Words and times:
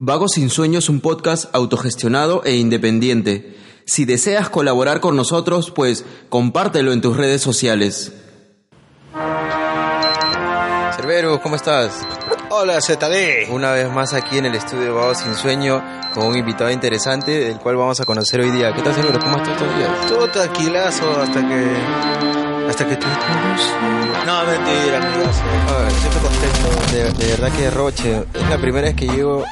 Vagos 0.00 0.34
sin 0.34 0.48
Sueño 0.48 0.78
es 0.78 0.88
un 0.88 1.00
podcast 1.00 1.52
autogestionado 1.52 2.44
e 2.44 2.54
independiente. 2.54 3.56
Si 3.84 4.04
deseas 4.04 4.48
colaborar 4.48 5.00
con 5.00 5.16
nosotros, 5.16 5.72
pues 5.72 6.04
compártelo 6.28 6.92
en 6.92 7.00
tus 7.00 7.16
redes 7.16 7.42
sociales. 7.42 8.12
Cerberus, 10.94 11.40
¿cómo 11.40 11.56
estás? 11.56 12.00
Hola 12.50 12.80
ZD. 12.80 13.50
Una 13.50 13.72
vez 13.72 13.90
más 13.90 14.14
aquí 14.14 14.38
en 14.38 14.46
el 14.46 14.54
estudio 14.54 14.84
de 14.84 14.90
Vagos 14.90 15.18
sin 15.18 15.34
Sueño 15.34 15.82
con 16.14 16.26
un 16.26 16.38
invitado 16.38 16.70
interesante 16.70 17.32
del 17.32 17.58
cual 17.58 17.74
vamos 17.74 18.00
a 18.00 18.04
conocer 18.04 18.40
hoy 18.40 18.52
día. 18.52 18.72
¿Qué 18.72 18.82
tal 18.82 18.94
Cerberus? 18.94 19.24
¿Cómo 19.24 19.36
estás 19.38 19.60
estos 19.60 19.76
días? 19.76 20.06
Todo 20.06 20.30
tranquilazo 20.30 21.10
hasta 21.10 21.40
que... 21.40 22.47
Hasta 22.68 22.86
que 22.86 22.96
tú... 22.96 23.06
No, 24.26 24.44
mentira, 24.44 24.98
amigazo. 24.98 25.42
Ay. 25.68 25.94
Siempre 26.00 26.20
contento. 26.20 26.92
De, 26.92 27.24
de 27.24 27.30
verdad 27.32 27.52
que 27.56 27.70
Roche, 27.70 28.24
es 28.34 28.48
la 28.50 28.58
primera 28.58 28.88
vez 28.88 28.94
que 28.94 29.06
llego 29.06 29.44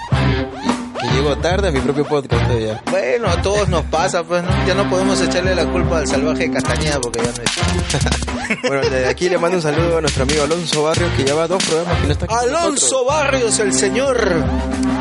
que 1.00 1.08
llego 1.08 1.36
tarde 1.36 1.68
a 1.68 1.70
mi 1.70 1.80
propio 1.80 2.04
podcast 2.04 2.44
todavía. 2.46 2.82
Bueno, 2.90 3.28
a 3.28 3.40
todos 3.42 3.68
nos 3.68 3.84
pasa, 3.84 4.22
pues 4.24 4.42
¿no? 4.42 4.50
ya 4.66 4.74
no 4.74 4.88
podemos 4.88 5.20
echarle 5.20 5.54
la 5.54 5.66
culpa 5.66 5.98
al 5.98 6.06
salvaje 6.06 6.50
Castañeda 6.50 7.00
porque 7.00 7.20
ya 7.20 7.24
no 7.24 7.42
está. 7.42 8.10
Bueno, 8.62 8.82
desde 8.82 9.08
aquí 9.08 9.28
le 9.28 9.38
mando 9.38 9.56
un 9.56 9.62
saludo 9.62 9.98
a 9.98 10.00
nuestro 10.00 10.22
amigo 10.22 10.44
Alonso 10.44 10.84
Barrios 10.84 11.10
que 11.16 11.24
lleva 11.24 11.48
dos 11.48 11.64
programas 11.64 12.00
que 12.00 12.06
no 12.06 12.12
está 12.12 12.24
aquí 12.26 12.34
Alonso 12.34 13.04
Barrios, 13.04 13.58
el 13.58 13.72
señor 13.72 14.44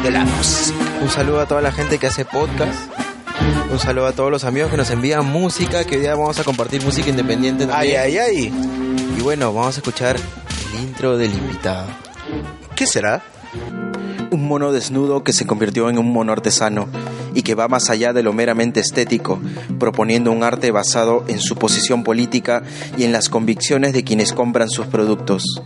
de 0.04 0.12
la 0.12 0.26
música. 0.26 0.78
Un 1.02 1.10
saludo 1.10 1.42
a 1.42 1.46
toda 1.46 1.62
la 1.62 1.72
gente 1.72 2.00
que 2.00 2.08
hace 2.08 2.26
podcast. 2.26 3.05
Un 3.72 3.80
saludo 3.80 4.08
a 4.08 4.14
todos 4.14 4.32
los 4.32 4.44
amigos 4.44 4.72
que 4.72 4.78
nos 4.78 4.90
envían 4.90 5.26
música, 5.26 5.84
que 5.84 5.96
hoy 5.96 6.02
día 6.02 6.16
vamos 6.16 6.40
a 6.40 6.44
compartir 6.44 6.84
música 6.84 7.10
independiente 7.10 7.68
Ay, 7.72 7.94
ay, 7.94 8.18
ay. 8.18 8.54
Y 9.18 9.22
bueno, 9.22 9.54
vamos 9.54 9.76
a 9.76 9.80
escuchar 9.80 10.16
el 10.16 10.82
intro 10.82 11.18
del 11.18 11.34
invitado. 11.34 11.88
¿Qué 12.76 12.88
será? 12.88 13.24
Un 14.32 14.48
mono 14.48 14.72
desnudo 14.72 15.24
que 15.24 15.34
se 15.34 15.46
convirtió 15.46 15.90
en 15.90 15.98
un 15.98 16.12
mono 16.12 16.32
artesano 16.32 16.88
y 17.34 17.42
que 17.42 17.56
va 17.56 17.68
más 17.68 17.90
allá 17.90 18.14
de 18.14 18.24
lo 18.24 18.34
meramente 18.34 18.80
estético, 18.80 19.40
proponiendo 19.78 20.32
un 20.32 20.44
arte 20.44 20.72
basado 20.72 21.26
en 21.28 21.40
su 21.40 21.56
posición 21.56 22.04
política 22.04 22.64
y 22.98 23.04
en 23.04 23.12
las 23.12 23.30
convicciones 23.30 23.94
de 23.94 24.04
quienes 24.04 24.32
compran 24.32 24.70
sus 24.70 24.88
productos. 24.88 25.62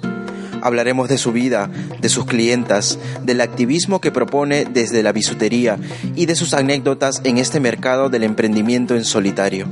Hablaremos 0.62 1.10
de 1.10 1.18
su 1.18 1.32
vida, 1.32 1.70
de 2.02 2.10
sus 2.10 2.26
clientas, 2.26 3.00
del 3.24 3.42
activismo 3.42 4.02
que 4.02 4.12
propone 4.12 4.66
desde 4.66 5.04
la 5.04 5.12
bisutería 5.12 5.78
y 6.16 6.26
de 6.26 6.36
sus 6.36 6.54
anécdotas 6.54 7.22
en 7.24 7.38
este 7.38 7.60
mercado 7.60 8.10
del 8.10 8.24
emprendimiento 8.24 8.96
en 8.96 9.06
solitario. 9.06 9.68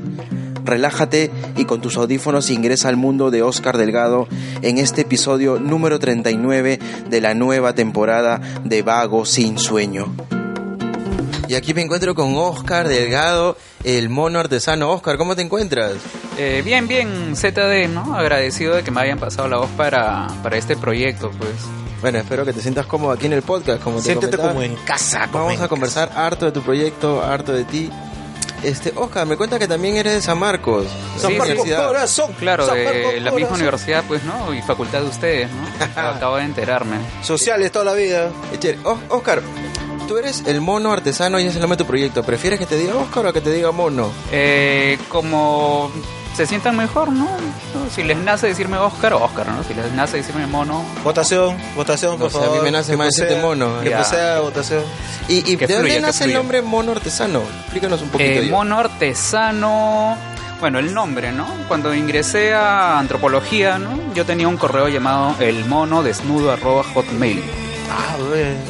Relájate 0.68 1.32
y 1.56 1.64
con 1.64 1.80
tus 1.80 1.96
audífonos 1.96 2.50
ingresa 2.50 2.90
al 2.90 2.98
mundo 2.98 3.32
de 3.32 3.42
Oscar 3.42 3.78
Delgado 3.78 4.28
en 4.62 4.78
este 4.80 5.02
episodio 5.02 5.60
número 5.60 5.98
39 5.98 6.80
de 7.10 7.22
la 7.22 7.34
nueva 7.34 7.74
temporada 7.74 8.42
de 8.66 8.82
Vago 8.82 9.26
sin 9.26 9.58
Sueño. 9.58 10.14
Y 11.48 11.56
aquí 11.56 11.74
me 11.74 11.82
encuentro 11.82 12.14
con 12.14 12.36
Oscar 12.36 12.88
Delgado, 12.88 13.58
el 13.84 14.10
mono 14.10 14.40
artesano. 14.40 14.92
Oscar, 14.92 15.18
¿cómo 15.18 15.36
te 15.36 15.42
encuentras? 15.42 15.94
Eh, 16.38 16.62
bien, 16.64 16.88
bien, 16.88 17.36
ZD, 17.36 17.88
¿no? 17.90 18.16
Agradecido 18.16 18.76
de 18.76 18.84
que 18.84 18.92
me 18.92 19.02
hayan 19.02 19.18
pasado 19.18 19.48
la 19.48 19.58
voz 19.58 19.70
para, 19.78 20.28
para 20.44 20.58
este 20.58 20.76
proyecto, 20.76 21.32
pues. 21.32 21.52
Bueno, 22.02 22.20
espero 22.20 22.46
que 22.46 22.54
te 22.54 22.62
sientas 22.62 22.86
cómodo 22.86 23.12
aquí 23.12 23.26
en 23.28 23.34
el 23.34 23.42
podcast, 23.42 23.82
como 23.82 23.98
te 23.98 24.04
Siéntete 24.04 24.38
comentaba. 24.38 24.54
como 24.54 24.64
en 24.64 24.76
casa. 24.86 25.28
como 25.32 25.46
Vamos 25.46 25.60
en 25.60 25.64
a 25.64 25.68
conversar 25.68 26.12
harto 26.16 26.46
de 26.46 26.52
tu 26.52 26.62
proyecto, 26.62 27.24
harto 27.24 27.54
de 27.54 27.64
ti. 27.64 27.90
Este, 28.64 28.92
Oscar, 28.96 29.26
me 29.28 29.38
cuenta 29.38 29.58
que 29.60 29.68
también 29.68 29.96
eres 29.98 30.14
de 30.14 30.22
San 30.22 30.38
Marcos. 30.40 30.88
San 31.18 31.32
Sí, 31.32 31.38
Marcos. 31.38 31.66
Corazón. 31.66 32.34
Claro, 32.40 32.66
San 32.66 32.76
de 32.76 32.86
Marcos 32.86 33.22
la 33.22 33.32
misma 33.32 33.56
universidad, 33.56 34.04
pues, 34.08 34.24
¿no? 34.24 34.54
Y 34.54 34.62
facultad 34.64 35.02
de 35.02 35.08
ustedes, 35.08 35.50
¿no? 35.52 36.02
Acabo 36.02 36.38
de 36.38 36.44
enterarme. 36.44 36.98
Sociales 37.24 37.72
toda 37.72 37.86
la 37.86 37.94
vida. 37.94 38.30
Oscar, 39.10 39.42
tú 40.08 40.18
eres 40.18 40.44
el 40.46 40.62
mono 40.62 40.92
artesano 40.92 41.40
y 41.40 41.44
ese 41.44 41.50
es 41.50 41.56
el 41.56 41.62
nombre 41.62 41.78
de 41.78 41.84
tu 41.84 41.88
proyecto. 41.88 42.24
¿Prefieres 42.24 42.60
que 42.60 42.66
te 42.66 42.78
diga 42.78 42.96
Oscar 42.96 43.26
o 43.28 43.34
que 43.34 43.42
te 43.42 43.52
diga 43.52 43.72
mono? 43.72 44.12
Eh, 44.32 44.98
como 45.10 45.92
se 46.36 46.46
sientan 46.46 46.78
mejor, 46.78 47.12
¿no? 47.12 47.28
Si 47.94 48.04
les 48.04 48.18
nace 48.18 48.48
decirme 48.48 48.78
Oscar, 48.78 49.14
Oscar, 49.14 49.48
¿no? 49.50 49.64
Si 49.64 49.74
les 49.74 49.92
nace 49.94 50.18
decirme 50.18 50.46
mono, 50.48 50.84
Votación, 51.04 51.58
votación, 51.76 52.18
por 52.20 52.32
No 52.32 52.38
sé, 52.38 52.38
a 52.38 52.42
mí 52.42 52.48
favor. 52.48 52.64
me 52.64 52.72
nace 52.72 52.92
Que 52.92 52.98
más 52.98 53.08
decirte 53.16 53.42
mono. 53.42 53.82
Que 53.82 53.92
proceda 53.92 54.40
votación. 54.42 54.84
¿Y, 55.28 55.52
y 55.52 55.56
de 55.56 55.68
dónde 55.68 55.80
fluya, 55.92 56.00
nace 56.00 56.24
el 56.26 56.34
nombre 56.34 56.62
mono 56.62 56.92
artesano? 56.92 57.42
Explícanos 57.64 58.02
un 58.02 58.10
poquito. 58.10 58.30
Eh, 58.42 58.48
mono 58.50 58.78
artesano. 58.80 60.16
Bueno, 60.60 60.80
el 60.80 60.92
nombre, 60.94 61.32
¿no? 61.32 61.48
Cuando 61.68 61.94
ingresé 61.94 62.54
a 62.54 62.98
antropología, 62.98 63.78
¿no? 63.78 63.92
Yo 64.16 64.26
tenía 64.26 64.48
un 64.48 64.58
correo 64.58 64.88
llamado 64.88 65.36
el 65.40 65.66
mono 65.66 66.02
desnudo 66.02 66.52
arroba 66.52 66.84
hotmail, 66.96 67.44
Ah, 67.90 68.18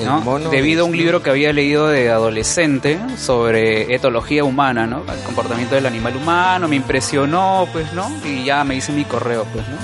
¿no? 0.04 0.22
mono 0.22 0.50
Debido 0.50 0.84
a 0.84 0.86
un 0.86 0.96
libro 0.96 1.24
que 1.24 1.30
había 1.30 1.52
leído 1.54 1.88
de 1.88 2.10
adolescente 2.10 3.00
sobre 3.18 3.94
etología 3.94 4.44
humana, 4.44 4.86
¿no? 4.86 5.04
El 5.12 5.24
comportamiento 5.24 5.76
del 5.76 5.86
animal 5.86 6.16
humano, 6.16 6.68
me 6.68 6.76
impresionó, 6.76 7.68
pues, 7.72 7.92
¿no? 7.94 8.12
Y 8.24 8.44
ya 8.44 8.64
me 8.64 8.76
hice 8.76 8.92
mi 8.92 9.06
correo, 9.06 9.46
pues, 9.52 9.68
¿no? 9.68 9.76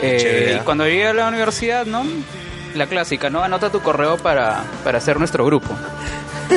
Eh, 0.00 0.58
y 0.60 0.64
cuando 0.64 0.84
llegué 0.84 1.08
a 1.08 1.12
la 1.12 1.28
universidad, 1.28 1.86
¿no? 1.86 2.04
La 2.74 2.86
clásica, 2.86 3.30
¿no? 3.30 3.42
Anota 3.42 3.70
tu 3.70 3.80
correo 3.80 4.16
para, 4.16 4.64
para 4.84 4.98
hacer 4.98 5.18
nuestro 5.18 5.44
grupo. 5.44 5.68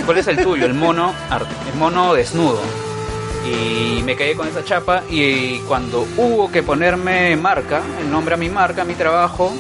¿Cuál 0.06 0.18
es 0.18 0.28
el 0.28 0.38
tuyo? 0.38 0.66
El 0.66 0.74
mono, 0.74 1.14
arte, 1.30 1.54
el 1.72 1.78
mono 1.78 2.14
desnudo. 2.14 2.62
Y 3.46 4.02
me 4.04 4.16
quedé 4.16 4.36
con 4.36 4.48
esa 4.48 4.64
chapa 4.64 5.04
y 5.10 5.60
cuando 5.68 6.08
hubo 6.18 6.50
que 6.52 6.64
ponerme 6.64 7.36
marca, 7.36 7.82
el 8.00 8.10
nombre 8.10 8.36
a 8.36 8.38
mi 8.38 8.50
marca, 8.50 8.84
a 8.84 8.86
mi 8.86 8.94
trabajo 8.94 9.54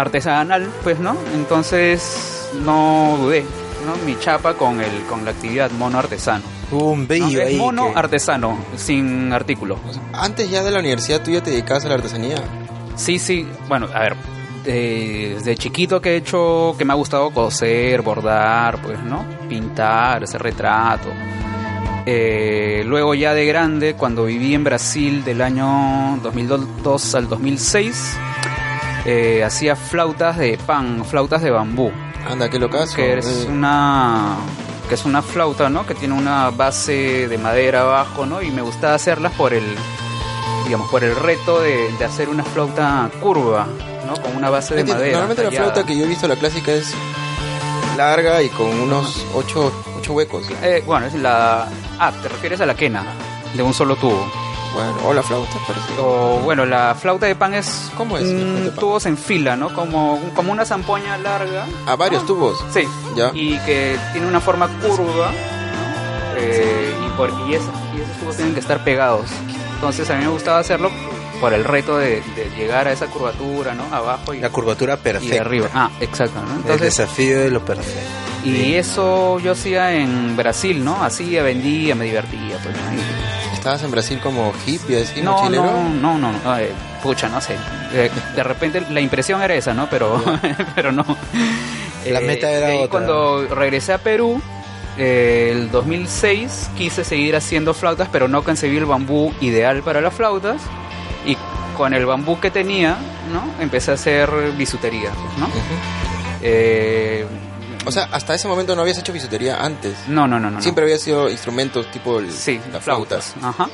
artesanal, 0.00 0.68
pues, 0.82 0.98
¿no? 0.98 1.16
Entonces 1.34 2.48
no 2.64 3.16
dudé, 3.20 3.44
¿no? 3.86 3.96
Mi 4.06 4.18
chapa 4.18 4.54
con 4.54 4.80
el 4.80 5.02
con 5.08 5.24
la 5.24 5.30
actividad 5.32 5.70
mono 5.72 5.98
artesano. 5.98 6.42
Un 6.72 7.06
¿no? 7.08 7.14
Es 7.14 7.36
ahí. 7.48 7.56
mono 7.56 7.92
que- 7.92 7.98
artesano, 7.98 8.58
sin 8.76 9.32
artículo. 9.32 9.78
Antes 10.12 10.48
ya 10.50 10.62
de 10.62 10.70
la 10.70 10.78
universidad, 10.80 11.20
¿tú 11.22 11.30
ya 11.32 11.42
te 11.42 11.50
dedicabas 11.50 11.84
a 11.84 11.88
la 11.88 11.94
artesanía? 11.96 12.36
Sí, 12.96 13.18
sí, 13.18 13.46
bueno, 13.68 13.88
a 13.94 14.00
ver, 14.00 14.16
eh, 14.66 15.32
desde 15.36 15.56
chiquito 15.56 16.00
que 16.00 16.10
he 16.10 16.16
hecho, 16.16 16.74
que 16.78 16.84
me 16.84 16.92
ha 16.92 16.96
gustado 16.96 17.30
coser, 17.30 18.02
bordar, 18.02 18.80
pues, 18.82 19.02
¿no? 19.02 19.24
Pintar, 19.48 20.22
hacer 20.22 20.42
retrato. 20.42 21.08
Eh, 22.06 22.82
luego 22.86 23.14
ya 23.14 23.34
de 23.34 23.46
grande, 23.46 23.94
cuando 23.94 24.24
viví 24.24 24.54
en 24.54 24.64
Brasil 24.64 25.22
del 25.24 25.42
año 25.42 26.18
2002 26.22 27.14
al 27.14 27.28
2006, 27.28 28.16
eh, 29.10 29.44
hacía 29.44 29.74
flautas 29.76 30.36
de 30.38 30.56
pan, 30.58 31.04
flautas 31.04 31.42
de 31.42 31.50
bambú, 31.50 31.90
Anda, 32.28 32.48
qué 32.48 32.58
locazo. 32.58 32.94
que 32.96 33.18
es 33.18 33.26
Eh, 33.26 33.46
una 33.48 34.36
que 34.88 34.94
es 34.94 35.04
una 35.04 35.22
flauta, 35.22 35.68
¿no? 35.68 35.86
Que 35.86 35.94
tiene 35.94 36.14
una 36.14 36.50
base 36.50 37.28
de 37.28 37.38
madera 37.38 37.82
abajo, 37.82 38.26
¿no? 38.26 38.42
Y 38.42 38.50
me 38.50 38.60
gustaba 38.62 38.94
hacerlas 38.94 39.32
por 39.34 39.52
el 39.54 39.64
digamos 40.64 40.88
por 40.90 41.02
el 41.02 41.14
reto 41.16 41.60
de, 41.60 41.90
de 41.98 42.04
hacer 42.04 42.28
una 42.28 42.44
flauta 42.44 43.10
curva, 43.20 43.66
¿no? 44.06 44.14
Con 44.22 44.36
una 44.36 44.50
base 44.50 44.74
de 44.74 44.80
entiendo. 44.80 45.02
madera. 45.02 45.18
Normalmente 45.18 45.44
la 45.44 45.50
flauta 45.62 45.84
que 45.86 45.96
yo 45.96 46.04
he 46.04 46.08
visto, 46.08 46.28
la 46.28 46.36
clásica, 46.36 46.72
es 46.72 46.92
larga 47.96 48.42
y 48.42 48.48
con 48.50 48.66
unos 48.80 49.24
ocho, 49.34 49.72
ocho 49.98 50.12
huecos. 50.12 50.44
Eh, 50.62 50.82
bueno, 50.86 51.06
es 51.06 51.14
la 51.14 51.66
ah, 51.98 52.12
te 52.22 52.28
refieres 52.28 52.60
a 52.60 52.66
la 52.66 52.74
quena 52.74 53.04
de 53.54 53.62
un 53.62 53.74
solo 53.74 53.96
tubo. 53.96 54.24
Bueno, 54.74 54.94
o 55.04 55.12
la 55.12 55.22
flauta, 55.22 55.52
parece. 55.66 55.86
O 56.00 56.38
bueno, 56.44 56.64
la 56.64 56.94
flauta 56.94 57.26
de 57.26 57.34
pan 57.34 57.54
es 57.54 57.90
¿Cómo 57.96 58.16
es 58.18 58.24
mm, 58.26 58.66
pan? 58.68 58.74
tubos 58.76 59.06
en 59.06 59.16
fila, 59.18 59.56
¿no? 59.56 59.74
Como 59.74 60.20
como 60.34 60.52
una 60.52 60.64
zampoña 60.64 61.18
larga. 61.18 61.66
A 61.86 61.96
varios 61.96 62.24
tubos. 62.26 62.64
Sí. 62.72 62.82
Ya. 63.16 63.30
Y 63.34 63.58
que 63.60 63.98
tiene 64.12 64.26
una 64.26 64.40
forma 64.40 64.68
curva, 64.80 65.32
¿no? 65.32 66.36
Eh, 66.38 66.94
y, 67.06 67.16
por, 67.16 67.30
y, 67.48 67.54
esas, 67.54 67.68
y 67.96 68.00
esos 68.00 68.16
tubos 68.20 68.36
tienen 68.36 68.54
que 68.54 68.60
estar 68.60 68.82
pegados. 68.84 69.26
Entonces 69.74 70.08
a 70.10 70.14
mí 70.16 70.24
me 70.24 70.30
gustaba 70.30 70.58
hacerlo 70.58 70.90
por 71.40 71.52
el 71.54 71.64
reto 71.64 71.96
de, 71.98 72.22
de 72.36 72.50
llegar 72.56 72.86
a 72.86 72.92
esa 72.92 73.06
curvatura, 73.06 73.74
¿no? 73.74 73.84
Abajo 73.94 74.34
y, 74.34 74.40
La 74.40 74.50
curvatura 74.50 74.94
y 74.94 74.96
perfecta. 74.98 75.34
de 75.34 75.40
arriba. 75.40 75.68
Ah, 75.74 75.90
exacto, 76.00 76.38
¿no? 76.40 76.50
El 76.52 76.56
Entonces, 76.58 76.96
desafío 76.96 77.40
de 77.40 77.50
lo 77.50 77.64
perfecto. 77.64 78.00
y 78.44 78.74
eso 78.74 79.38
yo 79.40 79.52
hacía 79.52 79.92
en 79.94 80.36
Brasil, 80.36 80.84
¿no? 80.84 81.02
Hacía, 81.02 81.42
vendía, 81.42 81.94
me 81.94 82.04
divertía, 82.04 82.58
pues. 82.62 82.76
¿no? 82.76 83.39
Estabas 83.60 83.82
en 83.82 83.90
Brasil 83.90 84.18
como 84.22 84.54
hippie, 84.66 85.02
así, 85.02 85.20
no, 85.20 85.32
mochilero. 85.32 85.64
no, 85.64 85.90
no, 85.90 86.18
no, 86.18 86.32
no, 86.32 86.58
eh, 86.58 86.72
pucha, 87.02 87.28
no 87.28 87.42
sé. 87.42 87.56
Eh, 87.92 88.10
de 88.34 88.42
repente 88.42 88.80
la 88.88 89.02
impresión 89.02 89.42
era 89.42 89.52
esa, 89.54 89.74
¿no? 89.74 89.86
Pero, 89.90 90.24
pero 90.74 90.92
no. 90.92 91.04
La 92.06 92.20
meta 92.20 92.50
era 92.50 92.68
ahí 92.68 92.78
otra. 92.78 92.88
Cuando 92.88 93.46
regresé 93.54 93.92
a 93.92 93.98
Perú, 93.98 94.40
eh, 94.96 95.50
el 95.52 95.70
2006, 95.70 96.70
quise 96.74 97.04
seguir 97.04 97.36
haciendo 97.36 97.74
flautas, 97.74 98.08
pero 98.10 98.28
no 98.28 98.42
concebí 98.44 98.78
el 98.78 98.86
bambú 98.86 99.30
ideal 99.42 99.82
para 99.82 100.00
las 100.00 100.14
flautas. 100.14 100.62
Y 101.26 101.36
con 101.76 101.92
el 101.92 102.06
bambú 102.06 102.40
que 102.40 102.50
tenía, 102.50 102.96
¿no? 103.30 103.44
Empecé 103.62 103.90
a 103.90 103.94
hacer 103.94 104.30
bisutería, 104.56 105.10
¿no? 105.38 105.48
Eh, 106.40 107.26
O 107.86 107.92
sea, 107.92 108.08
hasta 108.12 108.34
ese 108.34 108.46
momento 108.46 108.76
no 108.76 108.82
habías 108.82 108.98
hecho 108.98 109.12
bisutería 109.12 109.64
antes. 109.64 109.96
no, 110.08 110.26
no, 110.28 110.38
no, 110.38 110.50
no. 110.50 110.56
no. 110.56 110.62
Siempre 110.62 110.84
había 110.84 110.98
sido 110.98 111.30
instrumentos 111.30 111.90
tipo 111.90 112.18
el, 112.18 112.30
Sí, 112.32 112.60
la 112.72 112.80
flauta. 112.80 113.20
flautas. 113.20 113.34
Ajá. 113.42 113.68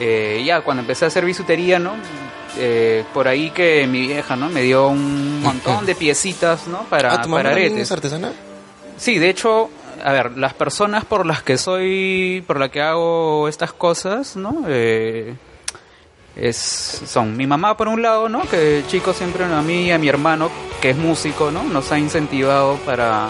Eh, 0.00 0.42
ya 0.46 0.60
cuando 0.62 0.80
empecé 0.82 1.04
a 1.04 1.08
hacer 1.08 1.24
bisutería, 1.24 1.78
¿no? 1.78 1.94
Eh, 2.56 3.04
por 3.12 3.28
ahí 3.28 3.50
que 3.50 3.86
mi 3.86 4.00
vieja, 4.06 4.36
¿no? 4.36 4.48
Me 4.48 4.62
dio 4.62 4.88
un 4.88 5.42
montón 5.42 5.84
de 5.86 5.94
piecitas, 5.96 6.66
¿no? 6.68 6.84
Para, 6.84 7.14
ah, 7.14 7.22
¿tu 7.22 7.28
mamá 7.28 7.42
para 7.42 7.50
aretes. 7.54 7.78
es 7.78 7.92
artesana? 7.92 8.32
Sí, 8.96 9.18
de 9.18 9.28
hecho, 9.28 9.70
a 10.02 10.12
ver, 10.12 10.38
las 10.38 10.54
personas 10.54 11.04
por 11.04 11.26
las 11.26 11.42
que 11.42 11.58
soy, 11.58 12.42
por 12.46 12.58
las 12.58 12.70
que 12.70 12.80
hago 12.80 13.48
estas 13.48 13.72
cosas, 13.72 14.36
¿no? 14.36 14.62
Eh, 14.68 15.34
es, 16.38 17.02
son 17.06 17.36
mi 17.36 17.46
mamá 17.46 17.76
por 17.76 17.88
un 17.88 18.00
lado, 18.02 18.28
¿no? 18.28 18.42
Que 18.42 18.82
chicos 18.88 19.16
siempre 19.16 19.44
a 19.44 19.62
mí 19.62 19.86
y 19.86 19.90
a 19.90 19.98
mi 19.98 20.08
hermano, 20.08 20.50
que 20.80 20.90
es 20.90 20.96
músico, 20.96 21.50
¿no? 21.50 21.62
Nos 21.64 21.90
ha 21.92 21.98
incentivado 21.98 22.76
para 22.86 23.28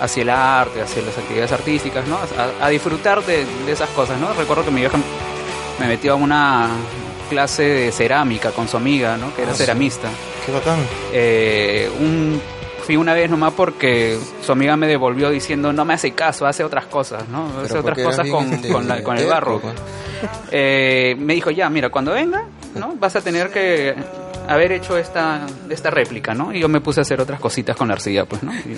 hacia 0.00 0.22
el 0.22 0.30
arte, 0.30 0.80
hacia 0.82 1.02
las 1.02 1.16
actividades 1.18 1.52
artísticas, 1.52 2.06
¿no? 2.06 2.16
A, 2.60 2.66
a 2.66 2.68
disfrutar 2.68 3.24
de, 3.24 3.44
de 3.66 3.72
esas 3.72 3.88
cosas, 3.90 4.18
¿no? 4.20 4.32
Recuerdo 4.32 4.64
que 4.64 4.70
mi 4.70 4.80
vieja 4.80 4.98
me 5.80 5.86
metió 5.88 6.12
a 6.12 6.16
una 6.16 6.68
clase 7.30 7.62
de 7.62 7.92
cerámica 7.92 8.50
con 8.52 8.68
su 8.68 8.76
amiga, 8.76 9.16
¿no? 9.16 9.34
Que 9.34 9.42
era 9.42 9.52
Ah, 9.52 9.54
sí. 9.54 9.62
ceramista. 9.64 10.08
Qué 10.46 10.52
bacán. 10.52 10.78
Eh, 11.12 11.90
un, 12.00 12.40
fui 12.86 12.96
una 12.96 13.12
vez 13.12 13.28
nomás 13.28 13.52
porque 13.54 14.18
su 14.44 14.50
amiga 14.52 14.76
me 14.76 14.86
devolvió 14.86 15.28
diciendo 15.30 15.72
no 15.72 15.84
me 15.84 15.94
hace 15.94 16.12
caso, 16.12 16.46
hace 16.46 16.64
otras 16.64 16.86
cosas, 16.86 17.28
¿no? 17.28 17.48
Hace 17.62 17.78
otras 17.78 17.98
cosas 17.98 18.28
con, 18.28 18.56
con, 18.72 18.88
la- 18.88 19.02
con 19.02 19.18
el 19.18 19.26
barro. 19.26 19.60
pues. 19.60 19.74
Eh, 20.50 21.14
me 21.18 21.34
dijo, 21.34 21.50
ya, 21.50 21.68
mira, 21.70 21.90
cuando 21.90 22.12
venga, 22.12 22.44
¿no? 22.74 22.94
Vas 22.96 23.16
a 23.16 23.20
tener 23.20 23.50
que 23.50 23.94
haber 24.48 24.72
hecho 24.72 24.96
esta, 24.96 25.46
esta 25.68 25.90
réplica, 25.90 26.32
¿no? 26.34 26.54
Y 26.54 26.60
yo 26.60 26.68
me 26.68 26.80
puse 26.80 27.00
a 27.00 27.02
hacer 27.02 27.20
otras 27.20 27.38
cositas 27.40 27.76
con 27.76 27.88
la 27.88 27.94
arcilla, 27.94 28.24
pues, 28.24 28.42
¿no? 28.42 28.52
Y, 28.64 28.76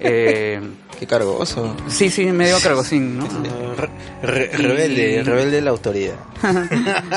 eh, 0.00 0.60
qué 0.98 1.06
cargoso. 1.06 1.74
sí, 1.88 2.10
sí, 2.10 2.26
medio 2.26 2.58
cargosín, 2.62 3.18
¿no? 3.18 3.26
Re- 3.76 3.88
re- 4.22 4.50
rebelde, 4.56 5.22
rebelde 5.24 5.56
de 5.56 5.60
la 5.62 5.70
autoridad. 5.70 6.14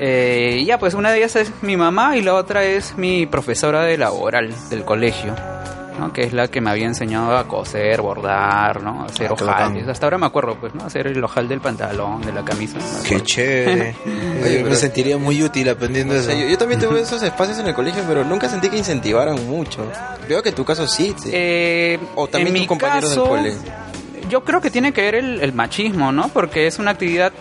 Eh, 0.00 0.62
ya, 0.66 0.78
pues 0.78 0.94
una 0.94 1.10
de 1.12 1.18
ellas 1.18 1.36
es 1.36 1.50
mi 1.62 1.76
mamá 1.76 2.16
y 2.16 2.22
la 2.22 2.34
otra 2.34 2.64
es 2.64 2.96
mi 2.96 3.26
profesora 3.26 3.82
de 3.82 3.96
laboral 3.96 4.52
del 4.70 4.84
colegio, 4.84 5.34
¿no? 5.98 6.12
que 6.12 6.22
es 6.22 6.32
la 6.32 6.48
que 6.48 6.60
me 6.60 6.70
había 6.70 6.86
enseñado 6.86 7.36
a 7.36 7.46
coser, 7.46 8.00
bordar, 8.02 8.82
¿no? 8.82 9.04
hacer 9.04 9.28
Ah, 9.30 9.34
ojales. 9.34 9.86
Hasta 9.88 10.06
ahora 10.06 10.18
me 10.18 10.26
acuerdo, 10.26 10.56
pues, 10.56 10.74
¿no? 10.74 10.84
hacer 10.84 11.06
el 11.06 11.22
ojal 11.22 11.48
del 11.48 11.60
pantalón, 11.60 12.22
de 12.22 12.32
la 12.32 12.44
camisa. 12.44 12.78
¿no? 12.78 13.02
Qué 13.02 13.20
chévere. 13.22 13.94
Oye, 14.44 14.62
Yo 14.62 14.68
me 14.70 14.76
sentiría 14.76 15.16
muy 15.18 15.42
útil 15.42 15.68
aprendiendo 15.68 16.14
O 16.14 16.16
eso. 16.18 16.30
yo, 16.32 16.46
yo 16.48 16.58
también 16.58 16.80
tuve 16.80 17.00
esos 17.00 17.22
espacios 17.22 17.58
en 17.58 17.66
el 17.68 17.74
colegio, 17.74 18.02
pero 18.06 18.24
nunca 18.24 18.48
sentí 18.48 18.68
que 18.68 18.76
incentivaran 18.78 19.46
mucho. 19.48 19.86
Veo 20.28 20.42
que 20.42 20.50
en 20.50 20.54
tu 20.54 20.64
caso 20.64 20.86
sí. 20.86 21.14
sí. 21.16 21.30
Eh, 21.32 21.98
o 22.14 22.26
también 22.26 22.48
en 22.48 22.54
tus 22.54 22.60
mi 22.62 22.66
compañeros 22.66 23.10
caso, 23.10 23.22
del 23.22 23.28
cole. 23.30 23.54
Yo 24.28 24.42
creo 24.44 24.60
que 24.60 24.70
tiene 24.70 24.92
que 24.92 25.02
ver 25.02 25.14
el, 25.16 25.40
el 25.40 25.52
machismo, 25.52 26.10
¿no? 26.12 26.28
Porque 26.28 26.66
es 26.66 26.78
una 26.78 26.92
actividad. 26.92 27.32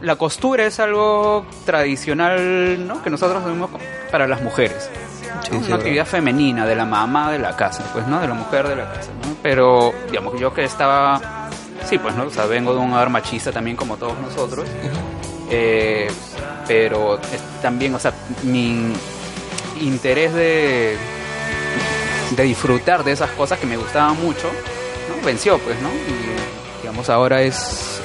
La 0.00 0.16
costura 0.16 0.66
es 0.66 0.80
algo 0.80 1.46
tradicional, 1.64 2.86
¿no? 2.86 3.02
Que 3.02 3.10
nosotros 3.10 3.42
hacemos 3.42 3.70
para 4.10 4.26
las 4.26 4.42
mujeres. 4.42 4.90
Sí, 5.42 5.50
¿no? 5.52 5.60
sí, 5.60 5.66
una 5.66 5.76
actividad 5.76 6.06
femenina 6.06 6.66
de 6.66 6.76
la 6.76 6.84
mamá 6.84 7.32
de 7.32 7.38
la 7.38 7.56
casa, 7.56 7.84
pues, 7.92 8.06
¿no? 8.06 8.20
De 8.20 8.28
la 8.28 8.34
mujer 8.34 8.68
de 8.68 8.76
la 8.76 8.92
casa, 8.92 9.10
¿no? 9.22 9.36
Pero, 9.42 9.92
digamos, 10.08 10.38
yo 10.38 10.52
que 10.52 10.64
estaba. 10.64 11.48
Sí, 11.84 11.98
pues, 11.98 12.14
¿no? 12.14 12.24
O 12.24 12.30
sea, 12.30 12.46
vengo 12.46 12.72
de 12.72 12.80
un 12.80 12.92
hogar 12.92 13.10
machista 13.10 13.50
también, 13.52 13.76
como 13.76 13.96
todos 13.96 14.18
nosotros. 14.18 14.66
Eh, 15.50 16.08
pero 16.66 17.18
también, 17.60 17.94
o 17.94 17.98
sea, 17.98 18.12
mi 18.44 18.92
interés 19.80 20.32
de, 20.32 20.96
de 22.30 22.42
disfrutar 22.44 23.04
de 23.04 23.12
esas 23.12 23.30
cosas 23.32 23.58
que 23.58 23.66
me 23.66 23.76
gustaban 23.76 24.20
mucho, 24.22 24.48
¿no? 25.08 25.26
venció, 25.26 25.58
pues, 25.58 25.80
¿no? 25.80 25.88
Y, 25.88 26.80
digamos, 26.82 27.10
ahora 27.10 27.42
es, 27.42 28.00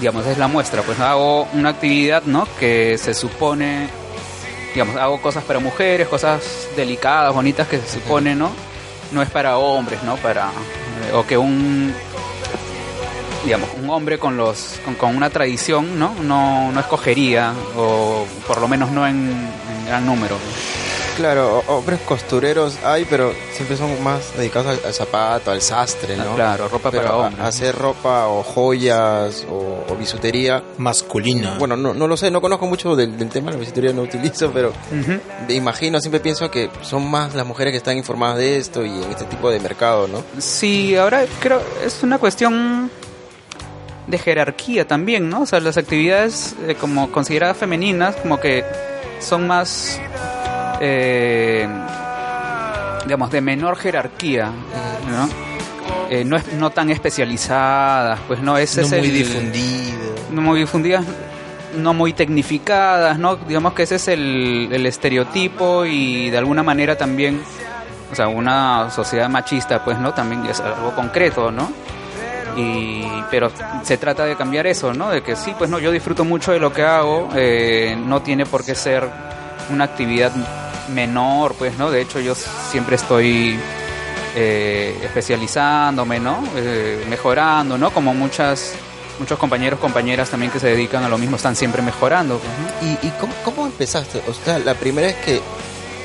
digamos, 0.00 0.26
es 0.26 0.38
la 0.38 0.48
muestra, 0.48 0.82
pues, 0.82 1.00
hago 1.00 1.48
una 1.54 1.70
actividad, 1.70 2.22
¿no? 2.24 2.46
Que 2.60 2.98
se 2.98 3.14
supone, 3.14 3.88
digamos, 4.76 4.96
hago 4.96 5.22
cosas 5.22 5.42
para 5.42 5.58
mujeres, 5.58 6.06
cosas 6.06 6.68
delicadas, 6.76 7.32
bonitas 7.32 7.66
que 7.66 7.78
se 7.78 7.98
supone, 7.98 8.34
¿no? 8.34 8.50
No 9.10 9.22
es 9.22 9.30
para 9.30 9.56
hombres, 9.56 10.02
¿no? 10.02 10.16
Para, 10.16 10.50
o 11.14 11.24
que 11.24 11.38
un, 11.38 11.94
digamos, 13.42 13.70
un 13.82 13.88
hombre 13.88 14.18
con 14.18 14.36
los 14.36 14.78
con, 14.84 14.94
con 14.96 15.16
una 15.16 15.30
tradición, 15.30 15.98
¿no? 15.98 16.14
¿no? 16.22 16.72
No 16.72 16.78
escogería, 16.78 17.54
o 17.74 18.26
por 18.46 18.60
lo 18.60 18.68
menos 18.68 18.90
no 18.90 19.06
en 19.06 19.48
gran 19.86 20.04
número. 20.04 20.36
Claro, 21.16 21.62
hombres 21.68 22.00
costureros 22.00 22.76
hay, 22.84 23.06
pero 23.06 23.32
siempre 23.52 23.76
son 23.76 24.02
más 24.02 24.36
dedicados 24.36 24.66
al, 24.68 24.80
al 24.84 24.92
zapato, 24.92 25.50
al 25.50 25.62
sastre, 25.62 26.14
¿no? 26.16 26.32
Ah, 26.32 26.34
claro, 26.36 26.68
ropa 26.68 26.90
Pero 26.90 27.04
para 27.04 27.16
hombres. 27.16 27.44
hacer 27.46 27.74
ropa 27.74 28.26
o 28.28 28.42
joyas 28.42 29.46
o, 29.50 29.84
o 29.88 29.96
bisutería. 29.96 30.62
Masculino. 30.76 31.56
Bueno, 31.58 31.74
no, 31.76 31.94
no 31.94 32.06
lo 32.06 32.16
sé, 32.18 32.30
no 32.30 32.42
conozco 32.42 32.66
mucho 32.66 32.94
del, 32.94 33.16
del 33.16 33.30
tema, 33.30 33.50
la 33.50 33.56
bisutería 33.56 33.92
no 33.94 34.02
utilizo, 34.02 34.50
pero 34.52 34.72
me 35.48 35.54
imagino, 35.54 35.98
siempre 36.00 36.20
pienso 36.20 36.50
que 36.50 36.68
son 36.82 37.10
más 37.10 37.34
las 37.34 37.46
mujeres 37.46 37.72
que 37.72 37.78
están 37.78 37.96
informadas 37.96 38.36
de 38.36 38.58
esto 38.58 38.84
y 38.84 38.90
en 38.90 39.10
este 39.10 39.24
tipo 39.24 39.50
de 39.50 39.58
mercado, 39.58 40.08
¿no? 40.08 40.22
Sí, 40.38 40.96
ahora 40.96 41.24
creo 41.40 41.62
es 41.84 42.02
una 42.02 42.18
cuestión 42.18 42.90
de 44.06 44.18
jerarquía 44.18 44.86
también, 44.86 45.28
¿no? 45.30 45.40
O 45.42 45.46
sea, 45.46 45.60
las 45.60 45.78
actividades 45.78 46.54
eh, 46.68 46.74
como 46.78 47.10
consideradas 47.10 47.56
femeninas 47.56 48.16
como 48.16 48.38
que 48.38 48.64
son 49.18 49.46
más, 49.46 49.98
eh, 50.80 51.68
digamos, 53.04 53.30
de 53.30 53.40
menor 53.40 53.76
jerarquía, 53.76 54.50
¿no? 55.08 55.28
Eh, 56.10 56.24
no, 56.24 56.36
es, 56.36 56.52
no 56.52 56.70
tan 56.70 56.90
especializadas, 56.90 58.20
pues 58.28 58.40
no, 58.40 58.56
ese 58.58 58.82
no 58.82 58.86
es 58.86 58.92
muy 58.92 59.08
el, 59.08 59.12
difundido. 59.12 60.14
no 60.30 60.42
muy 60.42 60.60
difundidas, 60.60 61.04
no 61.76 61.94
muy 61.94 62.12
tecnificadas, 62.12 63.18
¿no? 63.18 63.36
Digamos 63.36 63.72
que 63.72 63.82
ese 63.82 63.96
es 63.96 64.08
el, 64.08 64.68
el 64.70 64.86
estereotipo 64.86 65.84
y 65.84 66.30
de 66.30 66.38
alguna 66.38 66.62
manera 66.62 66.96
también, 66.96 67.40
o 68.12 68.14
sea, 68.14 68.28
una 68.28 68.90
sociedad 68.90 69.28
machista, 69.28 69.84
pues, 69.84 69.98
¿no? 69.98 70.14
También 70.14 70.46
es 70.46 70.60
algo 70.60 70.94
concreto, 70.94 71.50
¿no? 71.50 71.72
Y, 72.56 73.04
pero 73.30 73.50
se 73.82 73.98
trata 73.98 74.24
de 74.24 74.36
cambiar 74.36 74.66
eso, 74.66 74.94
¿no? 74.94 75.10
De 75.10 75.22
que 75.22 75.36
sí, 75.36 75.54
pues 75.58 75.68
no, 75.68 75.78
yo 75.78 75.90
disfruto 75.90 76.24
mucho 76.24 76.52
de 76.52 76.60
lo 76.60 76.72
que 76.72 76.82
hago, 76.82 77.28
eh, 77.34 77.96
no 77.98 78.22
tiene 78.22 78.46
por 78.46 78.64
qué 78.64 78.74
ser 78.74 79.08
una 79.70 79.84
actividad 79.84 80.32
menor, 80.88 81.54
pues, 81.54 81.76
¿no? 81.78 81.90
De 81.90 82.00
hecho, 82.00 82.20
yo 82.20 82.34
siempre 82.34 82.96
estoy 82.96 83.58
eh, 84.34 84.94
especializándome, 85.02 86.18
¿no? 86.20 86.42
Eh, 86.56 87.04
mejorando, 87.08 87.78
¿no? 87.78 87.90
Como 87.90 88.14
muchas 88.14 88.72
muchos 89.18 89.38
compañeros, 89.38 89.80
compañeras 89.80 90.28
también 90.28 90.52
que 90.52 90.60
se 90.60 90.66
dedican 90.68 91.02
a 91.02 91.08
lo 91.08 91.16
mismo 91.16 91.36
están 91.36 91.56
siempre 91.56 91.80
mejorando. 91.82 92.38
pues, 92.38 92.52
¿no? 92.82 92.88
¿Y, 93.02 93.06
y 93.06 93.10
cómo, 93.18 93.32
cómo 93.44 93.66
empezaste? 93.66 94.20
O 94.28 94.34
sea, 94.34 94.58
la 94.58 94.74
primera 94.74 95.06
vez 95.06 95.16
que 95.24 95.40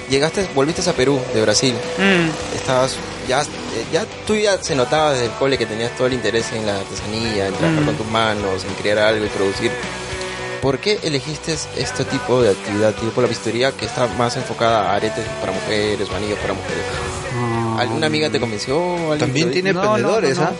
llegaste, 0.09 0.47
volviste 0.55 0.89
a 0.89 0.93
Perú, 0.93 1.19
de 1.33 1.41
Brasil, 1.41 1.73
Mm, 1.97 2.55
estabas, 2.55 2.95
ya, 3.27 3.41
eh, 3.41 3.45
ya 3.91 4.05
tú 4.25 4.35
ya 4.35 4.57
se 4.63 4.75
notaba 4.75 5.11
desde 5.11 5.25
el 5.25 5.31
cole 5.31 5.57
que 5.57 5.65
tenías 5.65 5.91
todo 5.97 6.07
el 6.07 6.13
interés 6.13 6.51
en 6.53 6.65
la 6.65 6.77
artesanía, 6.77 7.47
en 7.47 7.53
trabajar 7.53 7.83
Mm. 7.83 7.85
con 7.85 7.95
tus 7.95 8.07
manos, 8.07 8.63
en 8.65 8.73
crear 8.75 8.97
algo 8.99 9.25
y 9.25 9.29
producir. 9.29 9.71
¿Por 10.61 10.77
qué 10.79 10.99
elegiste 11.03 11.55
este 11.77 12.05
tipo 12.05 12.41
de 12.41 12.51
actividad, 12.51 12.93
tipo 12.93 13.19
la 13.21 13.27
bisutería, 13.27 13.71
que 13.71 13.85
está 13.85 14.05
más 14.07 14.35
enfocada 14.37 14.91
a 14.91 14.95
aretes 14.95 15.25
para 15.39 15.51
mujeres 15.51 16.07
o 16.09 16.15
anillos 16.15 16.37
para 16.39 16.53
mujeres? 16.53 16.83
¿Alguna 17.79 18.05
amiga 18.07 18.29
te 18.29 18.39
convenció? 18.39 18.79
¿Alguien 19.11 19.17
También 19.19 19.47
te- 19.47 19.53
tiene 19.53 19.73
No, 19.73 19.81
no, 19.81 19.87
emprendedores, 19.95 20.37
no, 20.37 20.43
no. 20.43 20.49
¿ah? 20.49 20.53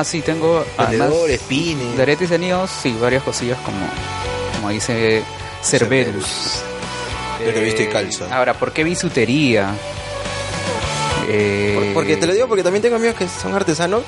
Ah, 0.00 0.04
sí, 0.04 0.20
tengo 0.20 0.64
Emprendedores, 0.78 1.40
pines. 1.42 1.96
de 1.96 2.02
aretes 2.02 2.30
y 2.30 2.34
anillos, 2.34 2.70
sí, 2.82 2.94
varias 3.00 3.22
cosillas 3.22 3.58
como, 3.64 3.78
como 4.56 4.68
dice 4.70 5.22
Cerberus. 5.62 6.60
Yo 7.44 7.52
lo 7.52 7.58
he 7.58 7.62
visto 7.64 7.82
y 7.82 7.86
Eh, 7.86 7.88
calza. 7.88 8.26
Ahora, 8.36 8.54
¿por 8.54 8.72
qué 8.72 8.84
bisutería? 8.84 9.70
Eh, 11.28 11.74
Por- 11.74 11.94
Porque 11.94 12.16
te 12.16 12.26
lo 12.26 12.34
digo 12.34 12.48
porque 12.48 12.62
también 12.62 12.82
tengo 12.82 12.96
amigos 12.96 13.16
que 13.16 13.28
son 13.28 13.54
artesanos, 13.54 14.02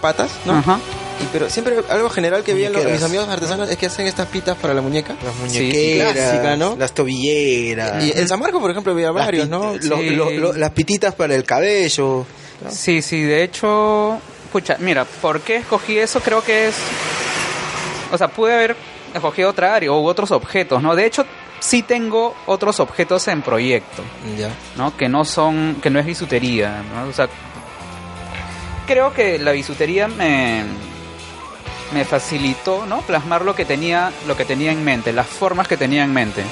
patas, 0.00 0.30
¿no? 0.44 0.54
Ajá. 0.58 0.78
Y, 1.22 1.26
pero 1.32 1.48
siempre 1.48 1.76
algo 1.88 2.10
general 2.10 2.42
que 2.44 2.52
veían 2.52 2.72
los- 2.72 2.84
mis 2.84 3.02
amigos 3.02 3.28
artesanos 3.28 3.70
es 3.70 3.76
que 3.78 3.86
hacen 3.86 4.06
estas 4.06 4.28
pitas 4.28 4.56
para 4.56 4.74
la 4.74 4.82
muñeca. 4.82 5.14
Las 5.24 5.34
Sí, 5.50 5.60
muñequeras, 5.62 6.12
clásica, 6.12 6.56
¿no? 6.56 6.76
las 6.76 6.92
tobilleras. 6.92 8.04
Y 8.04 8.12
en 8.18 8.28
San 8.28 8.38
Marcos, 8.38 8.60
por 8.60 8.70
ejemplo, 8.70 8.92
había 8.92 9.10
varios, 9.12 9.48
¿no? 9.48 9.74
lo- 9.80 9.98
Sí. 9.98 10.10
lo- 10.10 10.30
lo- 10.30 10.52
las 10.52 10.70
pititas 10.70 11.14
para 11.14 11.34
el 11.34 11.44
cabello. 11.44 12.26
Sí, 12.70 13.00
sí, 13.02 13.22
de 13.22 13.42
hecho, 13.44 14.18
pucha, 14.52 14.76
mira, 14.78 15.04
¿por 15.04 15.40
qué 15.40 15.56
escogí 15.56 15.98
eso? 15.98 16.20
Creo 16.20 16.42
que 16.44 16.68
es, 16.68 16.74
o 18.12 18.18
sea, 18.18 18.28
pude 18.28 18.52
haber 18.54 18.76
escogido 19.14 19.48
otra 19.50 19.74
área 19.74 19.92
u 19.92 20.06
otros 20.06 20.30
objetos, 20.30 20.82
¿no? 20.82 20.94
De 20.94 21.06
hecho, 21.06 21.24
sí 21.60 21.82
tengo 21.82 22.34
otros 22.46 22.78
objetos 22.80 23.26
en 23.28 23.40
proyecto, 23.42 24.02
Ya. 24.38 24.50
¿no? 24.76 24.94
Que 24.96 25.08
no 25.08 25.24
son, 25.24 25.76
que 25.82 25.88
no 25.90 25.98
es 25.98 26.04
bisutería, 26.06 26.82
¿no? 26.94 27.08
O 27.08 27.12
sea, 27.12 27.28
creo 28.86 29.12
que 29.12 29.38
la 29.38 29.52
bisutería 29.52 30.08
me, 30.08 30.64
me 31.92 32.04
facilitó, 32.04 32.86
¿no? 32.86 33.00
Plasmar 33.02 33.42
lo 33.42 33.54
que 33.54 33.64
tenía, 33.64 34.12
lo 34.26 34.36
que 34.36 34.44
tenía 34.44 34.72
en 34.72 34.84
mente, 34.84 35.12
las 35.12 35.26
formas 35.26 35.68
que 35.68 35.76
tenía 35.76 36.04
en 36.04 36.12
mente, 36.12 36.44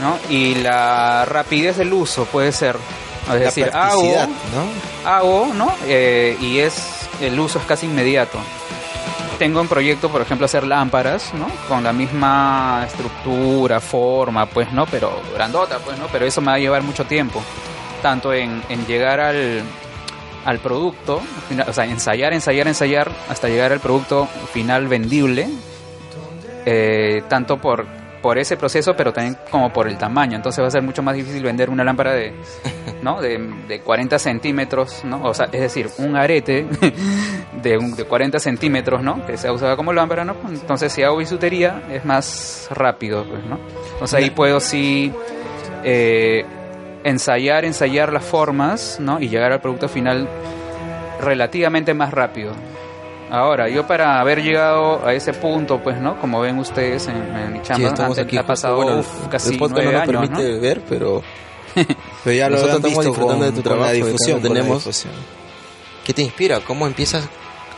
¿no? 0.00 0.18
Y 0.28 0.56
la 0.56 1.24
rapidez 1.24 1.76
del 1.76 1.92
uso 1.92 2.24
puede 2.26 2.52
ser, 2.52 2.76
es 3.22 3.28
La 3.28 3.34
decir, 3.34 3.70
hago, 3.72 4.02
¿no? 4.02 5.10
hago, 5.10 5.50
¿no? 5.54 5.72
Eh, 5.86 6.36
y 6.40 6.58
es 6.58 7.08
el 7.20 7.38
uso 7.38 7.58
es 7.58 7.64
casi 7.64 7.86
inmediato. 7.86 8.38
Tengo 9.38 9.60
en 9.60 9.68
proyecto, 9.68 10.08
por 10.08 10.22
ejemplo, 10.22 10.46
hacer 10.46 10.66
lámparas, 10.66 11.34
¿no? 11.34 11.46
Con 11.68 11.84
la 11.84 11.92
misma 11.92 12.84
estructura, 12.86 13.80
forma, 13.80 14.46
pues, 14.46 14.72
¿no? 14.72 14.86
Pero 14.86 15.20
grandota, 15.34 15.78
pues, 15.78 15.98
¿no? 15.98 16.06
Pero 16.06 16.24
eso 16.24 16.40
me 16.40 16.46
va 16.48 16.54
a 16.54 16.58
llevar 16.58 16.82
mucho 16.82 17.04
tiempo. 17.04 17.42
Tanto 18.00 18.32
en, 18.32 18.62
en 18.70 18.86
llegar 18.86 19.20
al, 19.20 19.62
al 20.46 20.60
producto, 20.60 21.20
o 21.68 21.72
sea, 21.72 21.84
ensayar, 21.84 22.32
ensayar, 22.32 22.66
ensayar 22.68 23.10
hasta 23.28 23.48
llegar 23.48 23.72
al 23.72 23.80
producto 23.80 24.26
final 24.54 24.88
vendible, 24.88 25.48
eh, 26.64 27.22
tanto 27.28 27.58
por, 27.60 27.84
por 28.22 28.38
ese 28.38 28.56
proceso, 28.56 28.94
pero 28.96 29.12
también 29.12 29.36
como 29.50 29.72
por 29.72 29.88
el 29.88 29.98
tamaño. 29.98 30.36
Entonces 30.36 30.62
va 30.62 30.68
a 30.68 30.70
ser 30.70 30.82
mucho 30.82 31.02
más 31.02 31.14
difícil 31.14 31.42
vender 31.42 31.68
una 31.70 31.84
lámpara 31.84 32.12
de, 32.12 32.32
¿no? 33.02 33.20
de, 33.20 33.38
de 33.68 33.80
40 33.80 34.18
centímetros, 34.18 35.04
¿no? 35.04 35.22
O 35.24 35.34
sea, 35.34 35.46
es 35.52 35.60
decir, 35.60 35.88
un 35.98 36.16
arete 36.16 36.66
de, 37.62 37.78
un- 37.78 37.94
de 37.94 38.04
40 38.04 38.38
centímetros, 38.40 39.02
¿no? 39.02 39.24
Que 39.26 39.36
se 39.36 39.50
usaba 39.50 39.76
como 39.76 39.92
lámpara, 39.92 40.24
¿no? 40.24 40.34
Entonces 40.48 40.92
si 40.92 41.02
hago 41.02 41.16
bisutería 41.18 41.82
es 41.90 42.04
más 42.04 42.68
rápido, 42.70 43.24
pues, 43.24 43.44
¿no? 43.44 43.58
Entonces 43.92 44.14
ahí 44.14 44.30
puedo 44.30 44.58
sí 44.60 45.12
eh, 45.84 46.44
ensayar, 47.08 47.64
ensayar 47.64 48.12
las 48.12 48.24
formas, 48.24 48.98
¿no? 49.00 49.20
Y 49.20 49.28
llegar 49.28 49.52
al 49.52 49.60
producto 49.60 49.88
final 49.88 50.28
relativamente 51.20 51.94
más 51.94 52.12
rápido. 52.12 52.52
Ahora, 53.30 53.68
yo 53.68 53.86
para 53.86 54.20
haber 54.20 54.42
llegado 54.42 55.04
a 55.04 55.12
ese 55.12 55.32
punto, 55.32 55.80
pues, 55.82 55.98
¿no? 56.00 56.20
Como 56.20 56.40
ven 56.40 56.58
ustedes 56.58 57.08
en, 57.08 57.16
en 57.16 57.52
mi 57.54 57.58
Sí, 57.58 57.64
chamba, 57.64 57.88
antes- 57.88 58.18
aquí. 58.18 58.36
ha 58.36 58.40
justo, 58.40 58.46
pasado 58.46 58.76
bueno, 58.76 59.00
uf, 59.00 59.26
casi 59.28 59.52
el 59.54 59.58
podcast 59.58 59.82
nueve 59.84 59.92
no 59.92 59.98
nos 59.98 60.08
años, 60.08 60.30
¿no? 60.30 60.36
permite 60.36 60.60
ver, 60.60 60.80
pero 60.88 61.22
Pero 62.24 62.36
ya 62.36 62.48
lo 62.48 62.56
Nosotros 62.56 62.76
estamos 62.76 62.82
visto 62.98 63.02
disfrutando 63.10 63.44
con, 63.44 63.46
de 63.46 63.50
tu 63.50 63.56
la 63.56 63.62
trabajo, 63.74 63.90
de 63.92 63.96
difusión. 63.96 64.40
que 64.40 64.48
con 64.48 64.54
la 64.56 64.60
tenemos. 64.62 64.78
difusión. 64.84 65.12
¿qué 66.04 66.14
te 66.14 66.22
inspira? 66.22 66.60
¿Cómo 66.60 66.86
empiezas 66.86 67.28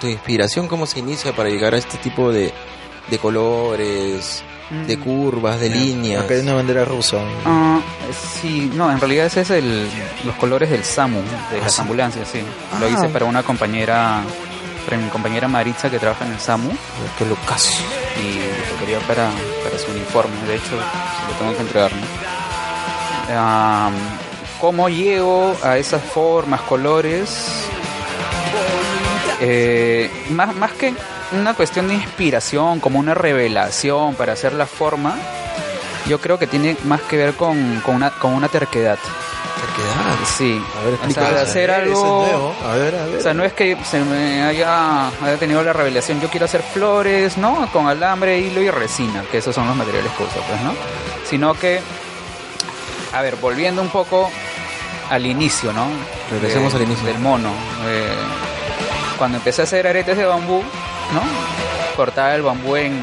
tu 0.00 0.06
inspiración? 0.06 0.68
¿Cómo 0.68 0.84
se 0.86 0.98
inicia 0.98 1.32
para 1.32 1.48
llegar 1.48 1.74
a 1.74 1.78
este 1.78 1.96
tipo 1.98 2.30
de, 2.30 2.52
de 3.10 3.18
colores, 3.18 4.44
de 4.70 4.96
Mm. 4.96 5.00
curvas, 5.00 5.58
de 5.60 5.70
líneas? 5.70 6.24
Acá 6.24 6.34
hay 6.34 6.40
una 6.40 6.54
bandera 6.54 6.84
rusa. 6.84 7.18
Ah, 7.44 7.80
sí, 8.40 8.70
no, 8.74 8.90
en 8.90 9.00
realidad 9.00 9.26
ese 9.26 9.40
es 9.42 9.50
el, 9.50 9.88
los 10.24 10.34
colores 10.36 10.70
del 10.70 10.84
SAMU, 10.84 11.20
de 11.52 11.60
las 11.60 11.72
sí? 11.74 11.80
ambulancias, 11.80 12.28
sí. 12.30 12.40
Lo 12.80 12.86
Ah. 12.86 12.90
hice 12.90 13.08
para 13.08 13.24
una 13.24 13.42
compañera, 13.42 14.20
para 14.84 14.96
mi 14.98 15.08
compañera 15.08 15.48
Maritza 15.48 15.90
que 15.90 15.98
trabaja 15.98 16.26
en 16.26 16.32
el 16.32 16.40
SAMU 16.40 16.70
Qué 17.18 17.24
locazo. 17.26 17.70
y 18.22 18.38
lo 18.72 18.78
quería 18.80 18.98
para, 19.06 19.30
para 19.64 19.78
su 19.78 19.90
uniforme, 19.90 20.34
de 20.46 20.56
hecho 20.56 20.66
se 20.70 21.32
lo 21.32 21.38
tengo 21.38 21.54
que 21.56 21.62
entregar. 21.62 21.92
¿no? 21.92 22.06
Ah, 23.30 23.90
¿Cómo 24.60 24.88
llego 24.88 25.56
a 25.62 25.78
esas 25.78 26.02
formas, 26.02 26.60
colores? 26.62 27.30
Eh, 29.40 30.10
más, 30.30 30.54
más 30.56 30.72
que 30.72 30.92
una 31.32 31.54
cuestión 31.54 31.88
de 31.88 31.94
inspiración, 31.94 32.80
como 32.80 32.98
una 32.98 33.14
revelación 33.14 34.14
para 34.14 34.32
hacer 34.32 34.52
la 34.54 34.66
forma, 34.66 35.16
yo 36.06 36.20
creo 36.20 36.38
que 36.38 36.46
tiene 36.46 36.76
más 36.84 37.00
que 37.02 37.16
ver 37.16 37.34
con, 37.34 37.80
con, 37.84 37.96
una, 37.96 38.10
con 38.10 38.32
una 38.32 38.48
terquedad. 38.48 38.98
Terquedad. 38.98 40.16
Sí, 40.36 40.62
A 40.80 40.84
ver, 40.84 40.94
o 40.94 41.10
sea, 41.12 41.30
de 41.32 41.40
hacer 41.40 41.70
algo... 41.70 42.54
A 42.64 42.74
ver, 42.76 42.94
a 42.94 43.04
ver. 43.06 43.16
O 43.18 43.20
sea, 43.20 43.34
no 43.34 43.44
es 43.44 43.52
que 43.52 43.76
se 43.84 44.00
me 44.00 44.42
haya, 44.42 45.08
haya 45.08 45.36
tenido 45.38 45.62
la 45.62 45.72
revelación, 45.72 46.20
yo 46.20 46.28
quiero 46.28 46.46
hacer 46.46 46.62
flores, 46.62 47.36
¿no? 47.36 47.68
Con 47.72 47.88
alambre, 47.88 48.38
hilo 48.38 48.62
y 48.62 48.70
resina, 48.70 49.22
que 49.30 49.38
esos 49.38 49.54
son 49.54 49.66
los 49.66 49.76
materiales 49.76 50.12
que 50.16 50.22
uso, 50.22 50.40
pues, 50.48 50.60
¿no? 50.62 50.72
Sino 51.28 51.54
que, 51.54 51.80
a 53.12 53.20
ver, 53.22 53.36
volviendo 53.36 53.82
un 53.82 53.88
poco 53.90 54.30
al 55.10 55.26
inicio, 55.26 55.72
¿no? 55.72 55.86
Regresemos 56.30 56.72
De- 56.72 56.78
al 56.78 56.84
inicio. 56.84 57.04
Del 57.06 57.18
mono. 57.18 57.50
eh, 57.86 58.14
cuando 59.18 59.38
empecé 59.38 59.62
a 59.62 59.64
hacer 59.64 59.86
aretes 59.88 60.16
de 60.16 60.24
bambú, 60.24 60.62
¿no? 61.12 61.22
Cortaba 61.96 62.34
el 62.34 62.42
bambú 62.42 62.76
en, 62.76 62.98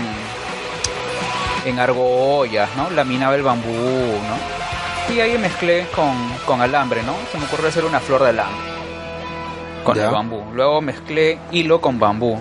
en 1.66 1.80
argollas, 1.80 2.70
¿no? 2.76 2.90
Laminaba 2.92 3.36
el 3.36 3.44
bambú, 3.44 3.72
¿no? 3.72 5.14
Y 5.14 5.20
ahí 5.20 5.38
mezclé 5.38 5.86
con, 5.96 6.16
con 6.46 6.62
alambre, 6.62 7.04
¿no? 7.04 7.14
Se 7.32 7.38
me 7.38 7.46
ocurrió 7.46 7.68
hacer 7.70 7.86
una 7.86 8.00
flor 8.00 8.24
de 8.24 8.30
alambre 8.30 8.76
con 9.84 9.96
Ya. 9.96 10.06
el 10.06 10.12
bambú. 10.12 10.44
Luego 10.54 10.82
mezclé 10.82 11.38
hilo 11.52 11.80
con 11.82 12.00
bambú. 12.00 12.40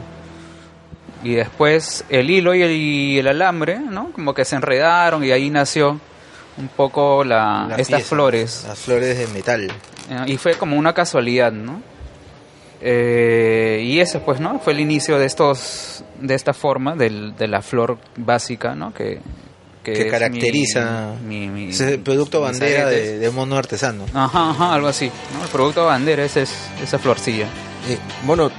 Y 1.23 1.35
después 1.35 2.05
el 2.11 2.31
hilo 2.31 2.55
y 2.55 2.63
el, 2.63 2.71
y 2.71 3.19
el 3.19 3.29
alambre, 3.29 3.79
¿no? 3.79 4.11
Como 4.13 4.33
que 4.35 4.45
se 4.45 4.57
enredaron 4.57 5.25
y 5.25 5.31
ahí 5.33 5.51
nació 5.51 5.99
un 6.57 6.69
poco 6.69 7.25
la, 7.25 7.67
Las 7.69 7.79
estas 7.81 7.97
piezas, 7.97 8.09
flores. 8.09 8.65
Las 8.69 8.79
flores 8.79 9.19
de 9.19 9.27
metal. 9.29 9.71
Eh, 10.11 10.23
Y 10.27 10.37
fue 10.37 10.55
como 10.55 10.77
una 10.77 10.93
casualidad, 10.93 11.51
¿no? 11.53 11.81
Eh, 12.87 13.81
y 13.83 13.99
ese, 14.01 14.19
pues, 14.21 14.41
¿no? 14.41 14.59
Fue 14.61 14.75
el 14.75 14.81
inicio 14.81 15.19
de 15.19 15.25
estos, 15.25 16.05
de 16.21 16.35
esta 16.35 16.53
forma, 16.53 16.95
del, 16.95 17.35
de 17.35 17.49
la 17.49 17.63
flor 17.63 17.97
básica, 18.17 18.75
¿no? 18.75 18.93
Que, 18.93 19.21
Que 19.83 20.07
caracteriza- 20.11 21.15
mi, 21.27 21.71
Ese 21.71 21.97
producto 21.99 22.43
bandera 22.43 22.87
de, 22.87 23.19
de 23.19 23.31
mono 23.31 23.57
artesano. 23.57 24.05
Ajá, 24.13 24.51
ajá, 24.51 24.75
algo 24.75 24.89
así, 24.89 25.11
¿no? 25.39 25.45
El 25.45 25.51
producto 25.51 25.87
bandera 25.87 26.25
ese 26.25 26.43
es 26.43 26.53
esa 26.83 26.99
florcilla. 26.99 27.47
Eh, 27.89 27.97
bueno, 28.27 28.51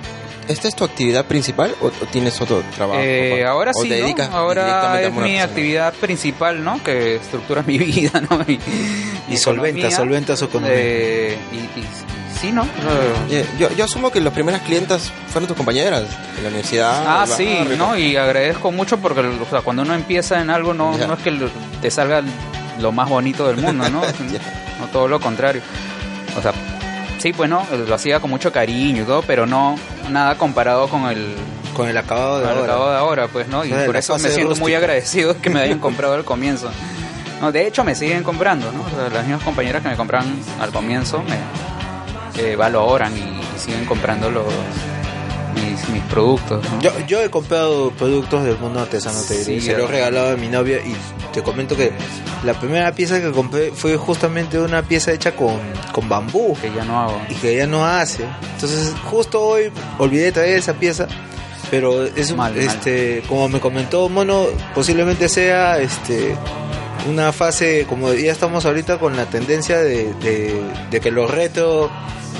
¿esta 0.48 0.68
es 0.68 0.76
tu 0.76 0.84
actividad 0.84 1.26
principal 1.26 1.76
o, 1.82 1.88
o 1.88 1.92
tienes 2.12 2.42
otro 2.42 2.64
trabajo? 2.76 3.00
Eh, 3.04 3.44
ahora 3.46 3.72
¿O 3.76 3.82
sí, 3.84 3.90
te 3.90 4.00
¿no? 4.00 4.06
dedicas 4.06 4.30
ahora 4.32 5.02
es 5.02 5.14
mi 5.14 5.38
actividad 5.40 5.94
principal, 5.94 6.64
¿no? 6.64 6.82
Que 6.84 7.18
estructura 7.18 7.62
mi 7.68 7.78
vida, 7.78 8.22
¿no? 8.28 8.40
Mi- 8.40 8.60
mi 9.28 9.34
Y 9.34 9.38
solventa, 9.38 9.70
economía. 9.88 9.92
solventa 9.98 10.36
su 10.36 10.46
economía. 10.46 10.76
Eh, 10.78 11.38
y, 11.54 11.80
y- 11.80 12.15
Yo, 13.60 13.70
yo 13.76 13.84
asumo 13.86 14.12
que 14.12 14.20
las 14.22 14.34
primeras 14.34 14.62
clientas 14.62 15.12
fueron 15.28 15.48
tus 15.48 15.58
compañeras 15.58 16.04
en 16.38 16.44
la 16.44 16.50
universidad. 16.50 17.04
Ah, 17.06 17.26
sí, 17.28 17.46
barrio. 17.60 17.78
¿no? 17.78 17.98
Y 17.98 18.16
agradezco 18.16 18.72
mucho 18.72 18.98
porque 18.98 19.22
o 19.22 19.50
sea, 19.50 19.62
cuando 19.62 19.82
uno 19.84 19.94
empieza 19.94 20.42
en 20.42 20.50
algo 20.50 20.74
no, 20.74 20.98
no 20.98 21.14
es 21.14 21.20
que 21.20 21.50
te 21.82 21.92
salga 21.92 22.22
lo 22.80 22.92
más 22.92 23.10
bonito 23.10 23.48
del 23.48 23.58
mundo, 23.58 23.90
¿no? 23.90 24.02
No 24.80 24.88
todo 24.88 25.08
lo 25.08 25.22
contrario. 25.22 25.62
O 26.38 26.42
sea, 26.42 26.52
sí, 27.18 27.32
pues 27.32 27.50
no, 27.50 27.66
lo 27.88 27.96
hacía 27.96 28.20
con 28.20 28.30
mucho 28.30 28.52
cariño 28.52 29.04
y 29.04 29.06
todo, 29.06 29.22
pero 29.22 29.46
no 29.46 29.80
nada 30.10 30.38
comparado 30.38 30.90
con 30.90 31.06
el, 31.06 31.34
Con 31.74 31.88
el 31.88 31.98
acabado 31.98 32.40
de 32.40 32.44
con 32.44 32.52
el 32.52 32.58
ahora. 32.60 32.74
acabado 32.74 32.92
de 32.92 32.98
ahora, 32.98 33.28
pues, 33.30 33.48
¿no? 33.48 33.64
Y 33.64 33.72
O 33.72 33.76
sea, 33.78 33.86
por 33.86 33.96
eso 33.96 34.18
me 34.20 34.30
siento 34.30 34.56
muy 34.58 34.74
agradecido 34.74 35.34
de 35.34 35.40
que 35.40 35.50
me 35.50 35.62
hayan 35.62 35.80
comprado 35.80 36.14
al 36.14 36.26
comienzo. 36.26 36.70
No, 37.40 37.52
de 37.54 37.68
hecho 37.68 37.84
me 37.86 37.96
siguen 37.96 38.24
comprando, 38.24 38.70
¿no? 38.74 38.82
O 38.82 38.90
sea, 38.90 39.10
las 39.10 39.26
mismas 39.26 39.44
compañeras 39.44 39.82
que 39.82 39.90
me 39.90 39.96
compran 39.96 40.26
al 40.60 40.72
comienzo 40.72 41.24
me 41.24 41.38
eh, 42.38 42.56
valoran 42.56 43.16
y, 43.18 43.22
y 43.22 43.60
siguen 43.60 43.86
comprando 43.86 44.30
los 44.30 44.46
mis, 45.56 45.88
mis 45.90 46.04
productos, 46.04 46.64
¿no? 46.70 46.82
Yo, 46.82 46.92
yo 47.08 47.22
he 47.24 47.30
comprado 47.30 47.92
productos 47.92 48.44
del 48.44 48.58
mundo 48.58 48.82
artesano, 48.82 49.22
te 49.22 49.34
diré. 49.40 49.62
Sí, 49.62 49.68
Se 49.68 49.74
lo 49.74 49.84
he 49.84 49.86
ya. 49.86 49.92
regalado 49.92 50.34
a 50.34 50.36
mi 50.36 50.48
novia 50.48 50.78
y 50.86 50.96
te 51.34 51.42
comento 51.44 51.76
que 51.78 51.92
la 52.44 52.54
primera 52.60 52.92
pieza 52.94 53.22
que 53.22 53.32
compré 53.32 53.72
fue 53.72 53.96
justamente 53.98 54.60
una 54.60 54.84
pieza 54.84 55.12
hecha 55.14 55.36
con, 55.36 55.58
con 55.94 56.10
bambú 56.10 56.56
que 56.62 56.72
ya 56.74 56.84
no 56.84 57.00
hago. 57.00 57.22
y 57.30 57.36
que 57.36 57.56
ella 57.56 57.68
no 57.68 57.86
hace. 57.86 58.26
Entonces, 58.56 58.94
justo 59.06 59.42
hoy 59.42 59.72
olvidé 59.98 60.32
traer 60.34 60.58
esa 60.60 60.74
pieza, 60.74 61.08
pero 61.72 62.04
es 62.06 62.32
un- 62.32 62.38
Mal, 62.38 62.54
mal. 62.54 62.62
este, 62.62 63.24
como 63.30 63.48
me 63.48 63.60
comentó 63.62 64.10
Mono, 64.10 64.46
posiblemente 64.74 65.30
sea 65.30 65.80
este 65.80 66.36
una 67.10 67.32
fase, 67.32 67.86
como 67.88 68.12
ya 68.14 68.32
estamos 68.32 68.66
ahorita 68.66 68.98
con 68.98 69.16
la 69.16 69.26
tendencia 69.28 69.78
de, 69.78 70.12
de, 70.16 70.60
de 70.90 71.00
que 71.00 71.12
los 71.12 71.30
retro 71.30 71.90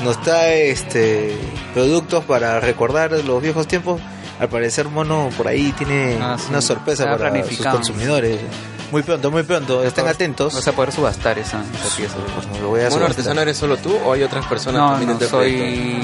nos 0.04 0.22
trae 0.22 0.72
este 0.72 1.36
productos 1.74 2.24
para 2.26 2.60
recordar 2.60 3.12
los 3.12 3.42
viejos 3.42 3.68
tiempos. 3.68 4.02
Al 4.40 4.50
parecer 4.50 4.90
Mono 4.90 5.30
por 5.38 5.48
ahí 5.48 5.72
tiene 5.78 6.18
Ah, 6.22 6.36
sí. 6.38 6.48
una 6.50 6.62
sorpresa 6.62 7.04
Está 7.06 7.18
para 7.18 7.44
sus 7.46 7.66
consumidores. 7.66 8.40
Muy 8.92 9.02
pronto, 9.02 9.32
muy 9.32 9.44
pronto, 9.44 9.84
estén 9.84 10.08
atentos. 10.08 10.54
Vas 10.54 10.68
a 10.68 10.74
poder 10.74 10.92
subastar 10.92 11.40
esa, 11.40 11.62
esa 11.62 11.96
pieza. 11.96 12.16
Pues, 12.36 12.62
lo 12.62 12.70
voy 12.70 12.82
a 12.82 12.90
¿Mono 12.90 13.06
artesano 13.06 13.42
eres 13.42 13.58
solo 13.58 13.78
tú 13.78 13.96
o 14.06 14.14
hay 14.14 14.24
otras 14.24 14.46
personas 14.46 14.82
No, 14.82 14.90
también 14.92 15.12
no, 15.12 15.18
proyecto? 15.18 15.38
soy, 15.38 16.02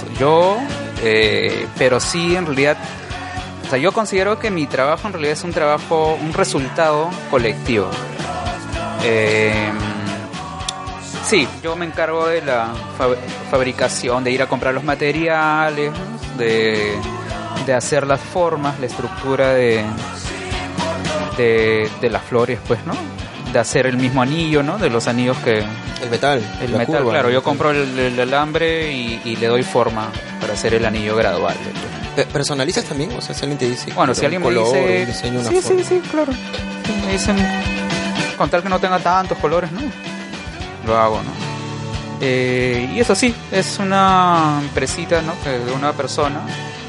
soy 0.00 0.16
yo, 0.18 0.56
eh, 1.02 1.66
pero 1.76 2.00
sí, 2.00 2.34
en 2.36 2.46
realidad, 2.46 2.76
o 3.66 3.70
sea, 3.70 3.78
yo 3.78 3.92
considero 3.92 4.38
que 4.38 4.50
mi 4.50 4.66
trabajo 4.66 5.06
en 5.06 5.12
realidad 5.12 5.34
es 5.34 5.44
un 5.44 5.52
trabajo, 5.52 6.18
un 6.20 6.32
resultado 6.32 7.08
colectivo. 7.30 7.88
Eh, 9.04 9.52
sí, 11.28 11.46
yo 11.62 11.76
me 11.76 11.84
encargo 11.86 12.26
de 12.26 12.42
la 12.42 12.68
fab- 12.98 13.16
fabricación, 13.50 14.24
de 14.24 14.30
ir 14.30 14.42
a 14.42 14.46
comprar 14.46 14.74
los 14.74 14.84
materiales, 14.84 15.92
de, 16.36 16.94
de 17.66 17.74
hacer 17.74 18.06
las 18.06 18.20
formas, 18.20 18.78
la 18.80 18.86
estructura 18.86 19.52
de, 19.54 19.84
de, 21.36 21.88
de 22.00 22.10
las 22.10 22.22
flores, 22.22 22.58
pues, 22.66 22.84
¿no? 22.86 22.94
De 23.52 23.58
hacer 23.58 23.86
el 23.86 23.96
mismo 23.96 24.20
anillo, 24.22 24.62
¿no? 24.62 24.78
De 24.78 24.90
los 24.90 25.06
anillos 25.08 25.36
que, 25.38 25.58
El 26.02 26.10
metal. 26.10 26.42
el 26.60 26.70
metal, 26.72 26.86
curva, 26.98 27.10
claro, 27.12 27.30
yo 27.30 27.42
compro 27.42 27.70
el, 27.70 27.98
el 27.98 28.20
alambre 28.20 28.92
y, 28.92 29.20
y 29.24 29.36
le 29.36 29.46
doy 29.46 29.62
forma 29.62 30.08
para 30.40 30.52
hacer 30.52 30.74
el 30.74 30.84
anillo 30.84 31.16
gradual. 31.16 31.56
Pe- 32.14 32.26
¿Personalizas 32.26 32.84
también? 32.84 33.12
O 33.16 33.20
sea, 33.22 33.34
si 33.34 33.42
alguien 33.42 33.58
te 33.58 33.68
dice. 33.68 33.92
Bueno, 33.94 34.14
si 34.14 34.24
alguien 34.24 34.42
me 34.42 34.50
dice... 34.50 34.98
un 35.00 35.06
diseño, 35.06 35.40
una 35.40 35.48
sí, 35.48 35.60
forma. 35.62 35.82
sí, 35.82 35.84
sí, 35.88 36.00
claro. 36.10 36.32
Me 37.06 37.12
dicen, 37.12 37.36
con 38.36 38.50
tal 38.50 38.62
que 38.62 38.68
no 38.68 38.78
tenga 38.78 38.98
tantos 38.98 39.38
colores, 39.38 39.70
¿no? 39.72 39.80
Lo 40.88 40.98
hago, 40.98 41.16
¿no? 41.22 41.30
Eh, 42.20 42.90
y 42.94 42.98
eso 42.98 43.14
sí, 43.14 43.32
es 43.52 43.78
una 43.78 44.58
empresita, 44.60 45.22
¿no? 45.22 45.34
De 45.44 45.72
una 45.72 45.92
persona, 45.92 46.40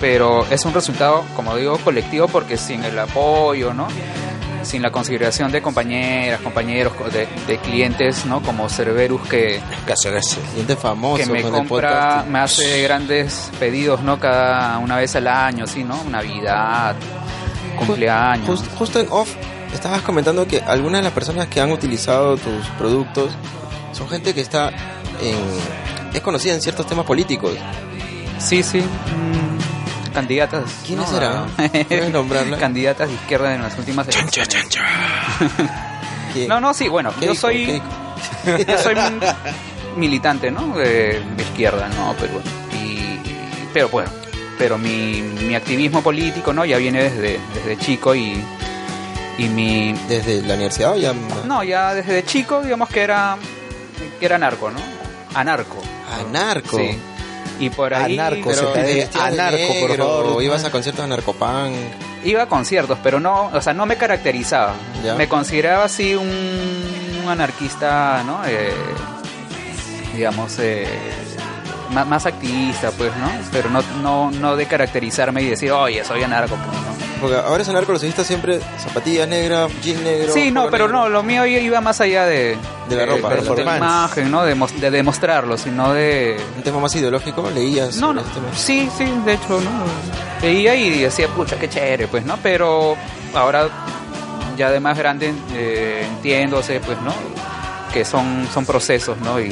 pero 0.02 0.44
es 0.50 0.66
un 0.66 0.74
resultado, 0.74 1.24
como 1.36 1.56
digo, 1.56 1.78
colectivo 1.78 2.28
porque 2.28 2.58
sin 2.58 2.84
el 2.84 2.98
apoyo, 2.98 3.74
¿no? 3.74 3.88
sin 4.62 4.82
la 4.82 4.92
consideración 4.92 5.52
de 5.54 5.62
compañeras, 5.62 6.42
compañeros, 6.42 6.92
de, 7.14 7.28
de 7.48 7.58
clientes, 7.60 8.26
¿no? 8.26 8.42
Como 8.42 8.68
Cerberus 8.70 9.22
que, 9.28 9.60
Caso, 9.88 10.12
caso. 10.12 10.38
Gente 10.54 10.76
famoso 10.76 11.24
que 11.24 11.30
me 11.32 11.42
con 11.42 11.52
compra, 11.66 12.26
me 12.28 12.40
hace 12.40 12.84
grandes 12.84 13.50
pedidos, 13.58 14.02
¿no? 14.04 14.20
Cada 14.20 14.78
una 14.80 14.98
vez 14.98 15.16
al 15.16 15.28
año, 15.28 15.66
sí, 15.66 15.84
¿no? 15.86 16.04
Navidad, 16.04 16.94
cumpleaños. 17.78 18.48
Just- 18.48 18.76
justo 18.78 19.00
en 19.00 19.08
off, 19.12 19.30
estabas 19.74 20.02
comentando 20.02 20.46
que 20.46 20.60
algunas 20.62 21.00
de 21.00 21.04
las 21.06 21.14
personas 21.14 21.48
que 21.48 21.62
han 21.62 21.72
utilizado 21.72 22.36
tus 22.38 22.66
productos 22.78 23.32
son 24.00 24.08
gente 24.08 24.34
que 24.34 24.40
está 24.42 24.70
en. 25.22 26.16
es 26.16 26.22
conocida 26.22 26.54
en 26.54 26.62
ciertos 26.62 26.88
temas 26.88 27.06
políticos. 27.06 27.52
Sí, 28.40 28.64
sí. 28.64 28.80
mm, 28.80 30.14
candidatas. 30.14 30.64
¿Quiénes 30.88 31.06
¿no? 31.12 31.14
serán? 31.14 31.50
¿Puedes 31.88 32.10
nombrarlas? 32.14 32.60
Candidatas 32.60 33.10
de 33.10 33.16
izquierda 33.16 33.54
en 33.54 33.62
las 33.62 33.78
últimas 33.78 34.08
elecciones. 34.08 34.56
¿Quién? 36.34 36.48
No, 36.48 36.62
no, 36.62 36.74
sí, 36.74 36.88
bueno, 36.88 37.12
¿Qué 37.20 37.26
yo 37.26 37.32
dijo? 37.34 37.42
soy 37.42 37.82
yo 38.68 38.78
soy 38.78 38.96
militante, 39.98 40.50
¿no? 40.50 40.78
De, 40.78 41.22
de 41.36 41.44
izquierda, 41.44 41.90
¿no? 41.90 42.16
Pero 42.18 42.34
bueno, 42.34 42.50
y, 42.82 43.20
pero 43.74 43.90
bueno, 43.90 44.10
pero 44.58 44.78
mi, 44.78 45.22
mi 45.22 45.56
activismo 45.56 46.02
político, 46.02 46.54
¿no? 46.54 46.64
Ya 46.64 46.78
viene 46.78 47.04
desde, 47.04 47.38
desde 47.54 47.78
chico 47.78 48.16
y, 48.16 48.42
y 49.38 49.44
mi... 49.50 49.94
¿Desde 50.08 50.42
la 50.44 50.54
universidad 50.54 50.94
o 50.94 50.98
ya.? 50.98 51.14
No, 51.46 51.64
ya 51.64 51.94
desde 51.94 52.24
chico, 52.24 52.62
digamos 52.62 52.90
que 52.90 53.02
era, 53.02 53.38
que 54.20 54.26
era 54.26 54.38
narco, 54.38 54.70
¿no? 54.70 54.80
Anarco. 55.34 55.78
Anarco. 56.20 56.78
Sí. 56.78 57.00
Y 57.60 57.70
por 57.70 57.94
ahí... 57.94 58.18
Anarco, 58.18 58.50
Pero 58.50 58.74
se 58.74 59.06
te 59.08 59.20
anarco, 59.20 59.74
por 59.82 59.98
favor. 59.98 60.44
Ibas 60.44 60.64
a 60.66 60.72
conciertos 60.72 61.04
de. 61.04 61.74
Iba 62.24 62.44
a 62.44 62.46
conciertos, 62.48 62.98
pero 63.02 63.20
no, 63.20 63.50
o 63.54 63.62
sea, 63.62 63.74
no 63.74 63.86
me 63.86 63.98
caracterizaba. 63.98 64.74
Ya. 65.04 65.16
Me 65.16 65.28
consideraba 65.28 65.86
así 65.86 66.16
un, 66.16 66.28
un 67.24 67.30
anarquista, 67.30 68.24
¿no? 68.26 68.42
Eh, 68.46 68.74
digamos, 70.14 70.58
eh, 70.60 70.88
más, 71.92 72.08
más 72.08 72.26
activista, 72.26 72.92
pues, 72.92 73.16
¿no? 73.18 73.32
Pero 73.52 73.70
no, 73.70 73.82
no, 74.02 74.32
no 74.32 74.56
de 74.56 74.66
caracterizarme 74.66 75.42
y 75.44 75.50
decir, 75.50 75.72
oye, 75.72 76.04
soy 76.04 76.24
anarco, 76.24 76.56
pues, 76.56 76.68
¿no? 76.68 77.09
Porque 77.20 77.36
ahora 77.36 77.62
es 77.64 77.70
anarco, 77.70 77.92
los 77.92 78.02
visto 78.02 78.24
siempre 78.24 78.60
zapatillas 78.78 79.28
negras, 79.28 79.72
jean 79.84 80.04
negro. 80.04 80.34
Sí, 80.34 80.52
no, 80.52 80.70
pero 80.70 80.86
negro. 80.88 81.02
no, 81.04 81.10
lo 81.10 81.24
mío 81.24 81.46
iba 81.46 81.82
más 81.82 82.00
allá 82.02 82.26
de, 82.26 82.58
De 82.88 82.96
la 82.96 83.06
ropa, 83.06 83.30
de, 83.36 83.42
de 83.42 83.64
la 83.66 83.78
imagen, 83.78 84.32
¿no? 84.32 84.44
De, 84.44 84.56
de 84.56 84.92
demostrarlo, 84.92 85.58
sino 85.58 85.94
de... 85.94 86.40
Un 86.58 86.64
tema 86.64 86.80
más 86.80 86.96
ideológico, 86.96 87.50
leías. 87.54 87.98
No, 87.98 88.14
no, 88.14 88.22
este 88.22 88.34
tema? 88.34 88.48
sí, 88.56 88.90
sí, 88.98 89.06
de 89.26 89.34
hecho, 89.34 89.60
¿no? 89.62 89.70
Veía 90.42 90.76
y 90.76 91.02
decía, 91.02 91.28
pucha, 91.30 91.58
qué 91.60 91.68
chévere, 91.70 92.08
pues, 92.08 92.24
¿no? 92.26 92.38
Pero 92.42 92.96
ahora, 93.34 93.68
ya 94.58 94.72
de 94.72 94.80
más 94.80 94.98
grande, 94.98 95.34
eh, 95.54 96.06
entiéndose, 96.08 96.80
pues, 96.80 97.00
¿no? 97.02 97.14
Que 97.94 98.06
son, 98.06 98.48
son 98.54 98.66
procesos, 98.66 99.18
¿no? 99.20 99.40
Y 99.40 99.52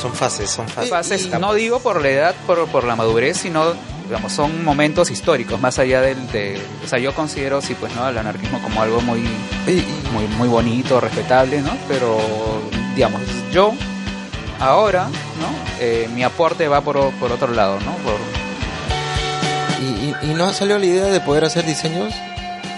Son 0.00 0.12
fases, 0.12 0.50
son 0.50 0.68
fases. 0.68 0.90
fases, 0.90 1.26
y- 1.26 1.28
no 1.30 1.54
digo 1.54 1.80
por 1.80 2.00
la 2.02 2.08
edad, 2.10 2.34
por, 2.46 2.66
por 2.68 2.84
la 2.84 2.94
madurez, 2.96 3.36
sino, 3.38 3.72
digamos, 4.12 4.30
son 4.32 4.62
momentos 4.62 5.10
históricos, 5.10 5.58
más 5.58 5.78
allá 5.78 6.02
del, 6.02 6.26
de... 6.32 6.60
O 6.84 6.86
sea, 6.86 6.98
yo 6.98 7.14
considero, 7.14 7.62
sí, 7.62 7.74
pues, 7.74 7.94
¿no? 7.94 8.06
El 8.06 8.18
anarquismo 8.18 8.60
como 8.60 8.82
algo 8.82 9.00
muy, 9.00 9.20
muy, 10.12 10.26
muy 10.36 10.48
bonito, 10.48 11.00
respetable, 11.00 11.62
¿no? 11.62 11.70
Pero, 11.88 12.18
digamos, 12.94 13.22
yo 13.50 13.72
ahora, 14.60 15.06
¿no? 15.06 15.48
Eh, 15.80 16.10
mi 16.14 16.22
aporte 16.24 16.68
va 16.68 16.82
por, 16.82 17.10
por 17.12 17.32
otro 17.32 17.52
lado, 17.54 17.78
¿no? 17.80 17.92
Por, 18.04 18.16
Y, 19.80 19.86
y, 20.26 20.30
y 20.30 20.34
no 20.34 20.52
salió 20.52 20.78
la 20.78 20.84
idea 20.84 21.06
de 21.06 21.20
poder 21.20 21.46
hacer 21.46 21.64
diseños 21.64 22.12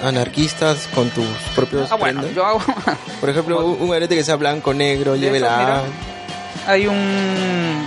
anarquistas 0.05 0.87
con 0.95 1.11
tus 1.11 1.27
propios 1.57 1.91
Ah, 1.91 1.97
bueno, 1.97 2.21
prendas? 2.21 2.37
yo 2.37 2.47
hago. 2.47 2.63
Por 3.21 3.29
ejemplo, 3.29 3.65
un, 3.67 3.93
arete 3.93 4.15
que 4.15 4.23
sea 4.23 4.37
blanco, 4.37 4.73
negro, 4.73 5.17
lleve 5.17 5.41
la. 5.41 5.83
Hay 6.69 6.87
un. 6.87 7.87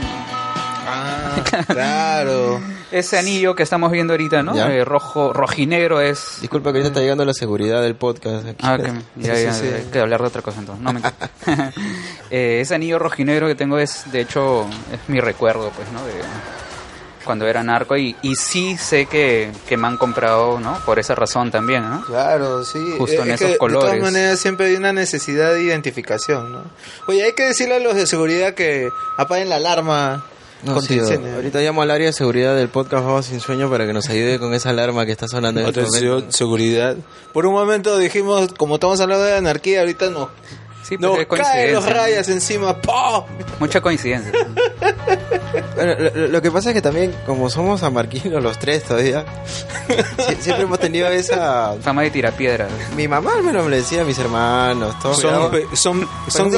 Ah, 0.85 1.35
claro. 1.67 2.59
Ese 2.91 3.17
anillo 3.17 3.53
que 3.55 3.63
estamos 3.63 3.91
viendo 3.91 4.13
ahorita, 4.13 4.43
¿no? 4.43 4.55
Eh, 4.55 4.85
rojo, 4.85 5.33
rojinegro 5.33 5.99
es. 5.99 6.37
Disculpa 6.41 6.71
que 6.71 6.77
ahorita 6.77 6.87
está 6.89 7.01
llegando 7.01 7.25
la 7.25 7.33
seguridad 7.33 7.81
del 7.81 7.95
podcast. 7.95 8.47
aquí. 8.47 8.57
Ah, 8.65 8.77
que, 8.77 8.83
ya, 9.17 9.35
Sí, 9.35 9.43
ya, 9.43 9.53
sí, 9.53 9.65
sí. 9.67 9.73
hay 9.73 9.83
que 9.91 9.99
hablar 9.99 10.21
de 10.21 10.27
otra 10.27 10.41
cosa 10.41 10.59
entonces. 10.59 10.83
No, 10.83 10.93
mentira. 10.93 11.13
Eh, 12.29 12.59
ese 12.61 12.75
anillo 12.75 12.99
rojinegro 12.99 13.47
que 13.47 13.55
tengo 13.55 13.79
es, 13.79 14.11
de 14.11 14.19
hecho, 14.21 14.65
es 14.91 14.99
mi 15.07 15.19
recuerdo, 15.21 15.71
pues, 15.75 15.89
¿no? 15.93 16.05
De 16.05 16.11
cuando 17.23 17.45
era 17.45 17.61
narco 17.61 17.97
y, 17.97 18.15
y 18.21 18.35
sí 18.35 18.77
sé 18.77 19.05
que, 19.05 19.51
que 19.67 19.75
me 19.75 19.87
han 19.87 19.97
comprado, 19.97 20.59
¿no? 20.61 20.77
Por 20.85 20.97
esa 20.99 21.13
razón 21.15 21.51
también, 21.51 21.89
¿no? 21.89 22.01
Claro, 22.05 22.63
sí. 22.63 22.79
Justo 22.97 23.23
en 23.23 23.31
Es 23.31 23.35
esos 23.35 23.47
que, 23.47 23.51
De 23.53 23.57
colores. 23.57 23.89
todas 23.89 24.01
maneras, 24.01 24.39
siempre 24.39 24.67
hay 24.67 24.75
una 24.75 24.93
necesidad 24.93 25.53
de 25.53 25.63
identificación, 25.63 26.51
¿no? 26.53 26.63
Oye, 27.07 27.23
hay 27.23 27.33
que 27.33 27.43
decirle 27.43 27.75
a 27.75 27.79
los 27.79 27.95
de 27.95 28.07
seguridad 28.07 28.53
que 28.53 28.89
apaguen 29.17 29.49
la 29.49 29.57
alarma 29.57 30.23
No, 30.63 30.81
sí, 30.81 30.99
ahorita 30.99 31.59
llamo 31.61 31.83
al 31.83 31.91
área 31.91 32.07
de 32.07 32.13
seguridad 32.13 32.55
del 32.55 32.67
podcast 32.69 33.05
Vamos 33.05 33.25
Sin 33.27 33.39
Sueño 33.39 33.69
para 33.69 33.85
que 33.85 33.93
nos 33.93 34.09
ayude 34.09 34.39
con 34.39 34.53
esa 34.55 34.71
alarma 34.71 35.05
que 35.05 35.11
está 35.11 35.27
sonando 35.27 35.61
en 35.61 35.67
este 35.67 35.81
Atención, 35.81 36.13
momento. 36.15 36.31
seguridad. 36.35 36.97
Por 37.31 37.45
un 37.45 37.53
momento 37.53 37.97
dijimos, 37.97 38.53
como 38.57 38.75
estamos 38.75 38.99
hablando 38.99 39.23
de 39.23 39.35
anarquía, 39.35 39.81
ahorita 39.81 40.09
no. 40.09 40.29
Sí, 40.87 40.97
pues, 40.97 41.11
Nos 41.11 41.19
es 41.19 41.27
caen 41.27 41.73
los 41.73 41.85
rayas 41.85 42.29
encima. 42.29 42.79
¡pah! 42.81 43.23
Mucha 43.59 43.81
coincidencia. 43.81 44.31
Bueno, 45.75 45.93
lo, 46.15 46.27
lo 46.27 46.41
que 46.41 46.51
pasa 46.51 46.69
es 46.69 46.73
que 46.75 46.81
también, 46.81 47.13
como 47.25 47.49
somos 47.49 47.81
amarquinos 47.83 48.41
los 48.43 48.57
tres 48.59 48.83
todavía, 48.83 49.25
sie- 50.17 50.37
siempre 50.39 50.63
hemos 50.63 50.79
tenido 50.79 51.07
esa... 51.07 51.75
Fama 51.81 52.01
de 52.01 52.09
tirapiedra. 52.11 52.67
Mi 52.95 53.07
mamá 53.07 53.35
me 53.43 53.53
lo 53.53 53.67
decía, 53.69 54.03
mis 54.03 54.17
hermanos, 54.19 54.97
todos. 54.99 55.19
Son, 55.19 55.51
pe- 55.51 55.65
son, 55.75 56.07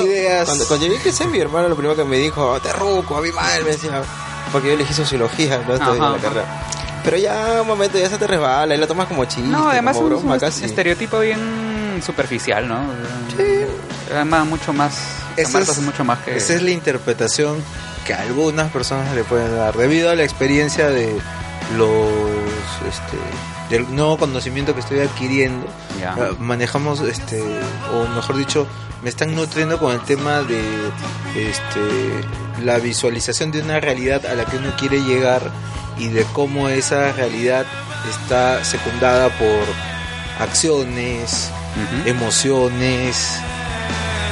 ideas. 0.06 0.46
Cuando, 0.46 0.66
cuando 0.68 0.86
yo 0.88 0.94
empecé, 0.96 1.28
mi 1.28 1.40
hermano 1.40 1.70
lo 1.70 1.76
primero 1.76 1.96
que 1.96 2.04
me 2.06 2.18
dijo, 2.18 2.60
te 2.62 2.72
ruco, 2.74 3.18
a 3.18 3.22
mi 3.22 3.32
madre, 3.32 3.64
me 3.64 3.72
decía, 3.72 4.02
porque 4.52 4.70
yo 4.70 4.74
elegí 4.76 4.94
sociología, 4.94 5.62
no 5.68 5.76
estoy 5.76 5.98
en 5.98 6.04
Ajá, 6.04 6.12
la 6.12 6.18
ajá. 6.18 6.22
carrera. 6.28 6.64
Pero 7.04 7.18
ya 7.18 7.62
un 7.62 7.68
momento 7.68 7.98
ya 7.98 8.10
se 8.10 8.18
te 8.18 8.26
resbala 8.28 8.74
y 8.74 8.78
lo 8.78 8.88
tomas 8.88 9.08
como 9.08 9.26
chiste, 9.26 9.50
No, 9.50 9.70
además 9.70 9.96
como 9.98 10.08
es 10.08 10.14
broma 10.16 10.34
un 10.36 10.40
casi. 10.40 10.66
estereotipo 10.66 11.20
bien 11.20 12.02
superficial, 12.06 12.68
¿no? 12.68 12.80
Además, 14.12 14.46
mucho 14.48 14.74
más. 14.74 14.94
Esa 15.38 15.60
es, 15.60 15.78
mucho 15.80 16.04
más 16.04 16.20
que. 16.20 16.36
esa 16.36 16.56
es 16.56 16.62
la 16.62 16.72
interpretación 16.72 17.58
que 18.06 18.14
algunas 18.14 18.72
personas 18.72 19.14
le 19.16 19.24
pueden 19.24 19.56
dar 19.56 19.76
debido 19.78 20.10
a 20.10 20.16
la 20.16 20.24
experiencia 20.24 20.90
de 20.90 21.14
los 21.78 22.10
este 22.88 23.18
del 23.70 23.94
nuevo 23.96 24.18
conocimiento 24.18 24.74
que 24.74 24.80
estoy 24.80 25.00
adquiriendo 25.02 25.68
Ya. 26.02 26.16
eh, 26.18 26.36
manejamos 26.40 27.02
este 27.02 27.40
o 27.94 28.08
mejor 28.16 28.36
dicho 28.38 28.66
me 29.04 29.10
están 29.10 29.36
nutriendo 29.36 29.78
con 29.80 29.94
el 29.94 30.02
tema 30.02 30.40
de 30.42 30.60
este 31.36 32.64
la 32.66 32.80
visualización 32.80 33.52
de 33.52 33.62
una 33.62 33.80
realidad 33.80 34.26
a 34.26 34.34
la 34.34 34.46
que 34.46 34.58
uno 34.58 34.74
quiere 34.78 35.00
llegar 35.04 35.42
y 35.98 36.08
de 36.08 36.24
cómo 36.34 36.68
esa 36.70 37.12
realidad 37.14 37.66
está 38.10 38.64
secundada 38.66 39.30
por 39.38 39.64
acciones 40.40 41.52
emociones, 42.06 43.40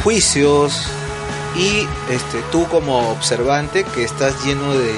juicios 0.08 0.84
y 1.58 1.86
este 2.10 2.42
tú 2.50 2.66
como 2.70 3.10
observante 3.10 3.84
que 3.84 4.06
estás 4.06 4.46
lleno 4.46 4.74
de 4.74 4.94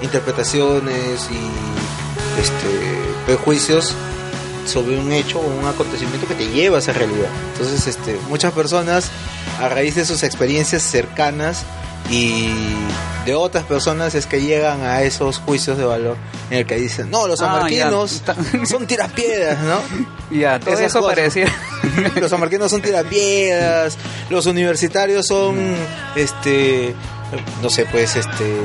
interpretaciones 0.00 1.28
y 1.28 2.40
este 2.40 3.00
prejuicios 3.26 3.92
sobre 4.64 4.96
un 4.96 5.10
hecho 5.10 5.40
o 5.40 5.44
un 5.44 5.66
acontecimiento 5.66 6.28
que 6.28 6.36
te 6.36 6.46
lleva 6.46 6.76
a 6.76 6.78
esa 6.78 6.92
realidad. 6.92 7.30
Entonces, 7.52 7.88
este 7.88 8.16
muchas 8.28 8.52
personas 8.52 9.10
a 9.60 9.68
raíz 9.68 9.96
de 9.96 10.04
sus 10.04 10.22
experiencias 10.22 10.84
cercanas 10.84 11.64
y 12.10 12.48
de 13.24 13.34
otras 13.34 13.64
personas 13.64 14.14
es 14.14 14.26
que 14.26 14.40
llegan 14.42 14.82
a 14.82 15.02
esos 15.02 15.38
juicios 15.38 15.78
de 15.78 15.84
valor 15.84 16.16
en 16.50 16.58
el 16.58 16.66
que 16.66 16.76
dicen, 16.76 17.10
"No, 17.10 17.26
los 17.26 17.40
Ah, 17.40 17.50
amarquinos 17.56 18.22
ya. 18.26 18.66
son 18.66 18.86
tirapiedras, 18.86 19.58
¿no?" 19.60 19.80
Ya, 20.30 20.58
todo 20.60 20.70
Esas 20.74 20.86
eso 20.86 21.00
cosas. 21.00 21.14
parecía. 21.16 21.46
los 22.20 22.32
amarquinos 22.32 22.70
son 22.70 22.82
tirapiedras, 22.82 23.96
los 24.30 24.46
universitarios 24.46 25.26
son, 25.26 25.56
este, 26.16 26.94
no 27.62 27.70
sé, 27.70 27.86
pues, 27.86 28.16
este, 28.16 28.60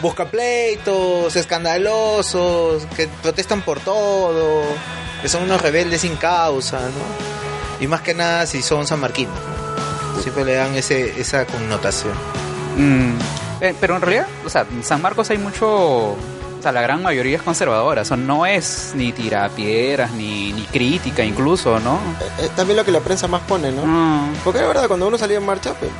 buscapleitos, 0.00 1.34
escandalosos, 1.36 2.84
que 2.96 3.08
protestan 3.22 3.62
por 3.62 3.80
todo, 3.80 4.62
que 5.22 5.28
son 5.28 5.42
unos 5.44 5.60
rebeldes 5.62 6.02
sin 6.02 6.16
causa, 6.16 6.78
¿no? 6.80 7.82
Y 7.84 7.86
más 7.88 8.00
que 8.02 8.14
nada 8.14 8.46
si 8.46 8.62
son 8.62 8.86
sanmarquinos, 8.86 9.34
¿no? 9.34 9.63
Siempre 10.20 10.44
le 10.44 10.54
dan 10.54 10.74
ese, 10.74 11.20
esa 11.20 11.44
connotación. 11.46 12.14
Mm, 12.76 13.18
eh, 13.60 13.74
pero 13.80 13.96
en 13.96 14.02
realidad, 14.02 14.26
o 14.44 14.48
sea, 14.48 14.66
en 14.70 14.82
San 14.82 15.02
Marcos 15.02 15.30
hay 15.30 15.38
mucho. 15.38 15.66
O 15.68 16.62
sea, 16.62 16.72
la 16.72 16.80
gran 16.80 17.02
mayoría 17.02 17.36
es 17.36 17.42
conservadora. 17.42 18.02
O 18.02 18.04
sea, 18.04 18.16
no 18.16 18.46
es 18.46 18.92
ni 18.94 19.12
tirapiedras, 19.12 20.12
ni, 20.12 20.52
ni 20.52 20.62
crítica, 20.62 21.22
incluso, 21.22 21.78
¿no? 21.80 21.96
Eh, 21.96 22.44
eh, 22.44 22.50
también 22.56 22.78
lo 22.78 22.84
que 22.84 22.90
la 22.90 23.00
prensa 23.00 23.28
más 23.28 23.42
pone, 23.42 23.70
¿no? 23.70 23.84
Mm. 23.84 24.34
Porque 24.42 24.60
es 24.60 24.66
verdad, 24.66 24.88
cuando 24.88 25.06
uno 25.06 25.18
salía 25.18 25.36
en 25.36 25.46
marcha, 25.46 25.74
pues, 25.74 25.90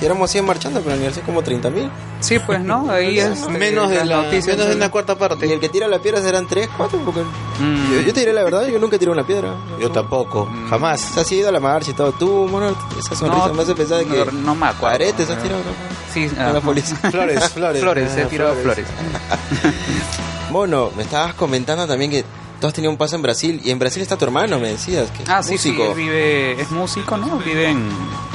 Si 0.00 0.06
éramos 0.06 0.30
100 0.30 0.46
marchando, 0.46 0.80
pero 0.80 0.92
en 0.94 0.96
la 0.96 1.00
universidad 1.02 1.26
como 1.26 1.42
30 1.42 1.70
mil. 1.70 1.90
Sí, 2.20 2.38
pues, 2.38 2.58
¿no? 2.60 2.90
Ahí 2.90 3.18
es 3.20 3.46
Menos 3.50 3.90
de, 3.90 4.02
la, 4.04 4.22
noticias, 4.22 4.46
menos 4.56 4.64
de 4.66 4.70
¿no? 4.72 4.76
una 4.78 4.90
cuarta 4.90 5.12
Y 5.12 5.16
parte. 5.16 5.52
el 5.52 5.60
que 5.60 5.68
tira 5.68 5.86
la 5.88 5.98
piedra 5.98 6.22
serán 6.22 6.46
3, 6.48 6.68
4, 6.76 6.98
porque... 7.04 7.20
Mm. 7.20 7.92
Yo, 7.94 8.00
yo 8.00 8.12
te 8.14 8.20
diré 8.20 8.32
la 8.32 8.42
verdad, 8.42 8.66
yo 8.66 8.78
nunca 8.78 8.98
tiré 8.98 9.10
una 9.10 9.26
piedra. 9.26 9.54
Yo 9.78 9.90
tampoco, 9.90 10.48
O 10.66 10.68
jamás. 10.70 11.00
sea, 11.02 11.22
has 11.22 11.30
ido 11.30 11.50
a 11.50 11.52
la 11.52 11.60
marcha 11.60 11.90
y 11.90 11.94
todo. 11.94 12.12
Tú, 12.12 12.48
mono, 12.50 12.74
esa 12.98 13.14
sonrisa 13.14 13.48
No, 13.48 13.54
me 13.54 13.62
hace 13.62 13.74
pensar 13.74 14.02
que... 14.04 14.24
no, 14.24 14.32
no 14.32 14.54
me 14.54 14.66
acuerdo. 14.68 14.94
Aretes 14.94 15.28
has 15.28 15.42
tirado, 15.42 15.60
¿no? 15.60 15.70
Sí, 16.14 16.28
ah, 16.38 16.50
la 16.54 16.60
policía. 16.62 16.96
Flores, 17.10 17.48
flores. 17.50 17.80
Flores, 17.82 18.16
he 18.16 18.24
tirado 18.24 18.54
flores. 18.54 18.86
Mono, 20.50 20.90
me 20.96 21.02
estabas 21.04 21.34
comentando 21.34 21.86
también 21.86 22.10
que 22.10 22.24
tú 22.60 22.66
has 22.66 22.72
tenido 22.72 22.90
un 22.90 22.96
paso 22.96 23.16
en 23.16 23.22
Brasil. 23.22 23.60
Y 23.64 23.70
en 23.70 23.78
Brasil 23.78 24.02
está 24.02 24.16
tu 24.16 24.24
hermano, 24.24 24.58
me 24.58 24.68
decías. 24.68 25.10
Que 25.10 25.22
Ah, 25.28 25.40
es 25.40 25.46
sí, 25.46 25.58
sí, 25.58 25.72
músico. 25.72 25.90
él 25.92 25.96
vive, 25.96 26.60
es 26.60 26.70
músico, 26.70 27.16
¿no? 27.16 27.38
Vive 27.38 27.68
en, 27.70 27.78
el 27.78 28.29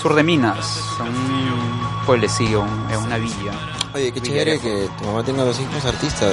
sur 0.00 0.14
de 0.14 0.22
Minas, 0.22 0.82
un 0.98 2.06
pueblecillo, 2.06 2.64
en 2.90 2.96
una 2.96 3.18
villa. 3.18 3.52
Oye, 3.92 4.10
qué 4.12 4.22
chévere 4.22 4.58
que 4.58 4.88
tu 4.98 5.04
mamá 5.04 5.22
tenga 5.22 5.42
dos 5.44 5.60
hijos 5.60 5.84
artistas. 5.84 6.32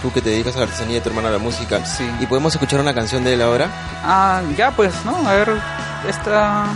Tú 0.00 0.12
que 0.12 0.22
te 0.22 0.30
dedicas 0.30 0.54
a 0.54 0.58
la 0.58 0.64
artesanía 0.66 0.98
y 0.98 1.00
tu 1.00 1.08
hermano 1.08 1.26
a 1.26 1.32
la 1.32 1.38
música. 1.38 1.84
Sí. 1.84 2.08
¿Y 2.20 2.26
podemos 2.26 2.54
escuchar 2.54 2.78
una 2.78 2.94
canción 2.94 3.24
de 3.24 3.34
él 3.34 3.42
ahora? 3.42 3.68
Ah, 4.04 4.42
ya 4.56 4.70
pues, 4.70 4.94
¿no? 5.04 5.16
A 5.28 5.32
ver, 5.32 5.50
esta, 6.08 6.66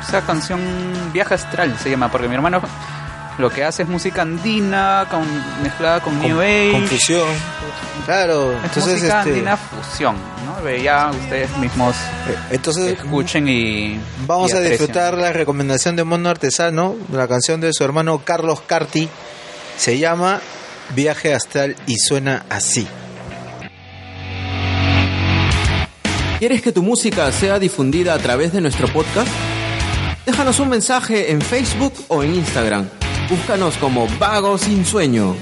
esa 0.00 0.22
canción 0.22 0.58
Viaje 1.12 1.34
Astral 1.34 1.76
se 1.78 1.90
llama, 1.90 2.10
porque 2.10 2.26
mi 2.26 2.36
hermano 2.36 2.62
lo 3.38 3.50
que 3.50 3.64
hace 3.64 3.82
es 3.82 3.88
música 3.88 4.22
andina 4.22 5.06
con, 5.10 5.22
mezclada 5.62 6.00
con 6.00 6.20
New 6.20 6.40
Age. 6.40 6.72
Confusión. 6.72 7.28
Claro, 8.06 8.52
Es 8.52 8.64
entonces 8.64 8.94
música 8.94 9.18
este, 9.18 9.30
andina 9.30 9.56
fusión, 9.56 10.16
¿no? 10.44 10.62
Ve, 10.62 10.82
Ya 10.82 11.10
ustedes 11.10 11.56
mismos 11.58 11.94
eh, 12.28 12.36
entonces 12.50 12.98
escuchen 12.98 13.48
y 13.48 14.00
vamos 14.26 14.52
y 14.52 14.56
a 14.56 14.60
disfrutar 14.60 15.14
la 15.14 15.32
recomendación 15.32 15.96
de 15.96 16.04
Mono 16.04 16.28
Artesano, 16.28 16.96
la 17.12 17.28
canción 17.28 17.60
de 17.60 17.72
su 17.72 17.84
hermano 17.84 18.22
Carlos 18.24 18.60
Carti. 18.62 19.08
Se 19.76 19.98
llama 19.98 20.40
Viaje 20.94 21.34
Astral 21.34 21.76
y 21.86 21.96
suena 21.98 22.44
así. 22.50 22.86
¿Quieres 26.38 26.62
que 26.62 26.72
tu 26.72 26.82
música 26.82 27.30
sea 27.32 27.58
difundida 27.58 28.14
a 28.14 28.18
través 28.18 28.52
de 28.52 28.62
nuestro 28.62 28.88
podcast? 28.88 29.28
Déjanos 30.24 30.58
un 30.58 30.70
mensaje 30.70 31.32
en 31.32 31.42
Facebook 31.42 31.92
o 32.08 32.22
en 32.22 32.34
Instagram. 32.34 32.88
Búscanos 33.30 33.76
como 33.76 34.08
Vago 34.18 34.58
Sin 34.58 34.84
Sueño. 34.84 35.36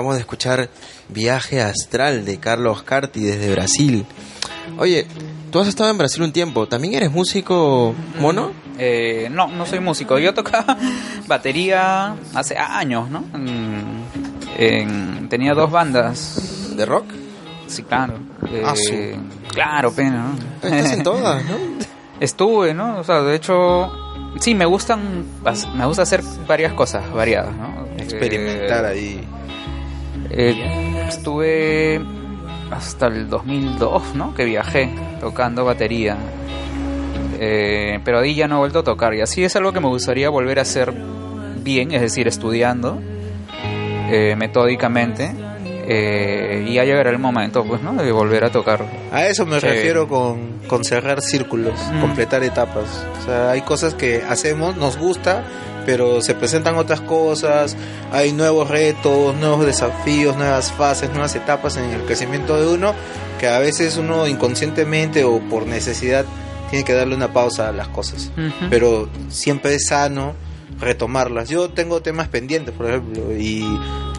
Acabamos 0.00 0.14
de 0.16 0.20
escuchar 0.20 0.70
Viaje 1.10 1.60
Astral 1.60 2.24
de 2.24 2.38
Carlos 2.38 2.82
Carti 2.84 3.20
desde 3.22 3.52
Brasil. 3.52 4.06
Oye, 4.78 5.06
tú 5.52 5.60
has 5.60 5.68
estado 5.68 5.90
en 5.90 5.98
Brasil 5.98 6.22
un 6.22 6.32
tiempo. 6.32 6.66
¿También 6.66 6.94
eres 6.94 7.10
músico 7.10 7.94
mono? 8.18 8.50
Eh, 8.78 9.28
no, 9.30 9.48
no 9.48 9.66
soy 9.66 9.80
músico. 9.80 10.18
Yo 10.18 10.32
tocaba 10.32 10.78
batería 11.28 12.14
hace 12.34 12.56
años, 12.56 13.10
¿no? 13.10 13.24
En- 13.34 14.04
en- 14.56 15.28
tenía 15.28 15.52
dos 15.52 15.70
bandas. 15.70 16.74
¿De 16.74 16.86
rock? 16.86 17.04
Sí, 17.66 17.82
claro. 17.82 18.14
Eh, 18.50 18.62
Ah, 18.64 18.74
su. 18.74 18.94
Claro, 19.52 19.92
pena, 19.92 20.32
¿no? 20.62 20.66
Estás 20.70 20.92
en 20.92 21.02
todas, 21.02 21.44
¿no? 21.44 21.56
Estuve, 22.20 22.72
¿no? 22.72 23.00
O 23.00 23.04
sea, 23.04 23.20
de 23.20 23.36
hecho, 23.36 23.92
sí, 24.40 24.54
me 24.54 24.64
gustan, 24.64 25.26
me 25.76 25.84
gusta 25.84 26.02
hacer 26.04 26.22
varias 26.48 26.72
cosas 26.72 27.12
variadas, 27.12 27.54
¿no? 27.54 27.80
Experimentar 27.98 28.84
Eh, 28.86 28.88
ahí. 28.88 29.19
Eh, 30.30 31.04
estuve 31.08 32.00
hasta 32.70 33.06
el 33.08 33.28
2002, 33.28 34.14
¿no? 34.14 34.34
Que 34.34 34.44
viajé 34.44 34.90
tocando 35.20 35.64
batería. 35.64 36.16
Eh, 37.38 38.00
pero 38.04 38.18
ahí 38.20 38.34
ya 38.34 38.46
no 38.48 38.56
he 38.56 38.58
vuelto 38.58 38.80
a 38.80 38.84
tocar. 38.84 39.14
Y 39.14 39.20
así 39.22 39.42
es 39.44 39.56
algo 39.56 39.72
que 39.72 39.80
me 39.80 39.88
gustaría 39.88 40.28
volver 40.28 40.58
a 40.58 40.62
hacer 40.62 40.92
bien, 41.62 41.92
es 41.92 42.00
decir, 42.00 42.28
estudiando 42.28 43.00
eh, 44.10 44.34
metódicamente. 44.36 45.32
Eh, 45.92 46.66
y 46.68 46.74
ya 46.74 46.84
llegará 46.84 47.10
el 47.10 47.18
momento, 47.18 47.64
pues, 47.64 47.82
¿no? 47.82 47.94
De 47.94 48.12
volver 48.12 48.44
a 48.44 48.50
tocar. 48.50 48.84
A 49.10 49.26
eso 49.26 49.44
me 49.46 49.58
refiero 49.58 50.06
con, 50.06 50.60
con 50.68 50.84
cerrar 50.84 51.20
círculos, 51.20 51.74
Mm. 51.92 52.00
completar 52.00 52.44
etapas. 52.44 53.04
O 53.20 53.24
sea, 53.24 53.50
hay 53.50 53.62
cosas 53.62 53.94
que 53.94 54.22
hacemos, 54.28 54.76
nos 54.76 54.96
gusta, 54.98 55.42
pero 55.90 56.22
se 56.22 56.34
presentan 56.34 56.76
otras 56.76 57.00
cosas, 57.00 57.76
hay 58.12 58.32
nuevos 58.32 58.68
retos, 58.68 59.34
nuevos 59.34 59.66
desafíos, 59.66 60.36
nuevas 60.36 60.70
fases, 60.70 61.10
nuevas 61.10 61.34
etapas 61.34 61.76
en 61.78 61.84
el 61.90 62.02
crecimiento 62.02 62.56
de 62.60 62.72
uno, 62.72 62.94
que 63.40 63.48
a 63.48 63.58
veces 63.58 63.96
uno 63.96 64.28
inconscientemente 64.28 65.24
o 65.24 65.40
por 65.40 65.66
necesidad 65.66 66.24
tiene 66.70 66.84
que 66.84 66.92
darle 66.92 67.16
una 67.16 67.32
pausa 67.32 67.68
a 67.68 67.72
las 67.72 67.88
cosas. 67.88 68.30
Pero 68.70 69.08
siempre 69.30 69.74
es 69.74 69.88
sano 69.88 70.34
retomarlas. 70.78 71.48
Yo 71.48 71.70
tengo 71.70 72.00
temas 72.02 72.28
pendientes, 72.28 72.72
por 72.72 72.86
ejemplo, 72.88 73.36
y 73.36 73.66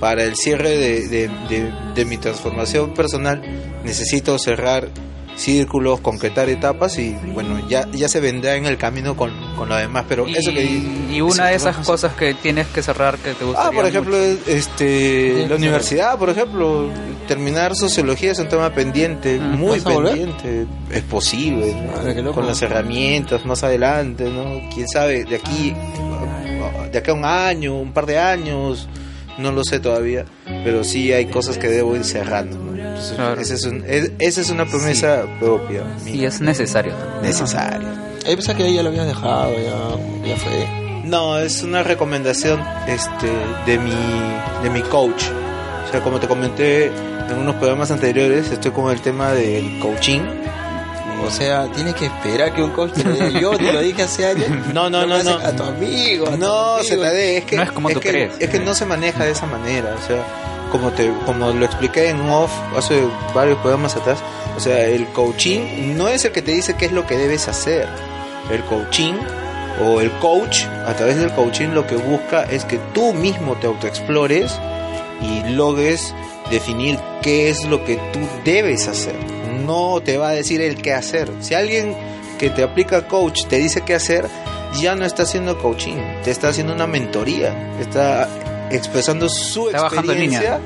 para 0.01 0.23
el 0.23 0.35
cierre 0.35 0.71
de, 0.71 1.07
de- 1.07 1.27
de- 1.49 1.71
de 1.95 2.05
mi 2.05 2.17
transformación 2.17 2.93
personal 2.93 3.41
necesito 3.85 4.37
cerrar 4.37 4.89
círculos, 5.35 5.99
concretar 6.01 6.49
etapas 6.49 6.97
y 6.99 7.15
bueno, 7.33 7.67
ya, 7.67 7.87
ya 7.91 8.07
se 8.07 8.19
vendrá 8.19 8.55
en 8.55 8.65
el 8.65 8.77
camino 8.77 9.15
con, 9.15 9.31
con 9.55 9.69
lo 9.69 9.75
demás, 9.75 10.05
pero 10.07 10.27
y, 10.27 10.35
eso 10.35 10.51
que... 10.51 10.63
y 10.63 11.21
una 11.21 11.47
de 11.47 11.55
esas 11.55 11.77
cosas 11.85 12.13
que 12.13 12.33
tienes 12.35 12.67
que 12.67 12.83
cerrar 12.83 13.17
que 13.17 13.33
te 13.33 13.45
gustaría 13.45 13.69
Ah, 13.69 13.71
por 13.71 13.85
ejemplo, 13.85 14.17
este, 14.47 15.47
la 15.47 15.55
universidad, 15.55 16.17
por 16.19 16.29
ejemplo, 16.29 16.89
terminar 17.27 17.75
sociología 17.75 18.31
es 18.31 18.39
un 18.39 18.49
tema 18.49 18.69
pendiente, 18.73 19.39
Mm. 19.39 19.57
muy 19.57 19.79
pendiente. 19.79 20.67
Es 20.91 21.03
posible, 21.03 21.73
¿no? 21.75 22.21
Loco. 22.21 22.35
con 22.35 22.47
las 22.47 22.61
herramientas 22.61 23.45
más 23.45 23.63
adelante, 23.63 24.29
¿no? 24.29 24.61
Quién 24.73 24.87
sabe, 24.87 25.23
de 25.23 25.35
aquí, 25.37 25.73
de 26.91 26.97
acá 26.97 27.11
a 27.11 27.15
un 27.15 27.25
año, 27.25 27.75
un 27.79 27.93
par 27.93 28.05
de 28.05 28.19
años, 28.19 28.87
no 29.37 29.51
lo 29.51 29.63
sé 29.63 29.79
todavía, 29.79 30.25
pero 30.63 30.83
sí 30.83 31.11
hay 31.13 31.25
cosas 31.27 31.57
que 31.57 31.67
debo 31.67 31.95
ir 31.95 32.03
cerrando. 32.03 32.57
¿no? 32.57 32.70
Entonces, 33.01 33.15
Claro. 33.17 33.41
esa, 33.41 33.53
es 33.55 33.63
un- 33.65 33.83
es- 33.87 34.11
esa 34.19 34.41
es 34.41 34.49
una 34.49 34.65
promesa 34.65 35.23
propia, 35.39 35.83
y 36.05 36.23
es 36.25 36.39
necesario 36.41 36.93
también. 36.93 37.21
necesaria. 37.23 37.87
Ahí 38.25 38.35
pensaba 38.35 38.57
que 38.57 38.63
ahí 38.65 38.75
ya 38.75 38.83
lo 38.83 38.89
habías 38.89 39.07
dejado, 39.07 39.51
ya, 39.55 40.27
ya 40.29 40.35
fue. 40.37 40.67
No, 41.05 41.39
es 41.39 41.63
una 41.63 41.81
recomendación 41.83 42.59
este, 42.87 43.27
de, 43.65 43.79
mi, 43.79 43.91
de 44.63 44.69
mi 44.69 44.81
coach. 44.81 45.23
O 45.87 45.91
sea, 45.91 46.01
como 46.01 46.19
te 46.19 46.27
comenté 46.27 46.85
en 46.87 47.37
unos 47.37 47.55
programas 47.55 47.89
anteriores, 47.91 48.51
estoy 48.51 48.71
con 48.71 48.91
el 48.91 49.01
tema 49.01 49.31
del 49.31 49.79
coaching. 49.79 50.21
O 51.25 51.29
sea, 51.29 51.67
tienes 51.73 51.93
que 51.95 52.05
esperar 52.05 52.53
que 52.53 52.63
un 52.63 52.71
coach 52.71 52.93
te 52.93 53.03
lo 53.03 53.11
diga. 53.13 53.39
Yo 53.39 53.51
te 53.57 53.71
lo 53.73 53.79
dije 53.81 54.03
hace 54.03 54.25
años. 54.27 54.45
No, 54.73 54.89
no, 54.89 55.05
no, 55.05 55.21
no. 55.23 55.31
A 55.37 55.51
tu 55.51 55.63
amigo. 55.63 56.27
a 56.27 56.31
tu 56.31 56.37
No, 56.37 56.73
amigo. 56.75 56.83
se 56.87 56.97
te 56.97 57.09
dé, 57.09 57.37
es 57.39 57.45
que 57.45 57.55
No 57.57 57.63
es 57.63 57.71
como 57.71 57.89
tú 57.89 57.99
que, 57.99 58.09
crees. 58.09 58.33
Es 58.39 58.49
que 58.49 58.59
no 58.59 58.73
se 58.75 58.85
maneja 58.85 59.23
de 59.25 59.31
esa 59.31 59.45
manera, 59.47 59.95
o 60.01 60.07
sea, 60.07 60.23
como 60.71 60.91
te 60.91 61.11
como 61.25 61.51
lo 61.51 61.65
expliqué 61.65 62.09
en 62.09 62.21
off 62.29 62.51
hace 62.75 63.03
varios 63.33 63.59
programas 63.59 63.95
atrás, 63.95 64.19
o 64.55 64.59
sea, 64.59 64.85
el 64.85 65.07
coaching 65.07 65.95
no 65.95 66.07
es 66.07 66.25
el 66.25 66.31
que 66.31 66.41
te 66.41 66.51
dice 66.51 66.75
qué 66.75 66.85
es 66.85 66.91
lo 66.91 67.05
que 67.05 67.17
debes 67.17 67.47
hacer. 67.47 67.87
El 68.51 68.63
coaching 68.63 69.13
o 69.83 70.01
el 70.01 70.11
coach, 70.19 70.65
a 70.85 70.93
través 70.93 71.17
del 71.17 71.31
coaching 71.31 71.69
lo 71.69 71.85
que 71.87 71.95
busca 71.95 72.43
es 72.43 72.65
que 72.65 72.79
tú 72.93 73.13
mismo 73.13 73.55
te 73.55 73.67
autoexplores 73.67 74.57
y 75.21 75.49
logres 75.49 76.13
definir 76.49 76.99
qué 77.21 77.49
es 77.49 77.65
lo 77.65 77.83
que 77.85 77.97
tú 78.11 78.19
debes 78.43 78.87
hacer. 78.87 79.15
No 79.65 80.01
te 80.01 80.17
va 80.17 80.29
a 80.29 80.33
decir 80.33 80.61
el 80.61 80.81
qué 80.81 80.93
hacer. 80.93 81.31
Si 81.39 81.53
alguien 81.53 81.95
que 82.39 82.49
te 82.49 82.63
aplica 82.63 83.07
coach 83.07 83.45
te 83.47 83.57
dice 83.57 83.81
qué 83.81 83.93
hacer, 83.93 84.27
ya 84.79 84.95
no 84.95 85.05
está 85.05 85.23
haciendo 85.23 85.57
coaching, 85.59 85.97
te 86.23 86.31
está 86.31 86.49
haciendo 86.49 86.73
una 86.73 86.87
mentoría, 86.87 87.73
está 87.79 88.27
expresando 88.73 89.29
su 89.29 89.69
Está 89.69 89.87
experiencia 89.87 90.59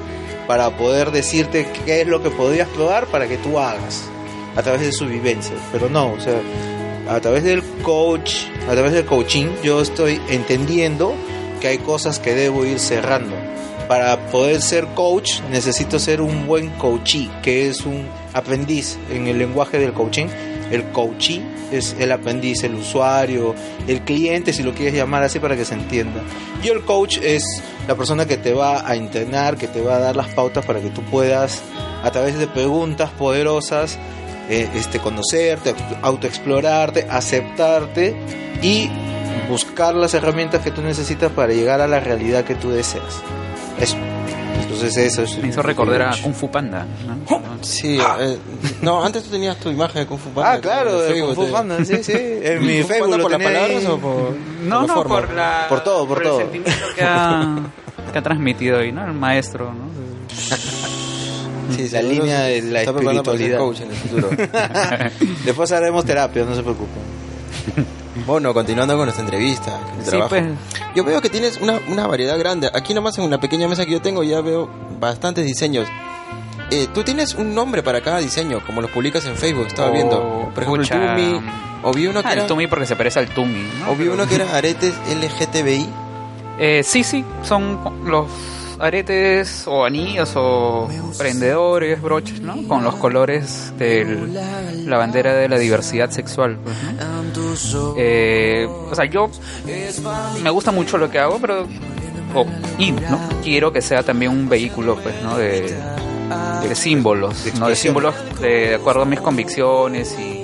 para 0.48 0.70
poder 0.78 1.12
decirte 1.12 1.68
qué 1.86 2.02
es 2.02 2.08
lo 2.08 2.22
que 2.22 2.30
podrías 2.30 2.68
probar 2.70 3.08
para 3.08 3.28
que 3.28 3.38
tú 3.38 3.60
hagas 3.60 4.04
a 4.56 4.62
través 4.62 4.82
de 4.82 4.91
su 4.91 5.06
vivencia. 5.06 5.56
Pero 5.72 5.89
no, 5.89 6.13
o 6.13 6.20
sea, 6.20 6.39
a 7.10 7.20
través 7.20 7.44
del 7.44 7.63
coach, 7.84 8.46
a 8.70 8.74
través 8.74 8.94
del 8.94 9.06
coaching, 9.06 9.48
yo 9.63 9.82
estoy 9.82 10.22
entendiendo 10.30 11.13
que 11.60 11.68
hay 11.68 11.78
cosas 11.80 12.20
que 12.20 12.34
debo 12.34 12.65
ir 12.65 12.80
cerrando. 12.80 13.36
Para 13.88 14.30
poder 14.32 14.62
ser 14.62 14.88
coach 14.96 15.41
necesito 15.52 16.00
ser 16.00 16.22
un 16.22 16.48
buen 16.48 16.70
coachee, 16.72 17.30
que 17.44 17.70
es 17.70 17.86
un 17.86 18.08
aprendiz 18.34 18.98
en 19.12 19.28
el 19.28 19.38
lenguaje 19.38 19.78
del 19.78 19.94
coaching. 19.94 20.28
El 20.71 20.84
coachee 20.91 21.41
es 21.71 21.95
el 21.99 22.12
aprendiz, 22.12 22.63
el 22.63 22.75
usuario, 22.75 23.56
el 23.88 24.01
cliente, 24.01 24.54
si 24.54 24.63
lo 24.63 24.73
quieres 24.73 24.93
llamar 24.93 25.23
así 25.23 25.39
para 25.39 25.56
que 25.56 25.65
se 25.65 25.73
entienda. 25.73 26.21
Y 26.63 26.69
el 26.69 26.84
coach 26.84 27.19
es 27.21 27.43
la 27.88 27.95
persona 27.95 28.25
que 28.25 28.38
te 28.38 28.54
va 28.54 28.88
a 28.88 28.95
entrenar, 28.95 29.58
que 29.58 29.67
te 29.67 29.82
va 29.82 29.97
a 29.97 29.99
dar 29.99 30.15
las 30.15 30.34
pautas 30.34 30.65
para 30.65 30.80
que 30.80 30.89
tú 30.89 31.01
puedas, 31.04 31.62
a 32.04 32.12
través 32.12 32.38
de 32.38 32.47
preguntas 32.47 33.10
poderosas, 33.12 33.97
eh, 34.49 34.69
este, 34.75 34.99
conocerte, 34.99 35.75
autoexplorarte, 36.01 37.08
aceptarte 37.10 38.15
y 38.62 38.89
buscar 39.49 39.95
las 39.95 40.13
herramientas 40.13 40.62
que 40.62 40.71
tú 40.71 40.82
necesitas 40.82 41.32
para 41.32 41.54
llegar 41.54 41.82
a 41.82 41.88
la 41.88 41.99
realidad 41.99 42.43
que 42.43 42.56
tú 42.56 42.69
deseas. 42.69 43.21
Entonces 44.76 44.98
eso 44.98 45.24
es... 45.24 45.38
Me 45.38 45.48
hizo 45.50 45.62
recordar 45.62 46.02
a 46.04 46.16
Kung 46.22 46.34
Fu 46.34 46.50
Panda. 46.52 46.86
¿no? 47.06 47.58
Sí, 47.62 47.98
eh, 48.20 48.38
no, 48.82 49.04
antes 49.04 49.24
tú 49.24 49.32
tenías 49.32 49.58
tu 49.58 49.70
imagen 49.70 50.02
de 50.04 50.08
Kung 50.08 50.20
Fu 50.20 50.30
Panda. 50.30 50.52
Ah, 50.54 50.60
claro, 50.60 51.02
de 51.02 51.22
Kung 51.22 51.36
Fu 51.36 51.52
Panda, 51.52 51.84
sí, 51.84 52.04
sí. 52.04 52.14
En 52.16 52.66
mi 52.66 52.78
¿Kung 52.78 52.82
Fu 52.84 52.88
Facebook 52.88 53.10
Panda 53.12 53.24
por 53.24 53.32
las 53.32 53.42
palabras 53.44 53.86
o 53.86 53.98
por 53.98 54.36
No, 54.64 54.80
por 54.82 54.88
no, 54.88 54.94
forma? 54.96 55.16
por 55.22 55.34
la 55.34 55.66
Por 55.70 55.84
todo, 55.84 56.08
por 56.08 56.18
el 56.20 56.24
todo. 56.28 56.38
sentimiento 56.40 56.86
que 56.96 57.04
ha, 57.04 57.56
que 58.14 58.18
ha 58.20 58.22
transmitido 58.22 58.80
ahí, 58.80 58.92
¿no? 58.92 59.06
El 59.06 59.14
maestro, 59.14 59.74
¿no? 59.74 59.86
Sí, 61.76 61.90
La 61.90 62.02
línea 62.02 62.42
de 62.42 62.62
la 62.62 62.80
está 62.82 62.94
preparando 62.94 63.24
para 63.24 63.38
ser 63.38 63.52
espiritualidad. 63.52 63.58
coach 63.58 63.82
en 63.82 63.90
el 63.90 63.96
futuro. 63.98 64.30
Después 65.46 65.72
haremos 65.72 66.06
terapia, 66.06 66.44
no 66.46 66.56
se 66.56 66.62
preocupen. 66.62 67.02
Bueno, 68.25 68.54
continuando 68.54 68.95
con 68.95 69.06
nuestra 69.06 69.23
entrevista. 69.23 69.80
el 69.97 70.04
Sí, 70.04 70.10
trabajo. 70.10 70.30
pues. 70.30 70.43
Yo 70.95 71.04
veo 71.04 71.21
que 71.21 71.30
tienes 71.30 71.58
una, 71.58 71.80
una 71.89 72.08
variedad 72.08 72.38
grande. 72.39 72.69
Aquí 72.73 72.93
nomás 72.93 73.17
en 73.17 73.25
una 73.25 73.39
pequeña 73.39 73.67
mesa 73.67 73.86
que 73.86 73.91
yo 73.91 74.01
tengo 74.01 74.23
ya 74.23 74.41
veo 74.41 74.69
bastantes 74.99 75.45
diseños. 75.45 75.88
Eh, 76.71 76.88
Tú 76.93 77.04
tienes 77.04 77.36
un 77.36 77.54
nombre 77.54 77.84
para 77.84 78.01
cada 78.01 78.19
diseño, 78.19 78.60
como 78.65 78.82
los 78.82 78.89
publicas 78.91 79.25
en 79.25 79.36
Facebook, 79.36 79.67
estaba 79.67 79.89
Oh, 79.89 79.93
viendo. 79.93 80.19
Por 80.54 80.63
ejemplo, 80.63 80.84
pucha. 80.84 81.15
el 81.15 81.34
Tumi, 81.34 81.41
o 81.84 81.93
vi 81.93 82.08
uno 82.08 82.21
que 82.21 82.28
Ah, 82.30 82.32
el 82.34 82.39
era, 82.39 82.47
Tumi 82.47 82.67
porque 82.67 82.86
se 82.86 82.95
parece 82.95 83.19
al 83.19 83.28
Tumi, 83.30 83.69
¿no? 83.80 83.91
o 83.91 83.95
vi 83.95 84.08
uno 84.08 84.25
que 84.28 84.36
era 84.36 84.56
aretes 84.56 84.93
LGTBI. 85.10 85.88
Eh, 86.58 86.82
sí, 86.84 87.04
sí, 87.04 87.23
son 87.43 87.80
los 88.06 88.28
aretes 88.80 89.66
o 89.68 89.86
anillos 89.86 90.34
o 90.36 90.88
prendedores, 91.18 92.02
broches, 92.02 92.42
¿no? 92.42 92.68
Con 92.68 92.84
los 92.84 92.96
colores 92.96 93.74
de 93.78 94.06
la 94.86 94.98
bandera 94.98 95.34
de 95.34 95.48
la 95.50 95.58
diversidad 95.58 96.10
sexual. 96.10 96.58
pues, 96.64 96.76
¿no? 96.84 96.94
Eh, 97.98 98.68
o 98.92 98.94
sea, 98.96 99.06
yo 99.06 99.30
me 100.44 100.50
gusta 100.50 100.72
mucho 100.72 100.98
lo 100.98 101.10
que 101.10 101.20
hago, 101.20 101.38
pero 101.40 101.68
o- 102.34 102.46
y 102.78 102.92
no 102.92 103.20
quiero 103.44 103.72
que 103.72 103.82
sea 103.82 104.04
también 104.04 104.32
un 104.32 104.50
vehículo, 104.50 104.96
pues, 105.02 105.16
¿no? 105.24 105.38
De, 105.38 105.74
de 106.68 106.76
símbolos, 106.76 107.46
¿no? 107.60 107.68
De 107.70 107.76
símbolos 107.76 108.14
de, 108.42 108.70
de 108.70 108.76
acuerdo 108.76 109.04
a 109.04 109.06
mis 109.06 109.22
convicciones 109.22 110.18
y 110.20 110.35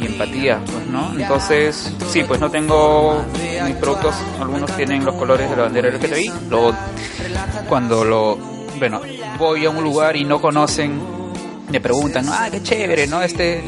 y 0.00 0.06
empatía, 0.06 0.60
pues, 0.64 0.86
¿no? 0.86 1.12
Entonces, 1.18 1.92
sí, 2.10 2.22
pues 2.24 2.40
no 2.40 2.50
tengo 2.50 3.24
mis 3.64 3.74
productos, 3.76 4.14
algunos 4.40 4.74
tienen 4.76 5.04
los 5.04 5.14
colores 5.16 5.48
de 5.50 5.56
la 5.56 5.62
bandera 5.64 5.88
LGTBI, 5.88 6.32
luego 6.50 6.72
cuando 7.68 8.04
lo, 8.04 8.36
bueno, 8.78 9.00
voy 9.38 9.64
a 9.66 9.70
un 9.70 9.82
lugar 9.82 10.16
y 10.16 10.24
no 10.24 10.40
conocen, 10.40 11.00
me 11.70 11.80
preguntan, 11.80 12.26
ah, 12.28 12.48
qué 12.50 12.62
chévere, 12.62 13.06
¿no? 13.06 13.22
Este, 13.22 13.58
es- 13.58 13.64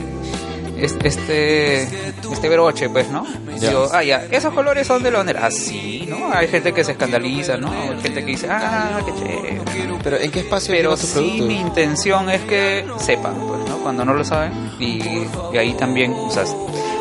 este 0.84 1.82
este 1.82 2.48
broche, 2.48 2.88
pues, 2.88 3.08
¿no? 3.10 3.26
Digo, 3.58 3.88
ah, 3.92 4.02
ya, 4.02 4.24
esos 4.30 4.52
colores 4.54 4.86
son 4.86 5.02
de 5.02 5.10
la 5.10 5.18
bandera. 5.18 5.46
Ah, 5.46 5.50
sí, 5.50 6.06
¿no? 6.08 6.32
Hay 6.32 6.48
gente 6.48 6.72
que 6.72 6.84
se 6.84 6.92
escandaliza, 6.92 7.56
¿no? 7.56 7.70
Hay 7.70 8.00
gente 8.00 8.24
que 8.24 8.30
dice, 8.32 8.48
ah, 8.50 9.00
qué 9.04 9.12
chévere. 9.14 9.60
Pero 10.02 10.16
¿en 10.16 10.30
qué 10.30 10.40
espacio 10.40 10.74
Pero 10.74 10.96
tu 10.96 11.06
sí 11.06 11.12
producto? 11.12 11.44
mi 11.44 11.60
intención 11.60 12.30
es 12.30 12.40
que 12.42 12.86
sepan, 12.98 13.34
pues, 13.34 13.68
¿no? 13.68 13.78
Cuando 13.78 14.04
no 14.04 14.14
lo 14.14 14.24
saben. 14.24 14.52
Y, 14.78 15.26
y 15.52 15.56
ahí 15.58 15.74
también, 15.74 16.12
o 16.12 16.30
sea, 16.30 16.44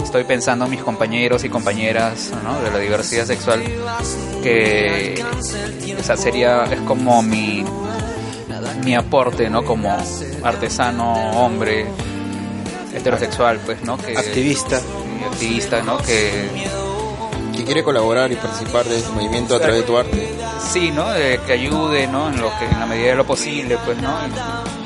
estoy 0.04 0.24
pensando 0.24 0.66
en 0.66 0.72
mis 0.72 0.82
compañeros 0.82 1.44
y 1.44 1.50
compañeras, 1.50 2.32
¿no? 2.44 2.60
De 2.62 2.72
la 2.72 2.80
diversidad 2.80 3.26
sexual, 3.26 3.62
que, 4.42 5.24
o 6.00 6.04
sea, 6.04 6.18
sería, 6.18 6.64
es 6.66 6.80
como 6.82 7.22
mi, 7.22 7.64
mi 8.84 8.96
aporte, 8.96 9.50
¿no? 9.50 9.64
Como 9.64 9.96
artesano, 10.44 11.44
hombre, 11.44 11.86
heterosexual, 12.98 13.60
pues, 13.66 13.82
¿no? 13.84 13.98
Que, 13.98 14.18
Activista. 14.18 14.82
activista, 15.32 15.82
¿no? 15.82 15.98
Que 15.98 16.50
Que 17.56 17.64
quiere 17.64 17.84
colaborar 17.84 18.32
y 18.32 18.36
participar 18.36 18.86
de 18.86 18.98
este 18.98 19.12
movimiento 19.12 19.56
a 19.56 19.60
través 19.60 19.78
de 19.78 19.84
tu 19.84 19.98
arte. 19.98 20.30
sí, 20.72 20.92
¿no? 20.92 21.14
Eh, 21.16 21.40
que 21.46 21.54
ayude, 21.54 22.08
¿no? 22.08 22.30
En 22.30 22.40
lo 22.42 22.50
que 22.60 22.66
en 22.66 22.80
la 22.80 22.86
medida 22.86 23.10
de 23.12 23.16
lo 23.16 23.26
posible, 23.26 23.78
pues, 23.86 23.98
¿no? 24.02 24.12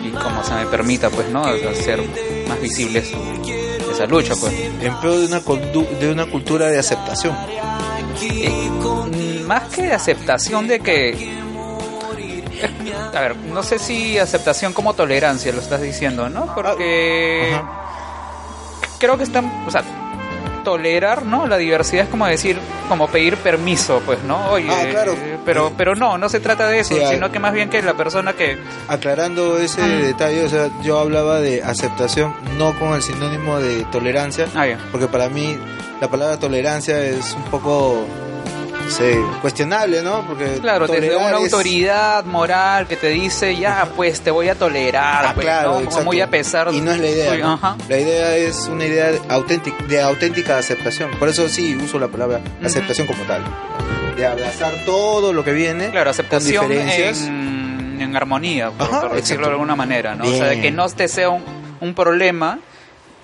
Y, 0.03 0.07
y 0.07 0.11
como 0.11 0.43
se 0.43 0.53
me 0.53 0.65
permita, 0.67 1.09
pues, 1.09 1.29
¿no? 1.29 1.43
Hacer 1.43 2.01
más 2.47 2.61
visibles 2.61 3.11
esa 3.91 4.05
lucha, 4.05 4.33
pues. 4.39 4.53
En 4.81 4.95
pro 5.01 5.19
de 5.19 5.25
una, 5.25 5.39
de 5.99 6.11
una 6.11 6.25
cultura 6.27 6.67
de 6.67 6.79
aceptación. 6.79 7.35
Eh, 8.21 8.69
más 9.45 9.63
que 9.73 9.81
de 9.83 9.93
aceptación 9.93 10.67
de 10.67 10.79
que 10.79 11.41
a 13.13 13.19
ver, 13.19 13.35
no 13.35 13.63
sé 13.63 13.79
si 13.79 14.17
aceptación 14.17 14.71
como 14.71 14.93
tolerancia 14.93 15.51
lo 15.51 15.59
estás 15.59 15.81
diciendo, 15.81 16.29
¿no? 16.29 16.53
Porque 16.53 17.59
creo 19.01 19.17
que 19.17 19.23
están, 19.23 19.51
o 19.67 19.71
sea, 19.71 19.83
tolerar, 20.63 21.25
¿no? 21.25 21.47
La 21.47 21.57
diversidad 21.57 22.03
es 22.05 22.09
como 22.09 22.27
decir, 22.27 22.57
como 22.87 23.07
pedir 23.07 23.35
permiso, 23.37 24.01
pues, 24.05 24.21
¿no? 24.23 24.51
Oye, 24.51 24.67
Ah, 24.69 24.85
claro. 24.91 25.15
pero 25.43 25.71
pero 25.75 25.95
no, 25.95 26.17
no 26.19 26.29
se 26.29 26.39
trata 26.39 26.67
de 26.67 26.79
eso, 26.81 26.93
Sí, 26.95 27.01
sino 27.09 27.31
que 27.31 27.39
más 27.39 27.51
bien 27.53 27.69
que 27.69 27.81
la 27.81 27.95
persona 27.95 28.33
que 28.33 28.59
Aclarando 28.87 29.57
ese 29.57 29.81
detalle, 29.81 30.45
o 30.45 30.49
sea, 30.49 30.69
yo 30.83 30.99
hablaba 30.99 31.39
de 31.39 31.63
aceptación 31.63 32.33
no 32.59 32.77
con 32.77 32.93
el 32.93 33.01
sinónimo 33.01 33.59
de 33.59 33.83
tolerancia, 33.91 34.45
ah, 34.55 34.67
ya. 34.67 34.77
porque 34.91 35.07
para 35.07 35.29
mí 35.29 35.57
la 35.99 36.07
palabra 36.07 36.37
tolerancia 36.37 36.99
es 37.05 37.33
un 37.33 37.43
poco 37.45 38.05
sé, 38.89 39.19
cuestionable, 39.41 40.01
¿no? 40.01 40.25
Porque 40.27 40.57
Claro, 40.61 40.87
desde 40.87 41.15
una 41.15 41.29
es- 41.29 41.33
autoridad 41.53 42.25
moral 42.25 42.87
que 42.87 42.95
te 42.95 43.09
dice, 43.09 43.55
ya, 43.55 43.87
pues 43.95 44.21
te 44.21 44.31
voy 44.31 44.49
a 44.49 44.55
tolerar, 44.55 45.25
Ah, 45.27 45.31
pues, 45.33 45.45
claro, 45.45 45.81
¿no? 45.81 46.01
muy 46.03 46.21
a 46.21 46.27
pesar 46.27 46.69
Y 46.73 46.81
no 46.81 46.91
es 46.91 46.99
la 46.99 47.07
idea. 47.09 47.53
Ajá. 47.53 47.75
La 47.89 47.97
idea 47.99 48.35
es 48.37 48.67
una 48.67 48.85
idea 48.85 49.11
de 49.11 49.21
auténtica, 49.29 49.83
de 49.85 50.01
auténtica 50.01 50.57
aceptación. 50.57 51.11
Por 51.19 51.29
eso 51.29 51.47
sí 51.49 51.75
uso 51.75 51.99
la 51.99 52.07
palabra 52.07 52.41
aceptación 52.63 53.07
como 53.07 53.23
tal. 53.23 53.43
De 54.15 54.25
abrazar 54.25 54.73
todo 54.85 55.33
lo 55.33 55.43
que 55.43 55.51
viene 55.53 55.89
Claro, 55.89 56.09
aceptación 56.09 56.63
con 56.67 56.71
diferencias. 56.71 57.21
en, 57.27 57.97
en 58.01 58.15
armonía, 58.15 58.71
por, 58.71 58.87
Ajá, 58.87 59.01
por 59.01 59.15
decirlo 59.15 59.47
de 59.47 59.53
alguna 59.53 59.75
manera, 59.75 60.15
¿no? 60.15 60.25
O 60.25 60.31
sea, 60.31 60.47
de 60.47 60.61
que 60.61 60.71
no 60.71 60.87
te 60.89 61.07
sea 61.07 61.29
un, 61.29 61.43
un 61.79 61.93
problema, 61.93 62.59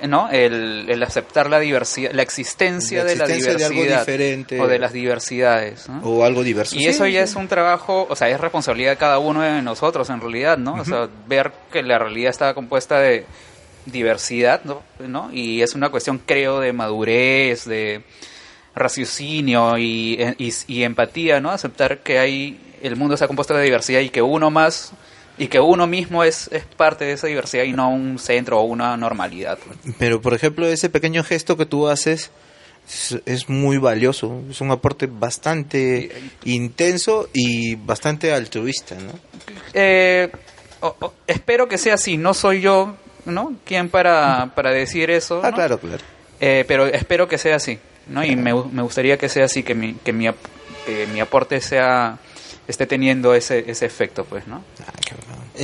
¿no? 0.07 0.29
El, 0.29 0.85
el 0.89 1.01
aceptar 1.03 1.49
la 1.49 1.59
diversidad, 1.59 2.11
la 2.13 2.21
existencia, 2.21 3.03
La 3.03 3.09
de 3.09 3.15
la 3.15 3.23
existencia 3.25 3.57
de 3.57 3.65
algo 3.65 3.81
diversidad 3.83 4.05
diferente. 4.05 4.61
o 4.61 4.67
de 4.67 4.79
las 4.79 4.93
diversidades, 4.93 5.89
¿no? 5.89 5.99
O 6.01 6.23
algo 6.23 6.43
diverso. 6.43 6.75
Y 6.75 6.79
Sí, 6.79 6.85
eso 6.87 7.07
ya 7.07 7.21
es 7.23 7.35
un 7.35 7.47
trabajo, 7.47 8.05
o 8.09 8.15
sea, 8.15 8.29
es 8.29 8.39
responsabilidad 8.39 8.91
de 8.91 8.97
cada 8.97 9.19
uno 9.19 9.41
de 9.41 9.61
nosotros 9.61 10.09
en 10.09 10.21
realidad, 10.21 10.57
¿no? 10.57 10.75
O 10.75 10.85
sea, 10.85 11.07
ver 11.27 11.51
que 11.71 11.81
la 11.83 11.97
realidad 11.99 12.29
está 12.29 12.53
compuesta 12.53 12.99
de 12.99 13.25
diversidad, 13.85 14.61
¿no? 14.65 14.83
¿no? 14.99 15.29
Y 15.33 15.61
es 15.61 15.73
una 15.73 15.89
cuestión, 15.89 16.19
creo, 16.25 16.59
de 16.59 16.73
madurez, 16.73 17.65
de 17.65 18.03
raciocinio 18.75 19.77
y, 19.77 20.19
y, 20.37 20.53
y 20.67 20.83
empatía, 20.83 21.39
¿no? 21.41 21.51
Aceptar 21.51 21.99
que 21.99 22.19
hay, 22.19 22.59
el 22.81 22.95
mundo 22.95 23.13
está 23.15 23.27
compuesto 23.27 23.55
de 23.55 23.63
diversidad 23.63 24.01
y 24.01 24.09
que 24.09 24.21
uno 24.21 24.51
más, 24.51 24.93
y 25.37 25.47
que 25.47 25.59
uno 25.59 25.85
mismo 25.87 26.23
es, 26.23 26.49
es 26.51 26.63
parte 26.65 27.05
de 27.05 27.13
esa 27.13 27.27
diversidad 27.27 27.63
y 27.63 27.73
no 27.73 27.89
un 27.91 28.17
centro 28.19 28.59
o 28.59 28.63
una 28.63 28.97
normalidad. 28.97 29.57
Pero, 29.99 30.21
por 30.21 30.33
ejemplo, 30.33 30.67
ese 30.67 30.89
pequeño 30.89 31.23
gesto 31.23 31.57
que 31.57 31.65
tú 31.65 31.87
haces 31.87 32.31
es, 32.87 33.19
es 33.25 33.47
muy 33.49 33.77
valioso. 33.77 34.41
Es 34.49 34.61
un 34.61 34.71
aporte 34.71 35.07
bastante 35.07 36.09
intenso 36.45 37.29
y 37.33 37.75
bastante 37.75 38.33
altruista, 38.33 38.95
¿no? 38.95 39.11
Eh, 39.73 40.31
espero 41.27 41.67
que 41.67 41.77
sea 41.77 41.95
así, 41.95 42.17
no 42.17 42.33
soy 42.33 42.61
yo, 42.61 42.95
¿no? 43.25 43.53
Quien 43.65 43.89
para, 43.89 44.51
para 44.55 44.71
decir 44.71 45.09
eso, 45.09 45.41
Ah, 45.43 45.49
¿no? 45.51 45.55
claro, 45.55 45.79
claro. 45.79 46.03
Eh, 46.39 46.65
pero 46.67 46.85
espero 46.85 47.27
que 47.27 47.37
sea 47.37 47.55
así, 47.55 47.79
¿no? 48.07 48.23
Y 48.23 48.35
me, 48.35 48.53
me 48.53 48.81
gustaría 48.83 49.17
que 49.17 49.27
sea 49.29 49.45
así, 49.45 49.63
que 49.63 49.73
mi, 49.75 49.93
que 49.95 50.13
mi, 50.13 50.27
ap- 50.27 50.35
eh, 50.87 51.07
mi 51.11 51.19
aporte 51.19 51.59
sea 51.61 52.17
esté 52.67 52.85
teniendo 52.85 53.33
ese, 53.33 53.69
ese 53.69 53.85
efecto, 53.85 54.25
pues, 54.25 54.47
¿no? 54.47 54.63
Ah, 54.85 54.91
qué. 55.05 55.15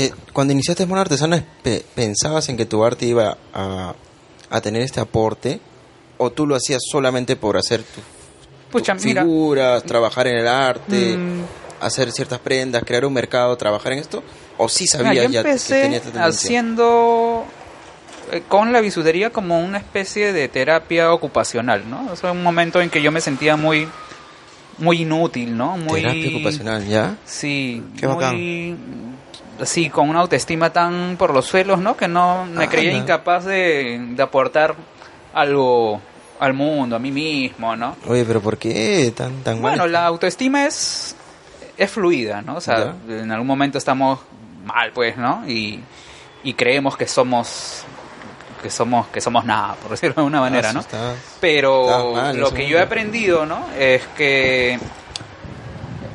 Eh, 0.06 0.12
cuando 0.32 0.54
iniciaste 0.54 0.86
Mono 0.86 1.02
Artesano, 1.02 1.42
pe- 1.62 1.84
¿pensabas 1.96 2.50
en 2.50 2.58
que 2.58 2.66
tu 2.66 2.84
arte 2.84 3.06
iba 3.06 3.38
a, 3.54 3.94
a 4.50 4.62
tener 4.62 4.82
este 4.82 5.00
aporte? 5.00 5.60
¿O 6.18 6.32
tú 6.32 6.48
lo 6.48 6.56
hacías 6.56 6.82
solamente 6.92 7.36
por 7.36 7.58
hacer 7.58 7.84
tu, 7.84 8.80
tus 8.80 9.06
mira, 9.06 9.22
figuras, 9.24 9.84
trabajar 9.84 10.28
en 10.28 10.38
el 10.38 10.48
arte, 10.48 11.18
Mm. 11.18 11.42
hacer 11.82 12.12
ciertas 12.12 12.40
prendas, 12.40 12.84
crear 12.86 13.06
un 13.06 13.14
mercado, 13.14 13.56
trabajar 13.58 13.94
en 13.94 14.00
esto? 14.00 14.24
¿O 14.58 14.70
sí 14.70 14.86
mira, 14.86 15.04
sabías 15.06 15.32
ya 15.32 15.44
que 15.44 15.56
tenía 15.58 15.98
esta 15.98 16.12
tendencia? 16.12 16.26
haciendo 16.26 17.46
eh, 18.32 18.42
con 18.48 18.72
la 18.72 18.80
bisutería 18.82 19.32
como 19.32 19.60
una 19.60 19.78
especie 19.80 20.32
de 20.34 20.48
terapia 20.48 21.12
ocupacional, 21.12 21.88
¿no? 21.90 22.08
O 22.12 22.16
sea, 22.16 22.32
un 22.32 22.42
momento 22.44 22.80
en 22.82 22.90
que 22.90 23.02
yo 23.02 23.12
me 23.12 23.20
sentía 23.22 23.56
muy 23.58 23.88
muy 24.78 25.02
inútil, 25.02 25.56
¿no? 25.56 25.78
Muy 25.78 26.02
Terapia 26.02 26.30
ocupacional, 26.30 26.86
¿ya? 26.88 27.16
Sí, 27.26 27.84
Qué 27.98 28.08
muy 28.08 28.76
así 29.62 29.90
con 29.90 30.10
una 30.10 30.20
autoestima 30.20 30.72
tan 30.72 31.16
por 31.18 31.34
los 31.34 31.46
suelos, 31.46 31.80
¿no? 31.80 31.96
Que 31.96 32.08
no 32.08 32.46
me 32.46 32.66
Ah, 32.66 32.70
creía 32.70 32.92
no. 32.94 32.98
incapaz 32.98 33.46
de, 33.46 34.00
de 34.12 34.24
aportar 34.24 34.76
algo 35.34 36.02
al 36.40 36.54
mundo, 36.54 36.96
a 36.96 37.00
mí 37.00 37.12
mismo, 37.12 37.76
¿no? 37.76 37.96
Oye, 38.08 38.26
pero 38.26 38.42
¿por 38.42 38.58
qué 38.58 39.14
tan, 39.16 39.44
tan 39.44 39.62
mal? 39.62 39.72
Bueno, 39.72 39.88
la 39.88 40.06
autoestima 40.06 40.66
es 40.66 41.16
es 41.78 41.90
fluida, 41.90 42.42
¿no? 42.42 42.56
O 42.58 42.62
sea, 42.62 42.94
en 43.08 43.32
algún 43.32 43.48
momento 43.48 43.78
estamos 43.78 44.20
mal, 44.66 44.92
pues, 44.94 45.18
¿no? 45.18 45.44
Y, 45.48 45.80
y 46.44 46.54
creemos 46.54 46.98
que 46.98 47.08
somos 47.08 47.84
que 48.64 48.72
somos 48.72 49.06
que 49.10 49.22
somos 49.22 49.46
nada, 49.46 49.76
por 49.76 49.92
decirlo 49.92 50.16
de 50.16 50.22
alguna 50.22 50.40
manera, 50.40 50.70
Ah, 50.70 50.74
¿no? 50.74 50.84
Pero 51.40 52.14
mal, 52.14 52.38
lo 52.38 52.52
que 52.52 52.68
yo 52.68 52.80
he 52.80 52.82
aprendido, 52.82 53.46
¿no? 53.46 53.68
Es 53.78 54.02
que 54.18 54.80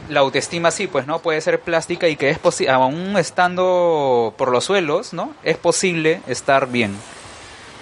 la 0.09 0.21
autoestima 0.21 0.71
sí, 0.71 0.87
pues, 0.87 1.07
¿no? 1.07 1.21
Puede 1.21 1.41
ser 1.41 1.61
plástica 1.61 2.09
y 2.09 2.17
que 2.17 2.31
es 2.31 2.39
posible, 2.39 2.73
aún 2.73 3.17
estando 3.17 4.35
por 4.37 4.51
los 4.51 4.65
suelos, 4.65 5.13
¿no? 5.13 5.35
Es 5.45 5.59
posible 5.59 6.23
estar 6.27 6.67
bien. 6.69 6.97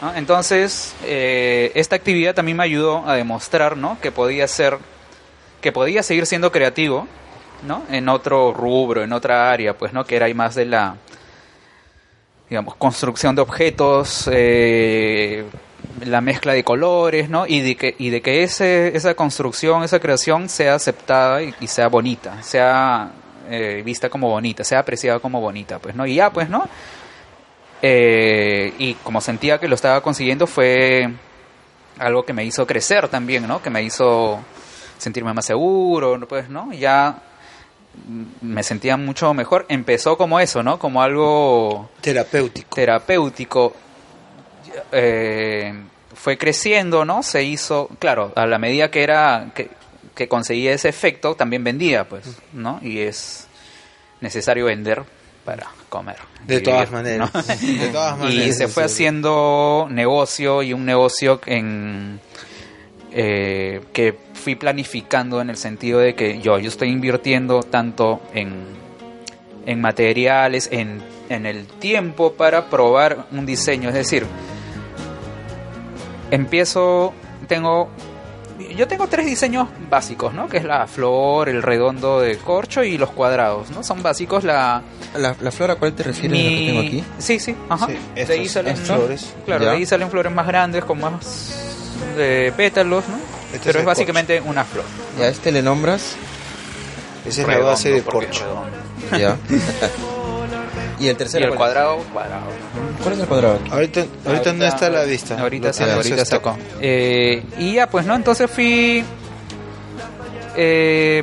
¿no? 0.03 0.14
Entonces, 0.14 0.95
eh, 1.05 1.73
esta 1.75 1.97
actividad 1.97 2.35
también 2.35 2.59
me 2.59 2.64
ayudó 2.64 3.09
a 3.09 3.14
demostrar, 3.14 3.77
¿no? 3.77 3.99
Que 4.03 4.12
podía 4.12 4.47
ser, 4.49 4.79
que 5.61 5.73
podía 5.73 6.03
seguir 6.03 6.27
siendo 6.27 6.53
creativo, 6.53 7.07
¿no? 7.67 7.83
En 7.91 8.09
otro 8.09 8.53
rubro, 8.53 9.03
en 9.03 9.12
otra 9.12 9.51
área, 9.51 9.79
pues, 9.79 9.93
¿no? 9.93 10.05
Que 10.05 10.17
era 10.17 10.27
ahí 10.27 10.35
más 10.35 10.55
de 10.55 10.67
la, 10.67 10.97
digamos, 12.49 12.76
construcción 12.76 13.34
de 13.34 13.42
objetos, 13.42 14.28
eh, 14.32 15.44
la 16.05 16.20
mezcla 16.20 16.53
de 16.53 16.62
colores, 16.64 17.28
¿no? 17.28 17.47
Y 17.47 17.61
de 17.61 17.76
que, 17.76 17.94
y 17.99 18.11
de 18.11 18.22
que 18.22 18.42
ese, 18.42 18.97
esa 18.97 19.14
construcción, 19.14 19.82
esa 19.82 19.99
creación 19.99 20.49
sea 20.49 20.74
aceptada 20.74 21.42
y, 21.42 21.55
y 21.61 21.66
sea 21.66 21.88
bonita, 21.88 22.42
sea 22.42 23.11
eh, 23.49 23.82
vista 23.84 24.09
como 24.09 24.28
bonita, 24.28 24.64
sea 24.64 24.80
apreciada 24.80 25.20
como 25.20 25.40
bonita, 25.40 25.78
pues, 25.78 25.94
¿no? 25.94 26.07
Y 26.07 26.16
ya, 26.16 26.30
pues, 26.30 26.49
¿no? 26.49 26.68
Eh, 27.82 28.72
y 28.78 28.94
como 28.94 29.20
sentía 29.20 29.59
que 29.59 29.68
lo 29.68 29.74
estaba 29.74 30.01
consiguiendo 30.01 30.47
fue 30.47 31.09
algo 31.99 32.24
que 32.24 32.32
me 32.32 32.44
hizo 32.44 32.66
crecer 32.66 33.09
también, 33.09 33.47
¿no? 33.47 33.62
Que 33.62 33.70
me 33.70 33.82
hizo 33.82 34.40
sentirme 34.99 35.32
más 35.32 35.44
seguro, 35.44 36.18
pues, 36.28 36.49
¿no? 36.49 36.72
Ya 36.72 37.22
me 38.40 38.62
sentía 38.62 38.97
mucho 38.97 39.32
mejor. 39.34 39.66
Empezó 39.68 40.16
como 40.16 40.40
eso, 40.40 40.62
¿no? 40.62 40.78
Como 40.78 41.03
algo 41.03 41.90
Terapéutico. 42.01 42.74
terapéutico 42.74 43.74
eh, 44.92 45.74
fue 46.14 46.38
creciendo, 46.38 47.05
¿no? 47.05 47.22
Se 47.22 47.42
hizo, 47.42 47.88
claro, 47.99 48.32
a 48.36 48.47
la 48.47 48.59
medida 48.59 48.90
que 48.90 49.03
era 49.03 49.51
que, 49.55 49.70
que 50.14 50.28
conseguía 50.28 50.72
ese 50.72 50.88
efecto, 50.88 51.34
también 51.34 51.64
vendía, 51.64 52.09
pues, 52.09 52.24
¿no? 52.53 52.78
Y 52.82 53.01
es 53.01 53.47
necesario 54.20 54.66
vender 54.66 55.03
para 55.44 55.66
comer. 55.88 56.16
De 56.47 56.61
todas 56.61 56.90
vivir, 56.90 56.92
maneras. 56.92 57.30
¿no? 57.34 57.42
De 57.42 57.88
todas 57.88 58.18
maneras. 58.18 58.47
y 58.47 58.53
se 58.53 58.68
fue 58.68 58.84
haciendo 58.84 59.86
negocio 59.90 60.62
y 60.62 60.72
un 60.72 60.84
negocio 60.84 61.40
en 61.47 62.20
eh, 63.12 63.80
que 63.92 64.16
fui 64.34 64.54
planificando 64.57 65.40
en 65.40 65.50
el 65.50 65.57
sentido 65.57 65.98
de 66.00 66.14
que 66.14 66.40
yo 66.40 66.59
yo 66.59 66.68
estoy 66.68 66.88
invirtiendo 66.90 67.62
tanto 67.62 68.20
en 68.34 68.52
en 69.66 69.80
materiales 69.80 70.68
en, 70.72 71.02
en 71.28 71.44
el 71.46 71.66
tiempo 71.66 72.32
para 72.34 72.66
probar 72.70 73.26
un 73.32 73.46
diseño 73.46 73.88
es 73.88 73.94
decir 73.94 74.26
empiezo, 76.30 77.12
tengo, 77.48 77.88
yo 78.76 78.88
tengo 78.88 79.07
tres 79.07 79.26
diseños 79.26 79.68
básicos, 79.88 80.34
¿no? 80.34 80.48
Que 80.48 80.59
es 80.59 80.64
la 80.64 80.86
flor, 80.86 81.48
el 81.48 81.62
redondo 81.62 82.20
de 82.20 82.36
corcho 82.38 82.82
y 82.82 82.98
los 82.98 83.11
cuadrados, 83.11 83.70
¿no? 83.70 83.82
Son 83.82 84.02
básicos 84.02 84.44
la... 84.44 84.82
¿La, 85.16 85.34
la 85.40 85.50
flor 85.50 85.70
a 85.70 85.76
cuál 85.76 85.92
te 85.94 86.02
refieres? 86.02 86.32
mi- 86.32 86.44
¿La 86.44 86.50
que 86.50 86.66
tengo 86.66 86.80
aquí? 86.80 87.04
Sí, 87.18 87.38
sí, 87.38 87.54
ajá. 87.68 87.86
Sí, 87.86 87.96
de 88.26 88.32
ahí 88.32 88.48
salen 88.48 88.76
flores. 88.76 89.34
Claro, 89.44 89.64
Ya. 89.64 89.70
de 89.70 89.76
ahí 89.76 89.86
salen 89.86 90.11
flores 90.11 90.32
más 90.32 90.46
grandes 90.46 90.84
con 90.84 91.00
más 91.00 91.62
eh, 92.16 92.53
pétalos, 92.57 93.09
¿no? 93.09 93.16
Este 93.47 93.57
es 93.57 93.61
Pero 93.64 93.78
el 93.78 93.82
es 93.82 93.86
básicamente 93.86 94.40
una 94.40 94.64
flor. 94.64 94.84
¿Y 95.18 95.22
a 95.22 95.28
este 95.28 95.53
le 95.53 95.62
nombras? 95.62 96.16
Esa 97.24 97.42
es 97.42 97.49
la 97.49 97.59
base 97.59 97.90
de 97.90 98.03
corcho. 98.03 98.44
es. 99.12 99.18
Ya. 99.18 99.36
y 100.99 101.09
el 101.09 101.14
Y 101.14 101.14
tercero. 101.14 101.55
cuadrado, 101.55 101.99
cuadrado. 102.12 102.47
¿Cuál 103.03 103.14
es 103.14 103.20
el 103.20 103.26
cuadrado? 103.26 103.59
Ahorita, 103.70 104.05
ahorita 104.26 104.53
no 104.53 104.64
está 104.64 104.86
a 104.86 104.90
la 104.90 105.03
vista. 105.05 105.38
Ahorita, 105.38 105.72
sí, 105.72 105.84
su 105.84 105.90
ahorita 105.90 106.24
sacó. 106.24 106.57
Eh, 106.80 107.44
y 107.59 107.74
ya, 107.74 107.88
pues, 107.88 108.07
¿no? 108.07 108.14
Entonces 108.14 108.51
fui 108.51 109.05
eh, 110.57 111.22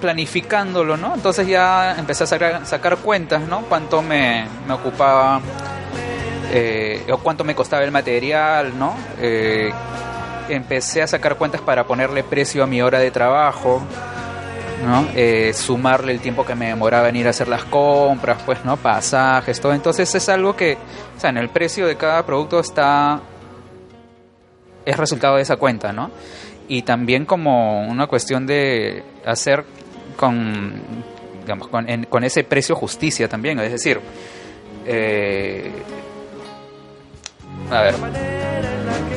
planificándolo, 0.00 0.96
¿no? 0.96 1.14
Entonces 1.14 1.46
ya 1.46 1.96
empecé 1.98 2.24
a 2.24 2.26
sacar, 2.26 2.66
sacar 2.66 2.96
cuentas, 2.98 3.42
¿no? 3.42 3.62
Cuánto 3.62 4.02
me, 4.02 4.46
me 4.66 4.74
ocupaba 4.74 5.40
eh, 6.50 7.04
o 7.10 7.18
cuánto 7.18 7.44
me 7.44 7.54
costaba 7.54 7.84
el 7.84 7.90
material, 7.92 8.78
¿no? 8.78 8.94
Eh, 9.20 9.70
empecé 10.48 11.02
a 11.02 11.06
sacar 11.06 11.36
cuentas 11.36 11.60
para 11.60 11.84
ponerle 11.84 12.24
precio 12.24 12.62
a 12.64 12.66
mi 12.66 12.80
hora 12.80 12.98
de 12.98 13.10
trabajo, 13.10 13.82
¿no? 14.86 15.06
Eh, 15.14 15.52
sumarle 15.54 16.12
el 16.12 16.20
tiempo 16.20 16.46
que 16.46 16.54
me 16.54 16.68
demoraba 16.68 17.08
en 17.08 17.16
ir 17.16 17.26
a 17.26 17.30
hacer 17.30 17.48
las 17.48 17.64
compras, 17.64 18.38
pues, 18.46 18.64
¿no? 18.64 18.76
Pasajes, 18.76 19.60
todo. 19.60 19.72
Entonces 19.74 20.14
es 20.14 20.28
algo 20.28 20.56
que, 20.56 20.74
o 21.16 21.20
sea, 21.20 21.30
en 21.30 21.36
el 21.38 21.48
precio 21.50 21.86
de 21.86 21.96
cada 21.96 22.24
producto 22.24 22.60
está, 22.60 23.20
es 24.86 24.96
resultado 24.96 25.36
de 25.36 25.42
esa 25.42 25.56
cuenta, 25.56 25.92
¿no? 25.92 26.10
Y 26.68 26.82
también 26.82 27.24
como 27.26 27.82
una 27.88 28.06
cuestión 28.06 28.46
de 28.46 29.02
hacer 29.26 29.64
con, 30.16 30.74
digamos, 31.42 31.68
con, 31.68 31.88
en- 31.88 32.04
con 32.04 32.24
ese 32.24 32.44
precio 32.44 32.74
justicia 32.76 33.28
también, 33.28 33.58
es 33.60 33.72
decir, 33.72 34.00
a 37.70 37.80
ver, 37.82 37.94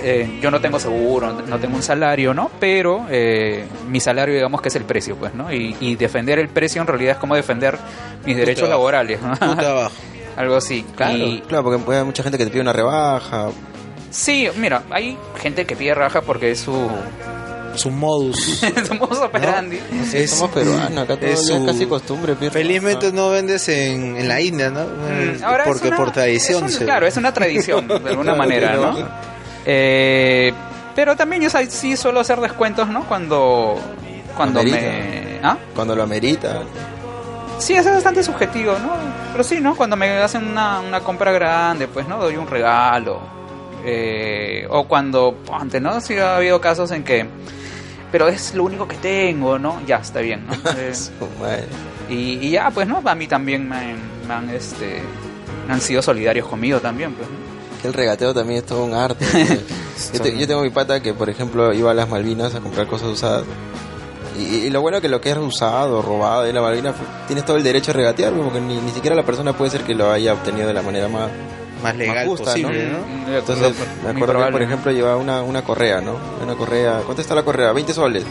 eh, 0.03 0.39
yo 0.41 0.49
no 0.51 0.59
tengo 0.59 0.79
seguro, 0.79 1.31
no 1.33 1.59
tengo 1.59 1.75
un 1.75 1.83
salario, 1.83 2.33
¿no? 2.33 2.49
Pero 2.59 3.05
eh, 3.09 3.65
mi 3.87 3.99
salario, 3.99 4.33
digamos 4.33 4.61
que 4.61 4.69
es 4.69 4.75
el 4.75 4.83
precio, 4.83 5.15
pues, 5.15 5.33
¿no? 5.35 5.53
Y, 5.53 5.75
y 5.79 5.95
defender 5.95 6.39
el 6.39 6.49
precio 6.49 6.81
en 6.81 6.87
realidad 6.87 7.13
es 7.13 7.17
como 7.19 7.35
defender 7.35 7.77
mis 8.25 8.35
derechos 8.35 8.61
trabajo. 8.67 8.79
laborales, 8.79 9.21
¿no? 9.21 9.37
Tu 9.37 9.55
trabajo. 9.55 9.91
Algo 10.37 10.55
así. 10.55 10.85
Claro, 10.95 11.17
Y- 11.17 11.41
claro, 11.41 11.63
porque 11.65 11.79
puede 11.83 11.99
haber 11.99 12.05
mucha 12.07 12.23
gente 12.23 12.37
que 12.37 12.45
te 12.45 12.51
pide 12.51 12.61
una 12.61 12.73
rebaja. 12.73 13.49
sí, 14.09 14.47
mira, 14.57 14.83
hay 14.89 15.17
gente 15.41 15.65
que 15.65 15.75
pide 15.75 15.93
raja 15.93 16.21
porque 16.21 16.51
es 16.51 16.61
su, 16.61 16.89
Su 17.75 17.89
modus. 17.91 18.61
su 18.87 18.95
modus 18.95 19.19
operandi. 19.19 19.79
Es- 20.13 20.31
Somos 20.31 20.51
peruanos, 20.51 20.97
acá 21.03 21.17
todo 21.17 21.29
es 21.29 21.45
su- 21.47 21.65
casi 21.65 21.85
costumbre. 21.85 22.35
Felizmente 22.35 23.07
rebaja. 23.07 23.15
no 23.21 23.29
vendes 23.29 23.67
en, 23.69 24.17
en 24.17 24.27
la 24.27 24.41
India, 24.41 24.69
¿no? 24.69 24.81
Mm, 24.83 25.43
ahora 25.43 25.63
Porque 25.65 25.85
es 25.85 25.93
una- 25.93 25.97
por 25.97 26.11
tradición. 26.11 26.57
es 26.65 26.71
un- 26.73 26.77
se- 26.79 26.85
claro, 26.85 27.07
es 27.07 27.17
una 27.17 27.33
tradición, 27.33 27.87
de 27.87 27.93
alguna 27.95 28.13
Claro, 28.33 28.37
manera, 28.37 28.73
¿no? 28.75 29.09
Eh, 29.65 30.53
pero 30.95 31.15
también 31.15 31.41
yo 31.41 31.49
sí 31.69 31.95
suelo 31.95 32.19
hacer 32.19 32.39
descuentos, 32.41 32.87
¿no? 32.89 33.03
Cuando, 33.05 33.77
cuando 34.35 34.59
Amerita. 34.59 34.81
me... 34.81 35.39
¿Ah? 35.43 35.57
Cuando 35.75 35.95
lo 35.95 36.03
amerita. 36.03 36.61
Sí, 37.59 37.73
eso 37.73 37.89
es 37.89 37.95
bastante 37.95 38.23
subjetivo, 38.23 38.73
¿no? 38.79 38.91
Pero 39.31 39.43
sí, 39.43 39.59
¿no? 39.61 39.75
Cuando 39.75 39.95
me 39.95 40.09
hacen 40.17 40.45
una, 40.47 40.79
una 40.81 40.99
compra 41.01 41.31
grande, 41.31 41.87
pues, 41.87 42.07
¿no? 42.07 42.17
Doy 42.19 42.35
un 42.35 42.47
regalo. 42.47 43.19
Eh, 43.85 44.67
o 44.69 44.87
cuando, 44.87 45.37
antes, 45.51 45.81
¿no? 45.81 45.99
Sí 46.01 46.17
ha 46.17 46.37
habido 46.37 46.59
casos 46.59 46.91
en 46.91 47.03
que... 47.03 47.25
Pero 48.11 48.27
es 48.27 48.53
lo 48.53 48.63
único 48.65 48.87
que 48.87 48.97
tengo, 48.97 49.57
¿no? 49.57 49.81
Ya, 49.87 49.97
está 49.97 50.19
bien, 50.19 50.45
¿no? 50.47 50.53
Eh, 51.47 51.65
y, 52.09 52.47
y 52.47 52.51
ya, 52.51 52.69
pues, 52.71 52.87
¿no? 52.87 53.01
A 53.05 53.15
mí 53.15 53.27
también 53.27 53.67
me, 53.69 53.75
han- 53.77 54.27
me 54.27 54.33
han, 54.33 54.49
este, 54.49 55.01
han 55.69 55.79
sido 55.81 56.01
solidarios 56.01 56.47
conmigo 56.47 56.79
también, 56.79 57.13
pues, 57.13 57.27
el 57.83 57.93
regateo 57.93 58.33
también 58.33 58.59
es 58.59 58.65
todo 58.65 58.83
un 58.83 58.93
arte. 58.93 59.25
yo, 60.13 60.21
te- 60.21 60.37
yo 60.37 60.47
tengo 60.47 60.61
mi 60.61 60.69
pata 60.69 61.01
que, 61.01 61.13
por 61.15 61.29
ejemplo, 61.29 61.73
iba 61.73 61.89
a 61.89 61.93
las 61.95 62.07
Malvinas 62.09 62.53
a 62.53 62.59
comprar 62.59 62.85
cosas 62.87 63.07
usadas. 63.07 63.43
Y, 64.37 64.55
y 64.65 64.69
lo 64.69 64.81
bueno 64.81 65.01
que 65.01 65.09
lo 65.09 65.19
que 65.19 65.31
es 65.31 65.37
usado, 65.37 66.01
robado 66.01 66.43
de 66.43 66.53
la 66.53 66.61
Malvina, 66.61 66.93
fue- 66.93 67.05
tienes 67.27 67.43
todo 67.45 67.57
el 67.57 67.63
derecho 67.63 67.91
a 67.91 67.93
regatear, 67.95 68.33
porque 68.33 68.59
ni, 68.61 68.75
ni 68.77 68.91
siquiera 68.91 69.15
la 69.15 69.23
persona 69.25 69.53
puede 69.53 69.71
ser 69.71 69.81
que 69.81 69.95
lo 69.95 70.11
haya 70.11 70.33
obtenido 70.33 70.67
de 70.67 70.73
la 70.73 70.81
manera 70.83 71.07
más... 71.07 71.29
más 71.81 71.95
legal 71.95 72.15
más 72.15 72.25
justa, 72.25 72.45
posible, 72.51 72.87
¿no? 72.87 72.99
¿no? 72.99 73.37
Entonces, 73.37 73.73
me 74.03 74.09
acuerdo 74.11 74.45
que, 74.45 74.51
por 74.51 74.61
ejemplo, 74.61 74.91
llevaba 74.91 75.17
una, 75.17 75.41
una 75.41 75.63
correa, 75.63 76.01
¿no? 76.01 76.17
Una 76.41 76.55
correa... 76.55 77.01
¿Cuánto 77.05 77.21
está 77.21 77.35
la 77.35 77.43
correa? 77.43 77.71
20 77.71 77.93
soles. 77.93 78.25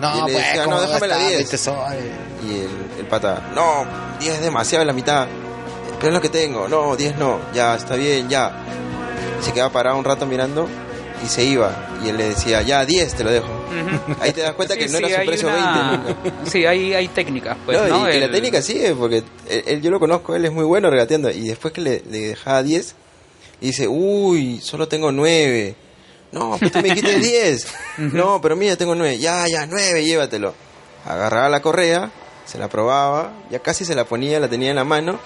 No, 0.00 0.12
Y 0.12 0.16
le 0.16 0.32
pues, 0.32 0.36
decía, 0.46 0.64
¿cómo 0.64 0.76
no, 0.76 0.82
déjame 0.82 1.06
la 1.08 1.14
estar? 1.14 1.28
10. 1.30 1.44
Vete 1.44 1.58
soles. 1.58 2.04
Y 2.44 2.58
el, 2.60 2.70
el 3.00 3.06
pata, 3.06 3.50
no, 3.54 3.86
10 4.18 4.34
es 4.34 4.40
demasiado, 4.40 4.84
la 4.84 4.92
mitad. 4.92 5.26
Pero 5.98 6.08
es 6.08 6.14
lo 6.14 6.20
que 6.20 6.28
tengo, 6.28 6.66
no, 6.66 6.96
10 6.96 7.16
no, 7.16 7.38
ya, 7.54 7.76
está 7.76 7.94
bien, 7.94 8.28
ya. 8.28 8.50
Se 9.40 9.52
quedaba 9.52 9.70
parado 9.70 9.96
un 9.96 10.04
rato 10.04 10.26
mirando 10.26 10.66
y 11.24 11.28
se 11.28 11.44
iba. 11.44 11.70
Y 12.04 12.08
él 12.08 12.16
le 12.16 12.30
decía, 12.30 12.62
ya, 12.62 12.84
10 12.84 13.14
te 13.14 13.22
lo 13.22 13.30
dejo. 13.30 13.51
Ahí 14.20 14.32
te 14.32 14.40
das 14.42 14.52
cuenta 14.52 14.76
que 14.76 14.86
no 14.88 14.98
sí, 14.98 15.04
era 15.04 15.20
su 15.20 15.26
precio 15.26 15.48
una- 15.48 15.90
20 16.04 16.30
nunca. 16.30 16.50
Sí, 16.50 16.64
hay, 16.66 16.94
hay 16.94 17.08
técnicas, 17.08 17.56
pues, 17.64 17.78
No, 17.78 17.88
¿no? 17.88 18.10
y, 18.12 18.16
y 18.16 18.20
la 18.20 18.30
técnica 18.30 18.62
sigue, 18.62 18.94
porque 18.94 19.18
él, 19.48 19.64
él- 19.66 19.82
yo 19.82 19.90
lo 19.90 19.98
conozco, 20.00 20.34
él 20.34 20.44
es 20.44 20.52
muy 20.52 20.64
bueno 20.64 20.90
regateando. 20.90 21.30
Y 21.30 21.48
después 21.48 21.72
que 21.72 21.80
le, 21.80 22.02
le 22.10 22.18
dejaba 22.28 22.62
10, 22.62 22.94
y 23.60 23.66
dice, 23.66 23.86
uy, 23.88 24.60
solo 24.60 24.88
tengo 24.88 25.12
9. 25.12 25.74
No, 26.32 26.56
pues 26.58 26.72
tú 26.72 26.78
me 26.80 26.88
dijiste 26.88 27.18
10. 27.18 27.66
no, 27.98 28.40
pero 28.40 28.56
mira, 28.56 28.76
tengo 28.76 28.94
9. 28.94 29.18
Ya, 29.18 29.46
ya, 29.48 29.66
9, 29.66 30.04
llévatelo. 30.04 30.54
Agarraba 31.06 31.48
la 31.48 31.60
correa, 31.60 32.10
se 32.46 32.58
la 32.58 32.68
probaba, 32.68 33.32
ya 33.50 33.58
casi 33.60 33.84
se 33.84 33.94
la 33.94 34.04
ponía, 34.04 34.40
la 34.40 34.48
tenía 34.48 34.70
en 34.70 34.76
la 34.76 34.84
mano, 34.84 35.18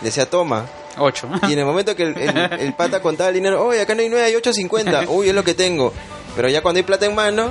le 0.00 0.06
decía, 0.06 0.28
toma. 0.28 0.66
Ocho. 0.96 1.28
Y 1.48 1.52
en 1.54 1.58
el 1.58 1.64
momento 1.66 1.96
que 1.96 2.04
el, 2.04 2.16
el- 2.16 2.52
el 2.60 2.74
pata 2.74 3.00
contaba 3.02 3.28
el 3.30 3.34
dinero, 3.34 3.64
oye, 3.66 3.80
acá 3.80 3.94
no 3.96 4.00
hay 4.02 4.08
9, 4.08 4.24
hay 4.26 4.34
8.50. 4.34 5.06
Uy, 5.08 5.28
es 5.28 5.34
lo 5.34 5.42
que 5.44 5.54
tengo. 5.54 5.92
Pero 6.36 6.48
ya 6.48 6.62
cuando 6.62 6.78
hay 6.78 6.84
plata 6.84 7.06
en 7.06 7.14
mano, 7.14 7.50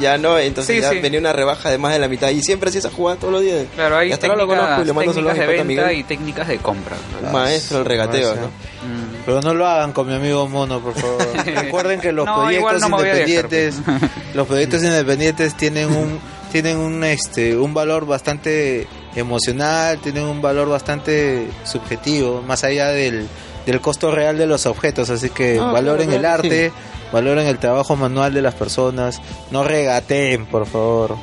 ya 0.00 0.18
no, 0.18 0.38
entonces 0.38 0.76
Sí, 0.76 0.82
ya 0.82 0.90
sí. 0.90 0.98
venía 1.00 1.18
una 1.20 1.32
rebaja 1.32 1.70
de 1.70 1.78
más 1.78 1.92
de 1.92 1.98
la 1.98 2.08
mitad. 2.08 2.30
Y 2.30 2.42
siempre 2.42 2.68
hacía 2.68 2.80
esa 2.80 2.90
jugada 2.90 3.18
todos 3.18 3.32
los 3.32 3.42
días. 3.42 3.66
Claro, 3.74 3.96
hay 3.96 4.08
Y 4.08 4.12
hasta 4.12 4.26
ahora 4.26 4.38
lo 4.38 4.46
técnicas, 4.48 4.64
conozco 4.66 4.82
y 4.82 4.86
le 4.86 4.92
mando 4.92 5.12
saludos 5.14 5.34
técnicas 5.34 5.48
a 5.48 5.58
de 5.58 5.64
mi 5.64 5.74
venta 5.74 5.82
pata 5.82 5.92
y 5.92 5.96
Miguel. 5.96 6.08
técnicas 6.08 6.48
de 6.48 6.58
compra. 6.58 6.96
Un 7.24 7.32
maestro 7.32 7.78
del 7.78 7.86
regateo, 7.86 8.34
Sí. 8.34 8.40
¿no? 8.40 8.46
Mm. 8.46 9.08
Pero 9.26 9.40
no 9.42 9.54
lo 9.54 9.66
hagan 9.66 9.92
con 9.92 10.06
mi 10.08 10.14
amigo 10.14 10.48
Mono, 10.48 10.80
por 10.80 10.94
favor. 10.94 11.18
Recuerden 11.46 12.00
que 12.00 12.12
los 12.12 12.24
No, 12.26 12.42
proyectos 12.42 12.80
no 12.88 12.96
dejar, 12.98 13.06
independientes, 13.28 13.74
los 14.34 14.46
proyectos 14.46 14.82
independientes 14.82 15.54
tienen 15.56 15.90
un 15.94 16.18
tienen 16.50 16.78
un 16.78 17.04
este 17.04 17.54
un 17.56 17.74
valor 17.74 18.06
bastante 18.06 18.86
emocional, 19.14 19.98
tienen 19.98 20.24
un 20.24 20.40
valor 20.40 20.68
bastante 20.68 21.46
subjetivo, 21.64 22.42
más 22.46 22.64
allá 22.64 22.88
del, 22.88 23.26
del 23.66 23.80
costo 23.82 24.10
real 24.10 24.38
de 24.38 24.46
los 24.46 24.64
objetos, 24.64 25.10
así 25.10 25.28
que 25.28 25.58
Ah, 25.60 25.70
valoren 25.72 26.08
claro, 26.08 26.20
el 26.20 26.24
arte, 26.26 26.72
valoren 27.12 27.46
el 27.46 27.58
trabajo 27.58 27.96
manual 27.96 28.34
de 28.34 28.42
las 28.42 28.54
personas, 28.54 29.20
no 29.50 29.64
regateen, 29.64 30.46
por 30.46 30.66
favor. 30.66 31.16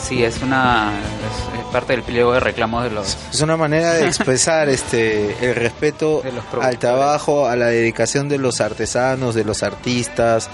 Sí, 0.00 0.24
es 0.24 0.42
una 0.42 0.92
es, 0.98 1.60
es 1.60 1.66
parte 1.66 1.92
del 1.92 2.02
pliego 2.02 2.32
de 2.32 2.40
reclamos 2.40 2.82
de 2.82 2.90
los 2.90 3.16
Es 3.32 3.40
una 3.40 3.56
manera 3.56 3.92
de 3.92 4.06
expresar 4.06 4.68
este 4.68 5.48
el 5.48 5.54
respeto 5.54 6.22
al 6.60 6.78
trabajo, 6.78 7.46
a 7.46 7.54
la 7.54 7.66
dedicación 7.66 8.28
de 8.28 8.38
los 8.38 8.60
artesanos, 8.60 9.34
de 9.34 9.44
los 9.44 9.62
artistas 9.62 10.48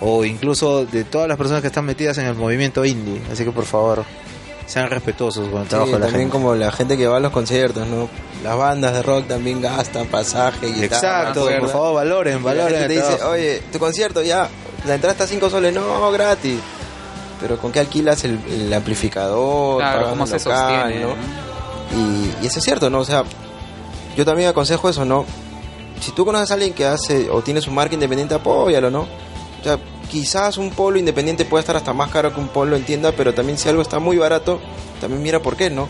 o 0.00 0.24
incluso 0.24 0.84
de 0.84 1.04
todas 1.04 1.28
las 1.28 1.36
personas 1.36 1.62
que 1.62 1.68
están 1.68 1.84
metidas 1.84 2.18
en 2.18 2.26
el 2.26 2.34
movimiento 2.34 2.84
indie. 2.84 3.20
Así 3.30 3.44
que 3.44 3.52
por 3.52 3.64
favor, 3.64 4.04
sean 4.72 4.88
respetuosos 4.88 5.48
con 5.48 5.58
el 5.58 5.64
Sí, 5.64 5.70
trabajo 5.70 5.92
de 5.92 5.98
la 5.98 6.06
también 6.06 6.22
gente. 6.24 6.32
como 6.32 6.54
la 6.54 6.72
gente 6.72 6.96
que 6.96 7.06
va 7.06 7.18
a 7.18 7.20
los 7.20 7.32
conciertos, 7.32 7.86
¿no? 7.86 8.08
Las 8.42 8.56
bandas 8.56 8.92
de 8.94 9.02
rock 9.02 9.26
también 9.28 9.60
gastan 9.60 10.06
pasaje 10.06 10.68
y 10.68 10.82
Exacto, 10.84 11.46
por 11.60 11.68
favor, 11.68 11.94
valoren, 11.96 12.36
La 12.36 12.40
valoren 12.42 12.78
gente 12.78 12.96
el 12.96 13.02
te 13.02 13.10
dice, 13.12 13.24
oye, 13.24 13.62
tu 13.70 13.78
concierto 13.78 14.22
ya, 14.22 14.48
la 14.86 14.94
entrada 14.94 15.12
está 15.12 15.24
a 15.24 15.26
5 15.26 15.50
soles, 15.50 15.74
no, 15.74 16.10
gratis. 16.10 16.58
Pero 17.40 17.58
¿con 17.58 17.70
qué 17.72 17.80
alquilas 17.80 18.24
el, 18.24 18.38
el 18.50 18.72
amplificador? 18.72 19.78
claro, 19.78 20.10
cómo 20.10 20.26
se 20.26 20.38
local, 20.38 20.80
sostiene. 20.82 21.04
¿no? 21.04 21.08
¿no? 21.10 21.14
Y, 22.40 22.44
y 22.44 22.46
eso 22.46 22.58
es 22.60 22.64
cierto, 22.64 22.88
¿no? 22.88 23.00
O 23.00 23.04
sea, 23.04 23.24
yo 24.16 24.24
también 24.24 24.48
aconsejo 24.48 24.88
eso, 24.88 25.04
¿no? 25.04 25.26
Si 26.00 26.12
tú 26.12 26.24
conoces 26.24 26.50
a 26.50 26.54
alguien 26.54 26.72
que 26.72 26.86
hace 26.86 27.28
o 27.30 27.42
tiene 27.42 27.60
su 27.60 27.70
marca 27.70 27.94
independiente, 27.94 28.34
apóyalo, 28.34 28.90
¿no? 28.90 29.00
O 29.02 29.64
sea, 29.64 29.78
quizás 30.12 30.58
un 30.58 30.68
polo 30.68 30.98
independiente 30.98 31.46
puede 31.46 31.60
estar 31.60 31.74
hasta 31.74 31.94
más 31.94 32.10
caro 32.10 32.34
que 32.34 32.38
un 32.38 32.48
polo 32.48 32.76
en 32.76 32.84
tienda, 32.84 33.12
pero 33.12 33.32
también 33.32 33.56
si 33.56 33.70
algo 33.70 33.80
está 33.80 33.98
muy 33.98 34.18
barato, 34.18 34.60
también 35.00 35.22
mira 35.22 35.40
por 35.40 35.56
qué, 35.56 35.70
¿no? 35.70 35.88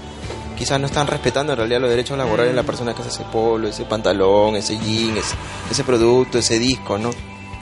Quizás 0.56 0.78
no 0.78 0.86
están 0.86 1.08
respetando 1.08 1.52
en 1.52 1.58
realidad 1.58 1.80
los 1.80 1.90
derechos 1.90 2.16
laborales 2.16 2.52
de 2.52 2.56
la 2.56 2.62
persona 2.62 2.94
que 2.94 3.00
hace 3.00 3.10
ese 3.10 3.24
polo, 3.24 3.66
ese 3.66 3.84
pantalón, 3.84 4.54
ese 4.54 4.78
jean, 4.78 5.16
ese, 5.16 5.34
ese 5.68 5.82
producto, 5.82 6.38
ese 6.38 6.60
disco, 6.60 6.98
¿no? 6.98 7.10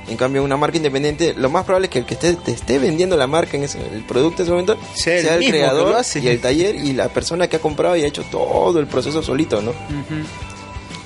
En 0.06 0.18
cambio, 0.18 0.44
una 0.44 0.58
marca 0.58 0.76
independiente, 0.76 1.32
lo 1.34 1.48
más 1.48 1.64
probable 1.64 1.86
es 1.86 1.92
que 1.92 2.00
el 2.00 2.04
que 2.04 2.14
esté, 2.14 2.34
te 2.34 2.52
esté 2.52 2.78
vendiendo 2.78 3.16
la 3.16 3.26
marca 3.26 3.56
en 3.56 3.62
ese, 3.62 3.80
el 3.94 4.02
producto 4.02 4.42
en 4.42 4.46
ese 4.46 4.50
momento 4.50 4.76
Sea 4.92 5.16
el 5.16 5.22
sea 5.22 5.38
creador 5.38 6.04
y 6.14 6.28
el 6.28 6.40
taller 6.42 6.74
y 6.74 6.92
la 6.92 7.08
persona 7.08 7.48
que 7.48 7.56
ha 7.56 7.60
comprado 7.60 7.96
y 7.96 8.02
ha 8.02 8.06
hecho 8.06 8.24
todo 8.24 8.80
el 8.80 8.86
proceso 8.86 9.22
solito, 9.22 9.62
¿no? 9.62 9.72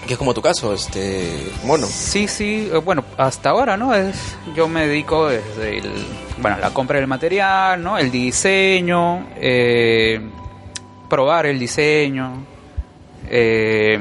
Que 0.07 0.12
es 0.14 0.18
como 0.18 0.34
tu 0.34 0.42
caso, 0.42 0.74
este, 0.74 1.50
mono. 1.64 1.86
Sí, 1.86 2.28
sí, 2.28 2.68
eh, 2.72 2.76
bueno, 2.76 3.05
hasta 3.16 3.50
ahora, 3.50 3.76
¿no? 3.76 3.94
Es, 3.94 4.36
yo 4.55 4.68
me 4.68 4.86
dedico 4.86 5.28
desde 5.28 5.78
el, 5.78 5.90
bueno, 6.38 6.59
la 6.59 6.70
compra 6.74 6.98
del 6.98 7.07
material, 7.07 7.82
¿no? 7.82 7.96
El 7.96 8.11
diseño, 8.11 9.26
eh, 9.36 10.20
probar 11.09 11.46
el 11.46 11.59
diseño, 11.59 12.44
eh, 13.30 13.98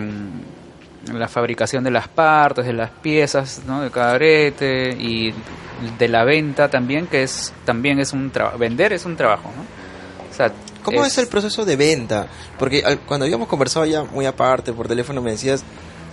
la 1.13 1.27
fabricación 1.29 1.85
de 1.85 1.91
las 1.91 2.09
partes, 2.09 2.65
de 2.65 2.73
las 2.73 2.89
piezas, 2.89 3.61
¿no? 3.65 3.81
De 3.81 3.89
cada 3.89 4.13
arete 4.15 4.89
y 4.99 5.33
de 5.97 6.07
la 6.09 6.25
venta 6.25 6.69
también, 6.69 7.07
que 7.07 7.23
es 7.23 7.53
también 7.65 7.99
es 7.99 8.11
un 8.11 8.29
trabajo, 8.29 8.57
vender 8.57 8.91
es 8.91 9.05
un 9.05 9.15
trabajo, 9.15 9.49
¿no? 9.55 9.61
O 10.31 10.35
sea, 10.35 10.51
¿Cómo 10.83 11.05
es, 11.05 11.17
el 11.17 11.27
proceso 11.27 11.63
de 11.63 11.77
venta? 11.77 12.27
Porque 12.59 12.83
al- 12.85 12.99
cuando 12.99 13.25
habíamos 13.25 13.47
conversado 13.47 13.85
ya 13.85 14.03
muy 14.03 14.25
aparte 14.25 14.73
por 14.73 14.87
teléfono 14.87 15.21
me 15.21 15.31
decías 15.31 15.63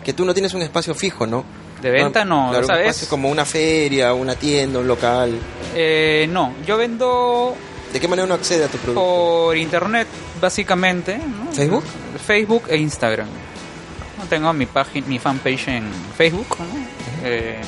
que 0.05 0.12
tú 0.12 0.24
no 0.24 0.32
tienes 0.34 0.55
un 0.55 0.62
espacio 0.62 0.94
fijo, 0.94 1.26
¿no? 1.26 1.44
De 1.80 1.90
venta 1.90 2.24
no, 2.24 2.48
claro, 2.51 2.64
un 2.64 2.66
¿sabes? 2.66 2.86
espacio 2.88 3.09
como 3.09 3.30
una 3.30 3.44
feria, 3.44 4.12
una 4.12 4.34
tienda, 4.34 4.78
un 4.78 4.86
local. 4.88 5.38
Eh, 5.74 6.28
no, 6.30 6.55
yo 6.66 6.76
vendo 6.76 7.55
¿De 7.92 7.98
qué 7.98 8.07
manera 8.07 8.24
uno 8.26 8.34
accede 8.34 8.64
a 8.64 8.68
tu 8.68 8.78
producto? 8.78 9.03
por 9.03 9.57
internet, 9.57 10.07
básicamente. 10.40 11.18
¿no? 11.18 11.51
¿Facebook? 11.53 11.84
Facebook 12.24 12.64
e 12.68 12.76
Instagram. 12.76 13.26
No, 14.18 14.24
Tengo 14.26 14.53
mi 14.53 14.66
página, 14.66 15.07
mi 15.07 15.18
fanpage 15.18 15.68
en 15.68 15.84
Facebook 16.16 16.57
¿no? 16.59 16.66
Eh, 17.24 17.61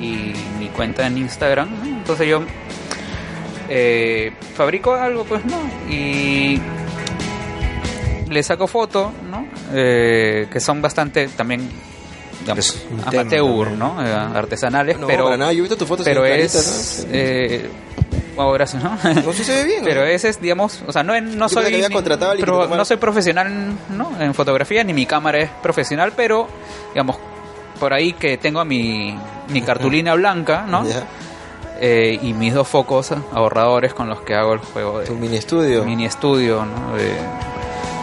y 0.00 0.32
mi 0.58 0.68
cuenta 0.68 1.06
en 1.06 1.18
Instagram. 1.18 1.68
¿no? 1.70 1.98
Entonces 1.98 2.26
yo 2.26 2.42
eh, 3.68 4.32
fabrico 4.56 4.94
algo, 4.94 5.24
pues 5.24 5.44
no, 5.44 5.58
y 5.88 6.60
le 8.28 8.42
saco 8.42 8.66
fotos, 8.66 9.10
¿no? 9.30 9.46
Eh, 9.72 10.46
que 10.50 10.60
son 10.60 10.80
bastante 10.82 11.28
también 11.28 11.68
digamos, 12.40 12.76
amateur. 13.06 13.70
¿no? 13.72 14.04
Eh, 14.04 14.12
artesanales, 14.12 14.98
No, 14.98 15.06
pero 15.06 15.24
para 15.24 15.36
nada, 15.36 15.52
yo 15.52 15.58
he 15.58 15.62
visto 15.62 15.76
tus 15.76 15.88
fotos 15.88 16.04
pero 16.04 16.24
es 16.26 16.52
claritas, 16.52 17.06
¿no? 18.36 18.42
oh, 18.44 18.52
gracias, 18.52 18.82
¿no? 18.82 18.90
No 19.22 19.32
sé 19.32 19.38
si 19.38 19.44
se 19.44 19.54
ve 19.54 19.64
bien. 19.64 19.80
Pero 19.84 20.04
ese 20.04 20.28
es, 20.28 20.40
digamos, 20.40 20.82
o 20.86 20.92
sea, 20.92 21.02
no, 21.04 21.18
no 21.20 21.48
soy 21.48 21.70
ni- 21.72 22.42
pro- 22.42 22.66
no 22.66 22.84
soy 22.84 22.96
profesional, 22.96 23.74
¿no? 23.90 24.10
En 24.20 24.34
fotografía 24.34 24.82
ni 24.84 24.92
mi 24.92 25.06
cámara 25.06 25.38
es 25.38 25.50
profesional, 25.62 26.12
pero 26.16 26.48
digamos 26.92 27.16
por 27.78 27.92
ahí 27.92 28.12
que 28.12 28.36
tengo 28.38 28.64
mi, 28.64 29.16
mi 29.48 29.62
cartulina 29.62 30.14
blanca, 30.14 30.64
¿no? 30.68 30.84
Eh, 31.80 32.18
y 32.22 32.32
mis 32.34 32.54
dos 32.54 32.68
focos 32.68 33.10
ahorradores 33.32 33.94
con 33.94 34.08
los 34.08 34.20
que 34.22 34.34
hago 34.34 34.54
el 34.54 34.60
juego 34.60 35.00
de 35.00 35.06
Tu 35.06 35.14
mini 35.14 35.36
estudio. 35.36 35.84
mini 35.84 36.04
estudio, 36.06 36.64
¿no? 36.64 36.96
De- 36.96 37.14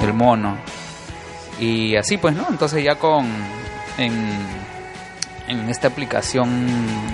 del 0.02 0.14
mono. 0.14 0.58
Y 1.60 1.96
así 1.96 2.18
pues, 2.18 2.36
¿no? 2.36 2.48
Entonces 2.50 2.84
ya 2.84 2.96
con 2.96 3.28
en 3.98 4.62
en 5.48 5.70
esta 5.70 5.90
aplicación, 5.90 6.66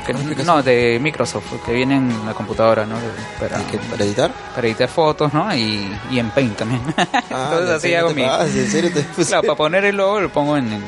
que, 0.06 0.14
no 0.44 0.62
de 0.62 1.00
Microsoft 1.02 1.54
que 1.66 1.72
viene 1.74 1.96
en 1.96 2.24
la 2.26 2.36
computadora 2.36 2.86
no 2.86 2.96
para, 3.40 3.60
¿Y 3.60 3.64
qué, 3.64 3.80
¿Para 3.80 4.04
editar? 4.04 4.32
para 4.54 4.68
editar 4.68 4.88
fotos 4.90 5.34
no 5.34 5.52
y, 5.56 5.92
y 6.12 6.20
en 6.20 6.30
Paint 6.30 6.56
también 6.58 6.82
Ah, 6.98 7.10
entonces 7.50 7.70
¿en 7.70 7.76
así 7.78 7.96
hago 7.96 8.14
mi 8.14 8.22
pagas? 8.22 8.54
¿En 8.56 8.70
serio 8.70 8.92
te 8.94 9.02
puse? 9.02 9.30
claro 9.30 9.42
para 9.42 9.56
poner 9.56 9.86
el 9.86 9.96
logo 9.98 10.20
lo 10.22 10.30
pongo 10.30 10.56
en, 10.56 10.72
en, 10.72 10.84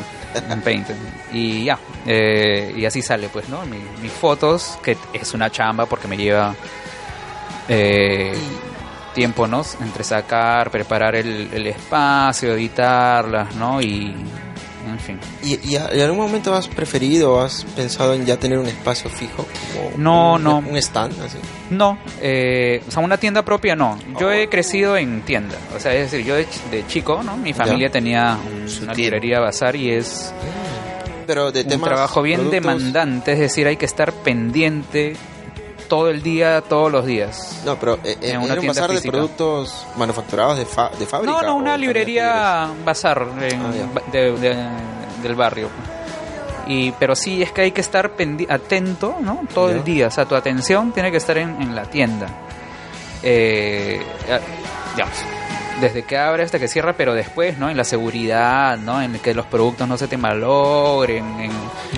en 0.51 0.61
Paint 0.61 0.89
y 1.31 1.63
ya 1.63 1.79
eh, 2.05 2.71
y 2.77 2.85
así 2.85 3.01
sale 3.01 3.29
pues 3.29 3.49
no 3.49 3.65
Mi- 3.65 3.81
mis 3.99 4.11
fotos 4.11 4.77
que 4.83 4.95
es 5.13 5.33
una 5.33 5.49
chamba 5.49 5.87
porque 5.87 6.07
me 6.07 6.17
lleva 6.17 6.53
eh, 7.67 8.33
tiempo 9.13 9.47
no 9.47 9.63
entre 9.81 10.03
sacar 10.03 10.71
preparar 10.71 11.15
el, 11.15 11.49
el 11.53 11.67
espacio 11.67 12.53
editarlas 12.53 13.55
no 13.55 13.81
y 13.81 14.13
en 14.87 14.99
fin 14.99 15.19
¿Y, 15.43 15.69
y, 15.69 15.75
a- 15.75 15.89
en 15.91 16.01
algún 16.01 16.17
momento 16.19 16.53
has 16.55 16.67
preferido 16.67 17.33
o 17.35 17.41
has 17.41 17.63
pensado 17.75 18.13
en 18.13 18.25
ya 18.25 18.37
tener 18.37 18.57
un 18.57 18.65
espacio 18.67 19.09
fijo? 19.09 19.45
Como 19.73 19.91
No, 19.97 20.33
un, 20.35 20.43
no. 20.43 20.57
Un 20.59 20.77
stand, 20.77 21.13
así. 21.21 21.37
No, 21.69 21.97
eh, 22.21 22.81
o 22.87 22.91
sea, 22.91 23.03
una 23.03 23.17
tienda 23.17 23.43
propia 23.43 23.75
no. 23.75 23.99
Yo 24.19 24.31
he 24.31 24.49
crecido 24.49 24.97
en 24.97 25.21
tienda. 25.21 25.55
O 25.75 25.79
sea, 25.79 25.93
es 25.93 26.11
decir, 26.11 26.25
yo 26.25 26.35
de, 26.35 26.47
ch- 26.47 26.69
de 26.71 26.87
chico, 26.87 27.21
¿no? 27.23 27.37
Mi 27.37 27.53
familia 27.53 27.89
tenía 27.91 28.37
un- 28.43 28.67
Su 28.67 28.83
una 28.83 28.93
tienda. 28.93 29.15
librería 29.17 29.39
bazar 29.39 29.75
y 29.75 29.91
es 29.91 30.33
Pero 31.27 31.51
de 31.51 31.61
un 31.61 31.67
temas. 31.67 31.89
trabajo 31.89 32.21
bien 32.23 32.39
productos- 32.41 32.51
demandante. 32.51 33.33
Es 33.33 33.39
decir, 33.39 33.67
hay 33.67 33.77
que 33.77 33.85
estar 33.85 34.11
pendiente 34.11 35.15
todo 35.89 36.09
el 36.09 36.21
día, 36.23 36.61
todos 36.61 36.89
los 36.89 37.05
días. 37.05 37.61
No, 37.65 37.75
pero 37.77 37.95
eh, 38.05 38.17
eh, 38.21 38.31
En 38.31 38.37
una 38.41 38.53
era 38.53 38.61
un 38.61 38.67
bazar 38.67 38.91
de 38.91 39.01
productos 39.11 39.85
manufacturados 39.97 40.57
de, 40.57 40.65
fa- 40.65 40.91
de 40.97 41.05
fábrica. 41.05 41.33
No, 41.33 41.41
no, 41.41 41.53
¿o 41.53 41.55
una 41.57 41.75
librería 41.77 42.69
bazar 42.85 43.27
en- 43.41 43.61
Ah, 43.61 43.71
ya. 43.75 44.11
de- 44.11 44.31
de- 44.37 44.67
del 45.23 45.35
barrio. 45.35 45.67
Y, 46.67 46.91
pero 46.93 47.15
sí 47.15 47.41
es 47.41 47.51
que 47.51 47.61
hay 47.61 47.71
que 47.71 47.81
estar 47.81 48.11
atento, 48.49 49.17
¿no? 49.19 49.41
Todo 49.53 49.69
Ya. 49.71 49.75
el 49.77 49.83
día. 49.83 50.07
O 50.07 50.11
sea, 50.11 50.25
tu 50.25 50.35
atención 50.35 50.91
tiene 50.93 51.09
que 51.11 51.17
estar 51.17 51.37
en, 51.37 51.61
en 51.61 51.75
la 51.75 51.83
tienda. 51.83 52.27
Eh, 53.23 53.99
digamos, 54.95 55.15
desde 55.79 56.03
que 56.03 56.17
abre 56.17 56.43
hasta 56.43 56.59
que 56.59 56.67
cierra, 56.67 56.93
pero 56.93 57.13
después, 57.13 57.57
¿no? 57.57 57.69
En 57.69 57.77
la 57.77 57.83
seguridad, 57.83 58.77
¿no? 58.77 59.01
En 59.01 59.19
que 59.19 59.33
los 59.33 59.45
productos 59.45 59.87
no 59.87 59.97
se 59.97 60.07
te 60.07 60.17
malogren, 60.17 61.25
en, 61.39 61.51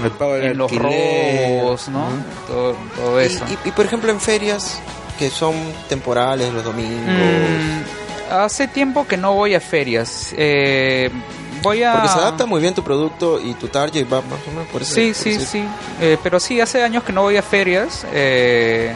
El 0.03 0.11
pago 0.11 0.33
del 0.33 0.51
en 0.51 0.57
los 0.57 0.71
robos, 0.71 1.89
¿no? 1.89 2.07
Todo, 2.47 2.75
todo 2.95 3.19
eso. 3.19 3.43
Y, 3.49 3.69
y, 3.69 3.71
por 3.71 3.85
ejemplo 3.85 4.11
en 4.11 4.19
ferias 4.19 4.81
que 5.17 5.29
son 5.29 5.53
temporales, 5.87 6.51
los 6.51 6.63
domingos. 6.63 7.05
Mm, 7.05 8.33
hace 8.33 8.67
tiempo 8.67 9.05
que 9.07 9.17
no 9.17 9.33
voy 9.35 9.53
a 9.53 9.59
ferias. 9.59 10.33
Eh, 10.35 11.11
voy 11.61 11.83
a... 11.83 11.93
Porque 11.93 12.07
se 12.07 12.17
adapta 12.17 12.45
muy 12.47 12.59
bien 12.59 12.73
tu 12.73 12.83
producto 12.83 13.39
y 13.39 13.53
tu 13.53 13.67
target 13.67 14.05
va 14.11 14.21
más 14.21 14.39
o 14.47 14.51
menos 14.51 14.67
por 14.69 14.81
eso. 14.81 14.95
Sí, 14.95 15.13
sí, 15.13 15.39
sí. 15.39 15.63
Eh, 15.99 16.17
pero 16.23 16.39
sí, 16.39 16.59
hace 16.59 16.81
años 16.81 17.03
que 17.03 17.13
no 17.13 17.21
voy 17.21 17.37
a 17.37 17.43
ferias. 17.43 18.05
eh, 18.11 18.93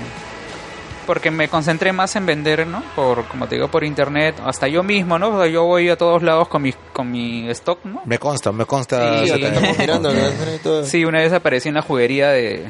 porque 1.05 1.31
me 1.31 1.47
concentré 1.47 1.93
más 1.93 2.15
en 2.15 2.25
vender, 2.25 2.65
¿no? 2.67 2.83
Por, 2.95 3.25
como 3.25 3.47
te 3.47 3.55
digo, 3.55 3.67
por 3.69 3.83
internet. 3.83 4.35
Hasta 4.45 4.67
yo 4.67 4.83
mismo, 4.83 5.17
¿no? 5.19 5.29
O 5.29 5.41
sea, 5.41 5.51
yo 5.51 5.63
voy 5.63 5.89
a 5.89 5.97
todos 5.97 6.21
lados 6.23 6.47
con 6.47 6.61
mi, 6.61 6.73
con 6.93 7.11
mi 7.11 7.49
stock, 7.51 7.79
¿no? 7.85 8.01
Me 8.05 8.17
consta, 8.19 8.51
me 8.51 8.65
consta. 8.65 9.25
Sí, 9.25 9.33
mirando. 9.79 10.11
Sí, 10.85 11.05
una 11.05 11.19
vez 11.19 11.31
aparecí 11.33 11.69
en 11.69 11.75
la 11.75 11.81
juguería 11.81 12.29
de... 12.29 12.65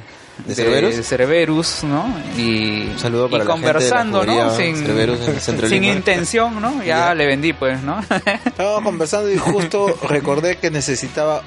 ¿De 0.45 0.53
Cerberus? 0.53 0.95
Cerberus, 1.07 1.83
¿no? 1.86 2.13
Y, 2.38 2.88
Un 2.91 2.99
saludo 2.99 3.29
para 3.29 3.43
y 3.45 3.47
la 3.47 3.53
gente 3.53 3.67
de 3.67 3.73
la 3.73 3.79
conversando, 3.79 4.25
¿no? 4.25 4.55
Sin, 4.55 4.75
Cerberus 4.75 5.21
en 5.21 5.33
el 5.36 5.39
centro 5.39 5.63
de 5.67 5.69
sin 5.73 5.81
Lima. 5.83 5.93
intención, 5.95 6.61
¿no? 6.61 6.79
Ya, 6.83 6.86
Ya. 7.07 7.13
le 7.15 7.25
vendí, 7.25 7.53
pues, 7.53 7.81
¿no? 7.83 8.01
Estábamos 8.45 8.83
conversando 8.83 9.31
y 9.31 9.38
justo 9.38 9.97
recordé 10.09 10.57
que 10.57 10.69
necesitaba 10.71 11.41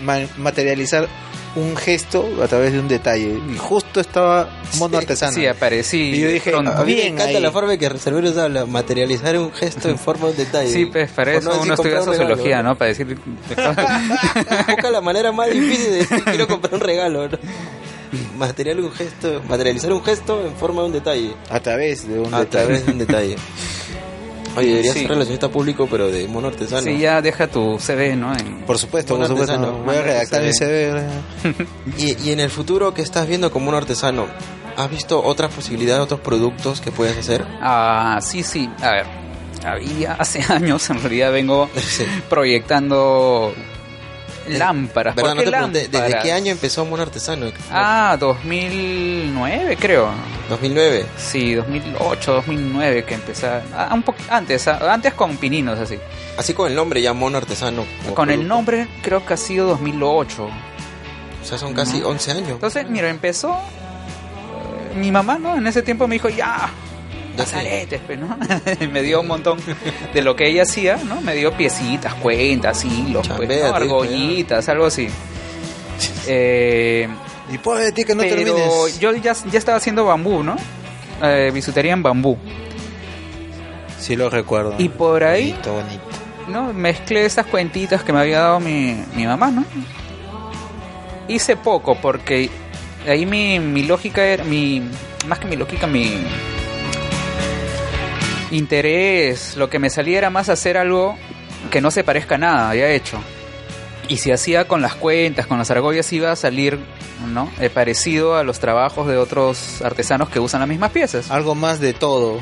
ma- 0.00 0.26
materializar 0.38 1.06
un 1.54 1.76
gesto 1.76 2.26
a 2.42 2.48
través 2.48 2.72
de 2.72 2.80
un 2.80 2.88
detalle. 2.88 3.38
Y 3.52 3.56
justo 3.58 4.00
estaba 4.00 4.48
mono 4.78 4.96
artesano. 4.98 5.32
sí, 5.32 5.46
aparecí. 5.46 5.98
Y 6.14 6.20
yo 6.20 6.28
dije, 6.28 6.50
pronto. 6.50 6.70
A 6.72 6.84
mí 6.84 6.94
me 6.94 7.06
encanta 7.08 7.36
ahí. 7.36 7.40
la 7.42 7.52
forma 7.52 7.74
en 7.74 7.78
que 7.78 7.90
Cerberus 7.98 8.36
habla, 8.38 8.64
materializar 8.66 9.36
un 9.38 9.52
gesto 9.52 9.88
en 9.88 9.98
forma 9.98 10.26
de 10.26 10.30
un 10.32 10.36
detalle. 10.38 10.70
Sí, 10.72 10.86
pues 10.86 11.10
para 11.12 11.34
eso 11.34 11.48
decir 11.50 11.62
uno 11.64 11.74
estudia 11.74 11.90
regalo, 11.96 12.12
sociología, 12.12 12.62
¿no? 12.62 12.76
Para 12.76 12.88
decir... 12.88 13.06
Busca 14.66 14.90
la 14.90 15.00
manera 15.00 15.32
más 15.32 15.50
difícil 15.50 15.90
de 15.90 15.96
decir 15.98 16.24
quiero 16.24 16.48
comprar 16.48 16.74
un 16.74 16.80
regalo. 16.80 17.28
¿no? 17.28 17.38
Material 18.36 18.80
un 18.80 18.92
gesto, 18.92 19.42
materializar 19.48 19.92
un 19.92 20.02
gesto 20.04 20.44
en 20.46 20.54
forma 20.56 20.82
de 20.82 20.86
un 20.88 20.92
detalle. 20.92 21.34
A 21.50 21.60
través 21.60 22.06
de 22.08 22.18
un 22.18 22.32
A 22.34 22.40
detalle. 22.40 22.64
través 22.66 22.86
de 22.86 22.92
un 22.92 22.98
detalle. 22.98 23.36
Oye, 24.56 24.68
deberías 24.68 24.94
Sí. 24.94 25.00
ser 25.00 25.08
relacionista 25.10 25.48
público, 25.48 25.88
pero 25.90 26.08
de 26.10 26.28
mono 26.28 26.48
artesano. 26.48 26.82
Sí, 26.82 26.98
ya 26.98 27.22
deja 27.22 27.46
tu 27.46 27.78
CV, 27.78 28.16
¿no? 28.16 28.32
En- 28.36 28.60
Por 28.66 28.78
supuesto, 28.78 29.14
Un 29.14 29.20
por 29.20 29.28
supuesto. 29.28 29.52
artesano. 29.54 29.78
Voy 29.84 29.96
a 29.96 30.02
redactar 30.02 30.42
mi 30.42 30.52
CV. 30.52 31.02
Y, 31.98 32.28
y 32.28 32.32
en 32.32 32.40
el 32.40 32.50
futuro 32.50 32.92
que 32.94 33.02
estás 33.02 33.26
viendo 33.26 33.50
como 33.50 33.68
un 33.70 33.74
artesano, 33.74 34.26
¿has 34.76 34.90
visto 34.90 35.22
otras 35.22 35.52
posibilidades, 35.52 36.02
otros 36.02 36.20
productos 36.20 36.80
que 36.80 36.90
puedes 36.90 37.16
hacer? 37.16 37.46
Ah, 37.60 38.18
sí, 38.22 38.42
sí. 38.42 38.68
A 38.82 38.90
ver, 38.90 39.06
había 39.64 40.14
hace 40.14 40.40
años, 40.52 40.88
en 40.90 41.00
realidad 41.00 41.32
vengo 41.32 41.70
Sí. 41.76 42.04
proyectando 42.28 43.54
lámparas. 44.48 45.14
¿Verdad? 45.14 45.30
¿Por 45.30 45.36
No 45.38 45.42
te 45.44 45.50
pregunté, 45.50 45.78
¿desde 45.80 45.98
lámparas? 45.98 46.24
qué 46.24 46.32
año 46.32 46.52
empezó 46.52 46.84
Mono 46.84 47.02
Artesano? 47.02 47.46
Ah, 47.70 48.16
2009 48.18 49.76
creo. 49.78 50.10
2009. 50.48 51.06
Sí, 51.16 51.54
2008, 51.54 52.32
2009 52.34 53.04
que 53.04 53.14
empecé. 53.14 53.48
Ah, 53.74 53.90
un 53.92 54.02
poco 54.02 54.18
antes, 54.28 54.66
ah, 54.68 54.92
antes 54.92 55.14
con 55.14 55.36
pininos 55.36 55.78
así. 55.78 55.98
Así 56.36 56.54
con 56.54 56.68
el 56.70 56.74
nombre 56.74 57.00
ya 57.02 57.12
Mono 57.12 57.38
Artesano. 57.38 57.84
Con 58.14 58.30
el 58.30 58.46
nombre 58.46 58.88
creo 59.02 59.24
que 59.24 59.34
ha 59.34 59.36
sido 59.36 59.66
2008. 59.68 60.44
O 60.44 61.44
sea, 61.44 61.58
son 61.58 61.74
casi 61.74 61.98
Ujú. 62.00 62.08
11 62.10 62.30
años. 62.32 62.48
Entonces, 62.50 62.88
mira, 62.88 63.08
empezó. 63.08 63.52
eh, 64.92 64.96
Mi 64.96 65.10
mamá, 65.10 65.38
¿no? 65.38 65.56
En 65.56 65.66
ese 65.66 65.82
tiempo 65.82 66.06
me 66.06 66.14
dijo, 66.16 66.28
ya, 66.28 66.68
Aretes, 67.54 68.00
pues, 68.06 68.18
¿no? 68.18 68.36
me 68.92 69.02
dio 69.02 69.20
un 69.20 69.26
montón 69.28 69.58
de 70.12 70.22
lo 70.22 70.36
que 70.36 70.48
ella 70.48 70.62
hacía, 70.62 70.96
¿no? 71.04 71.20
Me 71.20 71.34
dio 71.34 71.52
piecitas, 71.56 72.14
cuentas, 72.14 72.84
hilos, 72.84 73.28
pues, 73.36 73.62
argollitas, 73.62 74.68
algo 74.68 74.86
así. 74.86 75.08
Eh, 76.26 77.06
Y 77.52 77.58
pobre 77.58 77.84
de 77.84 77.92
ti 77.92 78.04
que 78.04 78.14
no 78.14 78.22
pero 78.22 78.34
termines. 78.36 78.98
yo 78.98 79.12
ya, 79.14 79.34
ya 79.50 79.58
estaba 79.58 79.78
haciendo 79.78 80.04
bambú, 80.04 80.42
¿no? 80.42 80.56
Eh, 81.22 81.50
bisutería 81.54 81.92
en 81.92 82.02
bambú. 82.02 82.36
Sí 84.00 84.16
lo 84.16 84.28
recuerdo. 84.30 84.74
Y 84.78 84.88
por 84.88 85.22
ahí, 85.22 85.50
Bonito, 85.52 85.72
bonito. 85.74 86.02
¿no? 86.48 86.72
Mezclé 86.72 87.24
estas 87.24 87.46
cuentitas 87.46 88.02
que 88.02 88.12
me 88.12 88.18
había 88.20 88.40
dado 88.40 88.58
mi, 88.60 88.96
mi 89.14 89.26
mamá, 89.26 89.50
¿no? 89.52 89.64
Hice 91.28 91.56
poco 91.56 91.94
porque 91.94 92.50
ahí 93.08 93.24
mi, 93.26 93.60
mi 93.60 93.84
lógica 93.84 94.24
era, 94.24 94.42
mi, 94.42 94.82
más 95.28 95.38
que 95.38 95.46
mi 95.46 95.54
lógica, 95.56 95.86
mi 95.86 96.16
interés, 98.52 99.56
lo 99.56 99.68
que 99.68 99.78
me 99.78 99.90
salía 99.90 100.18
era 100.18 100.30
más 100.30 100.48
hacer 100.48 100.76
algo 100.76 101.16
que 101.70 101.80
no 101.80 101.90
se 101.90 102.04
parezca 102.04 102.36
a 102.36 102.38
nada, 102.38 102.70
había 102.70 102.88
hecho. 102.90 103.18
Y 104.08 104.18
si 104.18 104.30
hacía 104.30 104.66
con 104.66 104.82
las 104.82 104.94
cuentas, 104.94 105.46
con 105.46 105.58
las 105.58 105.70
argollas, 105.70 106.12
iba 106.12 106.30
a 106.30 106.36
salir 106.36 106.78
¿no? 107.32 107.50
Eh, 107.60 107.70
parecido 107.70 108.36
a 108.36 108.42
los 108.42 108.58
trabajos 108.58 109.06
de 109.06 109.16
otros 109.16 109.80
artesanos 109.82 110.28
que 110.28 110.40
usan 110.40 110.60
las 110.60 110.68
mismas 110.68 110.90
piezas. 110.90 111.30
Algo 111.30 111.54
más 111.54 111.80
de 111.80 111.92
todo. 111.92 112.40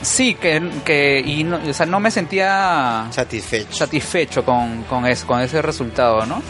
Sí, 0.00 0.34
que, 0.34 0.60
que 0.84 1.20
y 1.20 1.44
no, 1.44 1.60
o 1.68 1.72
sea, 1.72 1.86
no 1.86 2.00
me 2.00 2.10
sentía 2.10 3.06
Satisfecho. 3.10 3.72
satisfecho 3.72 4.44
con, 4.44 4.82
con, 4.84 5.04
con 5.26 5.40
ese 5.40 5.62
resultado, 5.62 6.26
¿no? 6.26 6.42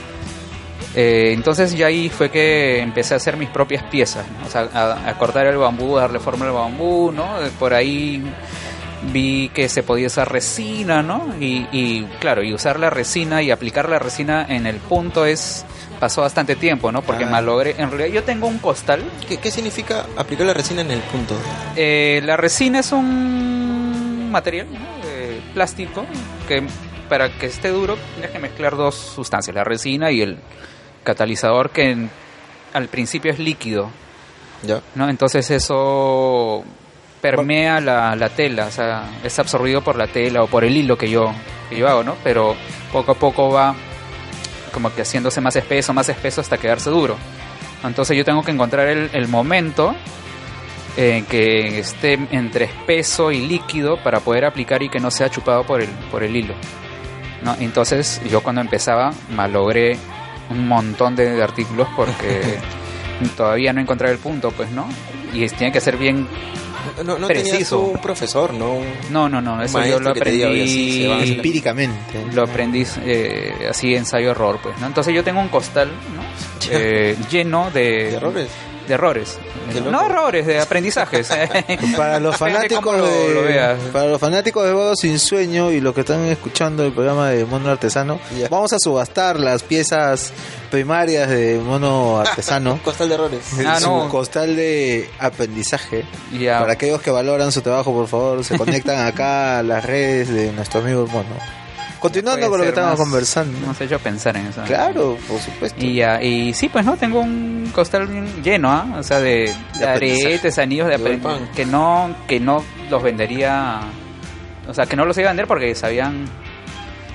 Eh, 0.94 1.32
entonces 1.32 1.74
ya 1.74 1.86
ahí 1.86 2.08
fue 2.08 2.30
que 2.30 2.78
empecé 2.80 3.14
a 3.14 3.16
hacer 3.16 3.36
mis 3.36 3.48
propias 3.48 3.82
piezas, 3.84 4.24
¿no? 4.38 4.46
o 4.46 4.50
sea, 4.50 4.68
a, 4.74 5.08
a 5.08 5.18
cortar 5.18 5.46
el 5.46 5.56
bambú, 5.56 5.96
a 5.98 6.02
darle 6.02 6.18
forma 6.20 6.46
al 6.46 6.52
bambú, 6.52 7.10
¿no? 7.12 7.42
Eh, 7.42 7.50
Por 7.58 7.74
ahí 7.74 8.22
vi 9.12 9.48
que 9.48 9.68
se 9.68 9.82
podía 9.82 10.06
usar 10.06 10.30
resina, 10.30 11.02
¿no? 11.02 11.34
Y, 11.40 11.66
y 11.72 12.04
claro, 12.20 12.42
y 12.42 12.52
usar 12.54 12.78
la 12.78 12.88
resina 12.90 13.42
y 13.42 13.50
aplicar 13.50 13.88
la 13.88 13.98
resina 13.98 14.46
en 14.48 14.66
el 14.66 14.76
punto 14.76 15.26
es 15.26 15.64
pasó 15.98 16.20
bastante 16.22 16.56
tiempo, 16.56 16.90
¿no? 16.92 17.02
Porque 17.02 17.24
Ah. 17.24 17.28
malogré, 17.30 17.74
en 17.78 17.90
realidad 17.90 18.14
yo 18.14 18.22
tengo 18.24 18.46
un 18.48 18.58
costal 18.58 19.02
¿Qué, 19.28 19.36
qué 19.38 19.50
significa 19.50 20.04
aplicar 20.16 20.46
la 20.46 20.54
resina 20.54 20.80
en 20.82 20.90
el 20.90 21.00
punto? 21.00 21.34
eh, 21.76 22.20
la 22.24 22.36
resina 22.36 22.80
es 22.80 22.90
un 22.92 24.30
material 24.30 24.66
¿no? 24.72 24.78
Eh, 25.04 25.40
plástico 25.54 26.04
que 26.48 26.62
para 27.08 27.30
que 27.38 27.46
esté 27.46 27.68
duro 27.68 27.96
tienes 28.14 28.30
que 28.30 28.38
mezclar 28.38 28.76
dos 28.76 28.94
sustancias, 28.94 29.54
la 29.54 29.64
resina 29.64 30.10
y 30.10 30.22
el 30.22 30.38
catalizador 31.04 31.70
que 31.70 31.90
en- 31.90 32.10
al 32.72 32.88
principio 32.88 33.30
es 33.32 33.38
líquido, 33.38 33.90
Ya. 34.62 34.80
¿no? 34.94 35.08
Entonces 35.10 35.50
eso 35.50 36.64
permea 37.22 37.80
la, 37.80 38.14
la 38.16 38.28
tela, 38.28 38.66
o 38.66 38.70
sea, 38.70 39.04
es 39.24 39.38
absorbido 39.38 39.80
por 39.80 39.96
la 39.96 40.08
tela 40.08 40.42
o 40.42 40.48
por 40.48 40.64
el 40.64 40.76
hilo 40.76 40.98
que 40.98 41.08
yo, 41.08 41.32
que 41.70 41.76
yo 41.78 41.88
hago, 41.88 42.02
¿no? 42.02 42.16
Pero 42.22 42.54
poco 42.92 43.12
a 43.12 43.14
poco 43.14 43.50
va 43.50 43.74
como 44.72 44.92
que 44.92 45.02
haciéndose 45.02 45.40
más 45.40 45.54
espeso, 45.56 45.94
más 45.94 46.08
espeso 46.08 46.40
hasta 46.40 46.58
quedarse 46.58 46.90
duro. 46.90 47.16
Entonces 47.84 48.16
yo 48.16 48.24
tengo 48.24 48.42
que 48.42 48.50
encontrar 48.50 48.88
el, 48.88 49.08
el 49.12 49.28
momento 49.28 49.94
en 50.96 51.24
que 51.24 51.78
esté 51.78 52.14
entre 52.32 52.66
espeso 52.66 53.30
y 53.30 53.46
líquido 53.46 54.02
para 54.02 54.20
poder 54.20 54.44
aplicar 54.44 54.82
y 54.82 54.88
que 54.88 55.00
no 55.00 55.10
sea 55.10 55.30
chupado 55.30 55.64
por 55.64 55.80
el, 55.80 55.88
por 56.10 56.22
el 56.22 56.34
hilo. 56.34 56.54
¿no? 57.42 57.56
Entonces 57.60 58.20
yo 58.28 58.42
cuando 58.42 58.60
empezaba 58.60 59.12
malogré 59.30 59.96
un 60.50 60.68
montón 60.68 61.16
de, 61.16 61.30
de 61.30 61.42
artículos 61.42 61.88
porque 61.96 62.58
todavía 63.36 63.72
no 63.72 63.80
encontré 63.80 64.10
el 64.10 64.18
punto, 64.18 64.50
pues, 64.50 64.70
¿no? 64.70 64.88
Y 65.32 65.46
tiene 65.48 65.72
que 65.72 65.80
ser 65.80 65.96
bien... 65.96 66.26
No, 67.04 67.18
no 67.18 67.26
tenías 67.26 67.48
Preciso. 67.48 67.80
un 67.80 67.98
profesor, 68.00 68.52
¿no? 68.54 68.72
Un- 68.74 68.86
No, 69.10 69.28
no, 69.28 69.40
no, 69.40 69.62
eso 69.62 69.84
yo 69.84 70.00
lo 70.00 70.12
te 70.12 70.30
diga, 70.30 70.48
"Oye, 70.48 70.62
así 70.64 71.04
aprendí... 71.04 71.22
hacer". 71.22 71.36
Empíricamente. 71.36 72.24
Lo 72.32 72.42
aprendí 72.42 72.86
eh, 73.04 73.66
así 73.70 73.94
ensayo-error, 73.94 74.58
pues, 74.62 74.78
¿no? 74.80 74.86
Entonces 74.86 75.14
yo 75.14 75.22
tengo 75.24 75.40
un 75.40 75.48
costal, 75.48 75.88
¿no? 75.88 76.22
Eh, 76.70 77.16
lleno 77.30 77.70
de... 77.72 77.80
¿De 77.80 78.14
errores? 78.14 78.48
De 78.92 78.96
errores. 78.96 79.38
No 79.90 80.04
errores, 80.04 80.46
de 80.46 80.60
aprendizajes. 80.60 81.26
Para 81.96 82.20
los 82.20 82.36
fanáticos 82.36 82.94
de, 82.94 83.78
lo 83.80 83.90
para 83.90 84.06
los 84.08 84.20
fanáticos 84.20 84.66
de 84.66 84.74
Vago 84.74 84.94
Sin 84.96 85.18
Sueño 85.18 85.70
y 85.70 85.80
los 85.80 85.94
que 85.94 86.02
están 86.02 86.26
escuchando 86.26 86.84
el 86.84 86.92
programa 86.92 87.30
de 87.30 87.46
Mono 87.46 87.70
Artesano, 87.70 88.20
vamos 88.50 88.74
a 88.74 88.78
subastar 88.78 89.40
las 89.40 89.62
piezas 89.62 90.34
primarias 90.70 91.30
de 91.30 91.58
Mono 91.58 92.20
Artesano. 92.20 92.80
Costal 92.84 93.08
de 93.08 93.14
errores. 93.14 93.40
Ah, 93.66 93.80
su 93.80 93.86
no. 93.86 94.10
costal 94.10 94.56
de 94.56 95.08
aprendizaje. 95.18 96.04
Para 96.30 96.74
aquellos 96.74 97.00
que 97.00 97.10
valoran 97.10 97.50
su 97.50 97.62
trabajo, 97.62 97.94
por 97.94 98.08
favor, 98.08 98.44
se 98.44 98.58
conectan 98.58 99.06
acá 99.06 99.60
a 99.60 99.62
las 99.62 99.82
redes 99.86 100.28
de 100.28 100.52
nuestro 100.52 100.80
amigo 100.80 101.06
Mono. 101.06 101.62
Continuando 102.02 102.48
con 102.50 102.58
lo 102.58 102.64
que 102.64 102.68
estábamos 102.70 102.98
más- 102.98 103.08
conversando. 103.08 103.66
Nos 103.66 103.80
ha 103.80 103.84
hecho 103.84 103.98
pensar 103.98 104.36
en 104.36 104.46
eso. 104.48 104.62
Claro, 104.66 105.16
por 105.28 105.40
supuesto. 105.40 105.82
Y 105.82 105.94
ya, 105.94 106.20
y 106.22 106.52
sí, 106.52 106.68
pues 106.68 106.84
no, 106.84 106.96
tengo 106.96 107.20
un 107.20 107.70
costal 107.74 108.08
lleno, 108.42 108.70
¿ah? 108.70 108.86
O 108.98 109.02
sea, 109.02 109.20
de, 109.20 109.54
de 109.78 109.86
aretes, 109.86 110.58
anillos 110.58 110.88
de 110.88 110.98
De. 110.98 111.20
Que 111.54 111.64
no, 111.64 112.14
que 112.28 112.38
no 112.40 112.62
los 112.90 113.02
vendería. 113.02 113.80
O 114.68 114.74
sea, 114.74 114.84
que 114.86 114.96
no 114.96 115.04
los 115.04 115.16
iba 115.16 115.28
a 115.28 115.30
vender 115.30 115.46
porque 115.46 115.74
sabían. 115.74 116.26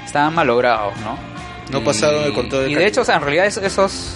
Estaban 0.06 0.34
malogrados, 0.34 0.98
¿no? 1.02 1.18
No 1.72 1.84
pasaron 1.84 2.24
el 2.24 2.34
control 2.34 2.64
de 2.66 2.72
Y 2.72 2.76
de 2.76 2.88
hecho, 2.88 3.02
o 3.02 3.06
sea, 3.06 3.16
en 3.18 3.22
realidad 3.22 3.46
es- 3.46 3.58
esos. 3.58 4.14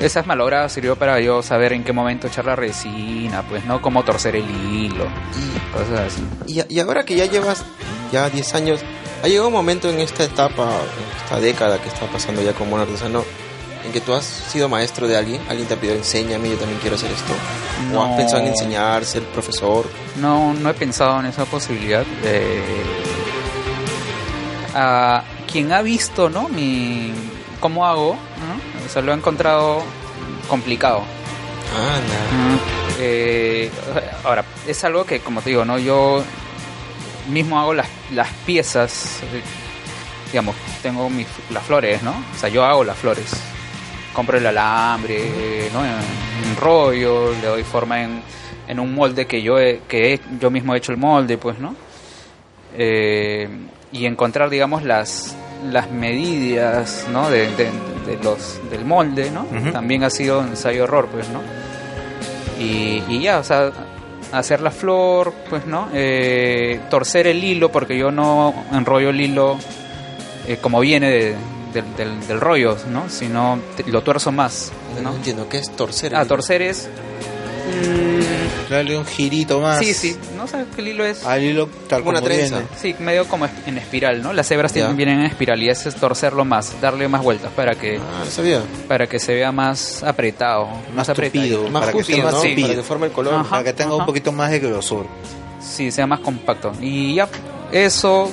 Esas 0.00 0.26
malogradas 0.26 0.72
sirvió 0.72 0.96
para 0.96 1.20
yo 1.20 1.42
saber 1.42 1.74
en 1.74 1.84
qué 1.84 1.92
momento 1.92 2.26
echar 2.26 2.46
la 2.46 2.56
resina, 2.56 3.42
pues, 3.42 3.66
¿no? 3.66 3.82
Cómo 3.82 4.02
torcer 4.02 4.34
el 4.36 4.48
hilo, 4.48 5.04
cosas 5.74 6.00
así. 6.14 6.26
Y, 6.46 6.74
y 6.74 6.80
ahora 6.80 7.04
que 7.04 7.14
ya 7.16 7.26
llevas 7.26 7.62
ya 8.10 8.30
10 8.30 8.54
años, 8.54 8.80
¿ha 9.22 9.26
llegado 9.28 9.48
un 9.48 9.54
momento 9.54 9.88
en 9.88 10.00
esta 10.00 10.24
etapa, 10.24 10.62
en 10.64 11.22
esta 11.22 11.40
década 11.40 11.80
que 11.80 11.88
está 11.88 12.06
pasando 12.06 12.42
ya 12.42 12.52
como 12.52 12.74
un 12.76 12.80
artesano, 12.82 13.24
en 13.84 13.92
que 13.92 14.00
tú 14.00 14.12
has 14.14 14.24
sido 14.24 14.68
maestro 14.68 15.08
de 15.08 15.16
alguien? 15.16 15.40
¿Alguien 15.48 15.66
te 15.68 15.74
ha 15.74 15.76
pedido, 15.78 15.96
enséñame, 15.96 16.50
yo 16.50 16.56
también 16.56 16.78
quiero 16.80 16.96
hacer 16.96 17.10
esto? 17.10 17.32
¿O 17.90 17.92
No. 17.92 18.04
has 18.04 18.16
pensado 18.16 18.42
en 18.42 18.48
enseñar, 18.48 19.04
ser 19.04 19.22
profesor? 19.24 19.86
No, 20.16 20.52
no 20.54 20.70
he 20.70 20.74
pensado 20.74 21.20
en 21.20 21.26
esa 21.26 21.44
posibilidad. 21.46 22.04
Eh, 22.24 22.62
a 24.74 25.22
quien 25.50 25.72
ha 25.72 25.82
visto, 25.82 26.28
¿no? 26.30 26.48
Mi 26.48 27.12
cómo 27.58 27.86
hago, 27.86 28.14
¿no? 28.14 28.86
O 28.86 28.88
sea, 28.88 29.02
lo 29.02 29.12
ha 29.12 29.14
encontrado 29.14 29.82
complicado. 30.48 31.02
Anda. 31.76 32.60
Eh, 32.98 33.70
ahora, 34.24 34.44
es 34.66 34.82
algo 34.84 35.04
que, 35.04 35.20
como 35.20 35.40
te 35.42 35.50
digo, 35.50 35.64
¿no? 35.64 35.78
Yo 35.78 36.22
mismo 37.30 37.58
hago 37.60 37.72
las, 37.74 37.88
las 38.12 38.28
piezas, 38.46 39.20
digamos, 40.30 40.54
tengo 40.82 41.08
mis, 41.10 41.26
las 41.50 41.62
flores, 41.64 42.02
¿no? 42.02 42.10
O 42.12 42.38
sea, 42.38 42.48
yo 42.48 42.64
hago 42.64 42.84
las 42.84 42.96
flores. 42.96 43.30
Compro 44.12 44.38
el 44.38 44.46
alambre, 44.46 45.68
¿no? 45.72 45.84
En, 45.84 45.90
en 45.92 46.56
rollo, 46.60 47.32
le 47.40 47.46
doy 47.46 47.62
forma 47.62 48.02
en, 48.02 48.22
en 48.68 48.80
un 48.80 48.94
molde 48.94 49.26
que 49.26 49.40
yo 49.42 49.58
he, 49.58 49.80
que 49.88 50.14
he- 50.14 50.20
yo 50.40 50.50
mismo 50.50 50.74
he 50.74 50.78
hecho 50.78 50.92
el 50.92 50.98
molde, 50.98 51.38
pues, 51.38 51.58
¿no? 51.58 51.74
Eh, 52.76 53.48
y 53.92 54.06
encontrar, 54.06 54.50
digamos, 54.50 54.82
las, 54.84 55.34
las 55.70 55.90
medidas, 55.90 57.06
¿no? 57.12 57.28
De, 57.30 57.46
de- 57.56 57.70
de 58.06 58.18
los, 58.22 58.58
del 58.70 58.84
molde, 58.84 59.30
¿no? 59.30 59.46
También 59.72 60.02
ha 60.04 60.10
sido 60.10 60.40
ensayo 60.42 60.84
error, 60.84 61.08
pues, 61.12 61.28
¿no? 61.28 61.40
Y, 62.58 63.02
y 63.08 63.20
ya, 63.20 63.38
o 63.38 63.44
sea, 63.44 63.70
hacer 64.32 64.60
la 64.60 64.70
flor, 64.70 65.32
pues, 65.48 65.66
¿no? 65.66 65.88
Eh, 65.92 66.80
torcer 66.90 67.26
el 67.26 67.42
hilo, 67.42 67.70
porque 67.70 67.96
yo 67.98 68.10
no 68.10 68.54
enrollo 68.72 69.10
el 69.10 69.20
hilo 69.20 69.58
eh, 70.46 70.58
como 70.60 70.80
viene 70.80 71.10
de- 71.10 71.36
del, 71.72 71.96
del- 71.96 72.26
del 72.26 72.40
rollo, 72.40 72.76
¿no? 72.88 73.08
Sino 73.08 73.58
lo 73.86 74.02
tuerzo 74.02 74.32
más, 74.32 74.72
No, 74.96 75.02
no 75.02 75.10
¿no? 75.10 75.16
entiendo, 75.16 75.48
¿qué 75.48 75.58
es 75.58 75.70
torcer? 75.70 76.12
el 76.12 76.18
Ah, 76.18 76.22
hilo? 76.22 76.28
torcer 76.28 76.62
es... 76.62 76.88
Darle 78.68 78.96
un 78.96 79.04
girito 79.04 79.60
más. 79.60 79.78
Sí, 79.80 79.92
sí, 79.94 80.16
no 80.36 80.46
sé 80.46 80.64
qué 80.76 80.80
el 80.80 80.88
hilo 80.88 81.04
es... 81.04 81.26
Al 81.26 81.42
hilo 81.42 81.68
tal 81.88 82.00
Como 82.00 82.10
una 82.10 82.20
como 82.20 82.30
trenza. 82.32 82.58
viene. 82.60 82.70
Sí, 82.80 82.94
medio 83.02 83.26
como 83.26 83.48
en 83.66 83.78
espiral, 83.78 84.22
¿no? 84.22 84.32
Las 84.32 84.48
hebras 84.52 84.72
tienen, 84.72 84.92
Ya. 84.92 84.96
vienen 84.96 85.20
en 85.20 85.26
espiral 85.26 85.60
y 85.60 85.68
ese 85.68 85.88
es 85.88 85.96
torcerlo 85.96 86.44
más, 86.44 86.80
darle 86.80 87.08
más 87.08 87.20
vueltas 87.22 87.50
para 87.52 87.74
que 87.74 87.96
Ah, 87.98 88.22
no 88.24 88.30
sabía. 88.30 88.62
para 88.86 89.08
que 89.08 89.18
se 89.18 89.34
vea 89.34 89.50
más 89.50 90.04
apretado, 90.04 90.66
más, 90.66 90.94
Más 90.94 91.08
apretado. 91.08 91.68
Más 91.68 91.80
Para 91.84 91.92
que 91.92 92.22
más 92.22 92.32
¿no? 92.32 92.40
tupido. 92.42 92.62
Para 92.68 92.74
que 92.76 92.82
forme 92.84 93.06
el 93.06 93.12
color. 93.12 93.34
Ajá. 93.34 93.50
Para 93.50 93.64
que 93.64 93.72
tenga 93.72 93.94
un 93.96 94.06
poquito 94.06 94.30
más 94.30 94.52
de 94.52 94.60
grosor. 94.60 95.06
Sí, 95.60 95.90
sea 95.90 96.06
más 96.06 96.20
compacto. 96.20 96.70
Y 96.80 97.14
ya, 97.16 97.28
eso 97.72 98.30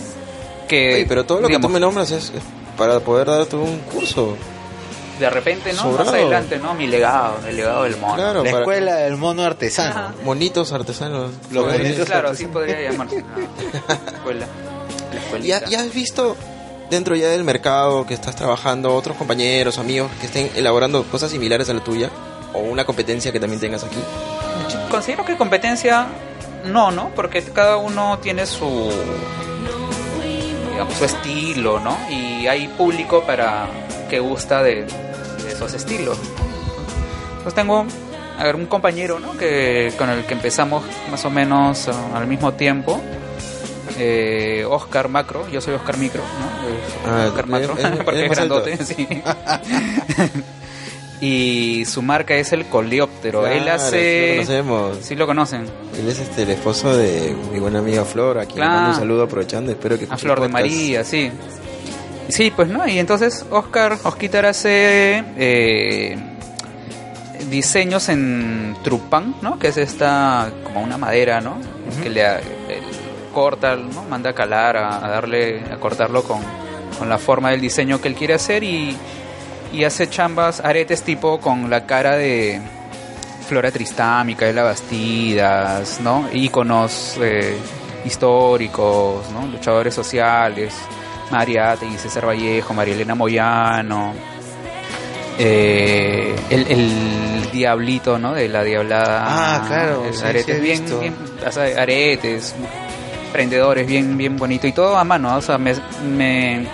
que... 0.67 0.93
Oye, 0.95 1.05
pero 1.07 1.25
todo 1.25 1.41
lo 1.41 1.47
digamos, 1.47 1.65
que 1.65 1.67
tú 1.67 1.73
me 1.73 1.80
nombras 1.80 2.11
es 2.11 2.25
es 2.30 2.43
para 2.78 2.99
poder 2.99 3.25
darte 3.25 3.55
un 3.55 3.80
curso. 3.91 4.38
De 5.20 5.30
repente, 5.30 5.74
¿no? 5.74 5.84
Más 5.86 5.91
Sobrado. 5.97 6.11
adelante, 6.11 6.59
¿no? 6.59 6.74
Mi 6.76 6.86
legado, 6.88 7.38
el 7.47 7.57
legado 7.57 7.84
del 7.84 7.97
mono. 7.97 8.15
Claro, 8.15 8.43
La 8.43 8.51
para 8.51 8.63
escuela 8.63 8.95
del 8.95 9.18
mono 9.18 9.43
artesano. 9.43 9.89
Ajá. 9.89 10.13
monitos 10.24 10.72
artesanos. 10.74 11.32
Los 11.51 11.65
bonitos 11.65 12.05
claro, 12.05 12.30
artesanos. 12.30 12.32
así 12.32 12.45
podría 12.45 12.82
llamarse. 12.82 13.24
la 13.88 14.11
escuela. 14.18 14.47
La 15.34 15.39
¿Ya, 15.39 15.65
ya 15.65 15.80
has 15.82 15.93
visto 15.93 16.36
dentro 16.91 17.15
ya 17.15 17.30
del 17.30 17.43
mercado 17.43 18.05
que 18.05 18.13
estás 18.13 18.36
trabajando 18.36 18.93
otros 18.93 19.18
compañeros, 19.18 19.78
amigos 19.80 20.11
que 20.20 20.28
estén 20.28 20.51
elaborando 20.55 21.03
cosas 21.03 21.32
similares 21.32 21.70
a 21.70 21.74
la 21.74 21.84
tuya? 21.84 22.09
¿O 22.53 22.59
una 22.59 22.86
competencia 22.86 23.32
que 23.32 23.39
también 23.39 23.59
tengas 23.59 23.84
aquí? 23.84 23.97
Considero 24.91 25.26
que 25.26 25.36
competencia 25.36 26.07
no, 26.65 26.91
¿no? 26.91 27.09
Porque 27.15 27.41
cada 27.43 27.78
uno 27.78 28.20
tiene 28.20 28.45
su 28.45 28.91
digamos, 30.72 30.93
su 30.93 31.05
estilo, 31.05 31.80
¿no? 31.80 31.97
Y 32.09 32.47
hay 32.47 32.68
público 32.68 33.24
para 33.24 33.68
que 34.09 34.20
gusta 34.20 34.61
de 34.63 34.86
esos 35.58 35.74
estilos. 35.74 36.18
Pues 37.43 37.53
tengo 37.55 37.86
a 38.39 38.43
ver, 38.43 38.55
un 38.55 38.68
compañero, 38.68 39.20
¿no? 39.20 39.36
Que 39.38 39.91
con 39.97 40.10
el 40.10 40.24
que 40.26 40.34
empezamos 40.36 40.84
más 41.12 41.26
o 41.26 41.30
menos 41.30 41.88
ah, 41.89 42.18
al 42.18 42.28
mismo 42.28 42.53
tiempo. 42.53 43.01
eh, 43.97 44.64
Oscar 44.70 45.10
Macro, 45.10 45.47
yo 45.49 45.60
soy 45.60 45.74
Oscar 45.74 45.97
Micro, 45.97 46.22
¿no? 46.22 46.70
Eh, 46.70 46.80
Ah, 47.08 47.26
Oscar 47.30 47.47
Macro, 47.47 47.74
es- 47.78 47.84
es- 47.86 47.91
porque 48.05 48.26
es 48.26 48.32
grandote, 48.32 48.78
sí. 48.86 49.08
y 51.22 51.84
su 51.86 52.01
marca 52.03 52.36
es 52.36 52.53
el 52.53 52.66
Coleóptero. 52.68 53.47
Él 53.47 53.68
hace... 53.70 54.43
sí 54.45 54.45
lo 54.45 54.45
conocemos. 54.45 54.97
Sí 55.01 55.16
lo 55.16 55.26
conocen. 55.26 55.66
Él 55.99 56.08
es 56.10 56.20
este, 56.20 56.43
el 56.43 56.51
esposo 56.51 56.95
de 56.95 57.36
mi 57.51 57.60
buena 57.60 57.80
amiga 57.80 58.05
Flor, 58.05 58.38
a 58.38 58.45
quien 58.45 58.58
Claro. 58.58 58.72
mando 58.74 58.89
un 58.91 58.95
saludo 58.97 59.24
aprovechando. 59.24 59.72
Espero 59.72 59.97
que 59.97 60.05
A 60.10 60.18
Flor 60.18 60.41
de. 60.41 60.47
María, 60.49 61.03
sí. 61.03 61.32
Sí, 62.30 62.51
pues 62.55 62.67
no, 62.67 62.88
y 62.88 62.99
entonces 62.99 63.45
Oscar, 63.49 63.97
Osquitar 64.03 64.45
hace 64.45 65.23
eh, 65.38 66.17
diseños 67.49 68.09
en 68.09 68.75
Trupan, 68.84 69.36
¿no? 69.41 69.57
Que 69.57 69.69
es 69.69 69.78
esta, 69.78 70.51
como 70.63 70.82
una 70.82 70.97
madera, 70.97 71.39
¿no? 71.41 71.57
Que 72.03 72.09
le 72.09 72.21
el- 72.25 72.41
corta, 73.34 73.75
¿no? 73.75 74.03
Manda 74.03 74.32
a 74.32 74.34
calar, 74.34 74.75
a, 74.78 75.05
a 75.05 75.09
darle, 75.09 75.61
a 75.71 75.78
cortarlo 75.78 76.23
con, 76.23 76.39
con 76.97 77.07
la 77.07 77.17
forma 77.19 77.51
del 77.51 77.61
diseño 77.61 78.01
que 78.01 78.07
él 78.07 78.15
quiere 78.15 78.34
hacer 78.34 78.63
y, 78.63 78.97
y 79.71 79.84
hace 79.84 80.09
chambas, 80.09 80.59
aretes 80.59 81.03
tipo 81.03 81.39
con 81.39 81.69
la 81.69 81.86
cara 81.86 82.17
de 82.17 82.59
Flora 83.47 83.71
Tristán, 83.71 84.25
Micaela 84.28 84.63
Bastidas, 84.63 85.99
¿no? 86.01 86.28
Íconos 86.34 87.17
eh, 87.21 87.55
históricos, 88.05 89.30
¿no? 89.32 89.45
Luchadores 89.47 89.93
sociales, 89.93 90.73
Mariátegui, 91.32 91.97
César 91.97 92.25
Vallejo, 92.28 92.73
María 92.73 92.93
Elena 92.95 93.15
Moyano, 93.15 94.13
eh, 95.39 96.36
el, 96.49 96.67
el 96.67 97.51
diablito, 97.51 98.17
¿no? 98.17 98.34
De 98.34 98.47
la 98.49 98.63
diablada. 98.63 99.23
Ah, 99.25 99.63
claro, 99.67 100.05
sí, 100.11 100.23
aretes 100.25 100.55
sí 100.55 100.61
bien, 100.61 100.86
bien, 100.99 101.15
o 101.45 101.51
sea, 101.51 101.82
aretes, 101.82 102.55
prendedores, 103.32 103.86
bien, 103.86 104.17
bien 104.17 104.38
bonito 104.38 104.67
y 104.67 104.71
todo 104.71 104.97
a 104.97 105.03
mano, 105.03 105.36
o 105.36 105.41
sea, 105.41 105.57
me, 105.57 105.75
me, 106.03 106.65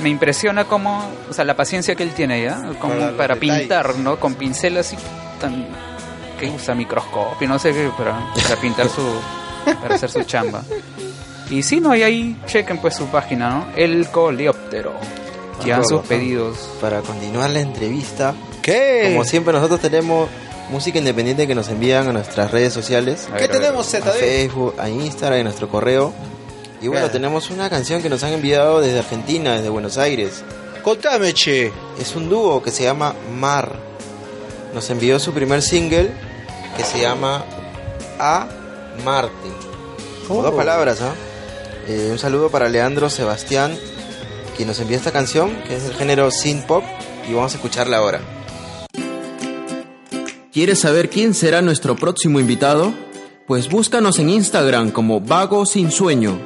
me 0.00 0.08
impresiona 0.08 0.64
cómo, 0.64 1.04
o 1.30 1.32
sea, 1.32 1.44
la 1.44 1.54
paciencia 1.54 1.94
que 1.94 2.02
él 2.02 2.10
tiene 2.14 2.42
ya, 2.42 2.56
como 2.80 2.94
Para 3.16 3.34
detalles. 3.34 3.38
pintar, 3.60 3.96
¿no? 3.96 4.18
Con 4.18 4.34
pincel 4.34 4.76
así 4.78 4.96
tan 5.40 5.66
que 6.40 6.46
usa 6.50 6.74
microscopio, 6.74 7.48
no 7.48 7.58
sé 7.58 7.72
qué, 7.72 7.90
para, 7.96 8.18
para 8.42 8.56
pintar 8.60 8.88
su, 8.88 9.02
para 9.80 9.94
hacer 9.94 10.10
su 10.10 10.22
chamba. 10.24 10.62
Y 11.50 11.62
sí, 11.62 11.80
no, 11.80 11.94
y 11.94 12.02
ahí 12.02 12.36
chequen 12.46 12.78
pues 12.78 12.94
su 12.96 13.06
página, 13.06 13.50
¿no? 13.50 13.66
El 13.76 14.08
Coleóptero. 14.08 14.92
Llevan 15.64 15.86
sus 15.86 16.02
pedidos. 16.02 16.56
Para 16.80 17.00
continuar 17.00 17.50
la 17.50 17.60
entrevista, 17.60 18.34
¿Qué? 18.62 19.10
como 19.12 19.24
siempre 19.24 19.52
nosotros 19.52 19.80
tenemos 19.80 20.28
música 20.70 20.98
independiente 20.98 21.46
que 21.46 21.54
nos 21.54 21.68
envían 21.68 22.08
a 22.08 22.12
nuestras 22.12 22.50
redes 22.50 22.72
sociales, 22.72 23.28
A 23.32 23.36
¿Qué 23.36 23.46
ver, 23.46 23.50
a 23.56 23.60
tenemos, 23.60 23.94
a 23.94 24.00
ZD? 24.00 24.10
Facebook, 24.18 24.74
a 24.78 24.88
Instagram, 24.90 25.40
a 25.40 25.44
nuestro 25.44 25.68
correo. 25.68 26.12
Y 26.82 26.88
bueno, 26.88 27.08
tenemos 27.10 27.50
una 27.50 27.70
canción 27.70 28.02
que 28.02 28.10
nos 28.10 28.22
han 28.22 28.32
enviado 28.34 28.80
desde 28.80 28.98
Argentina, 28.98 29.54
desde 29.54 29.70
Buenos 29.70 29.96
Aires. 29.96 30.42
Contame, 30.82 31.32
che. 31.32 31.72
Es 31.98 32.14
un 32.16 32.28
dúo 32.28 32.62
que 32.62 32.70
se 32.70 32.82
llama 32.84 33.14
Mar. 33.34 33.72
Nos 34.74 34.90
envió 34.90 35.18
su 35.18 35.32
primer 35.32 35.62
single 35.62 36.10
que 36.76 36.84
se 36.84 37.00
llama 37.00 37.44
A 38.18 38.46
Marte. 39.04 39.32
Como 40.28 40.40
Oh. 40.40 40.42
dos 40.42 40.54
palabras, 40.54 41.00
¿ah? 41.00 41.14
Eh, 41.14 41.35
un 41.88 42.18
saludo 42.18 42.50
para 42.50 42.68
Leandro 42.68 43.08
Sebastián, 43.08 43.76
quien 44.56 44.68
nos 44.68 44.80
envió 44.80 44.96
esta 44.96 45.12
canción, 45.12 45.56
que 45.68 45.76
es 45.76 45.84
del 45.84 45.94
género 45.94 46.30
synth 46.30 46.66
pop, 46.66 46.82
y 47.28 47.34
vamos 47.34 47.52
a 47.52 47.56
escucharla 47.56 47.98
ahora. 47.98 48.20
¿Quieres 50.52 50.80
saber 50.80 51.10
quién 51.10 51.34
será 51.34 51.62
nuestro 51.62 51.96
próximo 51.96 52.40
invitado? 52.40 52.92
Pues 53.46 53.68
búscanos 53.68 54.18
en 54.18 54.30
Instagram 54.30 54.90
como 54.90 55.20
Vago 55.20 55.66
Sin 55.66 55.90
Sueño. 55.90 56.40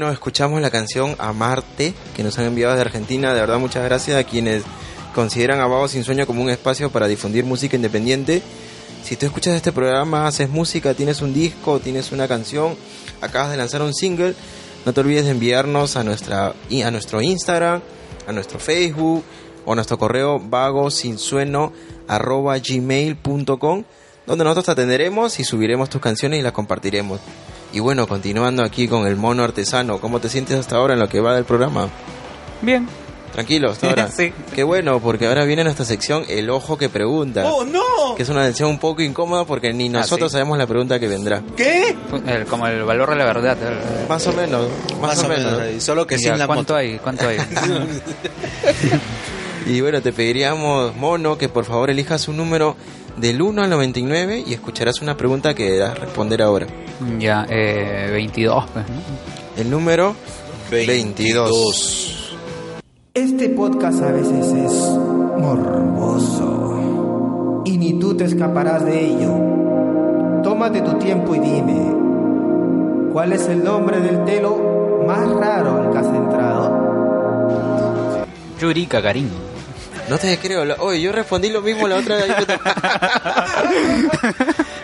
Bueno, 0.00 0.14
escuchamos 0.14 0.62
la 0.62 0.70
canción 0.70 1.14
Amarte, 1.18 1.92
que 2.16 2.22
nos 2.22 2.38
han 2.38 2.46
enviado 2.46 2.74
de 2.74 2.80
Argentina. 2.80 3.34
De 3.34 3.40
verdad, 3.42 3.58
muchas 3.58 3.84
gracias 3.84 4.16
a 4.16 4.24
quienes 4.24 4.62
consideran 5.14 5.60
a 5.60 5.66
Vago 5.66 5.88
Sin 5.88 6.04
Sueño 6.04 6.26
como 6.26 6.40
un 6.40 6.48
espacio 6.48 6.88
para 6.88 7.06
difundir 7.06 7.44
música 7.44 7.76
independiente. 7.76 8.40
Si 9.04 9.16
tú 9.16 9.26
escuchas 9.26 9.56
este 9.56 9.72
programa, 9.72 10.26
haces 10.26 10.48
música, 10.48 10.94
tienes 10.94 11.20
un 11.20 11.34
disco, 11.34 11.80
tienes 11.80 12.12
una 12.12 12.26
canción, 12.28 12.76
acabas 13.20 13.50
de 13.50 13.58
lanzar 13.58 13.82
un 13.82 13.92
single, 13.92 14.34
no 14.86 14.94
te 14.94 15.00
olvides 15.00 15.26
de 15.26 15.32
enviarnos 15.32 15.96
a, 15.96 16.02
nuestra, 16.02 16.54
a 16.54 16.90
nuestro 16.90 17.20
Instagram, 17.20 17.82
a 18.26 18.32
nuestro 18.32 18.58
Facebook 18.58 19.22
o 19.66 19.72
a 19.72 19.74
nuestro 19.74 19.98
correo 19.98 20.38
vagosinsueno 20.38 21.74
arroba 22.08 22.56
gmail.com 22.56 23.84
donde 24.26 24.44
nosotros 24.44 24.64
te 24.64 24.72
atenderemos 24.72 25.38
y 25.40 25.44
subiremos 25.44 25.90
tus 25.90 26.00
canciones 26.00 26.40
y 26.40 26.42
las 26.42 26.52
compartiremos. 26.52 27.20
Y 27.72 27.80
bueno, 27.80 28.06
continuando 28.06 28.64
aquí 28.64 28.88
con 28.88 29.06
el 29.06 29.16
mono 29.16 29.44
artesano, 29.44 29.98
¿cómo 30.00 30.20
te 30.20 30.28
sientes 30.28 30.58
hasta 30.58 30.76
ahora 30.76 30.94
en 30.94 31.00
lo 31.00 31.08
que 31.08 31.20
va 31.20 31.34
del 31.34 31.44
programa? 31.44 31.88
Bien. 32.62 32.88
Tranquilo, 33.32 33.70
hasta 33.70 33.88
ahora. 33.90 34.08
Sí. 34.16 34.32
Qué 34.54 34.64
bueno, 34.64 34.98
porque 34.98 35.28
ahora 35.28 35.44
viene 35.44 35.62
nuestra 35.62 35.84
sección 35.84 36.24
El 36.28 36.50
Ojo 36.50 36.76
que 36.76 36.88
Pregunta. 36.88 37.44
¡Oh, 37.46 37.64
no! 37.64 38.16
Que 38.16 38.24
es 38.24 38.28
una 38.28 38.44
sección 38.44 38.70
un 38.70 38.78
poco 38.80 39.02
incómoda 39.02 39.44
porque 39.44 39.72
ni 39.72 39.88
nosotros 39.88 40.32
sí? 40.32 40.34
sabemos 40.34 40.58
la 40.58 40.66
pregunta 40.66 40.98
que 40.98 41.06
vendrá. 41.06 41.40
¿Qué? 41.56 41.96
El- 42.26 42.44
como 42.46 42.66
el 42.66 42.82
valor 42.82 43.10
de 43.10 43.16
la 43.16 43.24
verdad. 43.24 43.56
el- 43.62 44.08
Más 44.08 44.26
o 44.26 44.32
menos, 44.32 44.66
más, 45.00 45.22
o 45.22 45.28
menos. 45.28 45.60
ahí, 45.60 45.80
Solo 45.80 46.08
que 46.08 46.18
sin 46.18 46.36
la 46.36 46.46
¿Cuánto 46.48 46.72
moto. 46.72 46.76
hay? 46.76 46.98
¿Cuánto 46.98 47.28
hay? 47.28 47.38
Y 49.66 49.80
bueno, 49.82 50.00
te 50.00 50.12
pediríamos, 50.12 50.96
mono, 50.96 51.36
que 51.38 51.48
por 51.48 51.64
favor 51.66 51.90
elijas 51.90 52.26
un 52.28 52.38
número 52.38 52.76
del 53.20 53.42
1 53.42 53.62
al 53.62 53.70
99 53.70 54.44
y 54.46 54.54
escucharás 54.54 55.00
una 55.02 55.16
pregunta 55.16 55.54
que 55.54 55.64
deberás 55.64 55.98
responder 55.98 56.42
ahora. 56.42 56.66
ya, 57.18 57.44
eh, 57.48 58.08
22, 58.12 58.64
pues, 58.72 58.86
¿no? 58.88 58.94
El 59.56 59.70
número 59.70 60.14
22. 60.70 62.36
Este 63.12 63.48
podcast 63.50 64.02
a 64.02 64.12
veces 64.12 64.46
es 64.52 64.72
morboso 65.38 67.62
y 67.64 67.76
ni 67.76 67.98
tú 67.98 68.16
te 68.16 68.24
escaparás 68.24 68.84
de 68.84 69.06
ello. 69.06 69.34
Tómate 70.42 70.80
tu 70.80 70.94
tiempo 70.94 71.34
y 71.34 71.40
dime, 71.40 71.92
¿cuál 73.12 73.32
es 73.32 73.46
el 73.48 73.62
nombre 73.62 74.00
del 74.00 74.24
telo 74.24 75.02
más 75.06 75.28
raro 75.28 75.82
al 75.82 75.90
que 75.90 75.98
has 75.98 76.06
entrado? 76.06 76.88
Yuri 78.60 78.86
Gagarin. 78.86 79.49
No 80.10 80.18
te 80.18 80.38
creo. 80.38 80.64
la- 80.64 80.74
Oye, 80.78 81.00
yo 81.00 81.12
respondí 81.12 81.48
lo 81.48 81.62
mismo 81.62 81.88
la 81.88 81.96
otra 81.96 82.16
vez. 82.16 82.26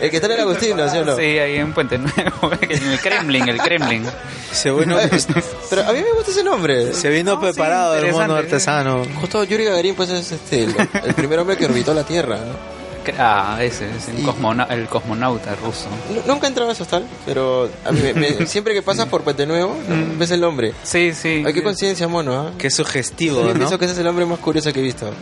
el 0.01 0.11
que 0.11 0.17
está 0.17 0.27
en 0.29 0.33
el 0.35 0.41
Agustín, 0.41 0.77
¿no? 0.77 0.89
¿Sí 0.91 0.99
o 0.99 1.05
no? 1.05 1.17
Sí, 1.17 1.23
ahí 1.23 1.57
en 1.57 1.73
Puente 1.73 1.99
Nuevo, 1.99 2.53
en 2.61 2.93
el 2.93 3.01
Kremlin, 3.01 3.49
el 3.49 3.59
Kremlin. 3.59 4.05
Se 4.53 4.71
vino, 4.71 4.97
Pero 5.71 5.83
a 5.87 5.93
mí 5.93 6.01
me 6.01 6.13
gusta 6.13 6.31
ese 6.31 6.45
nombre. 6.45 6.93
se 6.95 7.09
vino 7.11 7.35
No, 7.35 7.41
sí, 7.41 7.47
preparado 7.47 7.95
el 7.97 8.13
mono 8.13 8.37
artesano. 8.37 9.05
Justo 9.21 9.45
Yuri 9.45 9.65
Gagarin, 9.65 9.95
pues 9.95 10.11
es 10.11 10.33
este, 10.33 10.65
el, 10.65 10.75
el 11.05 11.15
primer 11.15 11.39
hombre 11.41 11.57
que 11.57 11.67
orbitó 11.67 11.93
la 11.93 12.05
Tierra, 12.05 12.37
¿no? 12.37 12.76
Ah, 13.19 13.59
ese, 13.61 13.89
es 13.97 14.09
el, 14.09 14.21
Y- 14.21 14.23
cosmona- 14.23 14.67
el 14.71 14.87
cosmonauta 14.87 15.55
ruso. 15.57 15.87
Nu- 16.15 16.23
Nunca 16.35 16.47
he 16.47 16.49
entrado 16.49 16.71
a 16.71 16.73
esos 16.73 16.89
tal, 16.89 17.05
pero 17.25 17.69
a 17.85 17.93
mí 17.93 18.01
me- 18.03 18.15
me- 18.15 18.47
siempre 18.47 18.75
que 18.75 18.83
pasas 18.83 19.07
por 19.07 19.23
Puente 19.23 19.47
Nuevo, 19.47 19.77
¿no? 19.89 20.19
ves 20.19 20.31
el 20.31 20.41
nombre. 20.41 20.73
Sí, 20.83 21.13
sí. 21.15 21.43
Ay, 21.47 21.53
qué 21.53 21.61
sí. 21.61 21.65
coincidencia, 21.65 22.09
mono, 22.09 22.35
¿ah? 22.35 22.51
Qué 22.59 22.71
sugestivo, 22.71 23.43
¿no? 23.43 23.55
pienso 23.55 23.79
que 23.79 23.85
ese 23.85 23.95
es 23.95 24.01
el 24.01 24.07
hombre 24.07 24.27
más 24.27 24.39
curioso 24.39 24.73
que 24.73 24.81
he 24.81 24.83
visto. 24.83 25.11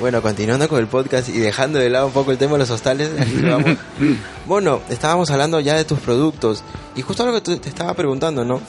bueno, 0.00 0.22
continuando 0.22 0.68
con 0.68 0.78
el 0.78 0.86
podcast 0.86 1.28
y 1.28 1.38
dejando 1.38 1.78
de 1.78 1.90
lado 1.90 2.06
un 2.06 2.12
poco 2.12 2.30
el 2.32 2.38
tema 2.38 2.52
de 2.54 2.58
los 2.60 2.70
hostales, 2.70 3.10
vamos. 3.42 3.76
Bueno, 4.46 4.80
estábamos 4.88 5.30
hablando 5.30 5.60
ya 5.60 5.76
de 5.76 5.84
tus 5.84 6.00
productos 6.00 6.64
y 6.96 7.02
justo 7.02 7.24
lo 7.24 7.32
que 7.34 7.40
tú- 7.40 7.56
te 7.58 7.68
estaba 7.68 7.94
preguntando, 7.94 8.44
¿no? 8.44 8.60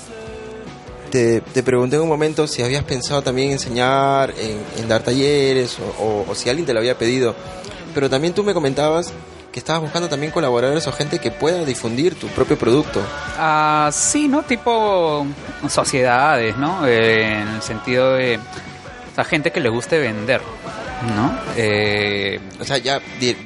Te, 1.11 1.41
te 1.41 1.61
pregunté 1.61 1.97
en 1.97 2.03
un 2.03 2.07
momento 2.09 2.47
si 2.47 2.63
habías 2.63 2.83
pensado 2.85 3.21
también 3.21 3.51
enseñar, 3.51 4.33
en, 4.39 4.61
en 4.81 4.87
dar 4.87 5.03
talleres 5.03 5.77
o, 5.79 6.03
o- 6.03 6.25
o 6.31 6.35
si 6.35 6.49
alguien 6.49 6.65
te 6.65 6.73
lo 6.73 6.79
había 6.79 6.97
pedido, 6.97 7.35
pero 7.93 8.09
también 8.09 8.33
tú 8.33 8.43
me 8.43 8.53
comentabas 8.53 9.11
que 9.51 9.59
estabas 9.59 9.81
buscando 9.81 10.07
también 10.07 10.31
colaboradores 10.31 10.87
o 10.87 10.93
gente 10.93 11.19
que 11.19 11.29
pueda 11.29 11.65
difundir 11.65 12.15
tu 12.15 12.27
propio 12.29 12.57
producto. 12.57 13.01
Ah, 13.37 13.89
sí, 13.91 14.29
¿no? 14.29 14.43
Tipo 14.43 15.27
sociedades, 15.67 16.55
¿no? 16.55 16.87
Eh, 16.87 17.41
en 17.41 17.47
el 17.49 17.61
sentido 17.61 18.13
de... 18.13 18.37
O 18.37 19.15
sea, 19.15 19.25
gente 19.25 19.51
que 19.51 19.59
le 19.59 19.67
guste 19.67 19.99
vender, 19.99 20.39
¿no? 21.13 21.37
Eh, 21.57 22.39
O 22.61 22.63
sea, 22.63 22.77
ya 22.77 22.95
A 22.95 22.99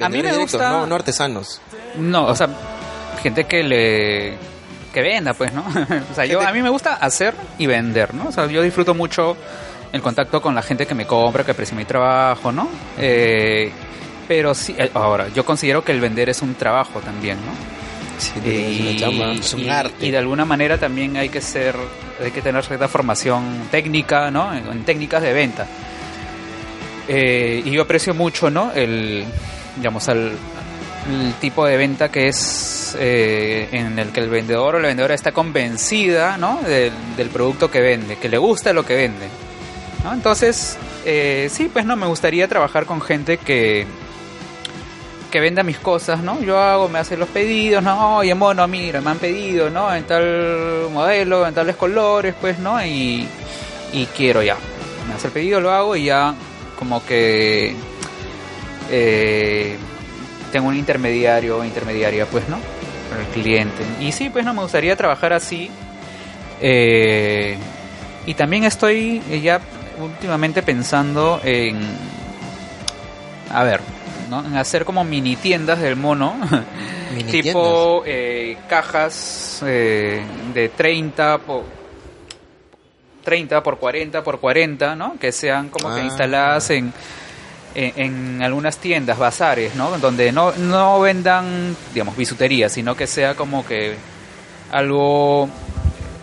mí 0.08 0.18
me 0.18 0.30
directos, 0.30 0.38
gusta- 0.52 0.70
no, 0.70 0.86
no 0.86 0.94
artesanos. 0.94 1.60
no, 1.96 2.26
o 2.26 2.36
sea, 2.36 2.48
gente 3.20 3.42
que 3.44 3.64
le... 3.64 4.38
Que 4.96 5.02
venda, 5.02 5.34
pues, 5.34 5.52
¿no? 5.52 5.60
o 6.10 6.14
sea, 6.14 6.24
yo, 6.24 6.40
a 6.40 6.50
mí 6.54 6.62
me 6.62 6.70
gusta 6.70 6.94
hacer 6.94 7.34
y 7.58 7.66
vender, 7.66 8.14
¿no? 8.14 8.28
O 8.28 8.32
sea, 8.32 8.46
yo 8.46 8.62
disfruto 8.62 8.94
mucho 8.94 9.36
el 9.92 10.00
contacto 10.00 10.40
con 10.40 10.54
la 10.54 10.62
gente 10.62 10.86
que 10.86 10.94
me 10.94 11.04
compra, 11.06 11.44
que 11.44 11.50
aprecia 11.50 11.76
mi 11.76 11.84
trabajo, 11.84 12.50
¿no? 12.50 12.66
Eh, 12.96 13.70
pero 14.26 14.54
sí, 14.54 14.74
ahora, 14.94 15.28
yo 15.34 15.44
considero 15.44 15.84
que 15.84 15.92
el 15.92 16.00
vender 16.00 16.30
es 16.30 16.40
un 16.40 16.54
trabajo 16.54 17.00
también, 17.00 17.36
¿no? 17.44 17.52
Sí, 18.16 18.96
chamba. 18.98 19.32
es 19.34 19.52
un 19.52 19.60
y- 19.64 19.68
arte. 19.68 20.06
y 20.06 20.10
de 20.10 20.16
alguna 20.16 20.46
manera 20.46 20.78
también 20.78 21.18
hay 21.18 21.28
que 21.28 21.42
ser, 21.42 21.76
hay 22.24 22.30
que 22.30 22.40
tener 22.40 22.64
cierta 22.64 22.88
formación 22.88 23.68
técnica, 23.70 24.30
¿no? 24.30 24.54
En, 24.54 24.66
en 24.66 24.82
técnicas 24.86 25.20
de 25.20 25.34
venta. 25.34 25.66
Eh, 27.06 27.60
y 27.66 27.70
yo 27.70 27.82
aprecio 27.82 28.14
mucho, 28.14 28.48
¿no? 28.50 28.72
El, 28.72 29.26
digamos, 29.76 30.08
el, 30.08 30.32
el 31.08 31.34
tipo 31.34 31.66
de 31.66 31.76
venta 31.76 32.10
que 32.10 32.28
es 32.28 32.96
eh, 32.98 33.68
en 33.72 33.98
el 33.98 34.12
que 34.12 34.20
el 34.20 34.28
vendedor 34.28 34.76
o 34.76 34.80
la 34.80 34.88
vendedora 34.88 35.14
está 35.14 35.32
convencida, 35.32 36.36
¿no? 36.36 36.60
Del, 36.62 37.28
producto 37.28 37.70
que 37.70 37.80
vende, 37.80 38.16
que 38.16 38.28
le 38.28 38.38
gusta 38.38 38.72
lo 38.72 38.84
que 38.84 38.94
vende. 38.94 39.28
Entonces, 40.12 40.78
eh, 41.04 41.48
sí, 41.50 41.68
pues 41.72 41.84
no, 41.84 41.96
me 41.96 42.06
gustaría 42.06 42.46
trabajar 42.48 42.86
con 42.86 43.00
gente 43.00 43.38
que 43.38 43.86
que 45.30 45.40
venda 45.40 45.64
mis 45.64 45.78
cosas, 45.78 46.22
¿no? 46.22 46.40
Yo 46.40 46.58
hago, 46.58 46.88
me 46.88 47.00
hacen 47.00 47.18
los 47.18 47.28
pedidos, 47.28 47.82
¿no? 47.82 48.18
Oye, 48.18 48.34
mono, 48.34 48.66
mira, 48.68 49.00
me 49.00 49.10
han 49.10 49.18
pedido, 49.18 49.68
¿no? 49.70 49.92
En 49.92 50.04
tal 50.04 50.88
modelo, 50.92 51.46
en 51.46 51.52
tales 51.52 51.76
colores, 51.76 52.34
pues, 52.40 52.58
¿no? 52.60 52.82
Y, 52.84 53.26
y 53.92 54.06
quiero 54.16 54.42
ya. 54.42 54.56
Me 55.08 55.14
hace 55.14 55.26
el 55.26 55.32
pedido, 55.32 55.60
lo 55.60 55.72
hago 55.72 55.96
y 55.96 56.04
ya 56.04 56.34
como 56.78 57.04
que 57.04 57.74
eh, 58.90 59.76
tengo 60.56 60.68
un 60.70 60.76
intermediario 60.76 61.58
o 61.58 61.64
intermediaria, 61.64 62.24
pues, 62.24 62.48
¿no? 62.48 62.56
Para 63.10 63.20
el 63.20 63.26
cliente. 63.28 63.82
Y 64.00 64.10
sí, 64.12 64.30
pues, 64.30 64.42
no, 64.42 64.54
me 64.54 64.62
gustaría 64.62 64.96
trabajar 64.96 65.34
así. 65.34 65.70
Eh, 66.62 67.58
y 68.24 68.32
también 68.32 68.64
estoy 68.64 69.20
eh, 69.28 69.42
ya 69.42 69.60
últimamente 70.00 70.62
pensando 70.62 71.38
en... 71.44 71.78
A 73.50 73.64
ver, 73.64 73.80
¿no? 74.30 74.46
En 74.46 74.56
hacer 74.56 74.86
como 74.86 75.04
mini 75.04 75.36
tiendas 75.36 75.78
del 75.78 75.96
mono. 75.96 76.34
Mini 77.14 77.30
tipo 77.30 78.02
eh, 78.06 78.56
cajas 78.66 79.62
eh, 79.66 80.22
de 80.54 80.70
30 80.70 81.38
por 81.38 81.64
30 83.24 83.62
por 83.62 83.78
40 83.78 84.24
por 84.24 84.40
40, 84.40 84.96
¿no? 84.96 85.18
Que 85.20 85.32
sean 85.32 85.68
como 85.68 85.94
que 85.94 86.00
Ah. 86.00 86.04
instaladas 86.04 86.70
en, 86.70 86.92
en, 87.76 87.92
en 87.96 88.42
algunas 88.42 88.78
tiendas, 88.78 89.18
bazares, 89.18 89.74
¿no? 89.74 89.98
Donde 89.98 90.32
no, 90.32 90.52
no 90.52 90.98
vendan, 90.98 91.76
digamos, 91.92 92.16
bisutería, 92.16 92.70
sino 92.70 92.96
que 92.96 93.06
sea 93.06 93.34
como 93.34 93.66
que 93.66 93.96
algo 94.72 95.48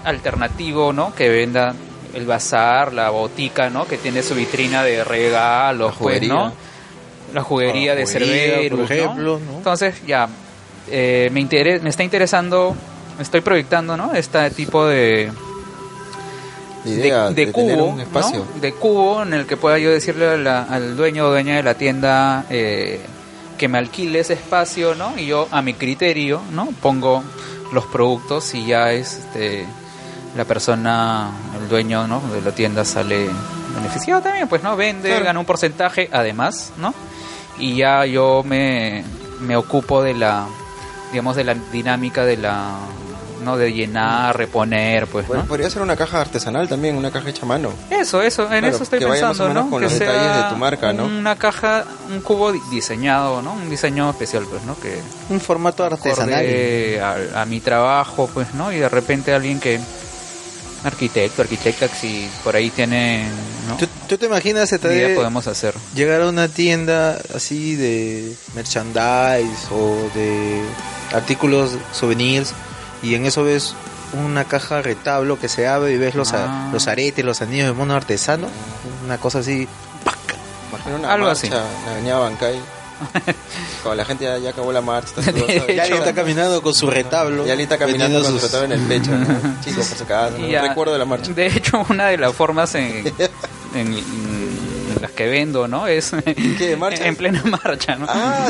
alternativo, 0.04 0.92
¿no? 0.92 1.14
Que 1.14 1.30
venda 1.30 1.76
el 2.16 2.26
bazar, 2.26 2.92
la 2.92 3.12
botica, 3.12 3.70
¿no? 3.70 3.86
Que 3.86 4.00
tiene 4.00 4.24
su 4.24 4.34
vitrina 4.34 4.84
de 4.84 5.04
regalos, 5.04 5.94
La 5.94 6.00
pues, 6.00 6.18
juguería. 6.20 6.34
¿no? 6.34 6.54
La 7.34 7.42
juguería 7.44 7.94
La 7.94 8.00
de 8.00 8.08
Cerberus, 8.08 8.80
por 8.80 8.92
ejemplo, 8.92 9.40
¿no? 9.40 9.52
¿no? 9.52 9.58
Entonces, 9.58 10.02
ya, 10.08 10.28
eh, 10.90 11.30
me, 11.32 11.48
me 11.82 11.90
está 11.90 12.04
interesando, 12.04 12.76
estoy 13.20 13.42
proyectando, 13.42 13.96
¿no? 13.96 14.14
Este 14.16 14.50
tipo 14.50 14.88
de, 14.88 15.32
idea 16.86 17.30
de, 17.32 17.52
cubo, 17.52 17.86
un 17.86 18.00
espacio. 18.02 18.40
¿no? 18.54 18.60
de 18.62 18.74
cubo 18.74 19.24
en 19.24 19.34
el 19.34 19.46
que 19.46 19.58
pueda 19.58 19.78
yo 19.80 19.90
decirle 19.92 20.28
a 20.28 20.38
la- 20.38 20.64
al 20.64 20.96
dueño 20.98 21.26
o 21.28 21.30
dueña 21.30 21.56
de 21.56 21.64
la 21.64 21.76
tienda 21.76 22.46
eh, 22.50 23.00
que 23.58 23.68
me 23.68 23.78
alquile 23.78 24.20
ese 24.20 24.34
espacio, 24.34 24.96
¿no? 24.96 25.14
Y 25.18 25.28
yo 25.28 25.48
a 25.52 25.62
mi 25.62 25.74
criterio, 25.76 26.42
¿no? 26.52 26.70
Pongo 26.82 27.24
los 27.72 27.86
productos 27.86 28.54
y 28.56 28.66
ya 28.66 28.92
este 28.92 29.66
la 30.36 30.46
persona, 30.46 31.30
el 31.62 31.70
dueño, 31.70 32.08
¿no? 32.08 32.20
De 32.34 32.42
la 32.42 32.52
tienda 32.52 32.84
sale 32.84 33.30
beneficiado 33.76 34.22
también, 34.22 34.48
pues, 34.48 34.64
¿no? 34.64 34.76
Vende, 34.76 35.10
Claro. 35.10 35.26
gana 35.26 35.40
un 35.40 35.46
porcentaje, 35.46 36.10
además, 36.12 36.74
¿no? 36.78 36.94
Y 37.60 37.76
ya 37.76 38.04
yo 38.06 38.42
me, 38.44 39.04
me 39.40 39.56
ocupo 39.56 40.02
de 40.02 40.16
la, 40.16 40.48
digamos, 41.12 41.36
de 41.36 41.44
la 41.44 41.54
dinámica 41.72 42.26
de 42.26 42.38
la 42.38 42.66
¿no? 43.44 43.58
De 43.58 43.72
llenar, 43.74 44.36
reponer, 44.38 45.06
pues. 45.08 45.26
Podría 45.48 45.70
ser 45.70 45.82
una 45.82 45.96
caja 45.96 46.22
artesanal 46.22 46.68
también, 46.68 46.96
una 46.96 47.12
caja 47.12 47.30
hecha 47.30 47.44
a 47.44 47.46
mano. 47.46 47.72
Eso, 47.90 48.22
eso, 48.22 48.44
en 48.44 48.50
Claro, 48.60 48.68
eso 48.68 48.84
estoy 48.84 49.00
que 49.00 49.06
vaya 49.06 49.28
más 49.28 49.40
o 49.40 49.44
pensando, 49.44 49.50
menos 49.54 49.66
¿no? 49.66 49.70
con 49.72 49.80
que 49.82 49.86
los 49.86 50.00
detalles 50.00 50.44
de 50.44 50.50
tu 50.50 50.56
marca, 50.56 50.94
¿no? 50.94 51.06
Una 51.06 51.36
caja, 51.36 51.86
un 52.10 52.22
cubo 52.22 52.52
di- 52.52 52.62
diseñado, 52.72 53.42
¿no? 53.42 53.54
Un 53.54 53.70
diseño 53.70 54.10
especial, 54.10 54.46
pues, 54.50 54.64
¿no? 54.64 54.80
Que 54.80 54.98
Un 55.30 55.40
formato 55.40 55.84
artesanal. 55.84 56.46
a, 57.36 57.42
a 57.42 57.46
mi 57.46 57.60
trabajo, 57.60 58.30
pues, 58.34 58.54
¿no? 58.54 58.72
Y 58.72 58.78
de 58.78 58.90
repente 58.90 59.34
alguien 59.34 59.60
que 59.60 59.80
arquitecto, 60.84 61.42
arquitecta, 61.42 61.88
si 61.88 62.30
por 62.44 62.56
ahí 62.58 62.70
tiene, 62.70 63.26
¿no? 63.70 63.78
¿Tú, 63.78 63.88
tú 64.10 64.18
te 64.18 64.26
imaginas 64.26 64.70
Idea 64.74 64.90
Etae, 65.06 65.16
podemos 65.16 65.48
hacer. 65.48 65.74
llegar 65.96 66.22
a 66.22 66.28
una 66.28 66.50
tienda 66.50 67.18
así 67.34 67.76
de 67.78 68.36
merchandise 68.54 69.68
o 69.72 70.10
de 70.14 70.62
artículos, 71.14 71.78
souvenirs, 71.94 72.54
y 73.04 73.14
en 73.16 73.26
eso 73.28 73.44
ves 73.44 73.76
una 74.14 74.46
caja 74.46 74.82
retablo 74.82 75.40
que 75.40 75.50
se 75.50 75.68
abre 75.68 75.92
y 75.94 75.98
ves 75.98 76.16
los, 76.16 76.34
a- 76.34 76.46
Ah. 76.68 76.70
los 76.74 76.88
aretes, 76.88 77.24
los 77.26 77.42
anillos 77.42 77.68
de 77.68 77.74
mono 77.74 77.94
artesano? 77.96 78.48
Una 79.06 79.18
cosa 79.20 79.40
así. 79.40 79.68
Imagina 80.72 80.96
una 80.96 81.14
Algo 81.14 81.28
marcha 81.28 81.40
así. 81.48 81.50
la 81.50 81.92
avenida 81.92 82.18
Bancay. 82.20 82.60
Cuando 83.84 83.96
la 83.96 84.06
gente 84.06 84.24
ya, 84.24 84.38
ya 84.38 84.52
acabó 84.52 84.72
la 84.72 84.82
marcha, 84.82 85.10
está 85.20 85.24
sudorosa, 85.32 85.54
Y 85.54 85.60
alguien 85.80 85.88
ya 85.90 85.96
está 85.96 86.14
caminando 86.14 86.62
con 86.62 86.74
su 86.74 86.90
retablo. 86.90 87.46
Y 87.46 87.50
alguien 87.50 87.62
está 87.70 87.78
caminando 87.78 88.22
con 88.24 88.40
su 88.40 88.46
retablo 88.46 88.66
en 88.66 88.72
el 88.74 88.88
pecho. 88.88 89.12
¿no? 89.12 89.62
Chicos, 89.64 89.88
por 89.88 89.98
su 89.98 90.06
casa. 90.06 90.38
¿no? 90.38 90.48
Ya- 90.48 90.62
Recuerdo 90.62 90.94
de 90.94 91.00
la 91.00 91.06
marcha. 91.06 91.32
De 91.34 91.48
hecho, 91.48 91.86
una 91.90 92.08
de 92.08 92.18
las 92.18 92.34
formas 92.34 92.74
en, 92.76 93.06
en- 93.76 93.94
en 93.94 94.53
las 95.04 95.12
que 95.12 95.28
vendo, 95.28 95.68
¿no? 95.68 95.86
Es 95.86 96.14
en 96.14 97.16
plena 97.18 97.44
marcha, 97.64 97.98
¿no? 97.98 98.06
Ah, 98.10 98.50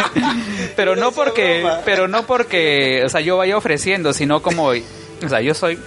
pero 0.76 0.94
no 0.94 1.10
porque, 1.10 1.68
pero 1.84 2.06
no 2.06 2.26
porque, 2.26 3.02
o 3.04 3.08
sea, 3.08 3.20
yo 3.20 3.36
vaya 3.36 3.56
ofreciendo, 3.56 4.12
sino 4.12 4.40
como, 4.40 4.68
o 4.68 5.28
sea, 5.28 5.40
yo 5.40 5.52
soy, 5.52 5.78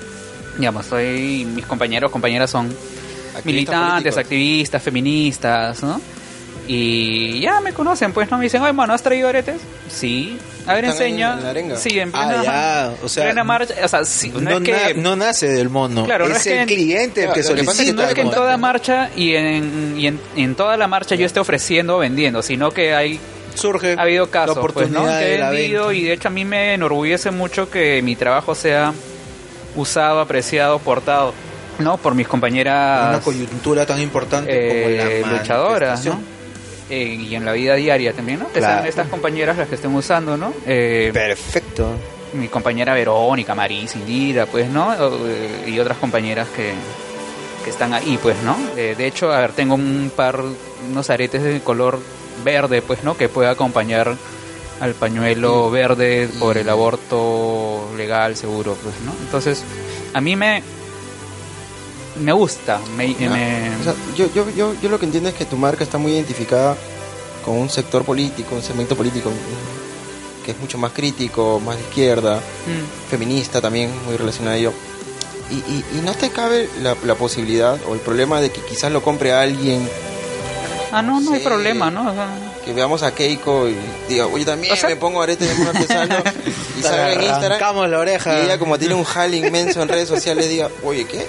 digamos, 0.57 0.85
soy, 0.87 1.45
mis 1.45 1.65
compañeros, 1.65 2.11
compañeras 2.11 2.51
son 2.51 2.65
Activistas 2.67 3.45
militantes, 3.45 4.13
políticos. 4.13 4.17
activistas, 4.17 4.83
feministas, 4.83 5.83
¿no? 5.83 6.01
Y 6.67 7.39
ya 7.39 7.61
me 7.61 7.71
conocen, 7.73 8.11
pues, 8.11 8.29
¿no? 8.29 8.37
Me 8.37 8.43
dicen, 8.43 8.61
oye, 8.61 8.73
mano, 8.73 8.93
¿has 8.93 9.01
traído 9.03 9.29
aretes? 9.29 9.61
Sí. 9.89 10.37
A 10.65 10.73
ver, 10.75 10.85
en- 10.85 10.91
enseña. 10.91 11.39
en. 11.55 11.77
Sí, 11.77 11.99
en 11.99 12.09
Ah, 12.13 12.27
plena, 12.29 12.43
ya, 12.43 12.93
o 13.03 13.09
sea, 13.09 13.23
plena 13.25 13.43
marcha. 13.43 13.73
O 13.83 13.87
sea, 13.87 14.05
sí, 14.05 14.29
no, 14.33 14.39
No, 14.41 14.57
es 14.57 14.63
que... 14.63 14.71
na- 14.71 15.01
no 15.01 15.15
nace 15.15 15.47
del 15.49 15.69
mono. 15.69 16.05
Claro, 16.05 16.27
no 16.27 16.31
es 16.35 16.37
es 16.37 16.43
que 16.43 16.53
el 16.53 16.59
en- 16.59 16.67
cliente 16.67 17.21
el 17.23 17.33
que 17.33 17.41
lo 17.41 17.55
que 17.55 17.63
solicita. 17.65 17.93
no 17.93 18.07
es 18.07 18.13
que 18.13 18.21
en 18.21 18.27
el 18.27 18.33
toda 18.33 18.57
marcha 18.57 19.09
y 19.15 19.35
en, 19.35 19.95
y 19.97 20.07
en, 20.07 20.19
y 20.35 20.43
en 20.43 20.55
toda 20.55 20.77
la 20.77 20.87
marcha 20.87 21.15
yo 21.15 21.25
esté 21.25 21.39
ofreciendo 21.39 21.97
o 21.97 21.99
vendiendo, 21.99 22.41
sino 22.41 22.71
que 22.71 22.93
hay 22.93 23.19
surge 23.55 23.93
ha 23.97 24.01
habido 24.01 24.31
casos 24.31 24.55
la 24.55 24.61
pues, 24.61 24.71
oportunidad 24.87 25.13
¿no? 25.13 25.19
que 25.19 25.25
de 25.25 25.35
he 25.35 25.37
la 25.37 25.49
vendido 25.51 25.91
y 25.91 26.03
de 26.05 26.13
hecho 26.13 26.27
a 26.29 26.31
mí 26.31 26.43
me 26.43 26.73
enorgullece 26.73 27.29
mucho 27.29 27.69
que 27.69 28.01
mi 28.01 28.15
trabajo 28.15 28.55
sea 28.55 28.93
usado, 29.75 30.19
apreciado, 30.21 30.79
portado, 30.79 31.33
¿no? 31.79 31.97
Por 31.97 32.15
mis 32.15 32.27
compañeras 32.27 33.09
una 33.09 33.21
coyuntura 33.21 33.85
tan 33.85 34.01
importante 34.01 34.49
eh, 34.51 35.21
como 35.21 35.31
la 35.33 35.37
luchadoras, 35.39 36.05
¿no? 36.05 36.19
Eh, 36.93 37.15
y 37.29 37.35
en 37.35 37.43
la 37.45 37.53
vida 37.53 37.73
diaria 37.75 38.13
también, 38.13 38.39
¿no? 38.39 38.47
Que 38.51 38.59
Claro. 38.59 38.75
sean 38.75 38.87
estas 38.87 39.07
compañeras 39.07 39.57
las 39.57 39.67
que 39.67 39.75
estén 39.75 39.93
usando, 39.95 40.37
¿no? 40.37 40.53
Eh, 40.65 41.09
Perfecto. 41.11 41.87
mi 42.33 42.47
compañera 42.49 42.93
Verónica, 42.93 43.55
Maris, 43.55 43.95
Indira, 43.95 44.45
pues, 44.45 44.69
¿no? 44.69 44.93
Eh, 45.27 45.65
y 45.69 45.79
otras 45.79 45.97
compañeras 45.97 46.47
que, 46.55 46.73
que 47.63 47.69
están 47.71 47.93
ahí, 47.95 48.19
pues, 48.21 48.35
¿no? 48.43 48.55
Eh, 48.77 48.93
de 48.95 49.07
hecho, 49.07 49.31
a 49.33 49.39
ver, 49.39 49.53
tengo 49.53 49.73
un 49.75 50.11
par, 50.15 50.39
unos 50.89 51.09
aretes 51.09 51.41
de 51.43 51.61
color 51.61 51.99
verde, 52.43 52.81
pues, 52.83 53.03
¿no? 53.03 53.17
Que 53.17 53.27
puede 53.27 53.49
acompañar 53.49 54.15
al 54.79 54.93
pañuelo 54.93 55.71
verde 55.71 56.29
por 56.39 56.57
el 56.57 56.69
aborto 56.69 57.89
legal, 57.97 58.35
seguro, 58.35 58.77
pues, 58.83 58.95
¿no? 59.05 59.13
Entonces, 59.25 59.63
a 60.13 60.21
mí 60.21 60.35
me 60.35 60.61
me 62.19 62.31
gusta, 62.33 62.79
me, 62.95 63.07
me- 63.07 63.75
o 63.79 63.83
sea, 63.83 63.93
yo, 64.15 64.27
yo, 64.33 64.49
yo, 64.55 64.73
yo 64.81 64.89
lo 64.89 64.99
que 64.99 65.05
entiendo 65.05 65.29
es 65.29 65.35
que 65.35 65.45
tu 65.45 65.57
marca 65.57 65.83
está 65.83 65.97
muy 65.97 66.11
identificada 66.13 66.75
con 67.43 67.55
un 67.57 67.69
sector 67.69 68.03
político, 68.05 68.55
un 68.55 68.61
segmento 68.63 68.95
político 68.95 69.31
que 70.45 70.51
es 70.51 70.59
mucho 70.59 70.77
más 70.77 70.91
crítico, 70.91 71.61
más 71.65 71.77
de 71.77 71.83
izquierda, 71.83 72.35
Mm. 72.37 73.09
feminista 73.09 73.61
también, 73.61 73.91
muy 74.05 74.17
relacionado 74.17 74.55
a 74.55 74.57
ello. 74.59 74.73
Y, 75.49 75.55
y, 75.55 75.85
y 75.97 76.01
no 76.05 76.13
te 76.13 76.29
cabe 76.29 76.69
la, 76.81 76.95
la 77.05 77.15
posibilidad 77.15 77.77
o 77.87 77.93
el 77.93 77.99
problema 77.99 78.41
de 78.41 78.49
que 78.51 78.61
quizás 78.61 78.91
lo 78.91 79.01
compre 79.01 79.33
alguien, 79.33 79.87
Ah, 80.95 81.01
no, 81.01 81.19
no 81.21 81.33
hay 81.33 81.39
problema, 81.39 81.89
¿no? 81.89 82.07
O 82.11 82.13
sea, 82.13 82.27
que 82.63 82.71
veamos 82.71 83.01
a 83.01 83.15
Keiko 83.15 83.67
y 83.67 83.75
diga, 84.07 84.27
oye, 84.27 84.45
también 84.45 84.73
O 84.73 84.75
sea- 84.75 84.89
me 84.89 84.95
pongo 84.95 85.21
aretes 85.23 85.57
de 85.57 85.65
artesano 85.67 86.15
y 86.79 86.83
salga 86.83 87.13
en 87.13 87.23
Instagram. 87.23 87.89
La 87.89 87.97
oreja. 87.99 88.39
Y 88.39 88.45
ella 88.45 88.59
como 88.59 88.77
tiene 88.77 88.93
un 88.93 89.03
jale 89.03 89.37
inmenso 89.37 89.81
en 89.81 89.87
redes 89.89 90.07
sociales 90.07 90.47
diga, 90.49 90.69
oye, 90.83 91.05
¿qué? 91.05 91.25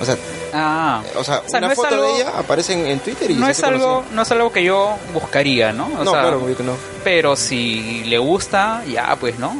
O 0.00 0.04
sea, 0.04 0.16
ah, 0.52 1.02
o 1.16 1.22
sea, 1.24 1.42
O 1.46 1.48
sea, 1.48 1.58
una 1.60 1.68
no 1.68 1.74
foto 1.74 1.88
algo- 1.88 2.02
de 2.16 2.20
ella 2.22 2.32
aparece 2.38 2.72
en, 2.72 2.86
en 2.86 2.98
Twitter 3.00 3.30
y 3.30 3.34
no 3.34 3.48
es 3.48 3.62
algo 3.62 3.86
conocida. 3.96 4.14
no 4.16 4.22
es 4.22 4.30
algo 4.32 4.52
que 4.52 4.64
yo 4.64 4.96
buscaría, 5.12 5.72
¿no? 5.72 5.86
O 5.86 6.04
No, 6.04 6.10
sea, 6.10 6.20
claro, 6.22 6.40
no. 6.64 6.76
pero 7.04 7.36
si 7.36 8.04
le 8.04 8.18
gusta, 8.18 8.82
ya 8.86 9.14
pues, 9.16 9.38
¿no? 9.38 9.54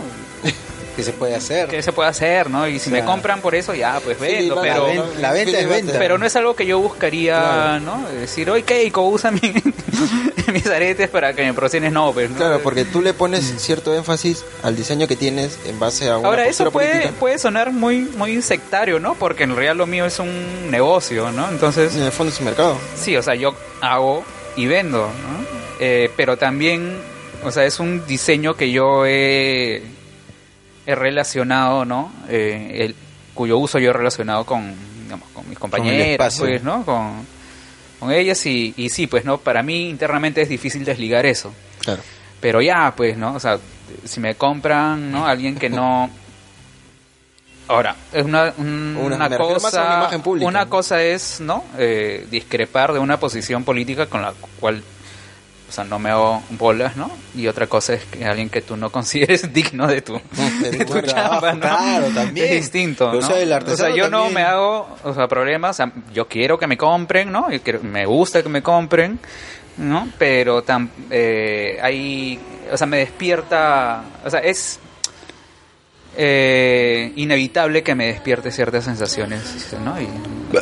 Que 0.97 1.03
se 1.03 1.13
puede 1.13 1.35
hacer. 1.35 1.69
¿Qué 1.69 1.83
se 1.83 1.93
puede 1.93 2.09
hacer, 2.09 2.49
no? 2.51 2.67
Y 2.69 2.79
si 2.79 2.91
me 2.91 3.05
compran 3.05 3.41
por 3.41 3.55
eso, 3.55 3.75
ya 3.75 4.01
pues 4.05 4.19
vendo, 4.19 4.61
pero 4.61 4.87
la 4.87 4.93
ven- 4.93 5.23
la 5.23 5.33
venta 5.33 5.59
es 5.59 5.69
venta. 5.69 5.95
pero 5.99 6.19
no 6.19 6.27
es 6.27 6.37
algo 6.37 6.55
que 6.55 6.67
yo 6.67 6.79
buscaría, 6.79 7.35
Claro. 7.39 7.81
¿no? 7.81 8.09
Decir, 8.11 8.49
oye, 8.51 8.63
Keiko, 8.63 9.03
usa 9.09 9.31
mi- 9.31 9.41
mis 10.53 10.67
aretes 10.67 11.09
para 11.09 11.33
que 11.35 11.43
me 11.45 11.53
procenes, 11.55 11.93
no, 11.93 12.13
pues, 12.13 12.31
¿no? 12.31 12.37
Claro, 12.37 12.61
porque 12.63 12.85
tú 12.85 13.03
le 13.03 13.13
pones 13.15 13.55
cierto 13.59 13.95
énfasis 13.95 14.45
al 14.63 14.77
diseño 14.77 15.07
que 15.09 15.17
tienes 15.17 15.59
en 15.67 15.79
base 15.81 16.09
a 16.09 16.19
una 16.19 16.29
Ahora, 16.29 16.47
eso 16.47 16.71
puede, 16.71 16.91
política. 16.93 17.15
puede 17.19 17.39
sonar 17.39 17.73
muy, 17.73 18.01
muy 18.17 18.41
sectario, 18.43 19.01
¿no? 19.01 19.15
Porque 19.15 19.45
en 19.45 19.51
realidad 19.55 19.77
lo 19.77 19.87
mío 19.87 20.05
es 20.07 20.19
un 20.19 20.71
negocio, 20.71 21.31
¿no? 21.33 21.49
Entonces, 21.49 21.95
En 21.97 22.03
el 22.03 22.13
fondo 22.13 22.33
es 22.33 22.39
un 22.39 22.47
mercado. 22.47 22.79
Sí, 22.97 23.17
o 23.17 23.23
sea, 23.23 23.35
yo 23.35 23.55
hago 23.81 24.25
y 24.57 24.67
vendo, 24.67 24.99
¿no? 25.09 25.45
Eh, 25.81 26.11
pero 26.17 26.37
también, 26.37 26.97
o 27.43 27.51
sea, 27.51 27.65
es 27.65 27.81
un 27.81 28.07
diseño 28.07 28.55
que 28.55 28.71
yo 28.71 29.05
he, 29.07 29.83
he 30.87 30.95
relacionado, 30.95 31.85
¿no? 31.85 32.13
Eh, 32.29 32.79
el, 32.81 32.95
cuyo 33.35 33.59
uso 33.59 33.79
yo 33.79 33.91
he 33.91 33.93
relacionado 33.93 34.45
con, 34.45 34.75
digamos, 35.05 35.29
con 35.31 35.49
mis 35.49 35.59
compañeras, 35.59 36.09
espacio. 36.09 36.45
pues, 36.47 36.63
¿no? 36.63 36.85
Con, 36.85 37.27
con 38.01 38.13
ellas 38.13 38.45
y, 38.47 38.75
y 38.77 38.89
sí, 38.91 39.07
pues, 39.07 39.25
¿no? 39.25 39.39
Para 39.39 39.63
mí 39.63 39.89
internamente 39.89 40.43
es 40.43 40.49
difícil 40.49 40.85
desligar 40.85 41.27
eso. 41.27 41.53
Claro. 41.81 42.03
Pero 42.41 42.61
ya, 42.61 42.93
pues, 42.97 43.17
¿no? 43.17 43.35
O 43.35 43.41
sea, 43.41 43.59
si 44.05 44.21
me 44.21 44.35
compran, 44.35 45.11
¿no? 45.11 45.27
Alguien 45.27 45.57
que 45.57 45.69
no... 45.71 46.11
Ahora, 47.67 47.97
es 48.13 48.23
una, 48.25 48.53
un- 48.59 48.95
Una- 49.01 49.17
una 49.17 49.27
una 49.27 49.39
cosa... 49.39 49.97
imagen 50.01 50.21
pública, 50.21 50.47
una 50.47 50.65
¿no? 50.65 50.71
cosa 50.71 51.03
es, 51.03 51.41
¿no? 51.41 51.65
Eh, 51.79 52.27
discrepar 52.31 52.93
de 52.93 52.99
una 52.99 53.19
posición 53.19 53.65
política 53.65 54.07
con 54.07 54.21
la 54.23 54.35
cual... 54.61 54.83
O 55.69 55.73
sea, 55.73 55.83
no 55.85 55.99
me 55.99 56.11
hago 56.11 56.43
bolas, 56.51 56.97
¿no? 56.97 57.11
Y 57.35 57.47
otra 57.49 57.67
cosa 57.67 57.95
es 57.95 58.05
que 58.05 58.25
alguien 58.25 58.49
que 58.51 58.61
tú 58.61 58.77
no 58.77 58.91
consideres 58.93 59.53
digno 59.53 59.87
de 59.87 60.03
tu, 60.03 60.21
De 60.61 60.71
de 60.79 60.85
tu 60.85 60.93
claro, 61.01 62.09
también. 62.15 62.47
Es 62.53 62.63
distinto, 62.71 63.09
O 63.11 63.15
¿no? 63.15 63.23
sea, 63.23 63.39
el 63.41 63.53
artesano 63.53 63.97
yo 63.97 64.09
no 64.11 64.29
me 64.31 64.43
hago, 64.43 64.87
o 65.03 65.15
sea, 65.15 65.27
problemas. 65.27 65.71
O 65.71 65.85
sea, 65.85 65.93
yo 66.13 66.29
quiero 66.29 66.59
que 66.59 66.67
me 66.67 66.77
compren, 66.77 67.33
¿no? 67.33 67.51
Yo 67.51 67.61
quiero- 67.63 67.83
me 67.83 68.05
gusta 68.07 68.43
que 68.43 68.49
me 68.51 68.63
compren, 68.63 69.19
¿no? 69.79 70.09
Pero 70.19 70.63
eh, 71.11 71.79
hay, 71.83 72.39
o 72.71 72.77
sea, 72.77 72.87
me 72.87 72.99
despierta, 72.99 74.05
o 74.25 74.31
sea, 74.31 74.41
es 74.41 74.79
eh, 76.17 77.13
inevitable 77.17 77.83
que 77.83 77.95
me 77.95 78.07
despierte 78.07 78.53
ciertas 78.53 78.85
sensaciones, 78.85 79.75
¿no? 79.85 80.01
Y, 80.01 80.09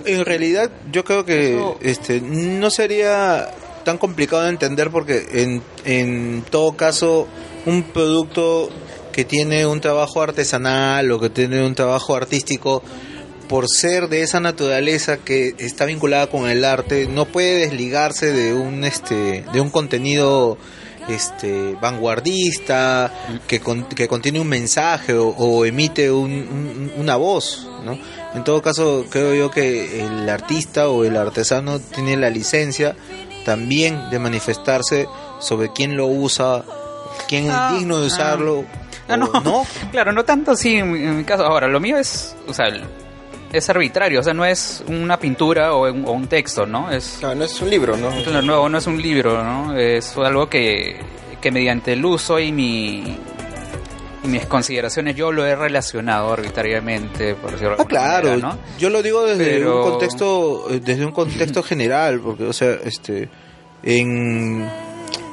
En 0.07 0.25
realidad, 0.25 0.71
yo 0.91 1.05
creo 1.05 1.25
que 1.27 1.55
Eso- 1.57 1.79
este 1.83 2.21
no 2.23 2.71
sería 2.71 3.51
tan 3.85 3.99
complicado 3.99 4.43
de 4.43 4.51
entender 4.51 4.91
porque 4.91 5.27
en, 5.33 5.63
en 5.85 6.43
todo 6.51 6.73
caso 6.77 7.27
un 7.67 7.83
producto 7.85 8.71
que 9.13 9.25
tiene 9.25 9.67
un 9.67 9.81
trabajo 9.81 10.23
artesanal 10.23 11.11
o 11.13 11.21
que 11.21 11.31
tiene 11.31 11.65
un 11.67 11.75
trabajo 11.75 12.15
artístico 12.17 12.83
por 13.49 13.69
ser 13.69 14.09
de 14.09 14.23
esa 14.23 14.41
naturaleza 14.41 15.19
que 15.19 15.55
está 15.59 15.85
vinculada 15.85 16.29
con 16.29 16.49
el 16.49 16.65
arte 16.65 17.07
no 17.09 17.27
puede 17.27 17.57
desligarse 17.67 18.33
de 18.33 18.55
un 18.55 18.85
este 18.85 19.45
de 19.53 19.61
un 19.61 19.69
contenido 19.69 20.57
este 21.09 21.75
vanguardista 21.81 23.13
que, 23.49 23.61
con- 23.61 23.85
que 23.89 24.07
contiene 24.09 24.41
un 24.41 24.49
mensaje 24.49 25.15
o, 25.15 25.29
o 25.29 25.65
emite 25.67 26.11
un- 26.11 26.31
un- 26.31 26.93
una 26.97 27.17
voz 27.17 27.69
¿no? 27.85 27.99
en 28.35 28.45
todo 28.45 28.63
caso 28.63 29.05
creo 29.11 29.35
yo 29.35 29.51
que 29.51 30.05
el 30.05 30.29
artista 30.29 30.89
o 30.89 31.05
el 31.05 31.17
artesano 31.17 31.81
tiene 31.81 32.17
la 32.17 32.31
licencia 32.31 32.97
también 33.45 34.11
de 34.11 34.19
manifestarse 34.19 35.09
sobre 35.41 35.73
quién 35.73 35.97
lo 35.97 36.07
usa 36.07 36.63
quién 37.29 37.49
Ah, 37.51 37.71
es 37.73 37.79
digno 37.79 37.99
de 37.99 38.05
ah. 38.05 38.07
usarlo 38.07 38.65
Ah, 39.09 39.17
no. 39.17 39.31
no 39.45 39.65
Claro, 39.91 40.13
no 40.13 40.25
tanto 40.25 40.53
así 40.53 40.77
en, 40.77 40.93
mi- 40.93 41.03
en 41.03 41.17
mi 41.19 41.25
caso. 41.25 41.45
Ahora, 41.45 41.67
lo 41.69 41.81
mío 41.81 41.97
es, 41.99 42.35
o 42.49 42.55
sea, 42.55 42.67
el- 42.69 42.85
es 43.53 43.69
arbitrario, 43.69 44.21
o 44.21 44.23
sea, 44.23 44.33
no 44.33 44.45
es 44.47 44.83
una 44.87 45.19
pintura 45.19 45.75
o 45.75 45.91
un, 45.93 46.07
o 46.07 46.13
un 46.13 46.27
texto, 46.27 46.65
¿no? 46.65 46.91
Es 46.91 47.17
Claro, 47.21 47.35
no 47.35 47.45
es 47.45 47.61
un 47.61 47.69
libro, 47.69 47.97
¿no? 47.99 48.11
no, 48.33 48.41
no, 48.43 48.69
no 48.69 48.79
es 48.79 48.87
un 48.87 49.03
libro, 49.03 49.43
¿no? 49.45 49.77
Es 49.77 50.17
algo 50.17 50.49
que, 50.49 50.99
que 51.41 51.51
mediante 51.51 51.93
el 51.93 52.03
uso 52.05 52.39
y 52.39 52.51
mi 52.53 53.19
mis 54.25 54.47
consideraciones 54.47 55.17
yo 55.17 55.33
lo 55.33 55.45
he 55.45 55.55
relacionado 55.57 56.33
arbitrariamente, 56.33 57.35
por 57.35 57.53
decirlo 57.53 57.77
de 57.77 57.83
Ah, 57.83 57.87
claro. 57.87 58.29
manera, 58.31 58.49
¿no? 58.51 58.59
Yo 58.79 58.89
lo 58.91 59.03
digo 59.03 59.25
desde 59.25 59.45
Pero- 59.45 59.85
un 59.85 59.91
contexto, 59.91 60.67
eh, 60.71 60.81
desde 60.81 61.05
un 61.05 61.13
contexto 61.13 61.63
general, 61.65 62.21
porque, 62.21 62.45
o 62.45 62.53
sea, 62.53 62.73
este, 62.85 63.29
en, 63.83 64.69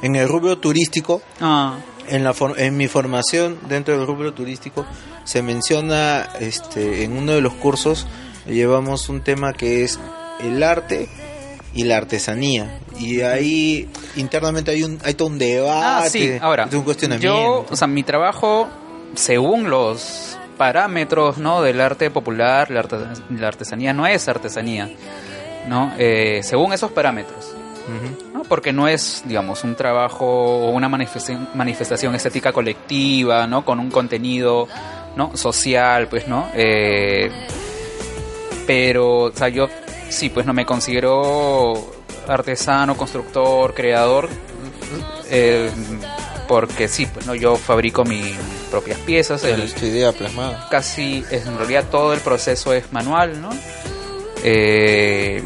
en 0.01 0.15
el 0.15 0.27
rubro 0.27 0.57
turístico, 0.57 1.21
Ah, 1.39 1.77
en 2.07 2.23
la 2.23 2.33
for- 2.33 2.59
en 2.59 2.75
mi 2.77 2.87
formación 2.87 3.59
dentro 3.69 3.95
del 3.97 4.07
rubro 4.07 4.33
turístico 4.33 4.85
se 5.23 5.43
menciona, 5.43 6.27
este, 6.39 7.03
en 7.03 7.15
uno 7.15 7.33
de 7.33 7.41
los 7.41 7.53
cursos 7.53 8.07
llevamos 8.47 9.09
un 9.09 9.21
tema 9.21 9.53
que 9.53 9.83
es 9.83 9.99
el 10.39 10.63
arte 10.63 11.07
y 11.73 11.83
la 11.83 11.97
artesanía 11.97 12.79
y 12.99 13.21
ahí 13.21 13.87
internamente 14.15 14.71
hay 14.71 14.83
un 14.83 14.99
hay 15.03 15.13
todo 15.13 15.27
un 15.27 15.37
debate, 15.37 16.07
ah, 16.07 16.09
sí, 16.09 16.31
ahora, 16.41 16.67
un 16.71 16.81
cuestionamiento. 16.83 17.33
yo, 17.35 17.65
o 17.69 17.75
sea, 17.75 17.87
mi 17.87 18.03
trabajo, 18.03 18.67
según 19.15 19.69
los 19.69 20.37
parámetros, 20.57 21.37
¿no? 21.37 21.61
Del 21.61 21.79
arte 21.79 22.09
popular, 22.09 22.69
la, 22.71 22.81
arte- 22.81 22.97
la 23.29 23.47
artesanía 23.47 23.93
no 23.93 24.05
es 24.07 24.27
artesanía, 24.27 24.89
¿no? 25.67 25.93
Eh, 25.97 26.41
según 26.43 26.73
esos 26.73 26.91
parámetros. 26.91 27.55
Porque 28.47 28.71
no 28.73 28.87
es, 28.87 29.23
digamos, 29.25 29.63
un 29.63 29.75
trabajo 29.75 30.25
o 30.25 30.69
una 30.71 30.89
manifestación, 30.89 31.49
manifestación 31.55 32.13
estética 32.15 32.51
colectiva, 32.51 33.47
¿no? 33.47 33.63
Con 33.63 33.79
un 33.79 33.89
contenido, 33.91 34.67
¿no? 35.15 35.35
Social, 35.37 36.07
pues, 36.07 36.27
¿no? 36.27 36.47
Eh, 36.53 37.29
pero, 38.67 39.23
o 39.23 39.31
sea, 39.31 39.49
yo 39.49 39.67
sí, 40.09 40.29
pues 40.29 40.45
no 40.45 40.53
me 40.53 40.65
considero 40.65 41.73
artesano, 42.27 42.95
constructor, 42.95 43.73
creador, 43.73 44.29
eh, 45.29 45.69
porque 46.47 46.87
sí, 46.87 47.05
pues 47.05 47.25
no, 47.25 47.35
yo 47.35 47.55
fabrico 47.55 48.03
mis 48.03 48.35
propias 48.69 48.99
piezas, 48.99 49.41
Pero 49.41 49.55
el, 49.55 49.61
es 49.63 49.75
tu 49.75 49.85
idea 49.85 50.11
plasmada. 50.11 50.67
casi, 50.69 51.23
en 51.31 51.57
realidad 51.57 51.85
todo 51.89 52.13
el 52.13 52.19
proceso 52.21 52.73
es 52.73 52.91
manual, 52.91 53.41
¿no? 53.41 53.49
Eh, 54.43 55.43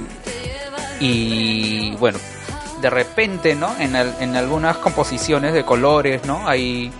y 1.00 1.96
bueno, 1.98 2.20
de 2.82 2.90
repente, 2.90 3.56
¿no? 3.56 3.76
En, 3.80 3.96
en 3.96 4.36
algunas 4.36 4.78
composiciones 4.78 5.54
de 5.54 5.64
colores, 5.64 6.26
¿no? 6.26 6.48
Hay 6.48 6.92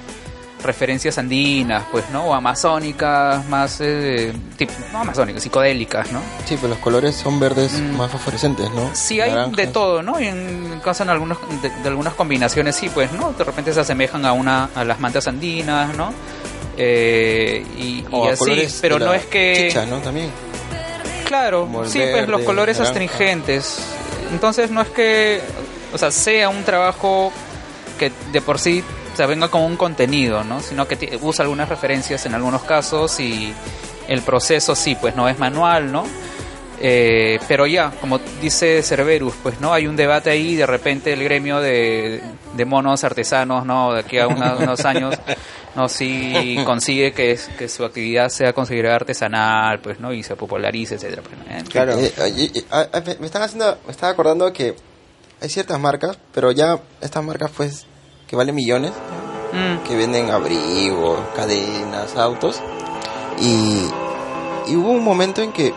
referencias 0.64 1.18
andinas, 1.18 1.84
pues, 1.92 2.10
¿no? 2.12 2.26
O 2.26 2.34
amazónicas, 2.34 3.46
más, 3.48 3.78
eh, 3.82 4.34
tipo, 4.58 4.74
no 4.92 5.00
amazónicas, 5.00 5.44
psicodélicas, 5.44 6.12
¿no? 6.12 6.22
Sí, 6.46 6.56
pero 6.56 6.70
los 6.70 6.78
colores 6.80 7.16
son 7.16 7.40
verdes 7.40 7.74
Mm. 7.74 7.98
más 7.98 8.10
fosforescentes, 8.12 8.72
¿no? 8.72 8.90
Sí, 8.94 9.20
hay 9.22 9.32
Naranjas. 9.32 9.58
de 9.58 9.68
todo, 9.68 10.02
¿no? 10.02 10.20
Y 10.20 10.28
en 10.28 10.80
caso 10.84 11.04
en 11.04 11.10
algunos, 11.10 11.38
de, 11.62 11.70
de 11.70 11.88
algunas 11.90 12.14
combinaciones, 12.14 12.76
sí, 12.76 12.90
pues, 12.94 13.12
¿no? 13.12 13.34
De 13.34 13.44
repente 13.44 13.74
se 13.74 13.80
asemejan 13.82 14.26
a 14.26 14.34
una 14.34 14.70
a 14.76 14.84
las 14.84 15.00
mantas 15.00 15.28
andinas, 15.28 15.96
¿no? 15.96 16.14
Eh, 16.78 17.64
y, 17.78 18.04
O 18.12 18.26
y 18.26 18.30
a 18.30 18.34
así, 18.34 18.68
pero 18.82 18.98
no 19.00 19.14
es 19.14 19.26
que... 19.26 19.68
Chicha, 19.70 19.86
¿no? 19.86 19.98
También. 20.00 20.30
Claro, 21.28 21.62
Como 21.62 21.86
sí, 21.86 22.00
pues 22.12 22.28
los 22.28 22.42
colores 22.42 22.78
naranja. 22.80 22.92
astringentes. 22.92 23.80
Entonces 24.32 24.72
no 24.72 24.82
es 24.82 24.88
que, 24.90 25.42
o 25.94 25.98
sea, 25.98 26.12
sea 26.12 26.50
un 26.50 26.64
trabajo 26.64 27.32
que 27.98 28.12
de 28.32 28.42
por 28.42 28.60
sí 28.60 28.84
se 29.16 29.26
venga 29.26 29.50
con 29.50 29.62
un 29.62 29.76
contenido, 29.78 30.44
¿no? 30.44 30.60
Sino 30.62 30.88
que 30.88 31.18
usa 31.22 31.44
algunas 31.44 31.70
referencias 31.70 32.26
en 32.26 32.34
algunos 32.36 32.64
casos 32.64 33.20
y 33.20 33.54
el 34.08 34.22
proceso 34.22 34.76
sí, 34.76 34.96
pues 35.00 35.16
no 35.16 35.28
es 35.30 35.38
manual, 35.40 35.92
¿no? 35.92 36.04
Eh, 36.86 37.40
pero 37.48 37.66
ya, 37.66 37.92
como 38.02 38.20
dice 38.42 38.82
Cerberus, 38.84 39.34
pues 39.42 39.62
no 39.62 39.72
hay 39.74 39.88
un 39.88 39.96
debate 39.96 40.32
ahí, 40.32 40.56
de 40.56 40.66
repente 40.66 41.14
el 41.14 41.24
gremio 41.24 41.62
de, 41.62 42.22
de 42.56 42.66
monos 42.66 43.04
artesanos, 43.06 43.66
¿no? 43.66 43.94
De 43.94 44.02
aquí 44.02 44.18
a 44.18 44.28
una- 44.28 44.56
unos 44.56 44.84
años, 44.84 45.16
no 45.76 45.88
si 45.88 46.58
consigue 46.66 47.14
que, 47.14 47.32
es- 47.32 47.48
que 47.58 47.70
su 47.70 47.86
actividad 47.86 48.28
sea 48.30 48.52
considerada 48.52 48.96
artesanal, 48.98 49.80
pues, 49.80 50.00
¿no? 50.02 50.12
Y 50.12 50.24
se 50.24 50.36
popularice, 50.36 50.96
etcétera. 50.96 51.22
pues, 51.22 51.38
¿no? 51.38 51.46
Eh, 51.56 51.64
Claro. 51.70 51.94
Eh, 51.98 52.12
eh, 52.18 52.52
eh, 52.56 52.64
ah, 52.72 52.88
me- 53.06 53.16
me 53.16 53.26
están 53.28 53.44
haciendo, 53.44 53.78
me 53.86 53.92
estaba 53.92 54.12
acordando 54.12 54.52
que 54.52 54.76
hay 55.42 55.50
ciertas 55.50 55.80
marcas, 55.80 56.18
pero 56.34 56.52
ya 56.52 56.80
estas 57.00 57.24
marcas 57.24 57.52
pues 57.56 57.86
que 58.28 58.36
valen 58.36 58.56
millones, 58.56 58.92
mm, 59.52 59.88
que 59.88 59.96
venden 59.96 60.32
abrigos, 60.32 61.20
cadenas, 61.36 62.16
autos. 62.16 62.62
Y, 63.40 63.88
y 64.68 64.76
hubo 64.76 64.92
un 64.92 65.04
momento 65.04 65.42
en 65.42 65.52
que 65.52 65.74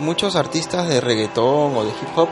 muchos 0.00 0.36
artistas 0.36 0.88
de 0.88 1.00
reggaetón 1.00 1.76
o 1.76 1.84
de 1.84 1.90
hip 1.90 2.08
hop, 2.16 2.28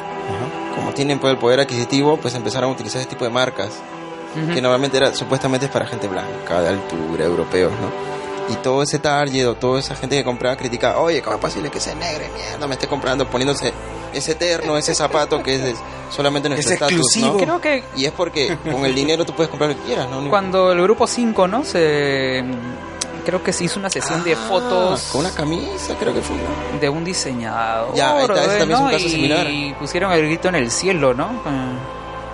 como 0.74 0.93
tienen 0.93 1.18
pues, 1.18 1.32
el 1.32 1.39
poder 1.39 1.60
adquisitivo, 1.60 2.16
pues 2.16 2.34
empezaron 2.34 2.70
a 2.70 2.72
utilizar 2.72 3.01
ese 3.01 3.10
tipo 3.10 3.24
de 3.24 3.30
marcas 3.30 3.82
que 4.55 4.62
normalmente 4.62 4.97
era 4.97 5.14
supuestamente 5.14 5.66
es 5.66 5.72
para 5.72 5.86
gente 5.86 6.09
blanca, 6.09 6.62
de 6.62 6.68
altura, 6.68 7.24
europeos, 7.24 7.72
¿no? 7.72 8.11
Y 8.48 8.56
todo 8.56 8.82
ese 8.82 8.98
target 8.98 9.47
o 9.47 9.55
toda 9.55 9.81
esa 9.81 9.94
gente 9.94 10.16
que 10.16 10.24
compraba 10.24 10.56
criticaba, 10.56 10.98
oye, 11.01 11.23
¿cómo 11.23 11.36
es 11.36 11.40
posible 11.40 11.70
que 11.70 11.78
ese 11.78 11.94
negro 11.94 12.24
mierda 12.35 12.66
me 12.66 12.74
esté 12.74 12.86
comprando, 12.89 13.27
poniéndose 13.27 13.73
ese 14.12 14.35
terno, 14.35 14.77
ese 14.77 14.94
zapato 14.94 15.43
que 15.43 15.55
es 15.55 15.62
de 15.62 15.74
solamente 16.10 16.48
nuestro 16.48 16.69
Es 16.74 16.74
estatus, 16.74 16.98
exclusivo. 17.16 17.32
¿no? 17.32 17.39
Creo 17.39 17.60
que 17.60 17.85
Y 17.97 18.05
es 18.05 18.12
porque 18.12 18.59
con 18.70 18.85
el 18.85 18.94
dinero 18.94 19.24
tú 19.24 19.32
puedes 19.35 19.48
comprar 19.48 19.70
lo 19.70 19.77
que 19.77 19.82
quieras, 19.85 20.09
¿no? 20.10 20.28
cuando 20.28 20.73
el 20.73 20.82
grupo 20.82 21.06
5, 21.06 21.48
¿no? 21.48 21.64
Se 21.64 22.44
creo 23.24 23.43
que 23.43 23.52
se 23.52 23.64
hizo 23.64 23.78
una 23.78 23.89
sesión 23.89 24.24
de 24.24 24.35
Ah, 24.35 24.47
fotos 24.48 25.09
Con 25.12 25.20
una 25.20 25.31
camisa, 25.31 25.94
creo 25.98 26.12
que 26.12 26.20
fue. 26.20 26.35
¿no? 26.36 26.78
de 26.81 26.89
un 26.89 27.05
diseñador, 27.05 27.94
Ya, 27.94 28.20
está, 28.20 28.44
ese 28.44 28.59
también 28.59 28.73
es 28.73 28.85
un 28.85 28.90
caso 28.90 29.06
y 29.06 29.10
similar. 29.10 29.47
pusieron 29.78 30.12
el 30.12 30.24
grito 30.27 30.48
en 30.48 30.56
el 30.56 30.70
cielo, 30.73 31.14
¿no? 31.14 31.31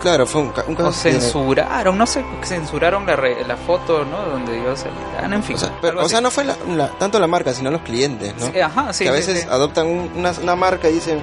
Claro, 0.00 0.26
fue 0.26 0.42
un, 0.42 0.52
un 0.68 0.74
O 0.74 0.76
caso 0.76 0.90
de- 1.08 1.20
censuraron, 1.20 1.98
no 1.98 2.06
sé, 2.06 2.24
censuraron 2.42 3.04
la, 3.06 3.16
re- 3.16 3.44
la 3.46 3.56
foto, 3.56 4.04
¿no? 4.04 4.22
Donde 4.30 4.58
ellos 4.60 4.78
salían, 4.80 5.32
en 5.32 5.42
fin. 5.42 5.56
O 5.56 5.58
sea, 5.58 5.72
pero- 5.80 6.04
o 6.04 6.20
no 6.20 6.30
fue 6.30 6.44
la- 6.44 6.56
la- 6.76 6.88
tanto 6.88 7.18
la 7.18 7.26
marca, 7.26 7.52
sino 7.52 7.70
los 7.70 7.82
clientes, 7.82 8.34
¿no? 8.38 8.46
Sí, 8.52 8.60
ajá, 8.60 8.92
sí, 8.92 9.04
que 9.04 9.10
a 9.10 9.12
veces 9.12 9.42
sí. 9.42 9.48
adoptan 9.50 9.86
un- 9.86 10.10
una, 10.16 10.32
una 10.42 10.54
marca 10.56 10.88
y 10.88 10.94
dicen, 10.94 11.20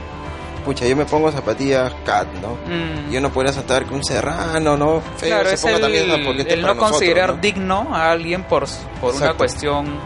pucha, 0.65 0.85
yo 0.87 0.95
me 0.95 1.05
pongo 1.05 1.31
zapatillas 1.31 1.93
cat, 2.05 2.27
¿no? 2.41 2.57
Mm. 2.67 3.11
Yo 3.11 3.21
no 3.21 3.29
puedo 3.31 3.49
aceptar 3.49 3.85
que 3.85 3.93
un 3.93 4.03
serrano, 4.03 4.75
¿no? 4.75 5.01
Feo 5.17 5.29
Claro, 5.29 5.49
se 5.49 5.55
es 5.55 5.61
ponga 5.61 5.75
el, 5.75 5.81
también 5.81 6.03
el 6.03 6.09
es 6.11 6.17
no 6.61 6.67
nosotros, 6.73 6.89
considerar 6.91 7.29
¿no? 7.35 7.37
digno 7.37 7.87
a 7.93 8.11
alguien 8.11 8.43
por, 8.43 8.65
por 8.99 9.13
una 9.15 9.33
cuestión, 9.35 9.99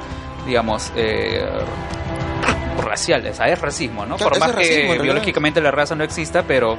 digamos, 0.45 0.91
eh, 0.95 1.43
racial. 2.83 3.25
O 3.27 3.33
sea, 3.33 3.47
es 3.47 3.59
racismo, 3.59 4.05
¿no? 4.05 4.17
Claro, 4.17 4.31
por 4.31 4.39
más 4.39 4.55
racismo, 4.55 4.75
que 4.75 4.81
realidad. 4.87 5.03
biológicamente 5.03 5.61
la 5.61 5.71
raza 5.71 5.95
no 5.95 6.03
exista, 6.03 6.43
pero, 6.43 6.77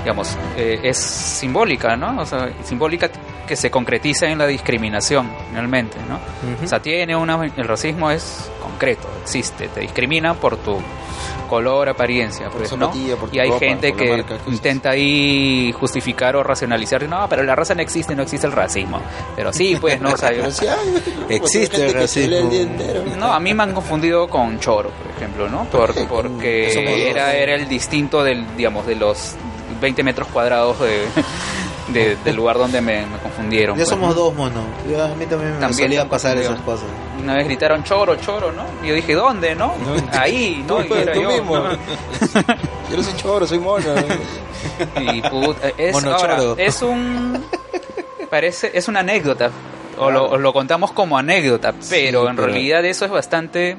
digamos, 0.00 0.36
eh, 0.56 0.80
es 0.82 0.96
simbólica, 0.98 1.96
¿no? 1.96 2.20
O 2.22 2.26
sea, 2.26 2.50
simbólica 2.64 3.10
que 3.46 3.56
se 3.56 3.70
concretiza 3.70 4.26
en 4.26 4.38
la 4.38 4.46
discriminación, 4.46 5.30
finalmente, 5.48 5.96
¿no? 6.08 6.18
O 6.64 6.68
sea, 6.68 6.80
tiene 6.80 7.16
una... 7.16 7.44
El 7.56 7.66
racismo 7.66 8.10
es 8.10 8.50
concreto, 8.62 9.08
existe, 9.22 9.68
te 9.68 9.80
discriminan 9.80 10.36
por 10.36 10.56
tu 10.58 10.78
color, 11.48 11.88
apariencia, 11.88 12.50
Por 12.50 12.58
pues, 12.58 12.76
¿no? 12.76 12.90
por 12.90 13.30
tu 13.30 13.36
Y 13.36 13.38
hay 13.40 13.48
ropa, 13.48 13.64
gente 13.64 13.92
que 13.94 14.10
marca 14.18 14.36
intenta 14.48 14.90
ahí 14.90 15.72
justificar 15.80 16.36
o 16.36 16.42
racionalizar, 16.42 17.08
no, 17.08 17.26
pero 17.26 17.42
la 17.42 17.54
raza 17.56 17.74
no 17.74 17.80
existe, 17.80 18.14
no 18.14 18.22
existe 18.22 18.46
el 18.46 18.52
racismo. 18.52 19.00
Pero 19.34 19.50
sí, 19.54 19.76
pues, 19.80 19.98
¿no? 19.98 20.10
O 20.12 20.16
sea, 20.18 20.30
Existe 21.30 21.86
el 21.86 21.94
racismo. 21.94 22.50
entero. 22.52 23.02
no, 23.16 23.32
a 23.32 23.40
mí 23.40 23.54
me 23.54 23.62
han 23.62 23.72
confundido 23.72 24.28
con 24.28 24.58
choro, 24.60 24.90
por 24.90 25.10
ejemplo, 25.16 25.48
¿no? 25.48 25.64
Por- 25.64 25.94
porque 26.06 27.08
era, 27.10 27.34
era 27.34 27.54
el 27.54 27.66
distinto 27.66 28.22
del, 28.22 28.44
digamos, 28.56 28.86
de 28.86 28.96
los 28.96 29.34
20 29.80 30.02
metros 30.02 30.28
cuadrados 30.28 30.78
de, 30.80 31.06
de- 31.88 32.16
del 32.24 32.36
lugar 32.36 32.58
donde 32.58 32.80
me, 32.80 33.06
me 33.06 33.18
confundieron. 33.18 33.76
Ya 33.76 33.80
pues, 33.84 33.88
somos 33.88 34.14
¿no? 34.14 34.22
dos, 34.22 34.34
mono. 34.34 34.60
Ya 34.90 35.04
a 35.06 35.08
mí 35.14 35.26
también 35.26 35.54
me 35.54 35.60
También 35.60 35.88
solían 35.88 36.08
pasar 36.08 36.34
confundió. 36.34 36.52
esas 36.54 36.64
cosas. 36.64 36.86
Una 37.22 37.34
vez 37.36 37.44
gritaron 37.46 37.82
choro, 37.84 38.16
choro, 38.16 38.52
¿no? 38.52 38.62
Y 38.84 38.88
yo 38.88 38.94
dije, 38.94 39.14
¿dónde, 39.14 39.54
no? 39.54 39.74
Ahí, 40.12 40.64
¿no? 40.66 40.76
Tú, 40.84 40.94
Y 40.94 40.98
era 40.98 41.12
tú 41.12 41.22
yo, 41.22 41.28
mismo. 41.30 41.58
¿no? 41.58 41.70
Yo 42.90 42.96
no 42.96 43.02
soy 43.02 43.16
choro, 43.16 43.46
soy 43.46 43.58
mono. 43.58 43.84
¿no? 43.94 45.02
Y 45.12 45.20
puta, 45.22 45.68
es, 45.76 45.92
Mono 45.92 46.14
ahora, 46.14 46.36
choro. 46.38 46.54
es 46.58 46.80
un 46.82 47.44
parece 48.30 48.70
es 48.74 48.88
una 48.88 49.00
anécdota 49.00 49.50
o, 49.98 50.10
lo, 50.10 50.24
o 50.30 50.36
lo 50.38 50.52
contamos 50.54 50.92
como 50.92 51.18
anécdota, 51.18 51.74
pero 51.90 52.28
en 52.30 52.36
pero- 52.36 52.48
realidad 52.48 52.84
eso 52.86 53.04
es 53.04 53.10
bastante 53.10 53.76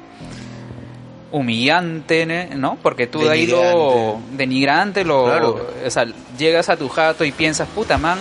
humillante. 1.31 2.25
¿no? 2.55 2.77
Porque 2.81 3.07
tú 3.07 3.19
de 3.23 3.31
ahí 3.31 3.47
lo 3.47 4.19
denigrante, 4.31 5.03
lo, 5.03 5.25
Claro. 5.25 5.67
o 5.85 5.89
sea, 5.89 6.05
llegas 6.37 6.69
a 6.69 6.77
tu 6.77 6.89
jato 6.89 7.23
y 7.23 7.31
piensas, 7.31 7.67
puta, 7.67 7.97
man 7.97 8.17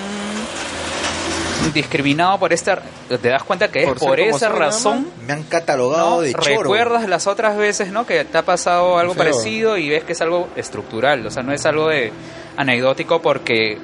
discriminado 1.75 2.39
por 2.39 2.53
esta 2.53 2.81
te 3.09 3.29
das 3.29 3.43
cuenta 3.43 3.69
que 3.69 3.83
es 3.83 3.91
Por 3.99 4.21
esa 4.21 4.49
razón 4.49 5.09
Me 5.27 5.33
han 5.33 5.43
catalogado 5.43 6.17
¿no? 6.17 6.21
de 6.23 6.33
choro. 6.33 6.63
Recuerdas 6.63 7.09
las 7.09 7.27
otras 7.27 7.57
veces, 7.57 7.91
¿no? 7.91 8.07
Que 8.07 8.25
te 8.25 8.39
ha 8.39 8.43
pasado 8.43 8.99
algo 8.99 9.15
Feo. 9.15 9.25
parecido 9.25 9.77
y 9.77 9.89
ves 9.89 10.05
que 10.05 10.13
es 10.13 10.21
algo 10.21 10.49
estructural, 10.57 11.27
o 11.27 11.31
sea, 11.31 11.43
no 11.43 11.53
es 11.53 11.67
algo 11.67 11.89
de 11.89 12.13
anecdótico 12.57 13.21
porque, 13.21 13.79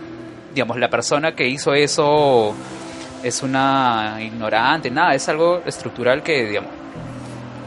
digamos, 0.55 0.79
la 0.79 0.89
persona 0.89 1.35
que 1.35 1.47
hizo 1.47 1.75
eso 1.75 2.55
es 3.23 3.43
una 3.43 4.19
ignorante, 4.21 4.91
nada, 4.91 5.15
es 5.15 5.29
algo 5.29 5.61
estructural 5.67 6.23
que, 6.23 6.47
digamos, 6.47 6.71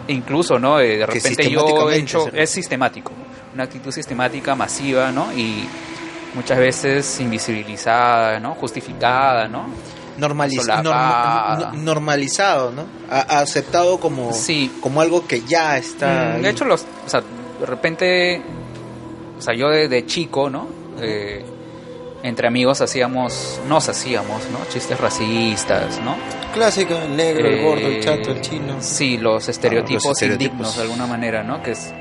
incluso, 0.07 0.59
¿no? 0.59 0.77
De, 0.77 0.97
de 0.97 1.05
repente 1.05 1.49
yo 1.49 1.89
he 1.91 1.97
hecho, 1.97 2.27
es 2.33 2.49
sistemático, 2.49 3.11
una 3.53 3.63
actitud 3.63 3.91
sistemática, 3.91 4.55
masiva, 4.55 5.11
¿no? 5.11 5.31
Y 5.33 5.67
muchas 6.35 6.57
veces 6.59 7.19
invisibilizada, 7.19 8.39
¿no? 8.39 8.53
Justificada, 8.55 9.47
¿no? 9.47 9.67
normaliz- 10.17 10.65
normalizado, 11.73 12.71
¿no? 12.71 12.85
A- 13.09 13.39
aceptado 13.39 13.99
como, 13.99 14.33
Sí. 14.33 14.71
como 14.81 15.01
algo 15.01 15.27
que 15.27 15.41
ya 15.41 15.77
está. 15.77 16.35
Mm. 16.37 16.41
De 16.41 16.49
hecho, 16.49 16.65
los, 16.65 16.85
o 17.05 17.09
sea, 17.09 17.21
de 17.59 17.65
repente, 17.65 18.41
o 19.37 19.41
sea, 19.41 19.53
yo 19.55 19.69
de, 19.69 19.87
de 19.87 20.05
chico, 20.05 20.49
¿no? 20.49 20.67
Eh, 20.99 21.45
entre 22.23 22.47
amigos 22.47 22.81
hacíamos, 22.81 23.59
nos 23.67 23.87
hacíamos, 23.89 24.43
¿no? 24.51 24.59
Chistes 24.71 24.99
racistas, 24.99 25.99
¿no? 26.01 26.15
Clásica, 26.53 27.03
el 27.03 27.15
negro, 27.15 27.47
el 27.47 27.63
gordo, 27.63 27.85
el 27.87 27.97
Eh, 27.97 27.99
chato, 28.01 28.31
el 28.31 28.41
chino. 28.41 28.75
Sí, 28.79 29.17
los 29.17 29.47
estereotipos, 29.47 30.03
los 30.05 30.11
estereotipos. 30.13 30.51
indignos 30.53 30.75
de 30.75 30.81
alguna 30.83 31.05
manera, 31.05 31.43
¿no? 31.43 31.61
Que 31.61 31.71
es- 31.71 31.93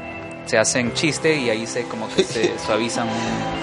se 0.47 0.57
hacen 0.59 0.93
chiste 0.95 1.37
y 1.37 1.51
ahí 1.51 1.67
se 1.67 1.83
como 1.85 2.09
que 2.09 2.23
se 2.23 2.53
suavizan. 2.67 3.09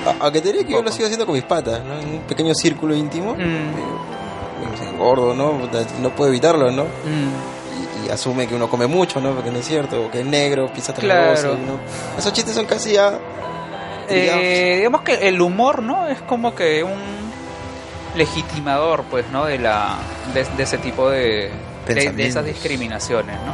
A- 0.06 0.16
Aunque 0.26 0.42
te 0.42 0.52
diré 0.52 0.66
que 0.66 0.72
yo 0.72 0.78
lo 0.78 0.84
poco. 0.84 0.96
sigo 0.96 1.06
haciendo 1.06 1.26
con 1.26 1.36
mis 1.36 1.44
patas, 1.46 1.82
¿no? 1.84 2.00
En 2.00 2.08
un 2.10 2.20
pequeño 2.22 2.54
círculo 2.54 2.96
íntimo. 2.96 3.36
Mm. 3.36 3.40
Eh, 3.40 4.98
gordo, 4.98 5.34
¿no? 5.34 5.60
No 6.02 6.10
puede 6.16 6.30
evitarlo, 6.32 6.72
¿no? 6.72 6.84
Mm, 6.84 8.06
Y, 8.06 8.10
asume 8.10 8.48
que 8.48 8.56
uno 8.56 8.70
come 8.70 8.86
mucho, 8.86 9.20
¿no? 9.22 9.34
Porque 9.34 9.50
no 9.50 9.60
es 9.60 9.66
cierto, 9.66 10.06
o 10.06 10.12
que 10.12 10.20
es 10.20 10.26
negro, 10.26 10.68
piensa 10.72 10.92
otra 10.92 11.04
Claro. 11.04 11.54
¿no? 11.56 11.80
Esos 12.18 12.34
chistes 12.34 12.54
son 12.54 12.66
casi 12.66 12.92
ya... 12.94 13.18
Eh, 14.10 14.74
digamos 14.78 15.02
que 15.02 15.28
el 15.28 15.42
humor, 15.42 15.82
¿no? 15.82 16.08
Es 16.08 16.20
como 16.22 16.54
que 16.56 16.84
un 16.84 17.00
legitimador, 18.16 19.04
pues, 19.10 19.26
¿no? 19.32 19.46
De 19.46 19.58
la 19.60 19.96
de, 20.34 20.44
de 20.44 20.64
ese 20.64 20.78
tipo 20.78 21.10
de, 21.10 21.52
de, 21.88 21.94
esas 22.28 22.46
discriminaciones, 22.46 23.36
¿no? 23.46 23.54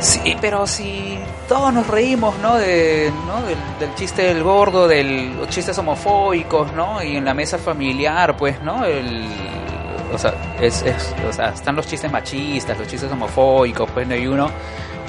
Sí, 0.00 0.36
pero 0.40 0.66
si 0.66 1.18
todos 1.48 1.72
nos 1.72 1.86
reímos, 1.88 2.36
¿no? 2.38 2.56
De, 2.56 3.10
¿no? 3.26 3.42
Del, 3.42 3.56
del 3.80 3.94
chiste 3.96 4.22
del 4.22 4.42
gordo, 4.44 4.86
de 4.86 5.02
los 5.04 5.48
chistes 5.48 5.76
homofóbicos, 5.78 6.72
¿no? 6.72 7.02
Y 7.02 7.16
en 7.16 7.24
la 7.24 7.34
mesa 7.34 7.58
familiar, 7.58 8.36
pues, 8.36 8.60
¿no? 8.62 8.84
El, 8.84 9.26
o 10.12 10.18
sea, 10.18 10.34
es, 10.60 10.82
es- 10.82 11.14
o 11.28 11.32
sea, 11.32 11.48
están 11.50 11.74
los 11.76 11.86
chistes 11.86 12.10
machistas, 12.12 12.78
los 12.78 12.86
chistes 12.88 13.10
homofóbicos, 13.10 13.90
pues, 13.90 14.06
¿no? 14.06 14.14
Y 14.14 14.26
uno, 14.28 14.48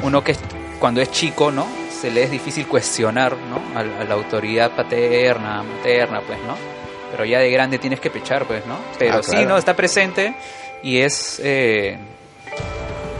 uno 0.03 0.23
que 0.23 0.35
cuando 0.79 1.01
es 1.01 1.11
chico, 1.11 1.51
¿no? 1.51 1.67
Se 1.99 2.09
le 2.11 2.23
es 2.23 2.31
difícil 2.31 2.65
cuestionar, 2.67 3.35
¿no? 3.35 3.61
A, 3.77 3.81
a 3.81 4.03
la 4.05 4.13
autoridad 4.13 4.71
paterna, 4.71 5.63
materna, 5.63 6.21
pues, 6.21 6.39
¿no? 6.47 6.55
Pero 7.11 7.25
ya 7.25 7.39
de 7.39 7.49
grande 7.51 7.77
tienes 7.79 7.99
que 7.99 8.09
pechar, 8.09 8.45
pues, 8.45 8.65
¿no? 8.65 8.77
Pero 8.97 9.15
Ah, 9.17 9.23
sí, 9.23 9.31
claro. 9.31 9.49
¿no? 9.49 9.57
Está 9.57 9.75
presente 9.75 10.33
y 10.83 10.99
es... 10.99 11.41
eh, 11.43 11.97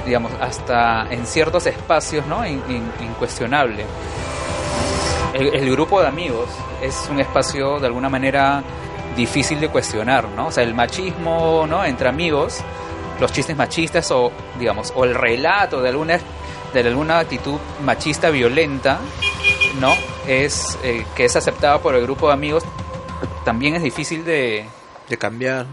digamos, 0.05 0.31
hasta 0.39 1.07
en 1.11 1.25
ciertos 1.27 1.65
espacios, 1.67 2.25
¿no? 2.25 2.45
In- 2.45 2.63
in- 2.69 2.91
incuestionable. 3.01 3.85
El, 5.33 5.53
el 5.55 5.71
grupo 5.71 6.01
de 6.01 6.07
amigos 6.07 6.49
es 6.81 7.07
un 7.11 7.19
espacio 7.19 7.79
de 7.79 7.85
alguna 7.87 8.09
manera 8.09 8.63
difícil 9.15 9.59
de 9.59 9.69
cuestionar, 9.69 10.25
¿no? 10.29 10.47
O 10.47 10.51
sea, 10.51 10.63
el 10.63 10.73
machismo, 10.73 11.65
¿no? 11.67 11.83
Entre 11.85 12.07
amigos, 12.09 12.59
los 13.19 13.31
chistes 13.31 13.55
machistas 13.55 14.09
o, 14.11 14.31
digamos, 14.57 14.91
o 14.95 15.03
el 15.03 15.13
relato 15.13 15.81
de 15.81 15.89
alguna 15.89 16.19
de 16.73 16.79
alguna 16.81 17.19
actitud 17.19 17.59
machista 17.83 18.29
violenta, 18.29 18.99
¿no? 19.79 19.93
Es 20.27 20.77
eh, 20.83 21.05
que 21.15 21.25
es 21.25 21.35
aceptada 21.35 21.79
por 21.79 21.95
el 21.95 22.03
grupo 22.03 22.27
de 22.27 22.33
amigos 22.33 22.63
también 23.43 23.75
es 23.75 23.83
difícil 23.83 24.23
de, 24.23 24.65
De 25.07 25.17
cambiar. 25.17 25.65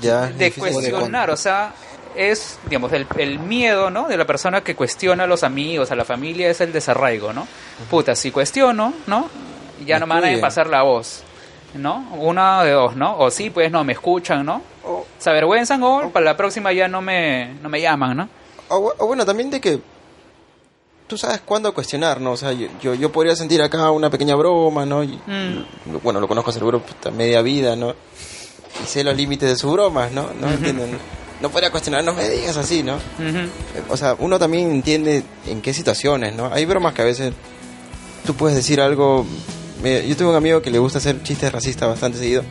Ya, 0.00 0.26
de 0.26 0.46
difícil 0.46 0.72
cuestionar, 0.72 1.30
o 1.30 1.36
sea, 1.36 1.74
es, 2.14 2.58
digamos, 2.66 2.92
el, 2.92 3.06
el 3.18 3.38
miedo, 3.40 3.90
¿no? 3.90 4.08
De 4.08 4.16
la 4.16 4.24
persona 4.24 4.62
que 4.62 4.76
cuestiona 4.76 5.24
a 5.24 5.26
los 5.26 5.42
amigos, 5.42 5.90
a 5.90 5.96
la 5.96 6.04
familia, 6.04 6.48
es 6.48 6.60
el 6.60 6.72
desarraigo, 6.72 7.32
¿no? 7.32 7.46
Puta, 7.90 8.14
si 8.14 8.30
cuestiono, 8.30 8.92
¿no? 9.06 9.28
Ya 9.84 9.96
Me 9.96 10.00
no 10.00 10.06
me 10.06 10.20
van 10.20 10.38
a 10.38 10.40
pasar 10.40 10.68
la 10.68 10.82
voz, 10.82 11.22
¿no? 11.74 12.08
Una 12.18 12.62
de 12.62 12.70
dos, 12.70 12.94
¿no? 12.94 13.18
O 13.18 13.30
sí, 13.30 13.50
pues 13.50 13.72
no, 13.72 13.82
me 13.82 13.94
escuchan, 13.94 14.46
¿no? 14.46 14.62
Se 15.18 15.30
avergüenzan 15.30 15.82
o 15.82 16.10
para 16.10 16.24
la 16.24 16.36
próxima 16.36 16.72
ya 16.72 16.86
no 16.86 17.02
me, 17.02 17.54
no 17.62 17.68
me 17.68 17.80
llaman, 17.80 18.16
¿no? 18.16 18.28
O, 18.68 18.94
o 18.96 19.06
bueno, 19.06 19.26
también 19.26 19.50
de 19.50 19.60
que 19.60 19.80
tú 21.10 21.18
sabes 21.18 21.40
cuándo 21.44 21.74
cuestionar, 21.74 22.20
¿no? 22.20 22.30
O 22.32 22.36
sea, 22.36 22.52
yo, 22.52 22.68
yo, 22.80 22.94
yo 22.94 23.10
podría 23.10 23.34
sentir 23.34 23.60
acá 23.60 23.90
una 23.90 24.08
pequeña 24.10 24.36
broma, 24.36 24.86
¿no? 24.86 25.02
Y, 25.04 25.08
Mm. 25.26 25.98
Bueno, 26.02 26.20
lo 26.20 26.28
conozco 26.28 26.52
seguro 26.52 26.80
puta, 26.80 27.10
media 27.10 27.42
vida, 27.42 27.74
¿no? 27.76 27.90
Y 28.82 28.86
sé 28.86 29.02
los 29.04 29.16
límites 29.16 29.48
de 29.50 29.56
sus 29.56 29.72
bromas, 29.72 30.12
¿no? 30.12 30.30
¿No 30.40 30.48
entienden? 30.48 30.96
No 31.42 31.50
podría 31.50 31.70
cuestionar, 31.70 32.04
no 32.04 32.14
me 32.14 32.28
digas 32.28 32.56
así, 32.56 32.82
¿no? 32.84 32.96
O 33.88 33.96
sea, 33.96 34.14
uno 34.20 34.38
también 34.38 34.70
entiende 34.70 35.24
en 35.46 35.60
qué 35.60 35.74
situaciones, 35.74 36.34
¿no? 36.34 36.46
Hay 36.52 36.64
bromas 36.64 36.94
que 36.94 37.02
a 37.02 37.06
veces 37.06 37.32
tú 38.24 38.34
puedes 38.34 38.56
decir 38.56 38.80
algo... 38.80 39.26
Yo 39.82 40.16
tengo 40.16 40.30
un 40.30 40.36
amigo 40.36 40.62
que 40.62 40.70
le 40.70 40.78
gusta 40.78 40.98
hacer 40.98 41.22
chistes 41.24 41.50
racistas 41.50 41.88
bastante 41.88 42.18
seguido, 42.18 42.42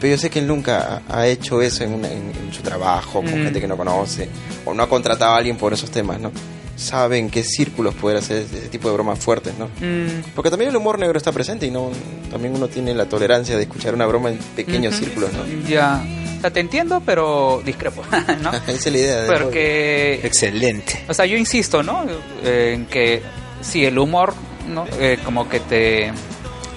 pero 0.00 0.14
yo 0.14 0.18
sé 0.18 0.30
que 0.30 0.38
él 0.38 0.46
nunca 0.46 1.02
ha 1.08 1.26
hecho 1.26 1.60
eso 1.60 1.82
en, 1.84 1.92
una- 1.94 2.10
en- 2.10 2.30
en 2.30 2.52
su 2.52 2.62
trabajo, 2.62 3.14
con 3.20 3.24
Mm. 3.40 3.44
gente 3.44 3.60
que 3.60 3.66
no 3.68 3.76
conoce, 3.76 4.28
o 4.64 4.72
no 4.72 4.82
ha 4.84 4.88
contratado 4.88 5.34
a 5.34 5.36
alguien 5.36 5.56
por 5.58 5.72
esos 5.74 5.90
temas, 5.90 6.20
¿no? 6.20 6.30
Sabe 6.78 7.18
en 7.18 7.28
qué 7.28 7.42
círculos 7.42 7.94
poder 7.96 8.18
hacer 8.18 8.42
ese 8.42 8.68
tipo 8.68 8.86
de 8.88 8.94
bromas 8.94 9.18
fuertes, 9.18 9.52
¿no? 9.58 9.66
Mm. 9.84 10.22
Porque 10.34 10.48
también 10.48 10.70
el 10.70 10.76
humor 10.76 10.96
negro 10.98 11.18
está 11.18 11.32
presente 11.32 11.66
y 11.66 11.72
no 11.72 11.90
también 12.30 12.54
uno 12.54 12.68
tiene 12.68 12.94
la 12.94 13.06
tolerancia 13.06 13.56
de 13.56 13.64
escuchar 13.64 13.94
una 13.94 14.06
broma 14.06 14.30
en 14.30 14.38
pequeños 14.54 14.94
círculos, 14.94 15.30
¿no? 15.32 15.44
Ya. 15.68 16.00
O 16.38 16.40
sea, 16.40 16.52
te 16.52 16.60
entiendo, 16.60 17.02
pero 17.04 17.60
discrepo, 17.64 18.02
¿no? 18.42 18.50
Esa 18.68 18.70
es 18.72 18.92
la 18.92 18.98
idea. 18.98 19.22
de- 19.22 19.26
Porque 19.26 20.20
Excelente. 20.22 21.04
O 21.08 21.14
sea, 21.14 21.26
yo 21.26 21.36
insisto, 21.36 21.82
¿no? 21.82 22.06
Eh, 22.44 22.74
en 22.76 22.86
que 22.86 23.22
si 23.60 23.84
el 23.84 23.98
humor, 23.98 24.34
¿no? 24.68 24.86
Eh, 25.00 25.18
como 25.24 25.48
que 25.48 25.58
te, 25.58 26.12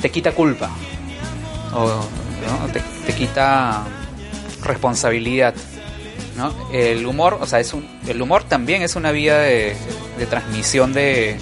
te 0.01 0.09
quita 0.09 0.31
culpa. 0.31 0.71
O 1.75 1.87
¿no? 1.87 2.73
te, 2.73 2.81
te 3.05 3.13
quita 3.13 3.83
responsabilidad. 4.63 5.53
¿No? 6.37 6.53
El 6.71 7.05
humor, 7.05 7.37
o 7.41 7.45
sea, 7.45 7.59
es 7.59 7.73
un, 7.73 7.87
el 8.07 8.21
humor 8.21 8.43
también 8.43 8.81
es 8.81 8.95
una 8.95 9.11
vía 9.11 9.37
de, 9.39 9.75
de 10.17 10.25
transmisión 10.25 10.93
de, 10.93 11.37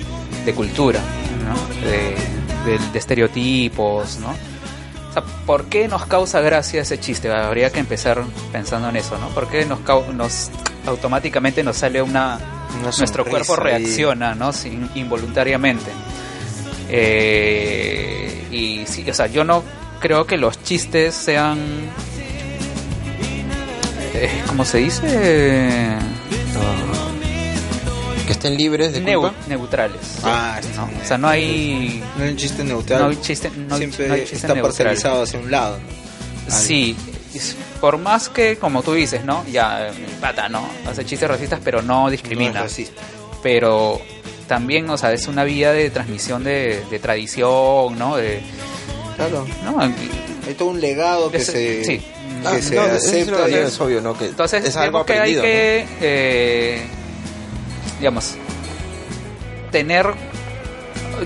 de 0.45 0.53
cultura, 0.53 0.99
¿no? 1.45 1.85
De, 1.87 2.15
de- 2.91 2.97
estereotipos, 2.99 4.17
¿no? 4.17 4.29
O 4.29 5.13
sea, 5.13 5.23
¿por 5.45 5.65
qué 5.65 5.87
nos 5.87 6.05
causa 6.05 6.39
gracia 6.41 6.81
ese 6.81 6.99
chiste? 6.99 7.31
Habría 7.31 7.71
que 7.71 7.79
empezar 7.79 8.23
pensando 8.51 8.89
en 8.89 8.95
eso, 8.97 9.17
¿no? 9.17 9.29
¿Por 9.29 9.47
qué 9.49 9.65
nos, 9.65 9.79
nos 10.13 10.49
automáticamente 10.85 11.63
nos 11.63 11.77
sale 11.77 12.01
una... 12.01 12.39
Una 12.79 12.91
nuestro 12.99 13.25
cuerpo 13.25 13.55
reacciona, 13.55 14.35
¿no? 14.35 14.53
Sin- 14.53 14.91
involuntariamente. 14.93 15.89
Eh, 16.89 18.47
y 18.51 18.85
sí, 18.85 19.09
o 19.09 19.13
sea, 19.13 19.27
yo 19.27 19.43
no 19.43 19.63
creo 19.99 20.25
que 20.25 20.37
los 20.37 20.61
chistes 20.63 21.15
sean... 21.15 21.57
eh, 24.25 24.43
¿Cómo 24.47 24.65
se 24.65 24.77
dice? 24.79 25.97
Que 28.25 28.33
estén 28.33 28.57
libres 28.57 28.93
de 28.93 29.01
Neu- 29.03 29.21
culpa. 29.21 29.35
neutrales. 29.47 29.99
Ah, 30.23 30.59
¿no? 30.75 30.83
O 30.83 31.05
sea, 31.07 31.17
no 31.17 31.27
hay... 31.27 32.03
No 32.17 32.23
hay 32.23 32.29
un 32.31 32.37
chiste 32.37 32.63
neutral. 32.63 33.01
No 33.01 33.07
hay 33.09 33.15
chiste, 33.21 33.49
no 33.55 33.73
hay- 33.75 33.79
Siempre 33.79 34.07
no 34.07 34.13
hay 34.13 34.19
chiste 34.21 34.35
está 34.35 34.47
neutral. 34.49 34.63
parcializado 34.67 35.23
hacia 35.23 35.39
un 35.39 35.49
lado. 35.49 35.77
¿no? 36.47 36.55
Sí, 36.55 36.95
es- 37.33 37.55
por 37.81 37.97
más 37.97 38.29
que, 38.29 38.57
como 38.57 38.83
tú 38.83 38.93
dices, 38.93 39.23
¿no? 39.25 39.43
Ya, 39.51 39.89
pata, 40.21 40.47
¿no? 40.47 40.67
Hace 40.87 41.05
chistes 41.05 41.27
racistas, 41.27 41.59
pero 41.63 41.81
no 41.81 42.03
No 42.03 42.09
discrimina. 42.11 42.51
es 42.59 42.63
racista. 42.63 43.01
pero 43.41 43.99
también, 44.47 44.89
o 44.89 44.97
sea, 44.97 45.11
es 45.13 45.27
una 45.27 45.43
vía 45.43 45.71
de 45.71 45.89
transmisión 45.89 46.43
de, 46.43 46.83
de 46.91 46.99
tradición, 46.99 47.97
¿no? 47.97 48.15
De, 48.17 48.41
Claro. 49.15 49.45
¿no? 49.65 49.79
Hay 49.81 50.53
todo 50.57 50.69
un 50.69 50.79
legado 50.81 51.29
que 51.31 51.37
Ese- 51.37 51.83
se, 51.83 51.83
sí. 51.83 52.01
Que 52.41 52.47
Ah, 52.47 52.61
se 52.61 52.75
no, 52.75 52.85
eso 52.85 52.99
sí 53.09 53.21
acepta. 53.21 53.49
y- 53.49 53.53
es 53.55 53.79
obvio, 53.81 54.01
¿no? 54.01 54.17
Que 54.17 54.25
Entonces, 54.25 54.63
es 54.65 54.75
algo 54.77 55.05
que 55.05 55.13
hay 55.19 55.35
que, 55.35 55.85
eh, 56.01 56.81
digamos, 57.99 58.35
tener, 59.71 60.07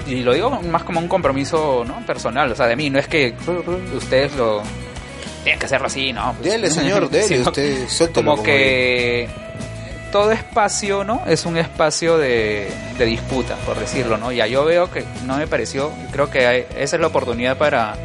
y 0.07 0.15
lo 0.21 0.33
digo 0.33 0.49
más 0.49 0.83
como 0.83 0.99
un 0.99 1.07
compromiso 1.07 1.83
¿no? 1.87 2.05
personal, 2.05 2.51
o 2.51 2.55
sea, 2.55 2.67
de 2.67 2.75
mí, 2.75 2.89
no 2.89 2.99
es 2.99 3.07
que 3.07 3.33
ustedes 3.95 4.33
lo 4.35 4.61
tienen 5.43 5.59
que 5.59 5.65
hacerlo 5.65 5.87
así, 5.87 6.11
¿no? 6.13 6.35
Dele, 6.41 6.69
señor, 6.71 7.09
dele, 7.09 7.41
usted 7.41 7.87
suéltelo 7.87 8.31
como 8.31 8.43
que 8.43 9.29
todo 10.11 10.31
espacio, 10.31 11.03
¿no? 11.03 11.21
Es 11.25 11.45
un 11.45 11.57
espacio 11.57 12.17
de, 12.17 12.69
de 12.97 13.05
disputa, 13.05 13.55
por 13.65 13.79
decirlo, 13.79 14.17
¿no? 14.17 14.31
Ya 14.31 14.45
yo 14.47 14.63
veo 14.65 14.89
que 14.91 15.03
no 15.25 15.37
me 15.37 15.47
pareció, 15.47 15.91
creo 16.11 16.29
que 16.29 16.45
hay- 16.45 16.65
esa 16.77 16.95
es 16.97 17.01
la 17.01 17.07
oportunidad 17.07 17.57
para, 17.57 17.95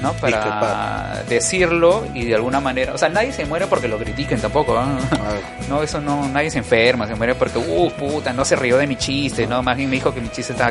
¿no? 0.00 0.12
Para 0.14 1.22
decirlo 1.28 2.06
y 2.14 2.24
de 2.24 2.34
alguna 2.34 2.60
manera, 2.60 2.94
o 2.94 2.98
sea, 2.98 3.08
nadie 3.08 3.32
se 3.32 3.44
muere 3.44 3.66
porque 3.66 3.88
lo 3.88 3.98
critiquen 3.98 4.40
tampoco, 4.40 4.80
¿no? 5.68 5.82
Eso 5.82 6.00
no, 6.00 6.28
nadie 6.28 6.50
se 6.50 6.58
enferma, 6.58 7.06
se 7.06 7.14
muere 7.14 7.34
porque, 7.34 7.58
uh, 7.58 7.90
puta, 7.92 8.32
no 8.32 8.44
se 8.44 8.56
rió 8.56 8.76
de 8.78 8.86
mi 8.86 8.96
chiste, 8.96 9.46
¿no? 9.46 9.62
Más 9.62 9.76
bien 9.76 9.88
me 9.90 9.96
dijo 9.96 10.12
que 10.14 10.20
mi 10.20 10.28
chiste 10.30 10.52
está... 10.52 10.70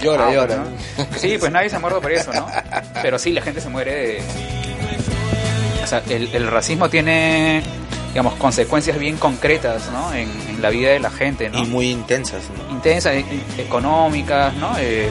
Llora, 0.00 0.32
llora. 0.32 0.56
¿no? 0.56 1.06
Sí, 1.18 1.36
pues 1.38 1.50
nadie 1.52 1.68
se 1.68 1.76
ha 1.76 1.78
muerto 1.78 2.00
por 2.00 2.12
eso, 2.12 2.32
¿no? 2.32 2.46
Pero 3.02 3.18
sí, 3.18 3.32
la 3.32 3.42
gente 3.42 3.60
se 3.60 3.68
muere 3.68 3.92
de... 3.94 4.22
O 5.82 5.86
sea, 5.86 6.02
el, 6.08 6.28
el 6.34 6.46
racismo 6.50 6.88
tiene, 6.88 7.62
digamos, 8.10 8.34
consecuencias 8.34 8.98
bien 8.98 9.16
concretas, 9.16 9.90
¿no? 9.90 10.12
En, 10.14 10.28
en 10.48 10.62
la 10.62 10.70
vida 10.70 10.90
de 10.90 11.00
la 11.00 11.10
gente, 11.10 11.50
¿no? 11.50 11.58
Y 11.58 11.66
muy 11.66 11.90
intensas, 11.90 12.42
¿no? 12.56 12.72
Intensas, 12.72 13.14
e- 13.14 13.24
económicas, 13.58 14.54
¿no? 14.54 14.72
Eh, 14.78 15.08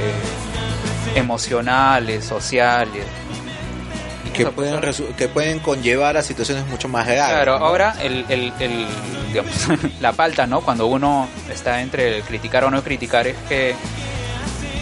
emocionales, 1.16 2.24
sociales. 2.26 3.04
Que 4.46 4.52
pueden, 4.52 4.82
resu- 4.82 5.14
que 5.16 5.28
pueden 5.28 5.60
conllevar 5.60 6.18
a 6.18 6.24
situaciones 6.24 6.66
mucho 6.68 6.88
más 6.88 7.06
graves. 7.08 7.34
Claro, 7.36 7.60
¿no? 7.60 7.66
ahora 7.66 7.96
el, 8.02 8.26
el, 8.30 8.54
el, 8.60 8.86
digamos, 9.30 9.54
la 10.02 10.14
falta, 10.14 10.48
¿no? 10.48 10.62
Cuando 10.62 10.88
uno 10.88 11.28
está 11.52 11.82
entre 11.82 12.18
el 12.18 12.24
criticar 12.24 12.64
o 12.66 12.72
no 12.72 12.84
criticar 12.84 13.28
es 13.28 13.36
que 13.48 13.76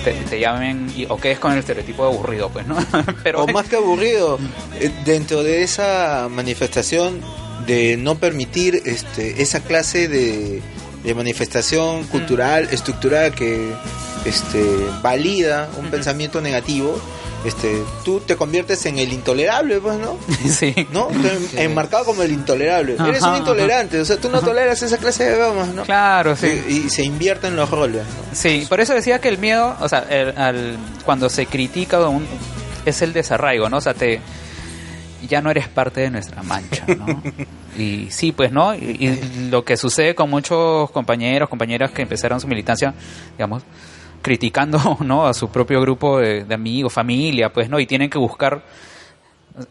te, 0.03 0.13
te 0.13 0.39
llamen 0.39 0.91
y- 0.95 1.05
o 1.09 1.17
quedes 1.17 1.39
con 1.39 1.51
el 1.53 1.59
estereotipo 1.59 2.03
de 2.07 2.13
aburrido, 2.13 2.49
pues, 2.49 2.65
¿no? 2.67 2.77
Pero 3.23 3.43
o 3.43 3.47
más 3.47 3.67
que 3.67 3.75
aburrido, 3.75 4.39
eh, 4.79 4.91
dentro 5.05 5.43
de 5.43 5.63
esa 5.63 6.27
manifestación 6.29 7.21
de 7.65 7.97
no 7.97 8.15
permitir 8.15 8.81
este, 8.85 9.41
esa 9.41 9.59
clase 9.59 10.07
de, 10.07 10.61
de 11.03 11.13
manifestación 11.15 12.03
cultural, 12.05 12.69
estructural 12.71 13.34
que 13.34 13.73
este, 14.25 14.63
valida 15.01 15.67
un 15.77 15.88
pensamiento 15.89 16.39
negativo, 16.41 16.97
este, 17.48 17.84
tú 18.06 18.19
te 18.19 18.36
conviertes 18.36 18.86
en 18.86 18.99
el 18.99 19.11
intolerable, 19.14 19.80
pues, 19.80 19.98
¿no? 19.99 20.18
sí. 20.49 20.74
¿No? 20.91 21.07
Te- 21.07 21.64
Enmarcado 21.64 22.06
como 22.06 22.22
el 22.24 22.32
intolerable. 22.32 22.95
Ajá, 22.99 23.10
Eres 23.10 23.22
un 23.24 23.30
ajá. 23.30 23.38
intolerante, 23.40 23.99
o 23.99 24.06
sea, 24.06 24.18
tú 24.18 24.30
no 24.30 24.41
toleras 24.41 24.82
esa 24.84 24.98
clase 24.98 25.24
de 25.30 25.36
bromas, 25.38 25.69
¿no? 25.69 25.84
Claro, 25.84 26.36
sí. 26.36 26.61
Y, 26.68 26.74
y 26.86 26.90
se 26.90 27.03
invierten 27.03 27.56
los 27.56 27.69
roles, 27.69 28.03
¿no? 28.03 28.36
Sí, 28.36 28.65
por 28.69 28.80
eso 28.82 28.94
decía 28.94 29.19
que 29.19 29.30
el 29.30 29.38
miedo, 29.38 29.76
o 29.80 29.90
sea, 29.90 30.06
el- 30.10 30.38
al- 30.38 30.78
cuando 31.06 31.30
se 31.30 31.45
critica 31.45 32.07
un- 32.07 32.28
es 32.86 33.02
el 33.02 33.14
desarraigo, 33.14 33.69
¿no? 33.69 33.78
O 33.78 33.82
sea, 33.82 33.94
te 33.94 34.19
ya 35.28 35.41
no 35.41 35.49
eres 35.49 35.68
parte 35.68 36.02
de 36.02 36.10
nuestra 36.11 36.44
mancha, 36.44 36.86
¿no? 36.88 37.22
Y 37.78 38.07
sí, 38.10 38.32
pues, 38.32 38.52
¿no? 38.52 38.74
Y, 38.74 38.98
y 38.99 39.49
lo 39.52 39.64
que 39.64 39.78
sucede 39.78 40.15
con 40.15 40.32
muchos 40.32 40.90
compañeros, 40.90 41.48
compañeras 41.48 41.91
que 41.91 42.02
empezaron 42.02 42.40
su 42.41 42.48
militancia, 42.48 42.91
digamos, 43.38 43.61
criticando, 44.27 44.97
¿no? 45.01 45.25
A 45.25 45.33
su 45.33 45.49
propio 45.49 45.79
grupo 45.81 46.19
de, 46.19 46.43
de 46.43 46.53
amigos, 46.53 46.91
familia, 46.91 47.51
pues, 47.53 47.69
¿no? 47.69 47.79
Y 47.79 47.85
tienen 47.85 48.09
que 48.09 48.17
buscar 48.17 48.61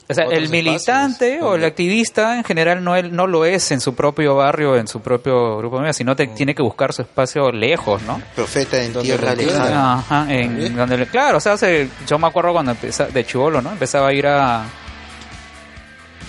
o 0.08 0.14
sea, 0.14 0.24
el 0.24 0.48
militante 0.48 1.34
espacios 1.34 1.48
o 1.48 1.54
el 1.54 1.64
activista 1.64 2.36
en 2.38 2.42
general 2.42 2.82
no, 2.82 2.96
él, 2.96 3.14
no 3.14 3.28
lo 3.28 3.44
es 3.44 3.70
en 3.70 3.80
su 3.80 3.94
propio 3.94 4.34
barrio, 4.34 4.76
en 4.76 4.88
su 4.88 5.00
propio 5.00 5.58
grupo 5.58 5.76
de 5.76 5.80
amigos, 5.82 5.96
sino 5.96 6.16
te, 6.16 6.26
tiene 6.28 6.54
que 6.56 6.62
buscar 6.62 6.92
su 6.92 7.02
espacio 7.02 7.52
lejos, 7.52 8.02
¿no? 8.02 8.20
Profeta 8.34 8.82
en 8.82 8.92
Donde 8.92 9.08
tierra 9.10 9.34
lejana. 9.36 9.94
Ajá, 9.98 10.26
en 10.28 10.48
También. 10.48 10.76
donde 10.76 10.96
le- 10.98 11.06
claro, 11.06 11.36
o 11.36 11.40
sea, 11.40 11.56
se- 11.56 11.88
yo 12.06 12.18
me 12.18 12.26
acuerdo 12.26 12.52
cuando 12.52 12.72
empezaba 12.72 13.10
de 13.10 13.24
chivolo, 13.24 13.62
¿no? 13.62 13.70
Empezaba 13.70 14.08
a 14.08 14.12
ir 14.12 14.26
a 14.26 14.64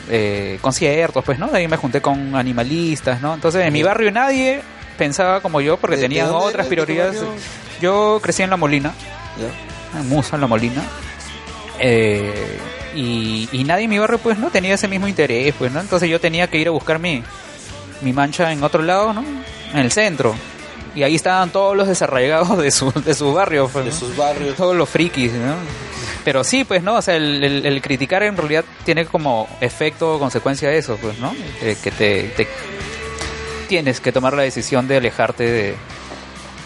eh, 0.09 0.57
conciertos, 0.61 1.23
pues, 1.25 1.39
¿no? 1.39 1.47
De 1.47 1.57
ahí 1.57 1.67
me 1.67 1.77
junté 1.77 1.99
con 2.01 2.35
animalistas, 2.35 3.21
¿no? 3.21 3.33
Entonces, 3.33 3.65
en 3.65 3.73
mi 3.73 3.83
barrio 3.83 4.11
nadie 4.11 4.61
pensaba 4.97 5.41
como 5.41 5.61
yo 5.61 5.77
porque 5.77 5.95
¿De- 5.95 6.01
de 6.03 6.07
tenían 6.09 6.29
otras 6.31 6.67
prioridades. 6.67 7.21
Yo 7.81 8.19
crecí 8.21 8.43
en 8.43 8.49
La 8.49 8.57
Molina, 8.57 8.93
en 9.97 10.09
Musa, 10.09 10.35
en 10.35 10.41
La 10.41 10.47
Molina. 10.47 10.83
Eh, 11.79 12.57
y, 12.95 13.47
y 13.51 13.63
nadie 13.63 13.83
en 13.83 13.89
mi 13.89 13.99
barrio, 13.99 14.17
pues, 14.19 14.37
no 14.39 14.49
tenía 14.49 14.73
ese 14.75 14.87
mismo 14.87 15.07
interés, 15.07 15.53
pues, 15.57 15.71
¿no? 15.71 15.79
Entonces 15.79 16.09
yo 16.09 16.19
tenía 16.19 16.47
que 16.47 16.57
ir 16.57 16.67
a 16.67 16.71
buscar 16.71 16.99
mi, 16.99 17.23
mi 18.01 18.13
mancha 18.13 18.51
en 18.51 18.63
otro 18.63 18.81
lado, 18.81 19.13
¿no? 19.13 19.23
En 19.73 19.79
el 19.79 19.91
centro. 19.91 20.35
Y 20.95 21.03
ahí 21.03 21.13
estaban 21.15 21.51
todos 21.51 21.77
los 21.77 21.87
desarraigados 21.87 22.57
de 22.57 22.71
su, 22.71 22.91
de 22.91 23.13
su 23.13 23.31
barrio, 23.33 23.69
pues, 23.71 23.85
De 23.85 23.91
sus 23.91 24.15
barrios. 24.17 24.55
todos 24.55 24.75
los 24.75 24.89
frikis, 24.89 25.31
¿no? 25.33 25.53
Pero 26.23 26.43
sí, 26.43 26.63
pues, 26.63 26.81
¿no? 26.81 26.95
O 26.95 27.01
sea, 27.01 27.15
el, 27.15 27.43
el- 27.43 27.65
el 27.67 27.81
criticar 27.81 28.23
en 28.23 28.35
realidad 28.35 28.65
tiene 28.83 29.05
como 29.05 29.47
efecto 29.61 30.15
o 30.15 30.19
consecuencia 30.19 30.71
eso, 30.73 30.97
pues, 30.99 31.19
¿no? 31.19 31.33
Que 31.61 31.75
te, 31.91 32.23
te- 32.35 32.47
tienes 33.67 33.99
que 33.99 34.11
tomar 34.11 34.33
la 34.33 34.43
decisión 34.43 34.87
de 34.87 34.97
alejarte 34.97 35.43
de 35.43 35.75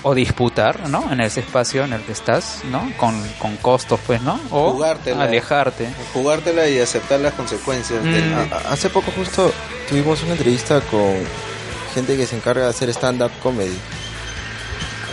o 0.04 0.16
disputar, 0.16 0.90
¿no? 0.90 1.12
En 1.12 1.22
ese 1.22 1.42
espacio 1.42 1.84
en 1.84 1.94
el 1.94 2.02
que 2.02 2.12
estás, 2.12 2.62
¿no? 2.72 2.92
Con, 2.98 3.22
con 3.38 3.56
costos, 3.58 4.00
pues, 4.08 4.20
¿no? 4.22 4.40
O 4.50 4.72
Jugártela. 4.72 5.24
alejarte. 5.26 5.88
Jugártela 6.14 6.68
y 6.68 6.80
aceptar 6.80 7.20
las 7.20 7.34
consecuencias. 7.34 8.04
Mm. 8.04 8.72
Hace 8.72 8.90
poco 8.90 9.12
justo 9.12 9.54
tuvimos 9.88 10.24
una 10.24 10.32
entrevista 10.32 10.82
con 10.82 11.14
gente 11.94 12.18
que 12.18 12.26
se 12.26 12.36
encarga 12.36 12.64
de 12.64 12.70
hacer 12.70 12.90
stand-up 12.90 13.32
comedy. 13.44 13.78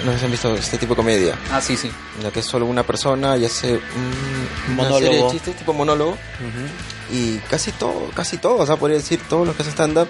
No 0.07 0.13
sé 0.13 0.19
si 0.21 0.25
han 0.27 0.31
visto 0.31 0.55
este 0.55 0.79
tipo 0.79 0.95
de 0.95 0.97
comedia, 0.97 1.35
Ah, 1.53 1.61
sí, 1.61 1.77
sí. 1.77 1.91
en 2.19 2.23
la 2.25 2.31
que 2.31 2.39
es 2.41 2.47
solo 2.47 2.65
una 2.67 2.85
persona 2.85 3.37
y 3.37 3.45
hace 3.45 3.73
un, 3.75 4.73
una 4.75 4.77
Monólogo. 4.85 5.01
serie 5.01 5.23
de 5.25 5.31
chistes 5.33 5.57
tipo 5.57 5.73
monólogo 5.75 6.17
y 7.11 7.39
casi 7.51 7.73
todo, 7.73 8.09
casi 8.15 8.39
todo, 8.39 8.59
o 8.59 8.67
sea, 8.67 8.77
podría 8.77 8.97
decir 8.99 9.21
todos 9.29 9.45
los 9.45 9.57
que 9.57 9.63
hacen 9.63 9.73
stand-up, 9.75 10.09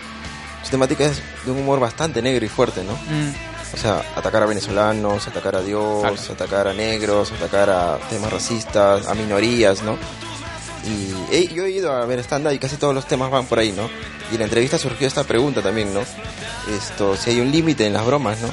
su 0.69 0.73
temática 0.73 1.05
es 1.07 1.23
de 1.47 1.51
un 1.51 1.59
humor 1.61 1.81
bastante 1.81 2.21
negro 2.21 2.45
y 2.45 2.49
fuerte, 2.49 2.85
¿no? 2.85 2.93
Mm, 2.93 3.33
O 3.75 3.77
sea, 3.77 4.03
atacar 4.17 4.43
a 4.43 4.47
venezolanos, 4.47 5.27
atacar 5.29 5.57
a 5.57 5.63
Dios, 5.63 6.01
Claro. 6.01 6.17
atacar 6.33 6.69
a 6.69 6.75
negros, 6.75 7.33
atacar 7.33 7.71
a 7.71 7.99
temas 8.11 8.31
racistas, 8.33 9.07
a 9.07 9.15
minorías, 9.15 9.83
¿no? 9.83 9.97
Y 10.85 11.35
he- 11.35 11.49
yo 11.49 11.65
he 11.65 11.71
ido 11.71 11.93
a 11.93 12.05
ver 12.07 12.19
stand-up 12.21 12.53
y 12.53 12.59
casi 12.59 12.77
todos 12.77 12.95
los 12.95 13.07
temas 13.07 13.31
van 13.31 13.47
por 13.47 13.59
ahí, 13.59 13.73
¿no? 13.73 13.89
Y 14.31 14.35
en 14.35 14.39
la 14.41 14.45
entrevista 14.45 14.79
surgió 14.79 15.07
esta 15.07 15.25
pregunta 15.25 15.61
también, 15.63 15.93
¿no? 15.93 16.01
Esto, 16.75 17.17
si 17.17 17.31
hay 17.31 17.41
un 17.41 17.51
límite 17.51 17.87
en 17.87 17.93
las 17.95 18.05
bromas, 18.07 18.39
¿no? 18.41 18.49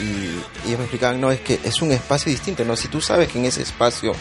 Y 0.00 0.26
ellos 0.66 0.78
me 0.78 0.84
explicaban, 0.84 1.20
no, 1.20 1.30
es 1.32 1.40
que 1.40 1.58
es 1.64 1.80
un 1.82 1.90
espacio 1.92 2.30
distinto, 2.30 2.64
¿no? 2.64 2.76
Si 2.76 2.88
tú 2.88 3.00
sabes 3.00 3.28
que 3.28 3.38
en 3.38 3.46
ese 3.46 3.62
espacio 3.62 4.12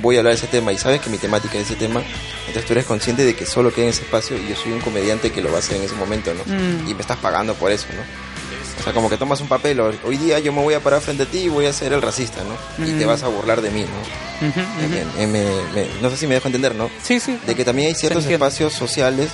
voy 0.00 0.16
a 0.16 0.20
hablar 0.20 0.32
de 0.32 0.38
ese 0.38 0.46
tema 0.46 0.72
y 0.72 0.78
sabes 0.78 1.00
que 1.00 1.10
mi 1.10 1.18
temática 1.18 1.56
es 1.58 1.66
ese 1.66 1.76
tema, 1.76 2.02
entonces 2.46 2.64
tú 2.66 2.72
eres 2.72 2.84
consciente 2.86 3.24
de 3.24 3.34
que 3.34 3.46
solo 3.46 3.72
queda 3.72 3.84
en 3.84 3.90
ese 3.90 4.02
espacio 4.02 4.36
y 4.36 4.48
yo 4.48 4.56
soy 4.56 4.72
un 4.72 4.80
comediante 4.80 5.30
que 5.32 5.40
lo 5.42 5.50
va 5.50 5.56
a 5.56 5.58
hacer 5.60 5.76
en 5.76 5.84
ese 5.84 5.94
momento, 5.94 6.32
¿no? 6.34 6.42
Mm. 6.44 6.88
Y 6.88 6.94
me 6.94 7.00
estás 7.00 7.18
pagando 7.18 7.54
por 7.54 7.70
eso, 7.70 7.86
¿no? 7.94 8.02
O 8.80 8.82
sea, 8.82 8.94
como 8.94 9.10
que 9.10 9.18
tomas 9.18 9.40
un 9.42 9.48
papel, 9.48 9.78
hoy 9.80 10.16
día 10.16 10.38
yo 10.38 10.52
me 10.54 10.62
voy 10.62 10.72
a 10.72 10.80
parar 10.80 11.02
frente 11.02 11.24
a 11.24 11.26
ti 11.26 11.38
y 11.40 11.48
voy 11.48 11.66
a 11.66 11.72
ser 11.72 11.92
el 11.92 12.00
racista, 12.00 12.40
¿no? 12.44 12.84
Y 12.86 12.92
te 12.98 13.04
Mm. 13.04 13.08
vas 13.08 13.22
a 13.22 13.28
burlar 13.28 13.60
de 13.60 13.70
mí, 13.70 13.82
¿no? 13.84 14.48
ujú. 14.48 14.60
Me- 15.18 15.26
me- 15.26 15.44
me- 15.74 15.88
no 16.00 16.08
sé 16.08 16.16
si 16.16 16.26
me 16.26 16.34
dejo 16.34 16.48
entender, 16.48 16.74
¿no? 16.74 16.88
Sí, 17.02 17.20
sí. 17.20 17.38
De 17.46 17.54
que 17.54 17.64
también 17.64 17.88
hay 17.88 17.94
ciertos 17.94 18.24
espacios 18.24 18.72
sociales, 18.72 19.28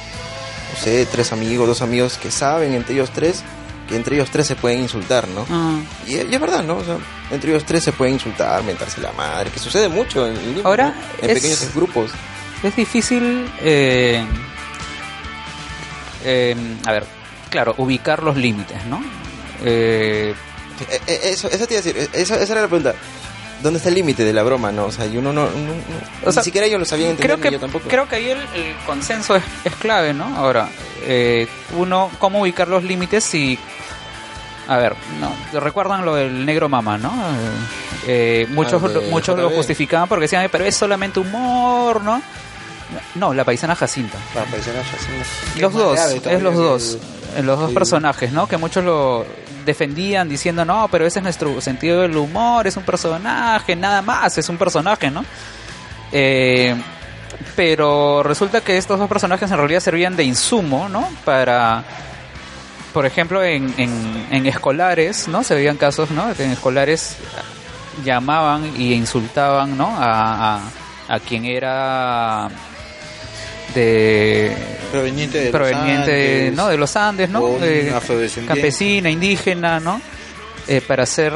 no 0.75 0.81
sé, 0.83 1.07
tres 1.07 1.31
amigos, 1.33 1.69
dos 1.69 1.81
amigos 1.81 2.19
que 2.19 2.33
saben 2.33 2.75
entre 2.75 2.95
ellos 2.95 3.11
tres, 3.15 3.43
que 3.89 3.97
entre 3.97 4.17
ellos 4.17 4.31
tres 4.31 4.47
se 4.47 4.57
pueden 4.57 4.81
insultar, 4.81 5.27
¿no? 5.29 5.47
Ah. 5.51 5.79
Y, 6.07 6.15
y 6.17 6.35
es 6.35 6.41
verdad, 6.41 6.63
¿no? 6.63 6.77
O 6.79 6.85
sea, 6.85 6.97
entre 7.31 7.51
ellos 7.51 7.65
tres 7.65 7.85
se 7.85 7.93
pueden 7.93 8.15
insultar, 8.15 8.63
mentarse 8.65 9.01
la 9.01 9.13
madre, 9.13 9.51
que 9.51 9.59
sucede 9.59 9.89
mucho 9.89 10.27
en 10.27 10.35
Lima, 10.57 10.69
Ahora, 10.69 10.95
en 11.21 11.31
es- 11.31 11.35
pequeños 11.35 11.75
grupos. 11.75 12.11
Es 12.63 12.75
difícil, 12.75 13.49
eh, 13.61 14.25
eh, 16.25 16.57
a 16.85 16.93
ver, 16.93 17.05
claro, 17.51 17.75
ubicar 17.79 18.23
los 18.23 18.37
límites, 18.37 18.85
¿no? 18.87 19.03
Eh, 19.65 20.35
Eh, 20.91 21.01
eh, 21.07 21.21
Eso, 21.33 21.49
eso 21.49 21.67
te 21.67 21.73
iba 21.73 21.81
a 21.81 21.83
decir, 21.85 21.97
eh, 21.97 22.09
esa, 22.13 22.37
esa 22.39 22.53
era 22.53 22.61
la 22.63 22.69
pregunta. 22.69 22.95
¿Dónde 23.63 23.79
está 23.79 23.89
el 23.89 23.95
límite 23.97 24.25
de 24.25 24.33
la 24.33 24.43
broma, 24.43 24.71
no? 24.71 24.85
O 24.87 24.93
sea, 24.93 25.07
y 25.07 25.17
uno 25.17 25.33
no, 25.33 25.45
no- 25.47 25.51
no- 25.51 26.29
O 26.29 26.33
sea, 26.33 26.41
ni 26.43 26.45
siquiera 26.45 26.67
ellos 26.67 26.79
lo 26.79 26.85
sabían 26.85 27.11
entender, 27.11 27.37
creo 27.39 27.43
que 27.43 27.55
yo 27.57 27.61
tampoco. 27.61 27.89
creo 27.89 28.09
que 28.09 28.17
ahí 28.17 28.29
el, 28.31 28.39
el 28.39 28.77
consenso 28.87 29.35
es, 29.37 29.43
es 29.65 29.75
clave, 29.77 30.13
¿no? 30.13 30.25
Ahora, 30.37 30.69
eh, 31.05 31.47
uno, 31.77 32.11
¿cómo 32.19 32.41
ubicar 32.43 32.69
los 32.69 32.85
límites 32.85 33.25
si... 33.25 33.59
A 34.69 34.77
ver, 34.79 34.95
no, 35.21 35.61
recuerdan 35.61 36.05
lo 36.05 36.15
del 36.17 36.45
negro 36.45 36.69
mama, 36.69 36.99
¿no? 36.99 37.13
Eh, 38.07 38.47
muchos 38.51 38.83
Ah, 38.83 39.01
muchos 39.11 39.39
lo 39.39 39.49
justificaban 39.51 40.09
porque 40.09 40.23
decían, 40.23 40.43
"Ay, 40.43 40.49
pero 40.51 40.65
es 40.65 40.75
solamente 40.77 41.21
humor, 41.21 42.03
¿no? 42.03 42.21
No, 43.15 43.33
la 43.33 43.45
paisana 43.45 43.75
Jacinta. 43.77 44.19
La 44.35 44.45
paisana 44.45 44.81
Jacinta. 44.85 45.61
Los 45.61 45.73
dos, 45.73 45.99
es 46.01 46.43
los 46.43 46.55
dos, 46.55 46.99
los 47.43 47.59
dos 47.61 47.73
personajes, 47.73 48.33
¿no? 48.33 48.47
Que 48.49 48.57
muchos 48.57 48.85
lo 48.85 49.25
defendían 49.67 50.29
diciendo, 50.29 50.65
no, 50.65 50.89
pero 50.91 51.07
ese 51.07 51.19
es 51.19 51.23
nuestro 51.23 51.61
sentido 51.61 52.01
del 52.01 52.17
humor, 52.17 52.67
es 52.67 52.77
un 52.77 52.85
personaje, 52.85 53.77
nada 53.77 54.01
más, 54.01 54.39
es 54.39 54.49
un 54.49 54.57
personaje, 54.57 55.11
¿no? 55.11 55.25
Eh, 56.13 56.75
pero 57.55 58.23
resulta 58.23 58.63
que 58.63 58.79
estos 58.79 58.99
dos 58.99 59.09
personajes 59.09 59.51
en 59.51 59.59
realidad 59.59 59.81
servían 59.81 60.17
de 60.17 60.25
insumo, 60.25 60.89
¿no? 60.89 61.09
Para, 61.25 61.85
por 62.95 63.05
ejemplo, 63.05 63.45
en, 63.45 63.75
en, 63.77 64.27
en 64.31 64.47
escolares, 64.47 65.29
¿no? 65.29 65.43
Se 65.43 65.55
veían 65.55 65.77
casos, 65.77 66.11
¿no? 66.11 66.31
En 66.39 66.53
escolares 66.53 67.17
llamaban 68.05 68.73
y 68.79 68.95
insultaban, 68.95 69.77
¿no? 69.77 69.89
A, 69.99 70.57
a, 70.57 70.61
a 71.09 71.21
quien 71.21 71.45
era 71.45 72.49
de 73.81 74.57
Proveniente 74.91 75.39
de 75.39 75.45
los 75.45 75.53
proveniente 75.53 76.11
de, 76.11 76.39
Andes, 76.47 76.55
¿no? 76.57 76.69
de 76.69 76.77
los 76.77 76.97
Andes, 76.97 77.31
¿no? 77.31 77.41
o 77.41 77.57
un 77.57 77.65
Eh, 77.65 77.93
afrodescendiente. 77.95 78.55
campesina, 78.55 79.11
indígena, 79.11 79.81
¿no? 79.81 80.01
Eh, 80.69 80.81
para 80.87 81.05
ser 81.07 81.33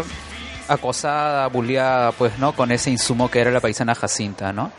acosada, 0.69 1.47
bulleada, 1.49 2.13
pues, 2.13 2.39
¿no? 2.39 2.53
Con 2.53 2.71
ese 2.73 2.91
insumo 2.91 3.31
que 3.31 3.41
era 3.41 3.51
la 3.51 3.61
paisana 3.61 3.95
Jacinta, 3.95 4.53
¿no? 4.53 4.71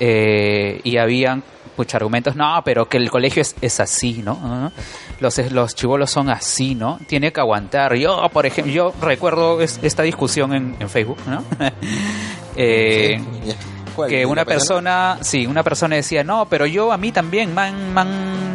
Eh, 0.00 0.80
y 0.82 0.96
habían 0.96 1.42
muchos 1.76 1.94
argumentos, 1.94 2.34
no, 2.36 2.62
pero 2.64 2.88
que 2.88 2.96
el 2.96 3.10
colegio 3.10 3.42
es, 3.42 3.54
es 3.60 3.80
así, 3.80 4.22
¿no? 4.24 4.38
Ah, 4.42 4.70
Los, 5.20 5.36
los 5.52 5.74
chivolos 5.74 6.10
son 6.10 6.30
así, 6.30 6.74
¿no? 6.74 6.98
Tiene 7.06 7.32
que 7.32 7.40
aguantar. 7.40 7.94
Yo, 7.96 8.28
por 8.32 8.46
ejemplo, 8.46 8.72
yo 8.72 8.94
recuerdo 9.02 9.60
es- 9.60 9.78
esta 9.82 10.02
discusión 10.02 10.54
en, 10.54 10.74
en 10.80 10.88
Facebook, 10.88 11.18
¿no? 11.26 11.44
Eh. 12.56 13.20
¿Cuál? 13.94 14.10
que 14.10 14.18
¿De 14.18 14.26
una 14.26 14.44
persona, 14.44 15.18
sí, 15.20 15.46
una 15.46 15.62
persona 15.62 15.96
decía, 15.96 16.24
no, 16.24 16.46
pero 16.46 16.66
yo 16.66 16.92
a 16.92 16.96
mí 16.96 17.12
también 17.12 17.54
me 17.54 17.62
han, 17.62 17.94
me 17.94 18.00
han, 18.00 18.54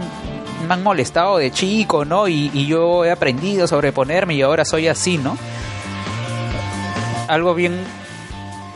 me 0.68 0.74
han 0.74 0.84
molestado 0.84 1.38
de 1.38 1.52
chico, 1.52 2.06
¿no? 2.06 2.28
Y, 2.28 2.52
y 2.54 2.66
yo 2.66 3.06
he 3.06 3.12
aprendido 3.12 3.66
a 3.66 3.68
sobreponerme 3.68 4.36
y 4.36 4.42
ahora 4.42 4.66
soy 4.66 4.88
así, 4.88 5.18
¿no? 5.18 5.38
Algo 7.28 7.54
bien, 7.56 7.80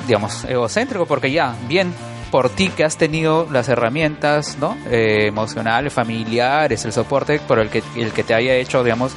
digamos, 0.08 0.44
egocéntrico, 0.46 1.06
porque 1.06 1.32
ya, 1.32 1.56
bien, 1.68 1.94
por 2.30 2.50
ti 2.50 2.70
que 2.70 2.84
has 2.84 2.98
tenido 2.98 3.48
las 3.52 3.70
herramientas, 3.70 4.58
¿no? 4.60 4.78
Eh, 4.90 5.28
emocionales, 5.28 5.94
familiares, 5.94 6.86
el 6.86 6.94
soporte 6.94 7.40
por 7.40 7.60
el 7.60 7.70
que, 7.70 7.84
el 7.96 8.12
que 8.12 8.24
te 8.24 8.34
haya 8.34 8.56
hecho, 8.56 8.84
digamos, 8.84 9.14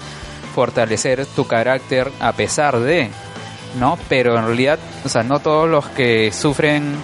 fortalecer 0.55 1.25
tu 1.27 1.47
carácter 1.47 2.11
a 2.21 2.33
pesar 2.33 2.79
de, 2.81 3.11
¿no? 3.79 3.99
Pero 4.09 4.39
en 4.39 4.47
realidad, 4.47 4.79
o 5.05 5.09
sea, 5.09 5.23
no 5.23 5.41
todos 5.41 5.69
los 5.69 5.87
que 5.89 6.33
sufren 6.33 6.95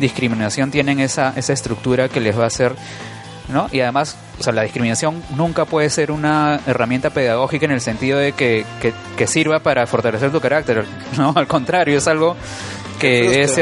discriminación 0.00 0.70
tienen 0.70 1.00
esa, 1.00 1.32
esa 1.36 1.52
estructura 1.52 2.08
que 2.08 2.20
les 2.20 2.38
va 2.38 2.44
a 2.44 2.46
hacer, 2.48 2.74
¿no? 3.48 3.68
Y 3.70 3.80
además, 3.80 4.16
o 4.38 4.42
sea, 4.42 4.52
la 4.52 4.62
discriminación 4.62 5.22
nunca 5.36 5.64
puede 5.64 5.90
ser 5.90 6.10
una 6.10 6.60
herramienta 6.66 7.10
pedagógica 7.10 7.66
en 7.66 7.72
el 7.72 7.80
sentido 7.80 8.18
de 8.18 8.32
que, 8.32 8.64
que, 8.80 8.92
que 9.16 9.26
sirva 9.26 9.60
para 9.60 9.86
fortalecer 9.86 10.32
tu 10.32 10.40
carácter, 10.40 10.84
¿no? 11.16 11.32
Al 11.36 11.46
contrario, 11.46 11.98
es 11.98 12.08
algo 12.08 12.36
que 13.00 13.42
es 13.42 13.58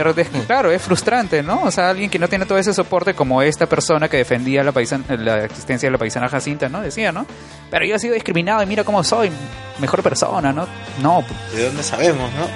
claro 0.46 0.70
es 0.70 0.82
frustrante 0.82 1.42
no 1.42 1.62
o 1.62 1.70
sea 1.70 1.88
alguien 1.88 2.10
que 2.10 2.18
no 2.18 2.28
tiene 2.28 2.44
todo 2.44 2.58
ese 2.58 2.74
soporte 2.74 3.14
como 3.14 3.40
esta 3.40 3.66
persona 3.66 4.08
que 4.08 4.18
defendía 4.18 4.62
la 4.62 4.72
la 5.08 5.44
existencia 5.44 5.86
de 5.86 5.92
la 5.92 5.98
paisana 5.98 6.28
Jacinta 6.28 6.68
no 6.68 6.80
decía 6.82 7.12
no 7.12 7.26
pero 7.70 7.86
yo 7.86 7.94
he 7.94 7.98
sido 7.98 8.14
discriminado 8.14 8.62
y 8.62 8.66
mira 8.66 8.84
cómo 8.84 9.02
soy 9.02 9.30
mejor 9.78 10.02
persona 10.02 10.52
no 10.52 10.66
no. 11.00 11.24
¿De 11.54 11.64
dónde 11.64 11.82
sabemos, 11.82 12.30
no? 12.32 12.46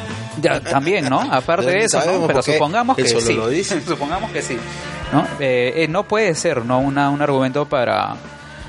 ya, 0.43 0.61
también 0.61 1.09
no 1.09 1.21
aparte 1.21 1.71
¿De 1.71 1.85
eso 1.85 2.03
¿no? 2.05 2.27
pero 2.27 2.43
supongamos 2.43 2.97
que 2.97 3.07
sí. 3.07 3.35
lo 3.35 3.49
dice. 3.49 3.81
supongamos 3.87 4.31
que 4.33 4.43
sí 4.43 4.59
no 5.13 5.27
Eh, 5.41 5.85
eh, 5.85 5.89
no 5.89 6.05
puede 6.05 6.35
ser 6.35 6.65
no 6.65 6.81
una, 6.81 7.11
un 7.11 7.23
argumento 7.23 7.67
para 7.67 8.17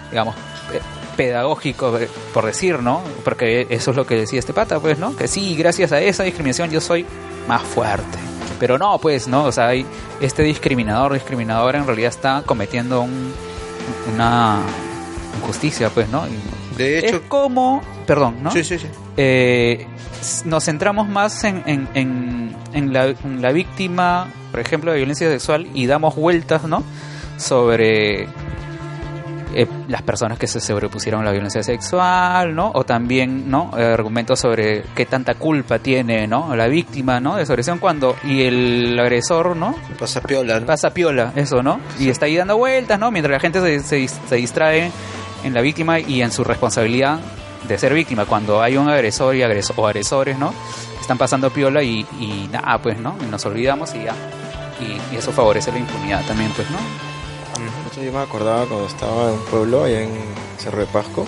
digamos 0.09 0.35
pedagógico 1.15 1.97
eh, 1.99 2.09
por 2.33 2.45
decir 2.45 2.79
no 2.79 3.01
porque 3.23 3.67
eso 3.69 3.91
es 3.91 3.97
lo 3.97 4.05
que 4.05 4.15
decía 4.15 4.39
este 4.39 4.53
pata 4.53 4.79
pues 4.79 4.97
no 4.97 5.15
que 5.15 5.27
sí 5.27 5.55
gracias 5.55 5.91
a 5.91 6.01
esa 6.01 6.23
discriminación 6.23 6.71
yo 6.71 6.81
soy 6.81 7.05
más 7.47 7.61
fuerte. 7.61 8.17
Pero 8.59 8.77
no 8.77 8.97
pues 8.99 9.27
no 9.27 9.43
o 9.45 9.51
sea 9.51 9.67
hay 9.67 9.85
este 10.21 10.43
discriminador 10.43 11.13
discriminadora 11.13 11.77
en 11.79 11.85
realidad 11.85 12.09
está 12.09 12.43
cometiendo 12.45 13.01
un, 13.01 13.33
una 14.13 14.61
injusticia 15.41 15.89
pues 15.89 16.07
no 16.09 16.25
Y 16.27 16.77
De 16.77 16.99
hecho, 16.99 17.17
es 17.17 17.21
como 17.27 17.81
perdón 18.07 18.41
no 18.41 18.51
sí, 18.51 18.63
sí, 18.63 18.79
sí. 18.79 18.87
eh, 19.17 19.85
nos 20.45 20.63
centramos 20.63 21.07
más 21.09 21.43
en, 21.43 21.63
en, 21.65 21.87
en, 21.93 22.55
en 22.71 22.93
la, 22.93 23.07
en 23.07 23.41
la 23.41 23.51
víctima, 23.51 24.27
por 24.51 24.61
ejemplo, 24.61 24.91
de 24.91 24.97
violencia 24.97 25.29
sexual 25.29 25.67
y 25.73 25.85
damos 25.85 26.15
vueltas, 26.15 26.63
¿no? 26.63 26.81
Sobre 27.37 28.29
eh, 29.53 29.67
las 29.87 30.01
personas 30.01 30.37
que 30.37 30.47
se 30.47 30.59
sobrepusieron 30.59 31.21
a 31.21 31.25
la 31.25 31.31
violencia 31.31 31.61
sexual, 31.63 32.55
¿no? 32.55 32.71
O 32.73 32.83
también, 32.83 33.49
¿no? 33.49 33.71
Eh, 33.77 33.83
argumentos 33.83 34.39
sobre 34.39 34.83
qué 34.95 35.05
tanta 35.05 35.35
culpa 35.35 35.79
tiene, 35.79 36.27
¿no? 36.27 36.55
La 36.55 36.67
víctima, 36.67 37.19
¿no? 37.19 37.35
De 37.35 37.43
agresión 37.43 37.79
cuando 37.79 38.15
y 38.23 38.43
el 38.43 38.97
agresor, 38.99 39.55
¿no? 39.55 39.75
Pasa 39.99 40.21
piola, 40.21 40.59
¿no? 40.59 40.65
pasa 40.65 40.89
piola, 40.91 41.31
eso, 41.35 41.61
¿no? 41.63 41.79
Y 41.99 42.09
está 42.09 42.25
ahí 42.25 42.35
dando 42.37 42.57
vueltas, 42.57 42.99
¿no? 42.99 43.11
Mientras 43.11 43.31
la 43.31 43.39
gente 43.39 43.59
se, 43.61 43.79
se, 43.79 44.07
se 44.07 44.35
distrae 44.35 44.91
en 45.43 45.53
la 45.53 45.61
víctima 45.61 45.99
y 45.99 46.21
en 46.21 46.31
su 46.31 46.43
responsabilidad 46.43 47.19
de 47.67 47.77
ser 47.77 47.93
víctima. 47.93 48.25
Cuando 48.25 48.61
hay 48.61 48.77
un 48.77 48.89
agresor 48.89 49.35
y 49.35 49.41
agreso- 49.41 49.73
o 49.77 49.87
agresores, 49.87 50.37
¿no? 50.37 50.53
Están 50.99 51.17
pasando 51.17 51.49
piola 51.49 51.83
y, 51.83 52.05
y 52.19 52.49
nada, 52.51 52.77
pues, 52.79 52.97
¿no? 52.97 53.15
Y 53.21 53.29
nos 53.29 53.45
olvidamos 53.45 53.93
y 53.95 54.03
ya. 54.05 54.13
Y, 54.79 55.13
y 55.13 55.17
eso 55.17 55.31
favorece 55.31 55.71
la 55.71 55.79
impunidad 55.79 56.23
también, 56.25 56.51
pues, 56.55 56.69
¿no? 56.71 56.77
Yo 58.03 58.11
me 58.11 58.19
acordaba 58.19 58.65
cuando 58.65 58.87
estaba 58.87 59.29
en 59.29 59.33
un 59.35 59.45
pueblo, 59.45 59.83
allá 59.83 60.01
en 60.01 60.11
Cerro 60.57 60.79
de 60.79 60.85
Pasco. 60.87 61.25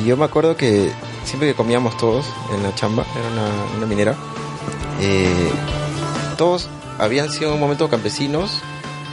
Y 0.00 0.06
yo 0.06 0.16
me 0.16 0.24
acuerdo 0.24 0.56
que 0.56 0.90
siempre 1.24 1.48
que 1.48 1.54
comíamos 1.54 1.96
todos 1.96 2.26
en 2.54 2.62
la 2.62 2.74
chamba, 2.74 3.04
era 3.14 3.28
una, 3.28 3.76
una 3.76 3.86
minera, 3.86 4.14
eh, 5.00 5.50
todos 6.36 6.68
habían 6.98 7.30
sido 7.30 7.48
en 7.48 7.54
un 7.54 7.60
momento 7.60 7.88
campesinos 7.88 8.62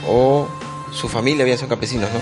o 0.06 0.48
su 0.92 1.08
familia 1.08 1.42
habían 1.42 1.58
sido 1.58 1.68
campesinos, 1.68 2.10
¿no? 2.12 2.20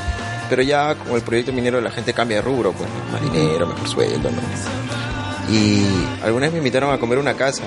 Pero 0.48 0.62
ya 0.62 0.94
con 0.94 1.14
el 1.14 1.22
proyecto 1.22 1.52
minero 1.52 1.80
la 1.80 1.90
gente 1.90 2.12
cambia 2.12 2.38
de 2.38 2.42
rubro, 2.42 2.72
pues, 2.72 2.88
¿no? 2.88 3.12
marinero, 3.12 3.66
mejor 3.66 3.88
sueldo, 3.88 4.30
¿no? 4.30 4.40
Y 5.52 5.84
alguna 6.22 6.46
vez 6.46 6.52
me 6.52 6.58
invitaron 6.58 6.92
a 6.92 6.98
comer 6.98 7.18
una 7.18 7.34
casa 7.34 7.64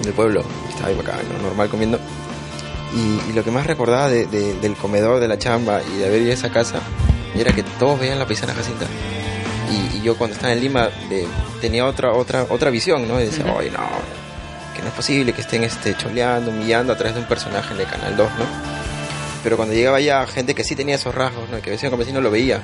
en 0.00 0.06
el 0.08 0.14
pueblo, 0.14 0.42
estaba 0.68 0.88
ahí 0.88 0.94
bacán, 0.94 1.20
¿no? 1.36 1.42
normal 1.42 1.68
comiendo. 1.68 1.98
Y, 2.98 3.30
y 3.30 3.32
lo 3.32 3.44
que 3.44 3.50
más 3.52 3.66
recordaba 3.66 4.08
de- 4.08 4.26
de- 4.26 4.54
del 4.54 4.74
comedor 4.74 5.20
de 5.20 5.28
la 5.28 5.38
chamba 5.38 5.80
y 5.94 5.98
de 5.98 6.06
haber 6.06 6.22
ido 6.22 6.30
a 6.32 6.34
esa 6.34 6.50
casa 6.50 6.80
era 7.36 7.52
que 7.52 7.62
todos 7.62 8.00
veían 8.00 8.18
la 8.18 8.26
paisana 8.26 8.54
Jacinta. 8.54 8.86
Y, 9.70 9.98
y 9.98 10.02
yo 10.02 10.16
cuando 10.16 10.34
estaba 10.34 10.52
en 10.52 10.60
Lima 10.60 10.88
de- 11.08 11.26
tenía 11.60 11.86
otra 11.86 12.12
otra 12.12 12.46
otra 12.48 12.70
visión, 12.70 13.06
¿no? 13.06 13.20
Y 13.20 13.24
decía, 13.26 13.44
oye, 13.54 13.70
no, 13.70 13.78
que 14.74 14.82
no 14.82 14.88
es 14.88 14.94
posible 14.94 15.32
que 15.32 15.42
estén 15.42 15.62
este, 15.62 15.96
choleando, 15.96 16.50
humillando 16.50 16.92
a 16.92 16.96
través 16.96 17.14
de 17.14 17.20
un 17.20 17.28
personaje 17.28 17.74
el 17.74 17.86
Canal 17.86 18.16
2, 18.16 18.28
¿no? 18.38 18.44
Pero 19.44 19.56
cuando 19.56 19.72
llegaba 19.74 20.00
ya 20.00 20.26
gente 20.26 20.54
que 20.54 20.64
sí 20.64 20.74
tenía 20.74 20.96
esos 20.96 21.14
rasgos, 21.14 21.48
¿no? 21.50 21.60
Que 21.62 21.70
decían 21.70 21.90
campesino 21.90 22.20
lo 22.20 22.30
veía. 22.30 22.60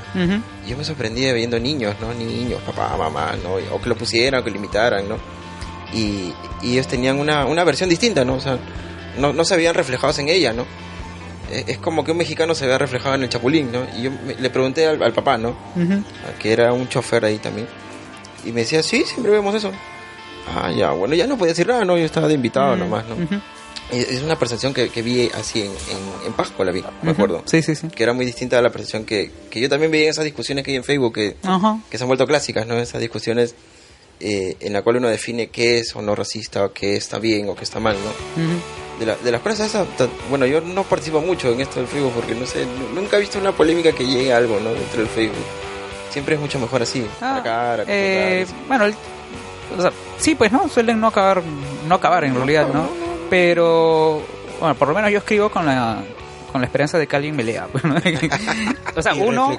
Y 0.67 0.71
yo 0.71 0.77
me 0.77 0.85
sorprendía 0.85 1.33
viendo 1.33 1.59
niños, 1.61 1.95
¿no? 2.01 2.13
Niños, 2.13 2.61
papá, 2.67 2.97
mamá, 2.97 3.35
¿no? 3.43 3.55
O 3.75 3.81
que 3.81 3.89
lo 3.89 3.97
pusieran, 3.97 4.41
o 4.41 4.45
que 4.45 4.51
lo 4.51 4.57
imitaran, 4.57 5.09
¿no? 5.09 5.17
Y, 5.93 6.33
y 6.63 6.73
ellos 6.73 6.89
tenían 6.89 7.21
una, 7.21 7.47
una 7.47 7.63
versión 7.63 7.89
distinta, 7.89 8.25
¿no? 8.25 8.35
O 8.35 8.41
sea, 8.41 8.59
no, 9.19 9.33
no 9.33 9.45
se 9.45 9.57
veían 9.57 9.75
reflejados 9.75 10.19
en 10.19 10.29
ella, 10.29 10.53
¿no? 10.53 10.65
Es, 11.53 11.65
es 11.69 11.79
como 11.79 12.05
que 12.05 12.13
un 12.13 12.19
mexicano 12.19 12.55
se 12.55 12.67
vea 12.67 12.79
reflejado 12.79 13.15
en 13.17 13.23
el 13.25 13.29
Chapulín, 13.29 13.71
¿no? 13.73 13.87
Y 13.99 14.03
yo 14.03 14.11
me- 14.11 14.35
le 14.35 14.51
pregunté 14.51 14.87
al, 14.87 15.03
al 15.03 15.13
papá, 15.13 15.37
¿no? 15.39 15.57
Que 16.39 16.53
era 16.53 16.73
un 16.73 16.89
chofer 16.89 17.25
ahí 17.25 17.39
también. 17.39 17.67
Y 18.45 18.53
me 18.53 18.61
decía, 18.61 18.83
sí, 18.83 19.05
siempre 19.07 19.31
vemos 19.33 19.55
eso. 19.55 19.71
Ah, 20.55 20.71
ya, 20.71 20.91
bueno, 20.91 21.15
ya 21.15 21.27
no 21.27 21.39
podía 21.39 21.53
decir 21.53 21.67
nada, 21.67 21.85
¿no? 21.85 21.97
Yo 21.97 22.05
estaba 22.05 22.29
de 22.29 22.35
invitado 22.35 22.77
nomás, 22.77 23.05
¿no? 23.07 23.17
Es 23.91 24.09
es 24.11 24.23
una 24.23 24.39
percepción 24.39 24.73
que, 24.73 24.89
que 24.89 25.03
vi 25.03 25.31
así 25.35 25.61
en, 25.61 25.67
en, 25.71 26.27
en 26.27 26.33
Pascua, 26.33 26.65
la 26.65 26.73
vi, 26.73 26.83
me 27.03 27.11
acuerdo. 27.13 27.43
Sí, 27.47 27.63
sí, 27.63 27.75
sí. 27.75 27.89
Que 27.89 28.03
era 28.03 28.13
muy 28.15 28.25
distinta 28.25 28.59
a 28.59 28.63
la 28.63 28.71
percepción 28.71 29.05
que, 29.05 29.31
que 29.51 29.61
yo 29.61 29.69
también 29.69 29.91
veía 29.93 30.05
en 30.05 30.11
esas 30.11 30.25
discusiones 30.25 30.65
que 30.65 30.71
hay 30.73 30.77
en 30.79 30.85
Facebook, 30.85 31.15
que, 31.15 31.37
que 31.91 31.99
se 31.99 32.05
han 32.05 32.09
vuelto 32.09 32.27
clásicas, 32.27 32.67
¿no? 32.67 32.77
Esas 32.79 33.01
discusiones 33.01 33.55
eh, 34.21 34.57
en 34.61 34.73
la 34.73 34.83
cual 34.83 34.97
uno 34.97 35.09
define 35.09 35.49
qué 35.49 35.79
es 35.79 35.95
o 35.97 36.03
no 36.03 36.15
racista, 36.15 36.65
o 36.65 36.73
qué 36.73 36.97
está 36.97 37.19
bien 37.19 37.49
o 37.49 37.55
qué 37.55 37.65
está 37.65 37.81
mal, 37.81 37.97
¿no? 37.97 38.43
Ujú. 38.45 38.55
De, 39.01 39.07
la, 39.07 39.17
de 39.17 39.33
las 39.33 39.41
cosas 39.41 39.67
esas, 39.69 39.87
bueno, 40.31 40.47
yo 40.47 40.61
no 40.61 40.85
participo 40.85 41.21
mucho 41.21 41.51
en 41.53 41.61
esto 41.61 41.81
del 41.81 41.89
Facebook 41.89 42.13
porque 42.15 42.35
no 42.35 42.47
sé, 42.47 42.65
nu- 42.65 43.01
nunca 43.01 43.17
he 43.17 43.21
visto 43.21 43.39
una 43.41 43.51
polémica 43.53 43.91
que 43.93 44.07
llegue 44.07 44.33
a 44.33 44.37
algo, 44.37 44.61
¿no? 44.61 44.71
Dentro 44.73 45.01
del 45.01 45.09
Facebook. 45.09 45.45
Siempre 46.11 46.37
es 46.37 46.41
mucho 46.41 46.61
mejor 46.61 46.81
así, 46.83 47.05
Ah, 47.21 47.41
cara 47.43 47.85
eh, 47.89 48.47
bueno, 48.69 48.85
el- 48.85 48.95
o 49.77 49.83
sea, 49.83 49.91
sí, 50.19 50.37
pues 50.37 50.53
no, 50.53 50.69
suelen 50.69 51.01
no 51.01 51.09
acabar, 51.09 51.43
no 51.89 51.95
acabar 51.97 52.23
en 52.25 52.37
realidad, 52.37 52.69
¿no? 52.73 52.89
Pero, 53.29 54.23
bueno, 54.61 54.75
por 54.77 54.87
lo 54.89 54.95
menos 54.95 55.11
yo 55.11 55.19
escribo 55.19 55.51
con 55.51 55.67
la 55.67 56.03
con 56.53 56.61
la 56.61 56.67
esperanza 56.69 56.99
de 56.99 57.09
que 57.09 57.17
alguien 57.17 57.35
me 57.35 57.43
lea. 57.43 57.67
pues, 57.73 57.83
¿no? 57.83 57.97
o 58.97 59.03
sea, 59.03 59.13
Y 59.17 59.21
uno, 59.23 59.49
o 59.49 59.59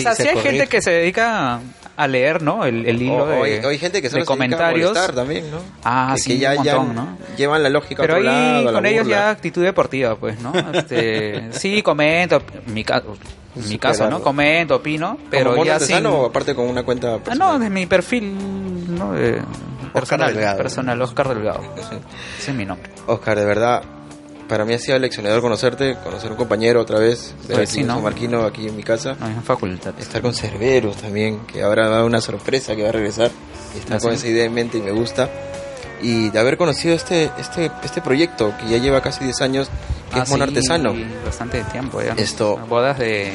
sea, 0.00 0.14
si 0.14 0.28
hay 0.28 0.36
gente 0.38 0.68
que 0.68 0.80
se 0.80 0.92
dedica 0.92 1.58
a 1.96 2.06
leer, 2.06 2.42
¿no? 2.42 2.64
El, 2.64 2.84
el 2.86 3.00
hilo 3.00 3.24
o, 3.24 3.26
de, 3.26 3.36
o 3.40 3.44
hay, 3.44 3.52
o 3.64 3.68
hay 3.68 3.78
gente 3.78 4.02
que 4.02 4.10
solo 4.10 4.20
de 4.20 4.26
se 4.26 4.32
dedica 4.32 4.32
a 4.32 4.36
comentarios. 4.36 4.88
molestar 4.90 5.14
también, 5.14 5.50
¿no? 5.50 5.58
Ah, 5.84 6.12
que, 6.14 6.20
sí, 6.20 6.28
que 6.34 6.38
ya, 6.38 6.54
un 6.58 6.64
ya 6.64 6.76
montón, 6.76 6.94
¿no? 6.96 7.18
llevan 7.36 7.62
la 7.62 7.70
lógica 7.70 8.02
Pero 8.02 8.14
a 8.14 8.18
otro 8.18 8.30
ahí 8.30 8.36
lado, 8.36 8.68
a 8.68 8.72
la 8.72 8.78
con 8.78 8.86
ellos 8.86 9.02
burla. 9.04 9.16
ya 9.16 9.30
actitud 9.30 9.62
deportiva, 9.64 10.16
pues, 10.16 10.38
¿no? 10.40 10.52
Este, 10.72 11.48
sí, 11.52 11.82
comento, 11.82 12.42
en 12.66 12.74
mi, 12.74 12.84
ca- 12.84 13.02
en 13.56 13.68
mi 13.68 13.78
caso, 13.78 14.10
¿no? 14.10 14.20
Comento, 14.20 14.76
opino, 14.76 15.16
pero 15.30 15.50
¿Como 15.50 15.56
mono 15.64 15.66
ya 15.66 15.80
sin... 15.80 16.04
o 16.06 16.26
aparte 16.26 16.54
con 16.54 16.68
una 16.68 16.82
cuenta 16.82 17.14
Ah, 17.14 17.18
personal? 17.18 17.38
no, 17.54 17.58
de 17.58 17.70
mi 17.70 17.86
perfil, 17.86 18.94
¿no? 18.98 19.12
De 19.12 19.40
personal, 19.94 20.34
Delgado. 20.34 20.58
personal, 20.58 21.00
Oscar 21.00 21.28
Delgado. 21.30 21.62
Ese 22.38 22.50
es 22.50 22.54
mi 22.56 22.66
nombre. 22.66 22.90
Oscar, 23.06 23.38
de 23.38 23.46
verdad, 23.46 23.82
para 24.48 24.64
mí 24.64 24.74
ha 24.74 24.78
sido 24.78 24.98
leccionador 24.98 25.40
conocerte, 25.40 25.96
conocer 26.04 26.30
un 26.30 26.36
compañero 26.36 26.80
otra 26.80 26.98
vez, 26.98 27.34
ver 27.48 27.56
Pues 27.58 27.70
aquí 27.70 27.80
sí, 27.80 27.84
¿no? 27.84 28.00
Marquino, 28.00 28.44
aquí 28.44 28.68
en 28.68 28.76
mi 28.76 28.82
casa. 28.82 29.16
No, 29.18 29.26
en 29.26 29.42
facultad. 29.42 29.94
Estar 29.98 30.22
con 30.22 30.34
Cerberus 30.34 30.96
también, 30.96 31.40
que 31.46 31.62
ahora 31.62 31.88
da 31.88 32.04
una 32.04 32.20
sorpresa 32.20 32.74
que 32.76 32.82
va 32.82 32.88
a 32.90 32.92
regresar. 32.92 33.30
Y 33.74 33.78
está 33.78 33.96
¿Ah, 33.96 33.98
con 34.00 34.12
esa 34.12 34.28
idea 34.28 34.44
en 34.44 34.54
mente 34.54 34.78
y 34.78 34.82
me 34.82 34.92
gusta. 34.92 35.28
Y 36.02 36.30
de 36.30 36.38
haber 36.38 36.56
conocido 36.56 36.94
este, 36.94 37.30
este, 37.38 37.70
este 37.82 38.00
proyecto 38.02 38.52
que 38.60 38.68
ya 38.70 38.78
lleva 38.78 39.00
casi 39.00 39.24
10 39.24 39.40
años, 39.40 39.68
que 40.12 40.20
Ah, 40.20 40.22
es 40.24 40.28
Mono 40.30 40.44
sí, 40.44 40.50
Artesano. 40.50 40.94
Bastante 41.24 41.62
tiempo 41.64 42.02
ya. 42.02 42.12
Esto- 42.12 42.56
Bodas 42.68 42.98
de... 42.98 43.32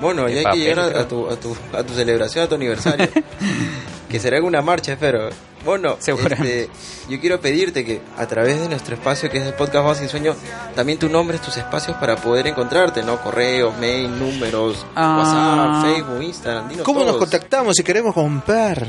Bueno, 0.00 0.24
De 0.24 0.32
ya 0.32 0.38
hay 0.38 0.44
papel, 0.44 0.60
que 0.62 0.68
llegar 0.68 0.96
a 0.96 1.06
tu, 1.06 1.28
a, 1.30 1.36
tu, 1.36 1.56
a 1.72 1.84
tu 1.84 1.94
celebración, 1.94 2.44
a 2.44 2.48
tu 2.48 2.56
aniversario. 2.56 3.08
que 4.12 4.20
será 4.20 4.36
en 4.36 4.44
una 4.44 4.60
marcha, 4.60 4.92
espero. 4.92 5.30
Bueno, 5.64 5.96
este, 5.98 6.68
yo 7.08 7.18
quiero 7.18 7.40
pedirte 7.40 7.82
que 7.82 8.02
a 8.18 8.26
través 8.26 8.60
de 8.60 8.68
nuestro 8.68 8.94
espacio 8.94 9.30
que 9.30 9.38
es 9.38 9.46
el 9.46 9.54
podcast 9.54 9.84
Voz 9.84 9.98
Sin 9.98 10.08
Sueño, 10.10 10.34
también 10.74 10.98
tú 10.98 11.08
nombres 11.08 11.40
tus 11.40 11.56
espacios 11.56 11.96
para 11.96 12.16
poder 12.16 12.46
encontrarte, 12.46 13.02
¿no? 13.02 13.22
Correos, 13.22 13.74
mail, 13.78 14.18
números, 14.18 14.84
Ah. 14.94 15.80
WhatsApp, 15.80 15.94
Facebook, 15.94 16.22
Instagram, 16.22 16.68
dinos 16.68 16.84
¿Cómo 16.84 17.04
nos 17.04 17.16
contactamos 17.16 17.74
si 17.74 17.82
queremos 17.82 18.12
comprar? 18.12 18.86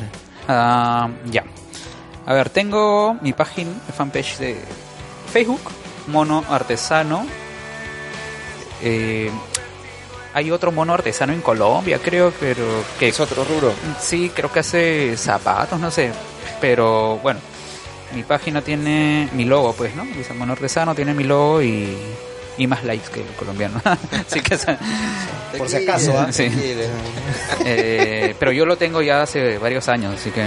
Ah, 0.50 1.10
ya. 1.32 1.46
A 2.26 2.34
ver, 2.34 2.50
tengo 2.50 3.14
mi 3.22 3.32
página, 3.32 3.72
fanpage 3.96 4.38
de 4.40 4.58
Facebook, 5.32 5.62
Mono 6.08 6.44
Artesano. 6.50 7.26
Eh, 8.82 9.32
hay 10.34 10.52
otro 10.52 10.72
mono 10.72 10.94
artesano 10.94 11.34
en 11.34 11.42
Colombia, 11.42 12.00
creo, 12.04 12.34
pero 12.40 12.66
que 13.00 13.10
Es 13.10 13.20
otro 13.20 13.44
rubro. 13.44 13.74
Sí, 14.00 14.32
creo 14.34 14.52
que 14.52 14.60
hace 14.60 15.16
zapatos, 15.18 15.80
no 15.80 15.92
sé. 15.92 16.12
Pero 16.60 17.20
bueno, 17.22 17.40
mi 18.16 18.24
página 18.24 18.62
tiene 18.62 19.30
mi 19.34 19.46
logo, 19.46 19.74
pues, 19.74 19.96
¿no? 19.96 20.06
Dice 20.06 20.34
Mono 20.34 20.54
Artesano, 20.54 20.96
tiene 20.96 21.14
mi 21.14 21.24
logo 21.24 21.62
y, 21.62 21.98
y 22.58 22.68
más 22.68 22.84
likes 22.84 23.10
que 23.12 23.22
el 23.22 23.28
colombiano. 23.36 23.82
Así 23.86 24.40
que 24.42 24.58
Por 25.58 25.70
si 25.70 25.78
acaso, 25.78 26.18
¿ah? 26.18 26.28
Sí. 26.32 26.50
Eh, 27.66 28.36
pero 28.40 28.52
yo 28.52 28.66
lo 28.66 28.78
tengo 28.78 29.02
ya 29.02 29.22
hace 29.22 29.58
varios 29.58 29.88
años, 29.88 30.16
así 30.16 30.32
que 30.32 30.46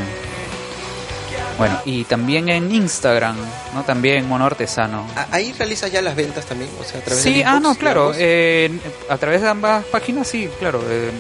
bueno, 1.59 1.78
y 1.85 2.05
también 2.05 2.49
en 2.49 2.70
Instagram, 2.74 3.37
¿no? 3.74 3.83
También 3.83 4.28
mono 4.28 4.45
artesano. 4.47 5.07
Ah, 5.16 5.27
Ahí 5.33 5.53
realizas 5.53 5.91
ya 5.91 6.03
las 6.03 6.15
ventas 6.16 6.45
también, 6.47 6.70
o 6.81 6.85
sea, 6.85 7.01
a 7.01 7.03
través 7.05 7.23
Sí, 7.23 7.43
ah, 7.43 7.57
inbox, 7.57 7.62
no, 7.62 7.74
claro. 7.77 8.12
eh, 8.16 8.70
a 9.09 9.16
través 9.16 9.41
de 9.43 9.49
ambas 9.49 9.85
páginas, 9.87 10.27
sí, 10.28 10.49
claro. 10.59 10.81
eh, 10.89 11.11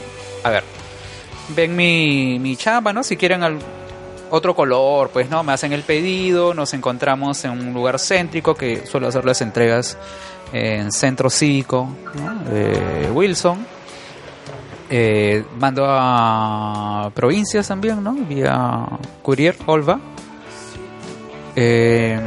a 0.44 0.50
ver, 0.50 0.64
ven 1.54 1.74
mi, 1.74 2.38
mi 2.38 2.56
chamba, 2.56 2.92
¿no? 2.92 3.02
Si 3.02 3.16
quieren 3.16 3.42
al- 3.42 3.58
otro 4.30 4.54
color, 4.56 5.10
pues, 5.10 5.30
¿no? 5.30 5.42
Me 5.44 5.52
hacen 5.52 5.72
el 5.72 5.82
pedido, 5.84 6.52
nos 6.52 6.74
encontramos 6.74 7.44
en 7.44 7.52
un 7.52 7.72
lugar 7.72 7.98
céntrico 8.00 8.54
que 8.56 8.84
suelo 8.86 9.06
hacer 9.08 9.24
las 9.24 9.40
entregas 9.40 9.96
en 10.52 10.90
Centro 10.92 11.30
Cívico, 11.30 11.88
¿no? 12.14 12.40
Eh, 12.52 13.08
Wilson. 13.12 13.64
Eh, 14.88 15.44
mando 15.58 15.84
a 15.88 17.10
provincias 17.14 17.66
también, 17.68 18.02
¿no? 18.04 18.12
Vía 18.12 18.86
Courier, 19.22 19.56
Olva. 19.66 19.98
Eh, 21.58 22.20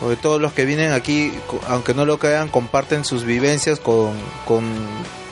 Porque 0.00 0.16
todos 0.16 0.40
los 0.40 0.52
que 0.52 0.64
vienen 0.64 0.92
aquí, 0.92 1.32
aunque 1.66 1.92
no 1.92 2.04
lo 2.04 2.18
crean, 2.18 2.48
comparten 2.48 3.04
sus 3.04 3.24
vivencias 3.24 3.80
con, 3.80 4.12
con, 4.46 4.64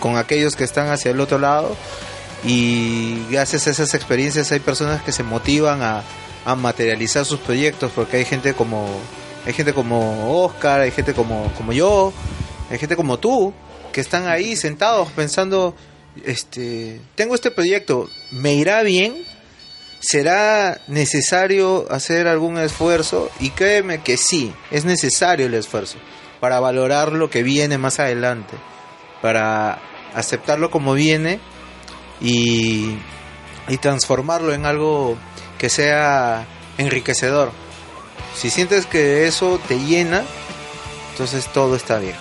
con 0.01 0.16
aquellos 0.16 0.56
que 0.56 0.64
están 0.64 0.89
hacia 0.89 1.12
el 1.12 1.20
otro 1.20 1.39
lado. 1.39 1.77
Y 2.44 3.24
gracias 3.31 3.66
a 3.66 3.70
esas 3.70 3.94
experiencias 3.94 4.51
hay 4.52 4.59
personas 4.59 5.02
que 5.02 5.12
se 5.12 5.23
motivan 5.23 5.82
a, 5.82 6.02
a 6.44 6.56
materializar 6.56 7.24
sus 7.24 7.40
proyectos, 7.40 7.93
porque 7.94 8.18
hay 8.18 8.24
gente 8.24 8.55
como 8.55 8.89
hay 9.47 9.52
gente 9.52 9.73
como 9.73 10.44
Oscar, 10.44 10.81
hay 10.81 10.90
gente 10.90 11.14
como, 11.14 11.52
como 11.56 11.73
yo, 11.73 12.12
hay 12.68 12.78
gente 12.78 12.97
como 12.97 13.18
tú, 13.18 13.55
que 13.93 14.01
están 14.01 14.27
ahí 14.27 14.56
sentados 14.56 15.10
pensando, 15.12 15.77
este, 16.24 17.01
tengo 17.14 17.36
este 17.36 17.52
proyecto, 17.52 18.10
¿me 18.32 18.55
irá 18.55 18.82
bien? 18.82 19.16
¿Será 20.01 20.81
necesario 20.89 21.86
hacer 21.90 22.27
algún 22.27 22.59
esfuerzo? 22.59 23.31
Y 23.39 23.51
créeme 23.51 24.02
que 24.02 24.16
sí, 24.16 24.52
es 24.73 24.85
necesario 24.85 25.47
el 25.47 25.55
esfuerzo 25.55 25.98
para 26.40 26.59
valorar 26.59 27.12
lo 27.12 27.31
que 27.31 27.44
viene 27.44 27.78
más 27.78 28.01
adelante, 28.01 28.56
para 29.23 29.78
aceptarlo 30.12 30.73
como 30.73 30.94
viene 30.94 31.39
y, 32.20 32.97
y 33.68 33.77
transformarlo 33.78 34.52
en 34.52 34.66
algo 34.66 35.16
que 35.56 35.68
sea 35.68 36.47
enriquecedor. 36.78 37.52
Si 38.37 38.51
sientes 38.51 38.87
que 38.87 39.27
eso 39.27 39.59
te 39.67 39.79
llena, 39.81 40.23
entonces 41.13 41.47
todo 41.47 41.75
está 41.75 41.99
bien. 41.99 42.15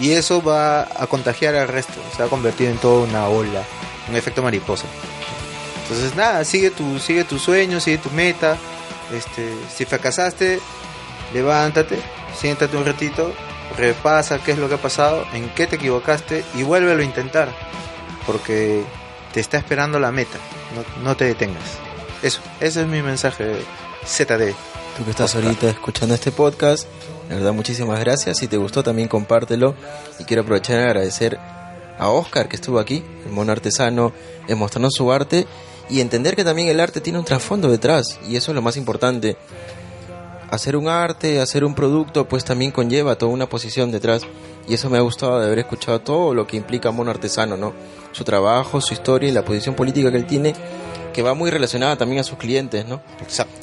Y 0.00 0.12
eso 0.12 0.42
va 0.42 0.82
a 0.82 1.06
contagiar 1.06 1.54
al 1.54 1.68
resto, 1.68 1.94
se 2.12 2.18
va 2.18 2.26
a 2.26 2.30
convertir 2.30 2.68
en 2.68 2.76
toda 2.76 3.06
una 3.06 3.26
ola, 3.28 3.62
un 4.10 4.16
efecto 4.16 4.42
mariposa. 4.42 4.86
Entonces 5.82 6.14
nada, 6.16 6.44
sigue 6.44 6.70
tu, 6.70 6.98
sigue 6.98 7.24
tu 7.24 7.38
sueño, 7.38 7.80
sigue 7.80 7.96
tu 7.96 8.10
meta. 8.10 8.58
Este, 9.10 9.54
si 9.74 9.86
fracasaste, 9.86 10.60
levántate, 11.32 11.98
siéntate 12.38 12.76
un 12.76 12.84
ratito, 12.84 13.32
repasa 13.78 14.40
qué 14.40 14.52
es 14.52 14.58
lo 14.58 14.68
que 14.68 14.74
ha 14.74 14.82
pasado, 14.82 15.24
en 15.32 15.48
qué 15.50 15.66
te 15.66 15.76
equivocaste 15.76 16.44
y 16.54 16.62
vuélvelo 16.62 17.00
a 17.00 17.04
intentar. 17.04 17.48
Porque 18.26 18.82
te 19.32 19.40
está 19.40 19.56
esperando 19.56 19.98
la 19.98 20.12
meta, 20.12 20.38
no, 20.74 21.04
no 21.04 21.16
te 21.16 21.24
detengas. 21.24 21.78
Eso, 22.22 22.40
ese 22.60 22.82
es 22.82 22.86
mi 22.86 23.00
mensaje 23.00 23.54
ZD. 24.04 24.75
Tú 24.96 25.04
que 25.04 25.10
estás 25.10 25.34
ahorita 25.34 25.68
escuchando 25.68 26.14
este 26.14 26.32
podcast, 26.32 26.88
la 27.28 27.34
verdad 27.34 27.52
muchísimas 27.52 28.00
gracias. 28.00 28.38
Si 28.38 28.48
te 28.48 28.56
gustó 28.56 28.82
también 28.82 29.08
compártelo. 29.08 29.74
Y 30.18 30.24
quiero 30.24 30.42
aprovechar 30.42 30.80
y 30.80 30.84
agradecer 30.84 31.38
a 31.98 32.08
Oscar 32.08 32.48
que 32.48 32.56
estuvo 32.56 32.78
aquí, 32.78 33.04
el 33.26 33.30
mono 33.30 33.52
artesano, 33.52 34.14
en 34.48 34.90
su 34.90 35.12
arte 35.12 35.46
y 35.90 36.00
entender 36.00 36.34
que 36.34 36.44
también 36.44 36.68
el 36.68 36.80
arte 36.80 37.02
tiene 37.02 37.18
un 37.18 37.26
trasfondo 37.26 37.70
detrás. 37.70 38.18
Y 38.26 38.36
eso 38.36 38.52
es 38.52 38.54
lo 38.54 38.62
más 38.62 38.78
importante. 38.78 39.36
Hacer 40.50 40.76
un 40.76 40.88
arte, 40.88 41.42
hacer 41.42 41.64
un 41.66 41.74
producto, 41.74 42.26
pues 42.26 42.46
también 42.46 42.70
conlleva 42.70 43.18
toda 43.18 43.32
una 43.32 43.50
posición 43.50 43.90
detrás. 43.90 44.22
Y 44.66 44.72
eso 44.72 44.88
me 44.88 44.96
ha 44.96 45.02
gustado 45.02 45.38
de 45.38 45.44
haber 45.44 45.58
escuchado 45.58 46.00
todo 46.00 46.32
lo 46.32 46.46
que 46.46 46.56
implica 46.56 46.90
mono 46.90 47.10
artesano, 47.10 47.58
¿no? 47.58 47.74
Su 48.12 48.24
trabajo, 48.24 48.80
su 48.80 48.94
historia 48.94 49.28
y 49.28 49.32
la 49.32 49.44
posición 49.44 49.74
política 49.74 50.10
que 50.10 50.16
él 50.16 50.26
tiene, 50.26 50.54
que 51.16 51.22
va 51.22 51.32
muy 51.32 51.50
relacionada 51.50 51.96
también 51.96 52.20
a 52.20 52.24
sus 52.24 52.36
clientes, 52.36 52.84
¿no? 52.84 53.00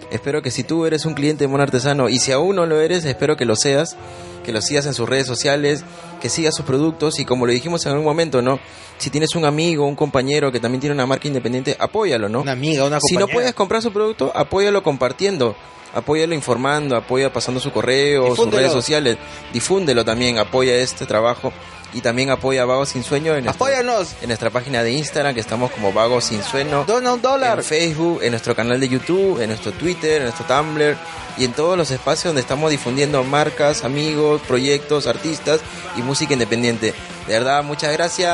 Espero 0.10 0.42
que 0.42 0.50
si 0.50 0.64
tú 0.64 0.88
eres 0.88 1.06
un 1.06 1.14
cliente 1.14 1.44
de 1.44 1.48
Mono 1.48 1.62
Artesano 1.62 2.10
y 2.10 2.18
si 2.18 2.32
aún 2.32 2.56
no 2.56 2.66
lo 2.66 2.82
eres, 2.82 3.06
espero 3.06 3.38
que 3.38 3.46
lo 3.46 3.56
seas, 3.56 3.96
que 4.44 4.52
lo 4.52 4.60
sigas 4.60 4.88
en 4.88 4.96
sus 4.96 5.08
redes 5.08 5.28
sociales, 5.28 5.86
que 6.20 6.30
sigas 6.30 6.56
sus 6.56 6.66
productos 6.66 7.20
y 7.20 7.26
como 7.26 7.46
lo 7.46 7.52
dijimos 7.52 7.86
en 7.86 7.92
algún 7.92 8.06
momento, 8.06 8.42
¿no? 8.42 8.60
Si 8.98 9.12
tienes 9.12 9.36
un 9.36 9.46
amigo, 9.46 9.86
un 9.86 9.96
compañero 9.96 10.52
que 10.52 10.60
también 10.60 10.82
tiene 10.82 10.96
una 10.96 11.06
marca 11.06 11.28
independiente, 11.28 11.78
apóyalo, 11.80 12.28
¿no? 12.28 12.42
Una 12.42 12.54
amiga, 12.54 12.86
una 12.86 13.00
si 13.00 13.14
no 13.14 13.22
compañera. 13.22 13.34
puedes 13.36 13.54
comprar 13.54 13.84
su 13.84 13.94
producto, 13.94 14.32
apóyalo 14.34 14.82
compartiendo, 14.82 15.56
apóyalo 15.94 16.34
informando, 16.34 16.96
apoya 16.96 17.32
pasando 17.32 17.60
su 17.60 17.72
correo, 17.72 18.36
sus 18.36 18.50
redes 18.50 18.72
sociales, 18.72 19.18
difúndelo 19.54 20.04
también, 20.04 20.40
apoya 20.40 20.76
este 20.78 21.06
trabajo 21.06 21.54
y 21.94 22.02
también 22.02 22.30
apoya 22.32 22.64
a 22.64 22.65
Vagos 22.65 22.90
Sin 22.90 23.03
Sueño 23.03 23.36
en, 23.36 23.45
nuestra- 23.45 23.65
Apóyanos. 23.65 24.15
en 24.22 24.28
nuestra 24.28 24.49
página 24.49 24.82
de 24.84 24.91
Instagram 24.91 25.34
que 25.34 25.40
estamos 25.40 25.72
como 25.72 25.94
Vagos 25.94 26.26
Sin 26.26 26.41
Sueño 26.44 26.84
Dona 26.86 27.14
un 27.14 27.22
dólar. 27.22 27.60
en 27.60 27.64
Facebook, 27.65 28.20
en 28.24 28.32
nuestro 28.32 28.56
canal 28.56 28.80
de 28.80 28.90
YouTube, 28.90 29.40
en 29.41 29.49
nuestro 29.49 29.72
Twitter, 29.74 30.18
en 30.18 30.24
nuestro 30.24 30.45
Tumblr 30.45 30.98
y 31.38 31.45
en 31.45 31.53
todos 31.53 31.78
los 31.78 31.90
espacios 31.91 32.26
donde 32.26 32.41
estamos 32.41 32.70
difundiendo 32.72 33.24
marcas, 33.24 33.84
amigos, 33.84 34.41
proyectos, 34.48 35.07
artistas 35.07 35.61
y 35.98 36.02
música 36.02 36.34
independiente. 36.34 36.94
De 37.28 37.34
verdad, 37.34 37.64
muchas 37.64 37.91
gracias. 37.94 38.30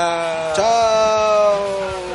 Chao. 0.56 2.09